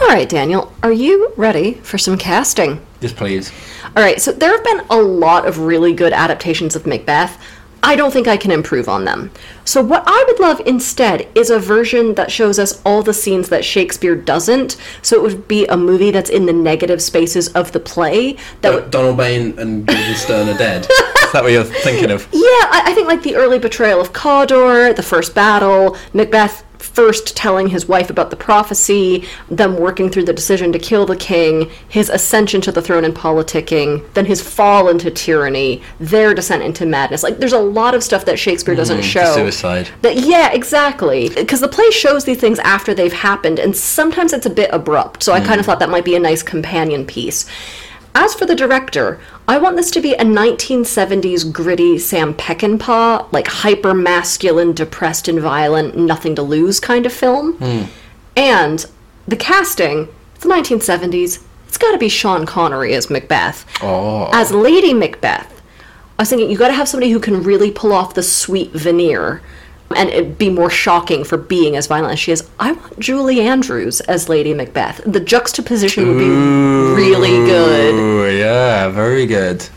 All 0.01 0.15
right, 0.15 0.27
Daniel, 0.29 0.71
are 0.83 0.91
you 0.91 1.33
ready 1.37 1.73
for 1.75 1.97
some 1.97 2.17
casting? 2.17 2.85
Just 3.01 3.15
please. 3.15 3.51
All 3.95 4.03
right, 4.03 4.21
so 4.21 4.31
there 4.31 4.51
have 4.51 4.63
been 4.63 4.81
a 4.89 5.01
lot 5.01 5.47
of 5.47 5.59
really 5.59 5.93
good 5.93 6.13
adaptations 6.13 6.75
of 6.75 6.85
Macbeth. 6.85 7.41
I 7.83 7.95
don't 7.95 8.11
think 8.11 8.27
I 8.27 8.37
can 8.37 8.51
improve 8.51 8.89
on 8.89 9.05
them. 9.05 9.31
So, 9.65 9.81
what 9.81 10.03
I 10.05 10.23
would 10.27 10.39
love 10.39 10.61
instead 10.65 11.27
is 11.35 11.49
a 11.49 11.59
version 11.59 12.15
that 12.15 12.31
shows 12.31 12.59
us 12.59 12.81
all 12.85 13.03
the 13.03 13.13
scenes 13.13 13.49
that 13.49 13.63
Shakespeare 13.63 14.15
doesn't. 14.15 14.77
So, 15.01 15.15
it 15.15 15.21
would 15.21 15.47
be 15.47 15.65
a 15.67 15.77
movie 15.77 16.11
that's 16.11 16.29
in 16.29 16.45
the 16.45 16.53
negative 16.53 17.01
spaces 17.01 17.49
of 17.49 17.71
the 17.71 17.79
play. 17.79 18.37
That 18.61 18.91
Donalbain 18.91 19.57
and 19.57 19.85
Guildenstern 19.85 20.49
are 20.49 20.57
dead. 20.57 20.87
Is 21.29 21.33
that 21.33 21.43
what 21.43 21.51
you're 21.51 21.63
thinking 21.63 22.11
of? 22.11 22.27
yeah, 22.31 22.41
I, 22.41 22.83
I 22.87 22.93
think 22.93 23.07
like 23.07 23.23
the 23.23 23.35
early 23.35 23.59
betrayal 23.59 24.01
of 24.01 24.13
Cawdor, 24.13 24.93
the 24.93 25.03
first 25.03 25.35
battle, 25.35 25.95
Macbeth 26.13 26.63
first 26.79 27.35
telling 27.35 27.67
his 27.67 27.87
wife 27.87 28.09
about 28.09 28.29
the 28.29 28.35
prophecy, 28.35 29.25
them 29.49 29.77
working 29.77 30.09
through 30.09 30.23
the 30.23 30.33
decision 30.33 30.71
to 30.71 30.79
kill 30.79 31.05
the 31.05 31.15
king, 31.15 31.69
his 31.87 32.09
ascension 32.09 32.61
to 32.61 32.71
the 32.71 32.81
throne 32.81 33.03
and 33.05 33.15
politicking, 33.15 34.11
then 34.13 34.25
his 34.25 34.41
fall 34.41 34.89
into 34.89 35.11
tyranny, 35.11 35.81
their 35.99 36.33
descent 36.33 36.63
into 36.63 36.85
madness. 36.85 37.21
Like, 37.21 37.37
there's 37.37 37.53
a 37.53 37.59
lot 37.59 37.93
of 37.93 38.03
stuff 38.03 38.25
that 38.25 38.39
Shakespeare 38.39 38.75
doesn't 38.75 38.99
mm-hmm. 38.99 39.07
show. 39.07 39.35
Suicide. 39.35 39.89
That, 40.01 40.17
yeah, 40.17 40.51
exactly. 40.51 41.29
Because 41.29 41.59
the 41.59 41.67
play 41.67 41.89
shows 41.91 42.25
these 42.25 42.39
things 42.39 42.59
after 42.59 42.93
they've 42.93 43.13
happened, 43.13 43.59
and 43.59 43.75
sometimes 43.75 44.33
it's 44.33 44.45
a 44.45 44.49
bit 44.49 44.69
abrupt. 44.73 45.23
So 45.23 45.33
I 45.33 45.41
mm. 45.41 45.45
kind 45.45 45.59
of 45.59 45.65
thought 45.65 45.79
that 45.79 45.89
might 45.89 46.05
be 46.05 46.15
a 46.15 46.19
nice 46.19 46.41
companion 46.41 47.05
piece. 47.05 47.45
As 48.15 48.33
for 48.33 48.45
the 48.45 48.55
director, 48.55 49.19
I 49.47 49.57
want 49.57 49.75
this 49.75 49.91
to 49.91 50.01
be 50.01 50.13
a 50.13 50.23
1970s 50.23 51.51
gritty 51.51 51.97
Sam 51.97 52.33
Peckinpah, 52.33 53.31
like 53.31 53.47
hyper 53.47 53.93
masculine, 53.93 54.73
depressed 54.73 55.27
and 55.27 55.39
violent, 55.39 55.97
nothing 55.97 56.35
to 56.35 56.41
lose 56.41 56.79
kind 56.79 57.05
of 57.05 57.13
film. 57.13 57.53
Hmm. 57.53 57.83
And 58.35 58.85
the 59.27 59.35
casting, 59.35 60.07
it's 60.35 60.43
the 60.43 60.49
1970s. 60.49 61.43
It's 61.67 61.77
got 61.77 61.91
to 61.91 61.97
be 61.97 62.09
Sean 62.09 62.45
Connery 62.45 62.93
as 62.93 63.09
Macbeth. 63.09 63.65
Oh. 63.81 64.29
As 64.33 64.51
Lady 64.51 64.93
Macbeth, 64.93 65.61
I 66.17 66.23
was 66.23 66.29
thinking 66.29 66.49
you 66.49 66.57
got 66.57 66.69
to 66.69 66.73
have 66.73 66.89
somebody 66.89 67.11
who 67.11 67.19
can 67.19 67.43
really 67.43 67.71
pull 67.71 67.93
off 67.93 68.15
the 68.15 68.23
sweet 68.23 68.71
veneer. 68.71 69.41
And 69.95 70.09
it'd 70.09 70.37
be 70.37 70.49
more 70.49 70.69
shocking 70.69 71.23
for 71.23 71.37
being 71.37 71.75
as 71.75 71.87
violent 71.87 72.13
as 72.13 72.19
she 72.19 72.31
is. 72.31 72.47
I 72.59 72.73
want 72.73 72.99
Julie 72.99 73.41
Andrews 73.41 74.01
as 74.01 74.29
Lady 74.29 74.53
Macbeth. 74.53 75.01
The 75.05 75.19
juxtaposition 75.19 76.07
would 76.07 76.19
be 76.19 76.29
really 76.29 77.45
good. 77.45 77.95
Ooh, 77.95 78.37
yeah, 78.37 78.89
very 78.89 79.25
good. 79.25 79.67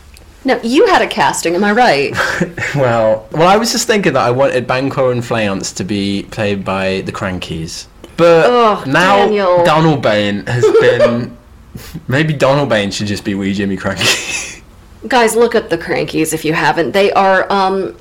Now, 0.45 0.59
you 0.61 0.85
had 0.87 1.01
a 1.01 1.07
casting, 1.07 1.55
am 1.55 1.63
I 1.63 1.71
right? 1.71 2.15
Well, 2.75 3.27
well, 3.31 3.47
I 3.47 3.57
was 3.57 3.71
just 3.71 3.85
thinking 3.85 4.13
that 4.13 4.25
I 4.25 4.31
wanted 4.31 4.65
Banquo 4.65 5.11
and 5.11 5.21
Fleance 5.21 5.75
to 5.75 5.83
be 5.83 6.23
played 6.31 6.65
by 6.65 7.01
the 7.01 7.11
Crankies, 7.11 7.85
but 8.17 8.49
Ugh, 8.49 8.87
now 8.87 9.17
Daniel. 9.17 9.63
Donalbain 9.63 10.47
has 10.47 10.63
been. 10.79 11.37
maybe 12.07 12.33
Donalbain 12.33 12.91
should 12.91 13.07
just 13.07 13.23
be 13.23 13.35
wee 13.35 13.53
Jimmy 13.53 13.77
Cranky. 13.77 14.61
Guys, 15.07 15.35
look 15.35 15.53
up 15.53 15.69
the 15.69 15.77
Crankies 15.77 16.33
if 16.33 16.43
you 16.45 16.53
haven't. 16.53 16.91
They 16.93 17.11
are 17.13 17.51
um, 17.51 17.95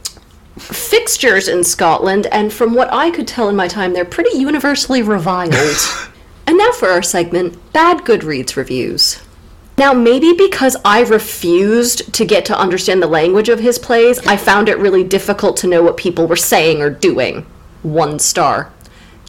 fixtures 0.58 1.48
in 1.48 1.64
Scotland, 1.64 2.26
and 2.26 2.52
from 2.52 2.74
what 2.74 2.92
I 2.92 3.10
could 3.10 3.26
tell 3.26 3.48
in 3.48 3.56
my 3.56 3.68
time, 3.68 3.92
they're 3.92 4.04
pretty 4.04 4.38
universally 4.38 5.02
reviled. 5.02 5.54
and 6.46 6.58
now 6.58 6.72
for 6.72 6.88
our 6.88 7.02
segment 7.02 7.72
Bad 7.72 7.98
Goodreads 7.98 8.56
Reviews. 8.56 9.20
Now, 9.78 9.94
maybe 9.94 10.34
because 10.34 10.76
I 10.84 11.00
refused 11.00 12.12
to 12.14 12.26
get 12.26 12.44
to 12.46 12.58
understand 12.58 13.02
the 13.02 13.06
language 13.06 13.48
of 13.48 13.60
his 13.60 13.78
plays, 13.78 14.24
I 14.26 14.36
found 14.36 14.68
it 14.68 14.78
really 14.78 15.02
difficult 15.02 15.56
to 15.58 15.66
know 15.66 15.82
what 15.82 15.96
people 15.96 16.26
were 16.26 16.36
saying 16.36 16.82
or 16.82 16.90
doing. 16.90 17.46
One 17.82 18.18
star. 18.18 18.70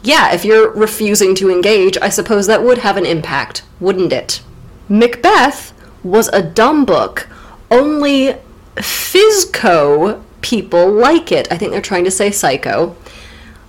Yeah, 0.03 0.33
if 0.33 0.43
you're 0.43 0.69
refusing 0.71 1.33
to 1.35 1.49
engage, 1.49 1.97
I 1.97 2.09
suppose 2.09 2.45
that 2.47 2.61
would 2.61 2.79
have 2.79 2.97
an 2.97 3.05
impact, 3.05 3.63
wouldn't 3.79 4.11
it? 4.11 4.41
Macbeth 4.89 5.71
was 6.03 6.27
a 6.27 6.43
dumb 6.43 6.83
book. 6.83 7.29
Only 7.71 8.35
Fizco 8.75 10.21
people 10.43 10.91
like 10.91 11.31
it. 11.31 11.51
I 11.51 11.57
think 11.57 11.71
they're 11.71 11.81
trying 11.81 12.03
to 12.03 12.11
say 12.11 12.29
psycho. 12.29 12.95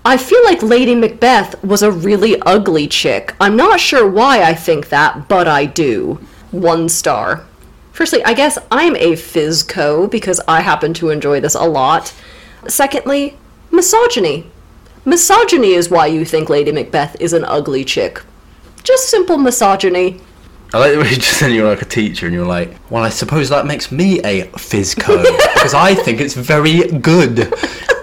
I 0.05 0.19
feel 0.19 0.45
like 0.45 0.63
Lady 0.63 0.95
Macbeth 0.95 1.65
was 1.65 1.83
a 1.83 1.91
really 1.91 2.39
ugly 2.43 2.87
chick. 2.87 3.35
I'm 3.41 3.57
not 3.57 3.81
sure 3.81 4.07
why 4.07 4.43
I 4.43 4.53
think 4.53 4.91
that, 4.91 5.29
but 5.29 5.49
I 5.49 5.65
do. 5.65 6.21
One 6.51 6.91
star. 6.91 7.47
Firstly, 7.93 8.23
I 8.23 8.35
guess 8.35 8.59
I'm 8.71 8.97
a 8.97 9.13
Fizco 9.13 10.11
because 10.11 10.41
I 10.47 10.61
happen 10.61 10.93
to 10.95 11.09
enjoy 11.09 11.41
this 11.41 11.55
a 11.55 11.65
lot. 11.65 12.13
Secondly, 12.69 13.39
misogyny. 13.71 14.51
Misogyny 15.07 15.73
is 15.73 15.89
why 15.89 16.07
you 16.07 16.25
think 16.25 16.51
Lady 16.51 16.73
Macbeth 16.73 17.17
is 17.21 17.33
an 17.33 17.45
ugly 17.45 17.85
chick. 17.85 18.23
Just 18.83 19.09
simple 19.09 19.39
misogyny. 19.39 20.21
I 20.75 20.79
like 20.79 20.93
the 20.93 20.99
way 20.99 21.11
you 21.11 21.15
just 21.15 21.39
said 21.39 21.53
you're 21.53 21.69
like 21.69 21.83
a 21.83 21.85
teacher 21.85 22.27
and 22.27 22.35
you're 22.35 22.45
like, 22.45 22.77
well, 22.91 23.05
I 23.05 23.09
suppose 23.09 23.49
that 23.51 23.65
makes 23.65 23.93
me 23.93 24.19
a 24.25 24.47
physco 24.47 25.23
because 25.55 25.73
I 25.73 25.95
think 25.95 26.21
it's 26.21 26.35
very 26.35 26.89
good. 26.99 27.43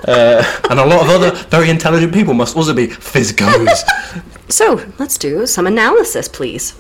Uh, 0.08 0.42
and 0.70 0.80
a 0.80 0.86
lot 0.86 1.02
of 1.02 1.10
other 1.10 1.32
very 1.50 1.70
intelligent 1.70 2.14
people 2.14 2.34
must 2.34 2.56
also 2.56 2.74
be 2.74 2.88
physcos. 2.88 3.82
So, 4.48 4.86
let's 5.00 5.18
do 5.18 5.48
some 5.48 5.66
analysis, 5.66 6.28
please. 6.28 6.78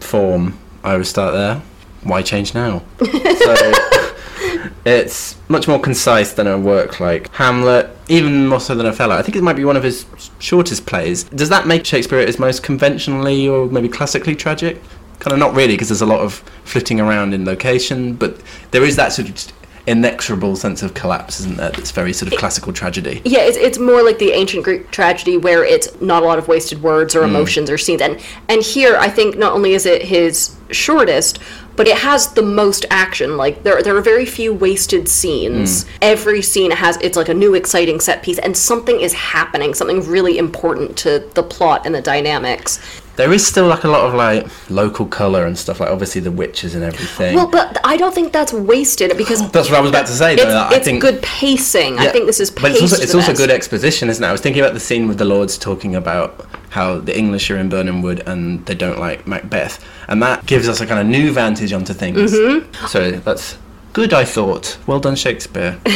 Form, 0.00 0.58
I 0.82 0.96
would 0.96 1.06
start 1.06 1.34
there. 1.34 1.62
Why 2.02 2.20
change 2.20 2.52
now? 2.52 2.82
so, 2.98 3.72
it's 4.84 5.36
much 5.48 5.68
more 5.68 5.78
concise 5.78 6.32
than 6.32 6.48
a 6.48 6.58
work 6.58 6.98
like 6.98 7.32
Hamlet, 7.34 7.96
even 8.08 8.48
more 8.48 8.58
so 8.58 8.74
than 8.74 8.86
Othello. 8.86 9.14
I 9.14 9.22
think 9.22 9.36
it 9.36 9.42
might 9.42 9.54
be 9.54 9.64
one 9.64 9.76
of 9.76 9.84
his 9.84 10.04
shortest 10.40 10.84
plays. 10.84 11.22
Does 11.22 11.48
that 11.50 11.68
make 11.68 11.84
Shakespeare 11.84 12.26
his 12.26 12.40
most 12.40 12.64
conventionally 12.64 13.46
or 13.46 13.66
maybe 13.66 13.88
classically 13.88 14.34
tragic? 14.34 14.82
Kind 15.22 15.34
of 15.34 15.38
not 15.38 15.54
really, 15.54 15.74
because 15.74 15.88
there's 15.88 16.02
a 16.02 16.06
lot 16.06 16.18
of 16.18 16.42
flitting 16.64 17.00
around 17.00 17.32
in 17.32 17.44
location, 17.44 18.14
but 18.16 18.42
there 18.72 18.82
is 18.82 18.96
that 18.96 19.12
sort 19.12 19.28
of 19.28 19.52
inexorable 19.86 20.56
sense 20.56 20.82
of 20.82 20.94
collapse, 20.94 21.38
isn't 21.38 21.58
there? 21.58 21.70
That's 21.70 21.92
very 21.92 22.12
sort 22.12 22.32
of 22.32 22.38
classical 22.40 22.72
tragedy. 22.72 23.22
Yeah, 23.24 23.42
it's, 23.42 23.56
it's 23.56 23.78
more 23.78 24.02
like 24.02 24.18
the 24.18 24.32
ancient 24.32 24.64
Greek 24.64 24.90
tragedy 24.90 25.36
where 25.36 25.64
it's 25.64 26.00
not 26.00 26.24
a 26.24 26.26
lot 26.26 26.38
of 26.38 26.48
wasted 26.48 26.82
words 26.82 27.14
or 27.14 27.20
mm. 27.20 27.28
emotions 27.28 27.70
or 27.70 27.78
scenes. 27.78 28.02
And 28.02 28.20
and 28.48 28.62
here 28.62 28.96
I 28.96 29.08
think 29.08 29.38
not 29.38 29.52
only 29.52 29.74
is 29.74 29.86
it 29.86 30.02
his 30.02 30.56
shortest, 30.72 31.38
but 31.76 31.88
it 31.88 31.98
has 31.98 32.32
the 32.34 32.42
most 32.42 32.84
action. 32.90 33.36
Like 33.36 33.62
there 33.62 33.82
there 33.82 33.96
are 33.96 34.02
very 34.02 34.26
few 34.26 34.52
wasted 34.52 35.08
scenes. 35.08 35.84
Hmm. 35.84 35.88
Every 36.02 36.42
scene 36.42 36.70
has 36.70 36.96
it's 36.98 37.16
like 37.16 37.28
a 37.28 37.34
new 37.34 37.54
exciting 37.54 38.00
set 38.00 38.22
piece 38.22 38.38
and 38.38 38.56
something 38.56 39.00
is 39.00 39.12
happening, 39.12 39.74
something 39.74 40.00
really 40.06 40.38
important 40.38 40.96
to 40.98 41.28
the 41.34 41.42
plot 41.42 41.86
and 41.86 41.94
the 41.94 42.02
dynamics. 42.02 42.80
There 43.16 43.32
is 43.32 43.46
still 43.46 43.66
like 43.66 43.84
a 43.84 43.88
lot 43.88 44.06
of 44.06 44.14
like 44.14 44.46
local 44.70 45.04
colour 45.04 45.44
and 45.44 45.58
stuff, 45.58 45.80
like 45.80 45.90
obviously 45.90 46.22
the 46.22 46.30
witches 46.30 46.74
and 46.74 46.82
everything. 46.82 47.36
Well, 47.36 47.46
but 47.46 47.78
I 47.84 47.98
don't 47.98 48.14
think 48.14 48.32
that's 48.32 48.54
wasted 48.54 49.16
because 49.18 49.50
That's 49.52 49.68
what 49.68 49.78
I 49.78 49.80
was 49.80 49.90
about 49.90 50.06
to 50.06 50.12
say. 50.12 50.32
it's, 50.32 50.42
Though, 50.42 50.48
that 50.48 50.72
I 50.72 50.76
it's 50.76 50.86
think 50.86 51.02
good 51.02 51.22
pacing. 51.22 51.98
I 51.98 52.08
think 52.08 52.24
this 52.26 52.40
is 52.40 52.50
But 52.50 52.72
it's 52.72 52.80
also, 52.80 53.02
it's 53.02 53.14
also 53.14 53.34
good 53.34 53.50
exposition, 53.50 54.08
isn't 54.08 54.24
it? 54.24 54.26
I 54.26 54.32
was 54.32 54.40
thinking 54.40 54.62
about 54.62 54.72
the 54.72 54.80
scene 54.80 55.08
with 55.08 55.18
the 55.18 55.26
lords 55.26 55.58
talking 55.58 55.94
about 55.94 56.46
how 56.72 56.98
the 56.98 57.16
English 57.16 57.50
are 57.50 57.58
in 57.58 57.68
Birnam 57.68 58.00
Wood 58.00 58.22
and 58.26 58.64
they 58.66 58.74
don't 58.74 58.98
like 58.98 59.26
Macbeth, 59.26 59.84
and 60.08 60.22
that 60.22 60.46
gives 60.46 60.68
us 60.68 60.80
a 60.80 60.86
kind 60.86 61.00
of 61.00 61.06
new 61.06 61.32
vantage 61.32 61.72
onto 61.72 61.92
things. 61.92 62.32
Mm-hmm. 62.32 62.86
So 62.86 63.12
that's 63.12 63.58
good, 63.92 64.12
I 64.12 64.24
thought. 64.24 64.78
Well 64.86 64.98
done, 64.98 65.16
Shakespeare. 65.16 65.78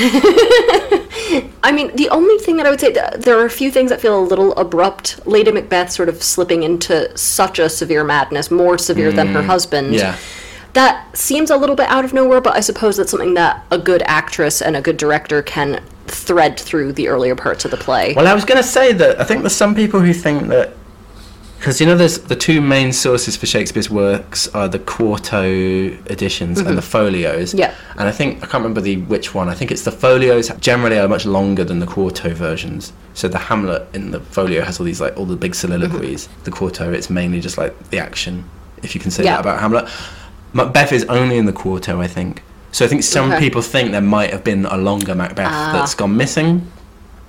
I 1.62 1.72
mean, 1.72 1.96
the 1.96 2.08
only 2.10 2.38
thing 2.38 2.58
that 2.58 2.66
I 2.66 2.70
would 2.70 2.80
say, 2.80 2.92
th- 2.92 3.14
there 3.24 3.38
are 3.40 3.46
a 3.46 3.50
few 3.50 3.70
things 3.70 3.90
that 3.90 4.00
feel 4.00 4.18
a 4.18 4.22
little 4.22 4.54
abrupt. 4.54 5.26
Lady 5.26 5.50
Macbeth 5.50 5.90
sort 5.90 6.08
of 6.08 6.22
slipping 6.22 6.62
into 6.62 7.16
such 7.16 7.58
a 7.58 7.68
severe 7.68 8.04
madness, 8.04 8.50
more 8.50 8.78
severe 8.78 9.10
than 9.10 9.28
her 9.28 9.42
husband. 9.42 9.94
Mm, 9.94 9.98
yeah. 9.98 10.16
That 10.74 11.16
seems 11.16 11.50
a 11.50 11.56
little 11.56 11.74
bit 11.74 11.88
out 11.88 12.04
of 12.04 12.12
nowhere, 12.12 12.40
but 12.40 12.54
I 12.54 12.60
suppose 12.60 12.98
that's 12.98 13.10
something 13.10 13.34
that 13.34 13.64
a 13.70 13.78
good 13.78 14.02
actress 14.02 14.60
and 14.60 14.76
a 14.76 14.82
good 14.82 14.98
director 14.98 15.42
can 15.42 15.82
thread 16.10 16.58
through 16.58 16.92
the 16.92 17.08
earlier 17.08 17.36
parts 17.36 17.64
of 17.64 17.70
the 17.70 17.76
play. 17.76 18.14
Well, 18.14 18.26
I 18.26 18.34
was 18.34 18.44
going 18.44 18.60
to 18.60 18.68
say 18.68 18.92
that 18.92 19.20
I 19.20 19.24
think 19.24 19.42
there's 19.42 19.56
some 19.56 19.74
people 19.74 20.00
who 20.00 20.12
think 20.12 20.48
that 20.48 20.72
because 21.58 21.80
you 21.80 21.86
know, 21.86 21.96
there's 21.96 22.18
the 22.18 22.36
two 22.36 22.60
main 22.60 22.92
sources 22.92 23.36
for 23.36 23.46
Shakespeare's 23.46 23.90
works 23.90 24.46
are 24.48 24.68
the 24.68 24.78
quarto 24.78 25.42
editions 25.42 26.58
and 26.58 26.68
the 26.68 26.72
mm-hmm. 26.74 26.80
folios. 26.80 27.54
Yeah. 27.54 27.74
And 27.92 28.08
I 28.08 28.12
think 28.12 28.36
I 28.36 28.40
can't 28.40 28.62
remember 28.62 28.80
the 28.80 28.98
which 28.98 29.34
one. 29.34 29.48
I 29.48 29.54
think 29.54 29.72
it's 29.72 29.82
the 29.82 29.90
folios 29.90 30.48
generally 30.60 30.98
are 30.98 31.08
much 31.08 31.24
longer 31.24 31.64
than 31.64 31.80
the 31.80 31.86
quarto 31.86 32.34
versions. 32.34 32.92
So 33.14 33.26
the 33.26 33.38
Hamlet 33.38 33.88
in 33.94 34.10
the 34.10 34.20
folio 34.20 34.62
has 34.62 34.78
all 34.78 34.86
these 34.86 35.00
like 35.00 35.16
all 35.16 35.24
the 35.24 35.36
big 35.36 35.54
soliloquies. 35.54 36.28
Mm-hmm. 36.28 36.44
The 36.44 36.50
quarto 36.50 36.92
it's 36.92 37.10
mainly 37.10 37.40
just 37.40 37.58
like 37.58 37.90
the 37.90 37.98
action, 37.98 38.48
if 38.82 38.94
you 38.94 39.00
can 39.00 39.10
say 39.10 39.24
Yeah. 39.24 39.32
that 39.32 39.40
about 39.40 39.60
Hamlet. 39.60 39.88
Macbeth 40.52 40.92
is 40.92 41.04
only 41.04 41.36
in 41.36 41.46
the 41.46 41.52
quarto, 41.52 42.00
I 42.00 42.06
think. 42.06 42.42
So 42.76 42.84
I 42.84 42.88
think 42.88 43.02
some 43.04 43.30
Okay. 43.32 43.40
people 43.40 43.62
think 43.62 43.92
there 43.92 44.02
might 44.02 44.30
have 44.32 44.44
been 44.44 44.66
a 44.66 44.76
longer 44.76 45.14
Macbeth 45.14 45.48
Ah. 45.50 45.70
that's 45.72 45.94
gone 45.94 46.14
missing. 46.14 46.60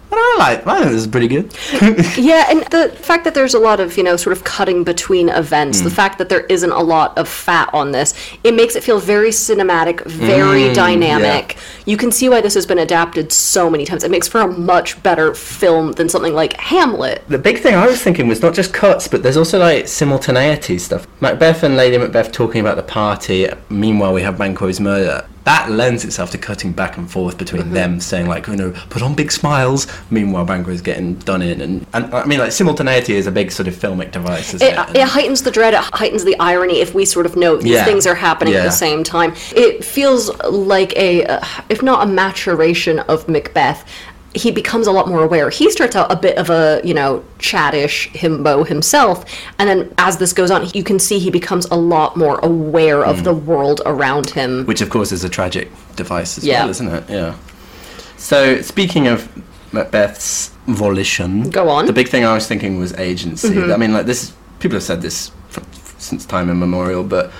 But 0.09 0.19
I 0.19 0.35
like. 0.39 0.67
I 0.67 0.79
think 0.79 0.91
this 0.91 1.01
is 1.01 1.07
pretty 1.07 1.29
good. 1.29 1.53
Yeah, 2.17 2.47
and 2.49 2.63
the 2.69 2.89
fact 3.01 3.23
that 3.23 3.33
there's 3.33 3.53
a 3.53 3.59
lot 3.59 3.79
of, 3.79 3.95
you 3.97 4.03
know, 4.03 4.17
sort 4.17 4.35
of 4.35 4.43
cutting 4.43 4.83
between 4.83 5.29
events, 5.29 5.79
Mm. 5.79 5.83
the 5.85 5.89
fact 5.89 6.17
that 6.17 6.27
there 6.27 6.41
isn't 6.49 6.71
a 6.71 6.81
lot 6.81 7.17
of 7.17 7.29
fat 7.29 7.69
on 7.73 7.91
this, 7.93 8.13
it 8.43 8.53
makes 8.55 8.75
it 8.75 8.83
feel 8.83 8.99
very 8.99 9.29
cinematic, 9.31 10.03
very 10.05 10.63
Mm, 10.69 10.73
dynamic. 10.73 11.55
You 11.85 11.95
can 11.95 12.11
see 12.11 12.27
why 12.27 12.41
this 12.41 12.53
has 12.53 12.65
been 12.65 12.79
adapted 12.79 13.31
so 13.31 13.69
many 13.69 13.85
times. 13.85 14.03
It 14.03 14.11
makes 14.11 14.27
for 14.27 14.41
a 14.41 14.47
much 14.47 15.01
better 15.01 15.33
film 15.33 15.93
than 15.93 16.09
something 16.09 16.33
like 16.33 16.53
Hamlet. 16.59 17.23
The 17.29 17.37
big 17.37 17.59
thing 17.61 17.73
I 17.75 17.87
was 17.87 18.01
thinking 18.01 18.27
was 18.27 18.41
not 18.41 18.53
just 18.53 18.73
cuts, 18.73 19.07
but 19.07 19.23
there's 19.23 19.37
also 19.37 19.59
like 19.59 19.87
simultaneity 19.87 20.77
stuff. 20.77 21.05
Macbeth 21.21 21.63
and 21.63 21.77
Lady 21.77 21.97
Macbeth 21.97 22.31
talking 22.33 22.59
about 22.59 22.75
the 22.75 22.83
party. 23.01 23.47
Meanwhile, 23.69 24.13
we 24.13 24.21
have 24.23 24.37
Banquo's 24.37 24.79
murder. 24.81 25.23
That 25.47 25.71
lends 25.71 26.03
itself 26.03 26.29
to 26.31 26.37
cutting 26.37 26.73
back 26.73 26.97
and 26.97 27.09
forth 27.09 27.37
between 27.37 27.61
Mm-hmm. 27.63 27.73
them, 27.73 27.99
saying 28.01 28.27
like, 28.27 28.47
you 28.47 28.55
know, 28.57 28.71
put 28.89 29.01
on 29.01 29.15
big 29.15 29.31
smiles. 29.31 29.87
Meanwhile, 30.11 30.43
Banquo 30.45 30.71
is 30.71 30.81
getting 30.81 31.15
done 31.31 31.41
in, 31.41 31.61
and 31.61 31.85
and 31.93 32.13
I 32.13 32.25
mean, 32.25 32.39
like 32.39 32.51
simultaneity 32.51 33.15
is 33.15 33.27
a 33.27 33.31
big 33.31 33.51
sort 33.51 33.67
of 33.69 33.73
filmic 33.73 34.11
device, 34.11 34.53
isn't 34.53 34.67
It, 34.67 34.77
it? 34.89 34.97
it 34.97 35.07
heightens 35.07 35.41
the 35.43 35.51
dread, 35.51 35.73
it 35.73 35.79
heightens 36.01 36.23
the 36.25 36.35
irony 36.39 36.81
if 36.81 36.93
we 36.93 37.05
sort 37.05 37.25
of 37.25 37.35
know 37.37 37.55
these 37.55 37.71
Yeah. 37.71 37.85
things 37.85 38.05
are 38.05 38.15
happening 38.15 38.55
at 38.55 38.63
the 38.63 38.71
same 38.71 39.03
time. 39.05 39.33
It 39.55 39.85
feels 39.85 40.23
like 40.43 40.93
a, 40.97 41.25
uh, 41.25 41.39
if 41.69 41.81
not 41.81 42.03
a 42.05 42.09
maturation 42.11 42.99
of 42.99 43.27
Macbeth, 43.29 43.85
he 44.37 44.51
becomes 44.51 44.87
a 44.87 44.91
lot 44.91 45.07
more 45.07 45.23
aware. 45.23 45.49
He 45.49 45.69
starts 45.71 45.95
out 45.95 46.11
a 46.11 46.15
bit 46.15 46.37
of 46.37 46.49
a, 46.49 46.81
you 46.83 46.93
know, 46.93 47.23
chattish 47.39 48.09
himbo 48.13 48.65
himself, 48.67 49.25
and 49.59 49.67
then 49.69 49.93
as 49.97 50.17
this 50.17 50.33
goes 50.33 50.51
on, 50.51 50.69
you 50.73 50.83
can 50.83 50.99
see 50.99 51.19
he 51.19 51.29
becomes 51.29 51.65
a 51.65 51.75
lot 51.75 52.15
more 52.15 52.39
aware 52.39 53.03
of 53.05 53.23
the 53.23 53.33
world 53.33 53.81
around 53.85 54.29
him. 54.31 54.65
Which, 54.65 54.81
of 54.81 54.89
course, 54.89 55.11
is 55.11 55.23
a 55.23 55.29
tragic 55.29 55.69
device 55.95 56.37
as 56.37 56.43
Yeah. 56.45 56.61
well, 56.61 56.69
isn't 56.69 56.87
it? 56.87 57.03
Yeah. 57.09 57.35
So, 58.17 58.61
speaking 58.61 59.07
of 59.07 59.27
Macbeth's 59.71 60.51
volition, 60.67 61.49
Go 61.49 61.69
on. 61.69 61.79
Mm-hmm. 61.83 61.87
The 61.87 61.93
big 61.93 62.09
thing 62.09 62.25
I 62.25 62.33
was 62.33 62.47
thinking 62.47 62.79
was 62.79 62.93
agency. 62.93 63.61
I 63.71 63.77
mean, 63.77 63.93
like 63.93 64.05
this, 64.05 64.33
people 64.59 64.75
have 64.77 64.83
said 64.83 65.01
this 65.01 65.31
since 65.97 66.25
time 66.25 66.49
immemorial, 66.49 67.03
but 67.03 67.31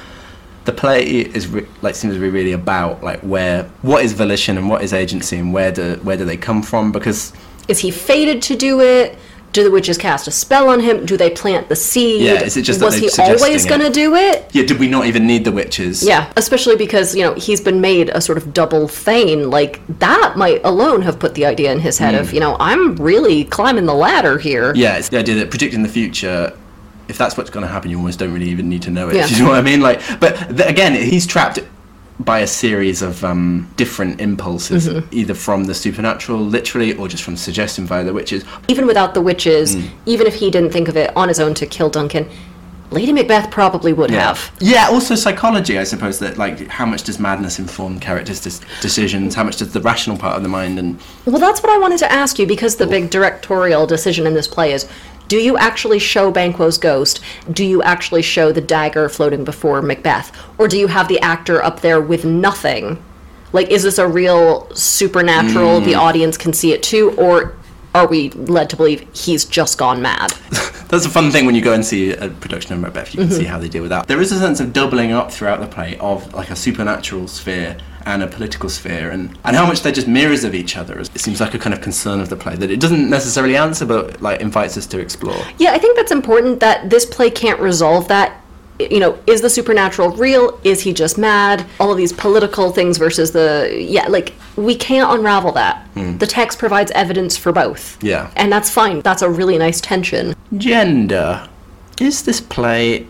the 0.68 0.74
play 0.74 1.04
is 1.04 1.48
re- 1.48 1.66
like 1.82 1.96
seems 1.96 2.14
to 2.14 2.20
be 2.20 2.30
really 2.30 2.52
about 2.52 3.02
like 3.02 3.22
where 3.22 3.64
what 3.82 4.04
is 4.04 4.14
volition 4.14 4.58
and 4.58 4.70
what 4.70 4.84
is 4.84 4.94
agency 4.94 5.38
and 5.38 5.52
where 5.54 5.72
do 5.72 5.96
where 6.04 6.18
do 6.18 6.26
they 6.26 6.38
come 6.38 6.62
from? 6.62 6.92
Because 6.92 7.34
Is 7.68 7.80
he 7.80 7.90
fated 7.90 8.42
to 8.44 8.56
do 8.56 8.80
it? 8.82 9.18
Do 9.54 9.64
the 9.64 9.72
witches 9.72 9.98
cast 9.98 10.28
a 10.28 10.32
spell 10.32 10.70
on 10.70 10.82
him? 10.82 11.06
Do 11.06 11.16
they 11.16 11.30
plant 11.30 11.70
the 11.70 11.76
seed? 11.76 12.22
Yeah, 12.22 12.44
is 12.44 12.58
it 12.58 12.64
just 12.64 12.82
was 12.82 12.96
he 12.96 13.10
always 13.18 13.66
going 13.66 13.80
to 13.82 13.90
do 13.90 14.14
it? 14.14 14.46
Yeah, 14.52 14.66
did 14.66 14.78
we 14.78 14.88
not 14.90 15.06
even 15.06 15.26
need 15.26 15.46
the 15.46 15.54
witches? 15.54 16.04
Yeah, 16.06 16.32
especially 16.36 16.76
because, 16.76 17.16
you 17.16 17.24
know, 17.24 17.34
he's 17.34 17.62
been 17.62 17.80
made 17.80 18.10
a 18.10 18.20
sort 18.20 18.38
of 18.38 18.54
double 18.54 18.88
Thane. 18.90 19.50
Like, 19.50 19.80
that 20.00 20.34
might 20.36 20.62
alone 20.66 21.02
have 21.04 21.18
put 21.18 21.34
the 21.34 21.46
idea 21.46 21.72
in 21.72 21.80
his 21.80 21.98
head 21.98 22.14
of, 22.14 22.34
you 22.34 22.42
know, 22.42 22.58
I'm 22.60 22.98
really 22.98 23.46
climbing 23.46 23.86
the 23.86 23.96
ladder 23.96 24.38
here. 24.38 24.74
Hmm. 24.74 24.80
Yeah, 24.80 24.98
it's 24.98 25.10
the 25.10 25.18
idea 25.18 25.36
that 25.36 25.50
predicting 25.50 25.82
the 25.82 25.90
future, 25.90 26.56
if 27.08 27.18
that's 27.18 27.38
what's 27.38 27.50
going 27.50 27.66
to 27.66 27.72
happen, 27.72 27.90
you 27.92 27.98
almost 27.98 28.20
don't 28.20 28.34
really 28.34 28.50
even 28.50 28.70
need 28.70 28.82
to 28.84 28.92
know 28.92 29.10
it. 29.10 29.16
Yeah. 29.16 29.28
Do 29.28 29.36
you 29.36 29.44
know 29.44 29.50
what 29.50 29.60
I 29.60 29.62
mean? 29.62 29.82
Like, 29.82 30.02
but 30.20 30.36
th- 30.56 30.70
again, 30.70 30.94
he's 30.94 31.26
trapped 31.26 31.60
by 32.20 32.40
a 32.40 32.48
series 32.48 33.02
of 33.04 33.24
um, 33.24 33.70
different 33.78 34.20
impulses, 34.20 34.88
Mm-hmm. 34.90 35.08
either 35.12 35.34
from 35.36 35.66
the 35.66 35.76
supernatural, 35.76 36.40
literally, 36.40 36.94
or 36.98 37.08
just 37.08 37.24
from 37.24 37.38
suggestion 37.38 37.86
via 37.86 38.04
the 38.04 38.14
witches. 38.14 38.44
Even 38.68 38.88
without 38.88 39.14
the 39.14 39.22
witches, 39.22 39.76
Hmm. 39.76 39.88
even 40.08 40.26
if 40.28 40.36
he 40.36 40.50
didn't 40.50 40.72
think 40.72 40.88
of 40.88 40.98
it 40.98 41.16
on 41.16 41.28
his 41.28 41.40
own 41.40 41.54
to 41.56 41.66
kill 41.68 41.90
Duncan, 41.90 42.28
Lady 42.90 43.12
Macbeth 43.12 43.52
probably 43.52 43.92
would 43.92 44.10
have. 44.12 44.50
Yeah, 44.62 44.88
also 44.90 45.14
psychology, 45.14 45.78
I 45.78 45.84
suppose. 45.84 46.20
That 46.20 46.38
like, 46.38 46.68
how 46.70 46.86
much 46.86 47.04
does 47.04 47.20
madness 47.20 47.60
inform 47.60 48.00
characters' 48.00 48.62
decisions? 48.82 49.36
How 49.36 49.44
much 49.44 49.58
does 49.58 49.74
the 49.74 49.82
rational 49.82 50.18
part 50.18 50.38
of 50.38 50.44
the 50.44 50.48
mind 50.50 50.80
and 50.80 50.98
Well, 51.26 51.38
that's 51.38 51.62
what 51.62 51.70
I 51.70 51.78
wanted 51.78 52.00
to 52.00 52.10
ask 52.12 52.40
you 52.40 52.48
because 52.48 52.78
the 52.78 52.88
big 52.88 53.10
directorial 53.10 53.86
decision 53.88 54.26
in 54.26 54.34
this 54.36 54.48
play 54.48 54.72
is 54.72 54.88
do 55.28 55.38
you 55.38 55.58
actually 55.58 56.00
show 56.00 56.32
Banquo's 56.32 56.78
ghost? 56.78 57.22
Do 57.52 57.66
you 57.66 57.82
actually 57.84 58.22
show 58.22 58.52
the 58.52 58.62
dagger 58.62 59.10
floating 59.10 59.44
before 59.44 59.82
Macbeth? 59.82 60.32
Or 60.58 60.68
do 60.68 60.78
you 60.78 60.88
have 60.88 61.08
the 61.08 61.20
actor 61.20 61.64
up 61.64 61.82
there 61.82 62.02
with 62.02 62.26
nothing? 62.26 63.04
Like, 63.54 63.70
is 63.70 63.84
this 63.84 63.98
a 63.98 64.08
real 64.08 64.74
supernatural, 64.76 65.82
the 65.82 65.94
hmm. 65.94 66.00
audience 66.00 66.38
can 66.38 66.54
see 66.54 66.74
it 66.74 66.84
too? 66.84 67.12
Or 67.18 67.56
are 67.98 68.08
we 68.08 68.30
led 68.30 68.70
to 68.70 68.76
believe 68.76 69.08
he's 69.14 69.44
just 69.44 69.78
gone 69.78 70.02
mad? 70.02 70.32
That's 70.90 71.06
a 71.06 71.10
fun 71.10 71.32
thing 71.32 71.46
when 71.46 71.56
you 71.56 71.62
go 71.62 71.74
and 71.74 71.86
see 71.86 72.12
a 72.12 72.30
production 72.30 72.74
of 72.74 72.80
Macbeth. 72.80 73.14
You 73.14 73.22
can 73.22 73.30
see 73.30 73.42
mm-hmm. 73.42 73.52
how 73.52 73.60
they 73.60 73.68
deal 73.68 73.82
with 73.82 73.90
that. 73.90 74.08
There 74.08 74.22
is 74.22 74.32
a 74.32 74.40
sense 74.40 74.62
of 74.62 74.72
doubling 74.72 75.12
up 75.12 75.32
throughout 75.32 75.60
the 75.60 75.68
play 75.68 75.98
of 75.98 76.34
like 76.34 76.50
a 76.50 76.56
supernatural 76.56 77.28
sphere 77.28 77.78
and 78.06 78.24
a 78.24 78.28
political 78.28 78.70
sphere, 78.70 79.12
and, 79.12 79.38
and 79.44 79.54
how 79.54 79.66
much 79.66 79.82
they're 79.82 79.92
just 79.92 80.08
mirrors 80.08 80.46
of 80.46 80.56
each 80.56 80.78
other. 80.78 80.98
It 80.98 81.20
seems 81.20 81.42
like 81.42 81.54
a 81.54 81.60
kind 81.60 81.74
of 81.74 81.82
concern 81.82 82.22
of 82.22 82.30
the 82.30 82.38
play 82.38 82.56
that 82.56 82.72
it 82.72 82.80
doesn't 82.80 83.10
necessarily 83.10 83.58
answer, 83.58 83.86
but 83.86 84.22
like 84.22 84.40
invites 84.40 84.78
us 84.78 84.86
to 84.88 85.00
explore. 85.00 85.38
Yeah, 85.58 85.74
I 85.74 85.78
think 85.78 85.98
that's 85.98 86.14
important 86.14 86.62
that 86.62 86.90
this 86.90 87.06
play 87.06 87.30
can't 87.30 87.60
resolve 87.60 88.08
that. 88.08 88.42
You 88.80 89.00
know, 89.00 89.18
is 89.26 89.42
the 89.42 89.50
supernatural 89.50 90.12
real? 90.12 90.60
Is 90.64 90.82
he 90.82 90.94
just 90.94 91.18
mad? 91.18 91.66
All 91.80 91.92
of 91.92 91.98
these 91.98 92.14
political 92.14 92.72
things 92.72 92.98
versus 92.98 93.32
the. 93.32 93.76
Yeah, 93.78 94.08
like, 94.08 94.34
we 94.56 94.76
can't 94.76 95.12
unravel 95.12 95.52
that. 95.54 95.88
Hmm. 95.96 96.18
The 96.18 96.28
text 96.28 96.60
provides 96.60 96.92
evidence 96.92 97.38
for 97.38 97.52
both. 97.52 98.02
Yeah. 98.04 98.32
And 98.36 98.52
that's 98.52 98.70
fine. 98.70 99.02
That's 99.02 99.22
a 99.22 99.30
really 99.30 99.58
nice 99.58 99.82
tension. 99.82 100.36
Gender. 100.56 101.48
Is 102.00 102.24
this 102.24 102.40
play 102.40 103.08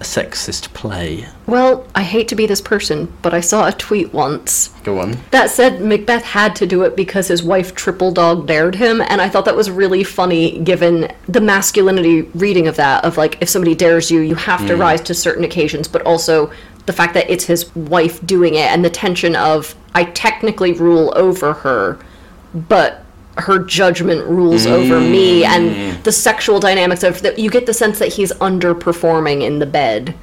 a 0.00 0.04
sexist 0.04 0.72
play? 0.74 1.26
Well, 1.46 1.86
I 1.94 2.02
hate 2.02 2.28
to 2.28 2.36
be 2.36 2.46
this 2.46 2.60
person, 2.60 3.12
but 3.22 3.34
I 3.34 3.40
saw 3.40 3.66
a 3.66 3.72
tweet 3.72 4.12
once 4.12 4.68
Go 4.84 5.00
on. 5.00 5.18
that 5.32 5.50
said 5.50 5.80
Macbeth 5.80 6.24
had 6.24 6.54
to 6.56 6.66
do 6.66 6.82
it 6.82 6.94
because 6.94 7.28
his 7.28 7.42
wife 7.42 7.74
triple 7.74 8.12
dog 8.12 8.46
dared 8.46 8.76
him, 8.76 9.00
and 9.00 9.20
I 9.20 9.28
thought 9.28 9.44
that 9.46 9.56
was 9.56 9.70
really 9.70 10.04
funny 10.04 10.58
given 10.60 11.12
the 11.28 11.40
masculinity 11.40 12.22
reading 12.34 12.68
of 12.68 12.76
that 12.76 13.04
of 13.04 13.16
like 13.16 13.38
if 13.40 13.48
somebody 13.48 13.74
dares 13.74 14.10
you, 14.10 14.20
you 14.20 14.36
have 14.36 14.66
to 14.66 14.74
hmm. 14.74 14.80
rise 14.80 15.00
to 15.02 15.14
certain 15.14 15.44
occasions, 15.44 15.88
but 15.88 16.02
also 16.02 16.52
the 16.86 16.92
fact 16.92 17.14
that 17.14 17.28
it's 17.28 17.44
his 17.44 17.74
wife 17.74 18.24
doing 18.24 18.54
it 18.54 18.70
and 18.70 18.84
the 18.84 18.90
tension 18.90 19.36
of 19.36 19.74
I 19.94 20.04
technically 20.04 20.72
rule 20.72 21.12
over 21.16 21.52
her, 21.52 21.98
but 22.54 23.04
her 23.38 23.58
judgment 23.60 24.26
rules 24.26 24.66
over 24.66 25.00
me 25.00 25.44
and 25.44 26.02
the 26.04 26.12
sexual 26.12 26.58
dynamics 26.60 27.02
of 27.02 27.22
that 27.22 27.38
you 27.38 27.50
get 27.50 27.66
the 27.66 27.74
sense 27.74 27.98
that 27.98 28.08
he's 28.12 28.32
underperforming 28.34 29.42
in 29.42 29.58
the 29.58 29.66
bed. 29.66 30.14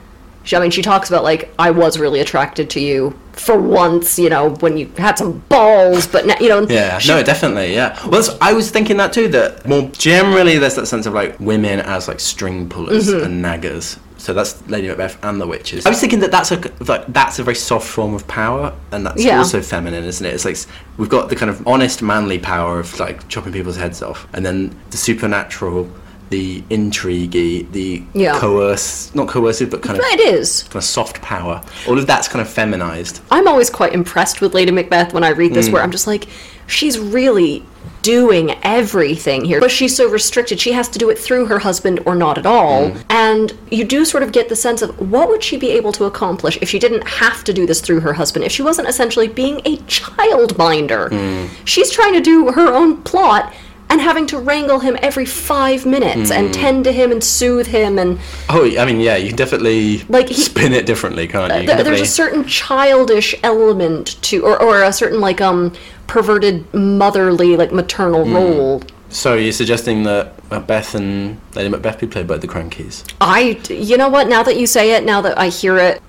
She, 0.44 0.56
I 0.56 0.60
mean, 0.60 0.70
she 0.70 0.84
talks 0.84 1.10
about 1.10 1.24
like 1.24 1.52
I 1.58 1.72
was 1.72 1.98
really 1.98 2.20
attracted 2.20 2.70
to 2.72 2.80
you 2.80 3.18
for 3.32 3.60
once, 3.60 4.20
you 4.20 4.30
know, 4.30 4.52
when 4.60 4.78
you 4.78 4.92
had 4.98 5.18
some 5.18 5.40
balls, 5.50 6.06
but 6.06 6.28
now, 6.28 6.36
you 6.40 6.50
know, 6.50 6.62
Yeah, 6.70 7.00
she- 7.00 7.10
no, 7.10 7.24
definitely, 7.24 7.74
yeah. 7.74 7.98
Well, 8.08 8.24
I 8.42 8.54
was 8.54 8.70
thinking 8.70 8.98
that 8.98 9.12
too. 9.12 9.28
That 9.30 9.66
more 9.68 9.90
generally, 9.94 10.60
there's 10.60 10.76
that 10.76 10.86
sense 10.86 11.08
of 11.08 11.14
like 11.16 11.40
women 11.40 11.80
as 11.80 12.08
like 12.08 12.20
string 12.20 12.70
pullers 12.70 13.08
Mm-hmm. 13.08 13.26
and 13.26 13.44
naggers. 13.44 13.98
So 14.26 14.34
that's 14.34 14.68
Lady 14.68 14.88
Macbeth 14.88 15.24
and 15.24 15.40
the 15.40 15.46
witches. 15.46 15.86
I 15.86 15.90
was 15.90 16.00
thinking 16.00 16.20
that 16.22 16.32
that's 16.32 16.52
a 16.52 16.60
like 16.88 17.06
that's 17.10 17.38
a 17.38 17.44
very 17.44 17.54
soft 17.54 17.88
form 17.88 18.16
of 18.16 18.28
power, 18.28 18.74
and 18.92 19.06
that's 19.06 19.24
Yeah. 19.24 19.38
also 19.38 19.62
feminine, 19.62 20.04
isn't 20.04 20.26
it? 20.26 20.34
It's 20.34 20.46
like 20.46 20.58
we've 20.98 21.10
got 21.10 21.30
the 21.30 21.36
kind 21.36 21.52
of 21.52 21.66
honest 21.68 22.02
manly 22.02 22.40
power 22.40 22.80
of 22.80 23.00
like 23.00 23.28
chopping 23.28 23.54
people's 23.54 23.78
heads 23.78 24.02
off, 24.02 24.26
and 24.34 24.44
then 24.44 24.76
the 24.90 24.98
supernatural, 24.98 25.88
the 26.32 26.64
intrigue, 26.72 27.72
the 27.72 28.02
Yeah. 28.16 28.40
coerce, 28.40 29.12
not 29.14 29.28
coercive, 29.28 29.70
but 29.70 29.84
kind 29.84 30.00
of 30.00 30.04
it 30.06 30.20
is. 30.20 30.64
kind 30.64 30.78
of 30.78 30.84
soft 30.86 31.22
power. 31.22 31.62
All 31.88 32.00
of 32.00 32.08
that's 32.08 32.28
kind 32.28 32.42
of 32.42 32.50
feminized. 32.50 33.20
I'm 33.30 33.48
always 33.48 33.70
quite 33.70 33.94
impressed 33.94 34.42
with 34.42 34.56
Lady 34.56 34.72
Macbeth 34.72 35.14
when 35.14 35.24
I 35.24 35.30
read 35.30 35.54
this, 35.54 35.70
Mm. 35.70 35.74
where 35.74 35.84
I'm 35.84 35.92
just 35.92 36.08
like, 36.08 36.26
she's 36.66 36.98
really 36.98 37.64
doing 38.02 38.52
everything 38.64 39.46
here. 39.46 39.60
But 39.60 39.72
she's 39.72 39.96
so 39.96 40.10
restricted. 40.10 40.60
She 40.60 40.72
has 40.74 40.90
to 40.90 41.00
do 41.00 41.10
it 41.10 41.18
through 41.18 41.46
her 41.48 41.60
husband 41.60 42.02
or 42.06 42.16
not 42.16 42.38
at 42.38 42.46
all. 42.46 42.92
Mm. 42.92 43.04
And 43.10 43.58
you 43.72 43.84
do 43.84 44.06
sort 44.06 44.24
of 44.24 44.32
get 44.32 44.50
the 44.50 44.56
sense 44.56 44.82
of 44.82 45.12
what 45.12 45.30
would 45.30 45.44
she 45.44 45.58
be 45.58 45.70
able 45.72 45.92
to 45.94 46.06
accomplish 46.06 46.58
if 46.62 46.70
she 46.70 46.80
didn't 46.80 47.08
have 47.08 47.44
to 47.46 47.54
do 47.54 47.66
this 47.66 47.82
through 47.82 48.02
her 48.02 48.14
husband, 48.14 48.46
if 48.46 48.52
she 48.52 48.62
wasn't 48.62 48.88
essentially 48.88 49.28
being 49.28 49.60
a 49.66 49.78
childminder. 49.88 51.10
Mm. 51.10 51.50
She's 51.66 51.92
trying 51.92 52.14
to 52.14 52.22
do 52.22 52.52
her 52.52 52.74
own 52.74 53.02
plot. 53.04 53.54
And 53.90 54.02
having 54.02 54.26
to 54.28 54.38
wrangle 54.40 54.80
him 54.80 54.98
every 55.02 55.26
five 55.26 55.86
minutes 55.86 56.32
and 56.32 56.50
Mm. 56.50 56.54
tend 56.54 56.84
to 56.86 56.92
him 56.92 57.12
and 57.12 57.24
soothe 57.24 57.68
him 57.68 57.98
and 58.00 58.20
Oh, 58.50 58.66
I 58.78 58.84
mean, 58.86 59.00
yeah, 59.00 59.16
you 59.16 59.28
can 59.30 59.38
definitely 59.38 60.04
Like, 60.10 60.30
he- 60.30 60.42
spin 60.42 60.74
it 60.74 60.86
differently, 60.86 61.28
can't 61.28 61.54
you? 61.54 61.62
you? 61.62 61.68
Th- 61.68 61.84
there's 61.86 62.02
a 62.02 62.06
certain 62.06 62.46
childish 62.46 63.36
element 63.44 64.22
to 64.24 64.44
or, 64.44 64.62
or 64.62 64.84
a 64.84 64.92
certain 64.92 65.22
like 65.22 65.40
um 65.40 65.72
perverted 66.08 66.66
motherly 66.74 67.56
like 67.56 67.72
maternal 67.72 68.26
Hmm. 68.26 68.36
role 68.36 68.82
So 69.10 69.36
you're 69.36 69.54
suggesting 69.54 70.04
that 70.04 70.34
Macbeth 70.52 70.94
and 70.96 71.38
Lady 71.56 71.70
Macbeth 71.70 72.00
be 72.00 72.08
played 72.08 72.28
by 72.28 72.38
the 72.38 72.48
Crankies? 72.48 73.04
i 73.22 73.58
you 73.70 73.98
know 73.98 74.10
what 74.10 74.28
now 74.28 74.44
that 74.44 74.58
you 74.58 74.68
say 74.68 74.92
it 74.92 75.04
now 75.06 75.22
that 75.22 75.38
i 75.40 75.48
hear 75.48 75.78
it 75.78 76.02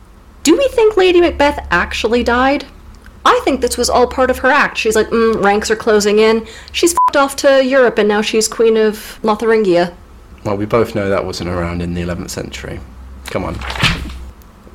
do 0.43 0.57
we 0.57 0.67
think 0.69 0.97
lady 0.97 1.21
macbeth 1.21 1.59
actually 1.71 2.23
died 2.23 2.65
i 3.27 3.41
think 3.45 3.61
this 3.61 3.77
was 3.77 3.89
all 3.91 4.07
part 4.07 4.31
of 4.31 4.39
her 4.39 4.49
act 4.51 4.79
she's 4.79 4.95
like 4.97 5.09
mm, 5.09 5.43
ranks 5.45 5.71
are 5.71 5.77
closing 5.77 6.19
in 6.19 6.47
she's 6.73 6.93
f***ed 6.93 7.17
off 7.19 7.35
to 7.37 7.65
europe 7.65 7.99
and 7.99 8.09
now 8.09 8.23
she's 8.23 8.47
queen 8.49 8.77
of 8.77 9.19
lotharingia 9.23 9.93
Well, 10.45 10.57
we 10.57 10.67
both 10.67 10.95
know 10.95 11.09
that 11.09 11.25
wasn't 11.25 11.51
around 11.51 11.83
in 11.83 11.95
the 11.95 12.03
11th 12.03 12.31
century. 12.31 12.79
Come 13.33 13.43
on. 13.45 13.55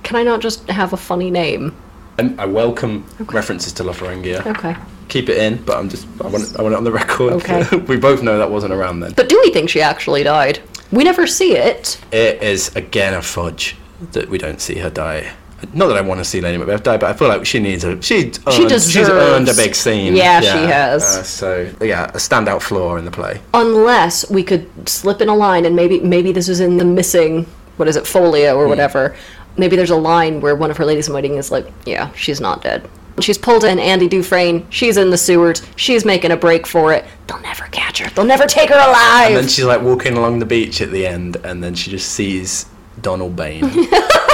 can 0.03 0.15
i 0.17 0.23
not 0.23 0.41
just 0.41 0.67
have 0.69 0.91
a 0.93 0.97
funny 0.97 1.31
name 1.31 1.73
And 2.17 2.39
I 2.39 2.45
welcome 2.45 3.05
references 3.31 3.71
to 3.73 3.83
Lotharingia. 3.83 4.45
okay 4.45 4.75
Keep 5.07 5.27
it 5.29 5.37
in, 5.37 5.61
but 5.67 5.75
I'm 5.77 5.89
just 5.89 6.05
I 6.23 6.27
want 6.27 6.43
it, 6.45 6.55
I 6.57 6.61
want 6.61 6.73
it 6.73 6.77
on 6.77 6.85
the 6.85 6.91
record. 6.91 7.33
Okay. 7.39 7.63
we 7.91 7.97
both 7.97 8.21
know 8.23 8.37
that 8.37 8.49
wasn't 8.49 8.73
around 8.73 8.99
then. 9.01 9.11
but 9.19 9.27
do 9.27 9.37
we 9.43 9.49
think 9.51 9.69
she 9.69 9.81
actually 9.81 10.23
died 10.23 10.59
we 10.91 11.03
never 11.05 11.25
see 11.27 11.51
it 11.69 11.99
It 12.11 12.43
is 12.43 12.75
again 12.75 13.13
a 13.13 13.21
fudge 13.21 13.75
that 14.11 14.27
we 14.29 14.37
don't 14.37 14.59
see 14.59 14.77
her 14.79 14.89
die. 14.89 15.31
Not 15.73 15.87
that 15.87 15.97
I 15.97 16.01
want 16.01 16.19
to 16.19 16.25
see 16.25 16.41
Lady 16.41 16.57
Macbeth 16.57 16.83
die, 16.83 16.97
but 16.97 17.09
I 17.09 17.13
feel 17.13 17.27
like 17.27 17.45
she 17.45 17.59
needs 17.59 17.83
a 17.83 18.01
she. 18.01 18.31
She 18.33 18.63
earned, 18.63 18.71
She's 18.81 19.09
earned 19.09 19.47
a 19.49 19.53
big 19.53 19.75
scene. 19.75 20.15
Yeah, 20.15 20.41
she 20.41 20.47
has. 20.47 21.03
Uh, 21.03 21.23
so 21.23 21.71
yeah, 21.81 22.05
a 22.05 22.17
standout 22.17 22.61
flaw 22.61 22.95
in 22.97 23.05
the 23.05 23.11
play. 23.11 23.39
unless 23.53 24.29
we 24.29 24.43
could 24.43 24.67
slip 24.89 25.21
in 25.21 25.29
a 25.29 25.35
line 25.35 25.65
and 25.65 25.75
maybe 25.75 25.99
maybe 25.99 26.31
this 26.31 26.49
is 26.49 26.59
in 26.59 26.77
the 26.77 26.85
missing 26.85 27.45
what 27.77 27.87
is 27.87 27.95
it 27.95 28.05
folio 28.05 28.55
or 28.55 28.67
whatever 28.67 29.15
maybe 29.57 29.75
there's 29.75 29.89
a 29.89 29.95
line 29.95 30.39
where 30.41 30.55
one 30.55 30.69
of 30.71 30.77
her 30.77 30.85
ladies 30.85 31.07
in 31.07 31.13
waiting 31.13 31.35
is 31.35 31.51
like 31.51 31.65
yeah 31.85 32.11
she's 32.13 32.39
not 32.41 32.61
dead 32.61 32.87
she's 33.19 33.37
pulled 33.37 33.63
in 33.63 33.79
andy 33.79 34.07
dufresne 34.07 34.65
she's 34.69 34.97
in 34.97 35.09
the 35.09 35.17
sewers 35.17 35.61
she's 35.77 36.05
making 36.05 36.31
a 36.31 36.37
break 36.37 36.67
for 36.67 36.93
it 36.93 37.03
they'll 37.27 37.41
never 37.41 37.63
catch 37.71 37.99
her 37.99 38.09
they'll 38.11 38.25
never 38.25 38.45
take 38.45 38.69
her 38.69 38.75
alive 38.75 39.27
And 39.29 39.37
then 39.37 39.47
she's 39.47 39.65
like 39.65 39.81
walking 39.81 40.15
along 40.17 40.39
the 40.39 40.45
beach 40.45 40.79
at 40.81 40.91
the 40.91 41.07
end, 41.07 41.37
and 41.43 41.63
then 41.63 41.73
she 41.75 41.89
just 41.91 42.09
sees 42.11 42.65
Donalbain 43.01 43.61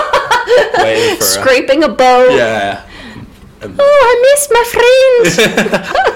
waiting 0.78 1.16
for 1.18 1.24
scraping 1.24 1.84
a 1.84 1.90
bow 1.90 2.28
Yeah. 2.30 2.84
oh 3.62 3.70
i 3.70 4.14
miss 4.28 4.48
my 4.52 4.64
friends 4.74 5.88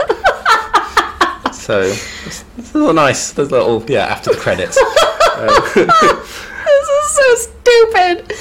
So 1.62 1.82
it's, 1.82 2.44
it's 2.58 2.74
a 2.74 2.92
nice. 2.92 3.32
There's 3.34 3.50
a 3.50 3.52
little 3.52 3.84
yeah 3.88 4.06
after 4.08 4.32
the 4.32 4.38
credits. 4.38 4.76
this 5.76 6.88
is 6.90 7.12
so 7.12 7.36
stupid 7.36 8.34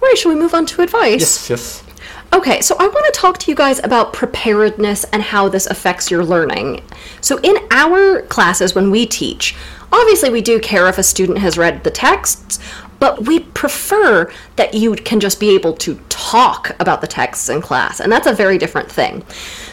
right 0.00 0.14
shall 0.16 0.32
we 0.32 0.38
move 0.38 0.54
on 0.54 0.66
to 0.66 0.82
advice 0.82 1.20
yes, 1.20 1.50
yes. 1.50 1.84
Okay, 2.32 2.60
so 2.60 2.76
I 2.78 2.86
want 2.86 3.06
to 3.12 3.18
talk 3.18 3.38
to 3.38 3.50
you 3.50 3.54
guys 3.56 3.80
about 3.82 4.12
preparedness 4.12 5.04
and 5.04 5.22
how 5.22 5.48
this 5.48 5.66
affects 5.66 6.10
your 6.10 6.22
learning. 6.26 6.82
So, 7.22 7.38
in 7.40 7.56
our 7.70 8.20
classes, 8.22 8.74
when 8.74 8.90
we 8.90 9.06
teach, 9.06 9.56
obviously 9.90 10.28
we 10.28 10.42
do 10.42 10.60
care 10.60 10.86
if 10.88 10.98
a 10.98 11.02
student 11.02 11.38
has 11.38 11.56
read 11.56 11.84
the 11.84 11.90
texts, 11.90 12.58
but 13.00 13.26
we 13.26 13.40
prefer 13.40 14.30
that 14.56 14.74
you 14.74 14.94
can 14.94 15.20
just 15.20 15.40
be 15.40 15.54
able 15.54 15.74
to 15.74 15.96
talk 16.08 16.74
about 16.80 17.00
the 17.00 17.06
texts 17.06 17.48
in 17.48 17.60
class, 17.60 18.00
and 18.00 18.10
that's 18.10 18.26
a 18.26 18.32
very 18.32 18.58
different 18.58 18.90
thing. 18.90 19.24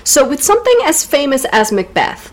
So, 0.04 0.28
with 0.28 0.44
something 0.44 0.78
as 0.84 1.06
famous 1.06 1.46
as 1.52 1.72
Macbeth, 1.72 2.32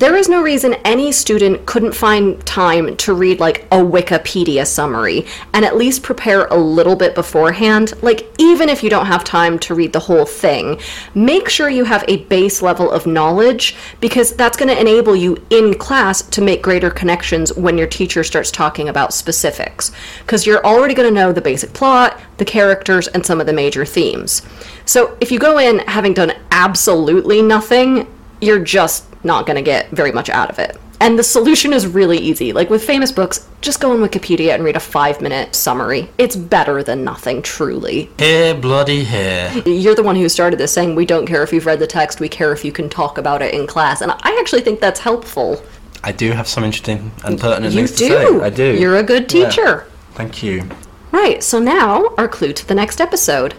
There 0.00 0.16
is 0.16 0.30
no 0.30 0.42
reason 0.42 0.76
any 0.86 1.12
student 1.12 1.66
couldn't 1.66 1.92
find 1.92 2.40
time 2.46 2.96
to 2.96 3.12
read 3.12 3.38
like 3.38 3.64
a 3.64 3.76
Wikipedia 3.76 4.66
summary 4.66 5.26
and 5.52 5.62
at 5.62 5.76
least 5.76 6.02
prepare 6.02 6.46
a 6.46 6.56
little 6.56 6.96
bit 6.96 7.14
beforehand. 7.14 7.92
Like, 8.00 8.26
even 8.38 8.70
if 8.70 8.82
you 8.82 8.88
don't 8.88 9.04
have 9.04 9.24
time 9.24 9.58
to 9.58 9.74
read 9.74 9.92
the 9.92 10.00
whole 10.00 10.24
thing, 10.24 10.80
make 11.14 11.50
sure 11.50 11.68
you 11.68 11.84
have 11.84 12.02
a 12.08 12.24
base 12.24 12.62
level 12.62 12.90
of 12.90 13.06
knowledge 13.06 13.76
because 14.00 14.34
that's 14.34 14.56
going 14.56 14.74
to 14.74 14.80
enable 14.80 15.14
you 15.14 15.36
in 15.50 15.74
class 15.74 16.22
to 16.22 16.40
make 16.40 16.62
greater 16.62 16.88
connections 16.88 17.52
when 17.52 17.76
your 17.76 17.86
teacher 17.86 18.24
starts 18.24 18.50
talking 18.50 18.88
about 18.88 19.12
specifics. 19.12 19.92
Because 20.20 20.46
you're 20.46 20.64
already 20.64 20.94
going 20.94 21.12
to 21.12 21.14
know 21.14 21.30
the 21.30 21.42
basic 21.42 21.74
plot, 21.74 22.18
the 22.38 22.46
characters, 22.46 23.06
and 23.08 23.26
some 23.26 23.38
of 23.38 23.46
the 23.46 23.52
major 23.52 23.84
themes. 23.84 24.40
So 24.86 25.18
if 25.20 25.30
you 25.30 25.38
go 25.38 25.58
in 25.58 25.80
having 25.80 26.14
done 26.14 26.32
absolutely 26.52 27.42
nothing, 27.42 28.06
you're 28.40 28.64
just 28.64 29.04
not 29.24 29.46
going 29.46 29.56
to 29.56 29.62
get 29.62 29.90
very 29.90 30.12
much 30.12 30.28
out 30.30 30.50
of 30.50 30.58
it. 30.58 30.76
And 31.02 31.18
the 31.18 31.22
solution 31.22 31.72
is 31.72 31.86
really 31.86 32.18
easy. 32.18 32.52
Like 32.52 32.68
with 32.68 32.84
famous 32.84 33.10
books, 33.10 33.48
just 33.62 33.80
go 33.80 33.92
on 33.92 34.00
Wikipedia 34.06 34.54
and 34.54 34.62
read 34.62 34.76
a 34.76 34.80
five 34.80 35.22
minute 35.22 35.54
summary. 35.54 36.10
It's 36.18 36.36
better 36.36 36.82
than 36.82 37.04
nothing, 37.04 37.40
truly. 37.40 38.10
Here, 38.18 38.54
bloody 38.54 39.02
here. 39.04 39.50
You're 39.64 39.94
the 39.94 40.02
one 40.02 40.16
who 40.16 40.28
started 40.28 40.58
this 40.58 40.72
saying, 40.74 40.94
We 40.96 41.06
don't 41.06 41.24
care 41.26 41.42
if 41.42 41.54
you've 41.54 41.64
read 41.64 41.78
the 41.78 41.86
text, 41.86 42.20
we 42.20 42.28
care 42.28 42.52
if 42.52 42.66
you 42.66 42.72
can 42.72 42.90
talk 42.90 43.16
about 43.16 43.40
it 43.40 43.54
in 43.54 43.66
class. 43.66 44.02
And 44.02 44.12
I 44.12 44.36
actually 44.40 44.60
think 44.60 44.80
that's 44.80 45.00
helpful. 45.00 45.62
I 46.04 46.12
do 46.12 46.32
have 46.32 46.46
some 46.46 46.64
interesting 46.64 47.12
and 47.24 47.40
pertinent 47.40 47.72
You 47.74 47.86
things 47.86 47.92
to 47.92 48.08
do. 48.08 48.38
say. 48.40 48.44
I 48.44 48.50
do. 48.50 48.74
You're 48.78 48.96
a 48.96 49.02
good 49.02 49.32
Yeah. 49.32 49.48
teacher. 49.48 49.86
Thank 50.14 50.42
you. 50.42 50.64
Right, 51.12 51.42
so 51.42 51.58
now 51.58 52.12
our 52.18 52.28
clue 52.28 52.52
to 52.52 52.66
the 52.68 52.74
next 52.74 53.00
episode. 53.00 53.54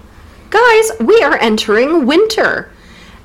Guys, 0.51 0.91
we 0.99 1.21
are 1.23 1.37
entering 1.37 2.05
winter. 2.05 2.69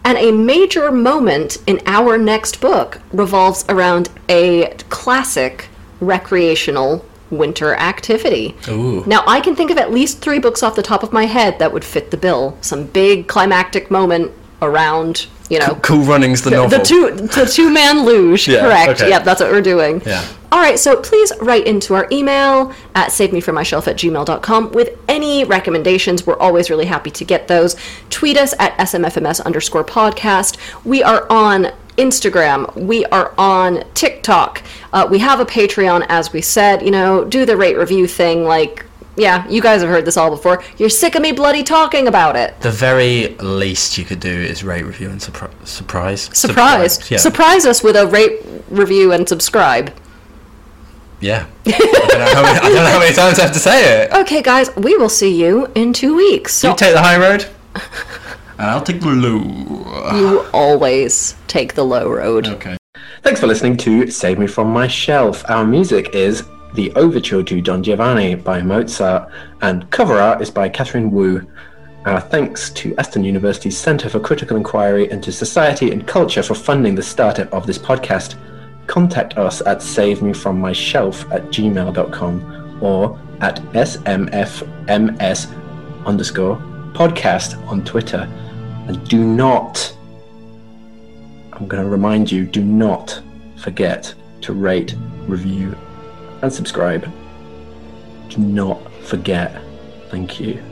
And 0.06 0.16
a 0.18 0.30
major 0.30 0.92
moment 0.92 1.58
in 1.66 1.80
our 1.84 2.16
next 2.16 2.60
book 2.60 3.00
revolves 3.12 3.64
around 3.68 4.08
a 4.28 4.72
classic 4.88 5.68
recreational 5.98 7.04
winter 7.30 7.74
activity. 7.74 8.54
Ooh. 8.68 9.04
Now, 9.04 9.24
I 9.26 9.40
can 9.40 9.56
think 9.56 9.72
of 9.72 9.78
at 9.78 9.92
least 9.92 10.20
three 10.20 10.38
books 10.38 10.62
off 10.62 10.76
the 10.76 10.82
top 10.82 11.02
of 11.02 11.12
my 11.12 11.24
head 11.24 11.58
that 11.58 11.72
would 11.72 11.84
fit 11.84 12.12
the 12.12 12.16
bill. 12.16 12.56
Some 12.60 12.84
big 12.84 13.26
climactic 13.26 13.90
moment 13.90 14.30
around, 14.62 15.26
you 15.50 15.58
know, 15.58 15.74
Cool 15.82 16.02
Runnings, 16.04 16.42
the 16.42 16.50
novel. 16.50 16.78
the 16.78 16.84
two 16.84 17.10
the 17.12 17.46
two 17.46 17.70
man 17.72 18.04
luge, 18.04 18.48
Yeah, 18.48 18.60
correct. 18.62 19.00
okay. 19.00 19.10
Yep, 19.10 19.24
that's 19.24 19.40
what 19.40 19.50
we're 19.50 19.60
doing. 19.60 20.02
Yeah. 20.06 20.24
All 20.52 20.60
right, 20.60 20.78
so 20.78 20.96
please 21.02 21.32
write 21.40 21.66
into 21.66 21.94
our 21.94 22.06
email 22.12 22.72
at 22.94 23.10
savemefrommyshelf 23.10 23.86
at 23.88 23.96
gmail.com 23.96 24.72
with 24.72 24.96
any 25.08 25.44
recommendations. 25.44 26.26
We're 26.26 26.38
always 26.38 26.70
really 26.70 26.86
happy 26.86 27.10
to 27.10 27.24
get 27.24 27.48
those. 27.48 27.76
Tweet 28.10 28.36
us 28.38 28.54
at 28.58 28.76
smfms 28.78 29.44
underscore 29.44 29.84
podcast. 29.84 30.56
We 30.84 31.02
are 31.02 31.26
on 31.30 31.72
Instagram. 31.98 32.74
We 32.76 33.04
are 33.06 33.34
on 33.36 33.82
TikTok. 33.94 34.62
Uh, 34.92 35.06
we 35.10 35.18
have 35.18 35.40
a 35.40 35.44
Patreon, 35.44 36.06
as 36.08 36.32
we 36.32 36.40
said. 36.40 36.82
You 36.82 36.90
know, 36.90 37.24
do 37.24 37.44
the 37.44 37.56
rate 37.56 37.76
review 37.76 38.06
thing. 38.06 38.44
Like, 38.44 38.85
yeah, 39.16 39.48
you 39.48 39.60
guys 39.62 39.80
have 39.80 39.90
heard 39.90 40.04
this 40.04 40.16
all 40.16 40.30
before. 40.30 40.62
You're 40.78 40.88
sick 40.90 41.14
of 41.14 41.22
me 41.22 41.32
bloody 41.32 41.62
talking 41.62 42.06
about 42.08 42.36
it. 42.36 42.58
The 42.60 42.70
very 42.70 43.28
least 43.38 43.96
you 43.98 44.04
could 44.04 44.20
do 44.20 44.30
is 44.30 44.62
rate, 44.64 44.84
review, 44.84 45.10
and 45.10 45.20
surpri- 45.20 45.66
surprise. 45.66 46.30
Surprise. 46.32 47.10
Yeah. 47.10 47.18
Surprise 47.18 47.64
us 47.66 47.82
with 47.82 47.96
a 47.96 48.06
rate, 48.06 48.40
review, 48.68 49.12
and 49.12 49.28
subscribe. 49.28 49.92
yeah. 51.20 51.46
I, 51.66 51.70
don't 51.70 52.18
know 52.18 52.34
how 52.34 52.42
many, 52.42 52.58
I 52.58 52.60
don't 52.60 52.74
know 52.74 52.90
how 52.90 52.98
many 52.98 53.14
times 53.14 53.38
I 53.38 53.42
have 53.44 53.52
to 53.52 53.58
say 53.58 54.02
it. 54.04 54.12
Okay, 54.12 54.42
guys, 54.42 54.74
we 54.76 54.96
will 54.96 55.08
see 55.08 55.34
you 55.42 55.66
in 55.74 55.92
two 55.92 56.14
weeks. 56.16 56.52
So 56.54 56.70
You 56.70 56.76
take 56.76 56.92
the 56.94 57.00
high 57.02 57.18
road, 57.18 57.46
and 57.74 58.70
I'll 58.70 58.82
take 58.82 59.00
the 59.00 59.08
low. 59.08 60.16
you 60.16 60.46
always 60.52 61.34
take 61.46 61.74
the 61.74 61.84
low 61.84 62.08
road. 62.10 62.46
Okay. 62.48 62.76
Thanks 63.22 63.40
for 63.40 63.46
listening 63.48 63.76
to 63.78 64.08
Save 64.10 64.38
Me 64.38 64.46
From 64.46 64.70
My 64.72 64.86
Shelf. 64.86 65.42
Our 65.50 65.64
music 65.66 66.10
is 66.14 66.44
The 66.76 66.92
Overture 66.92 67.42
to 67.42 67.60
Don 67.62 67.82
Giovanni 67.82 68.34
by 68.34 68.60
Mozart, 68.60 69.30
and 69.62 69.90
cover 69.90 70.18
art 70.18 70.42
is 70.42 70.50
by 70.50 70.68
Catherine 70.68 71.10
Wu. 71.10 71.46
Our 72.04 72.20
thanks 72.20 72.68
to 72.70 72.94
Aston 72.98 73.24
University's 73.24 73.78
Centre 73.78 74.10
for 74.10 74.20
Critical 74.20 74.58
Inquiry 74.58 75.10
into 75.10 75.32
Society 75.32 75.90
and 75.90 76.06
Culture 76.06 76.42
for 76.42 76.54
funding 76.54 76.94
the 76.94 77.02
startup 77.02 77.50
of 77.50 77.66
this 77.66 77.78
podcast. 77.78 78.34
Contact 78.86 79.38
us 79.38 79.62
at 79.62 79.78
savemefrommyshelf 79.78 81.32
at 81.34 81.44
gmail.com 81.46 82.78
or 82.82 83.18
at 83.40 83.56
smfms 83.72 85.46
underscore 86.04 86.56
podcast 86.92 87.66
on 87.68 87.82
Twitter. 87.86 88.28
And 88.86 89.02
do 89.08 89.24
not 89.24 89.96
I'm 91.54 91.66
going 91.68 91.82
to 91.82 91.88
remind 91.88 92.30
you 92.30 92.44
do 92.44 92.62
not 92.62 93.22
forget 93.56 94.14
to 94.42 94.52
rate, 94.52 94.94
review, 95.26 95.74
and 96.46 96.54
subscribe. 96.54 97.12
Do 98.28 98.38
not 98.38 98.78
forget. 99.02 99.60
Thank 100.10 100.38
you. 100.40 100.62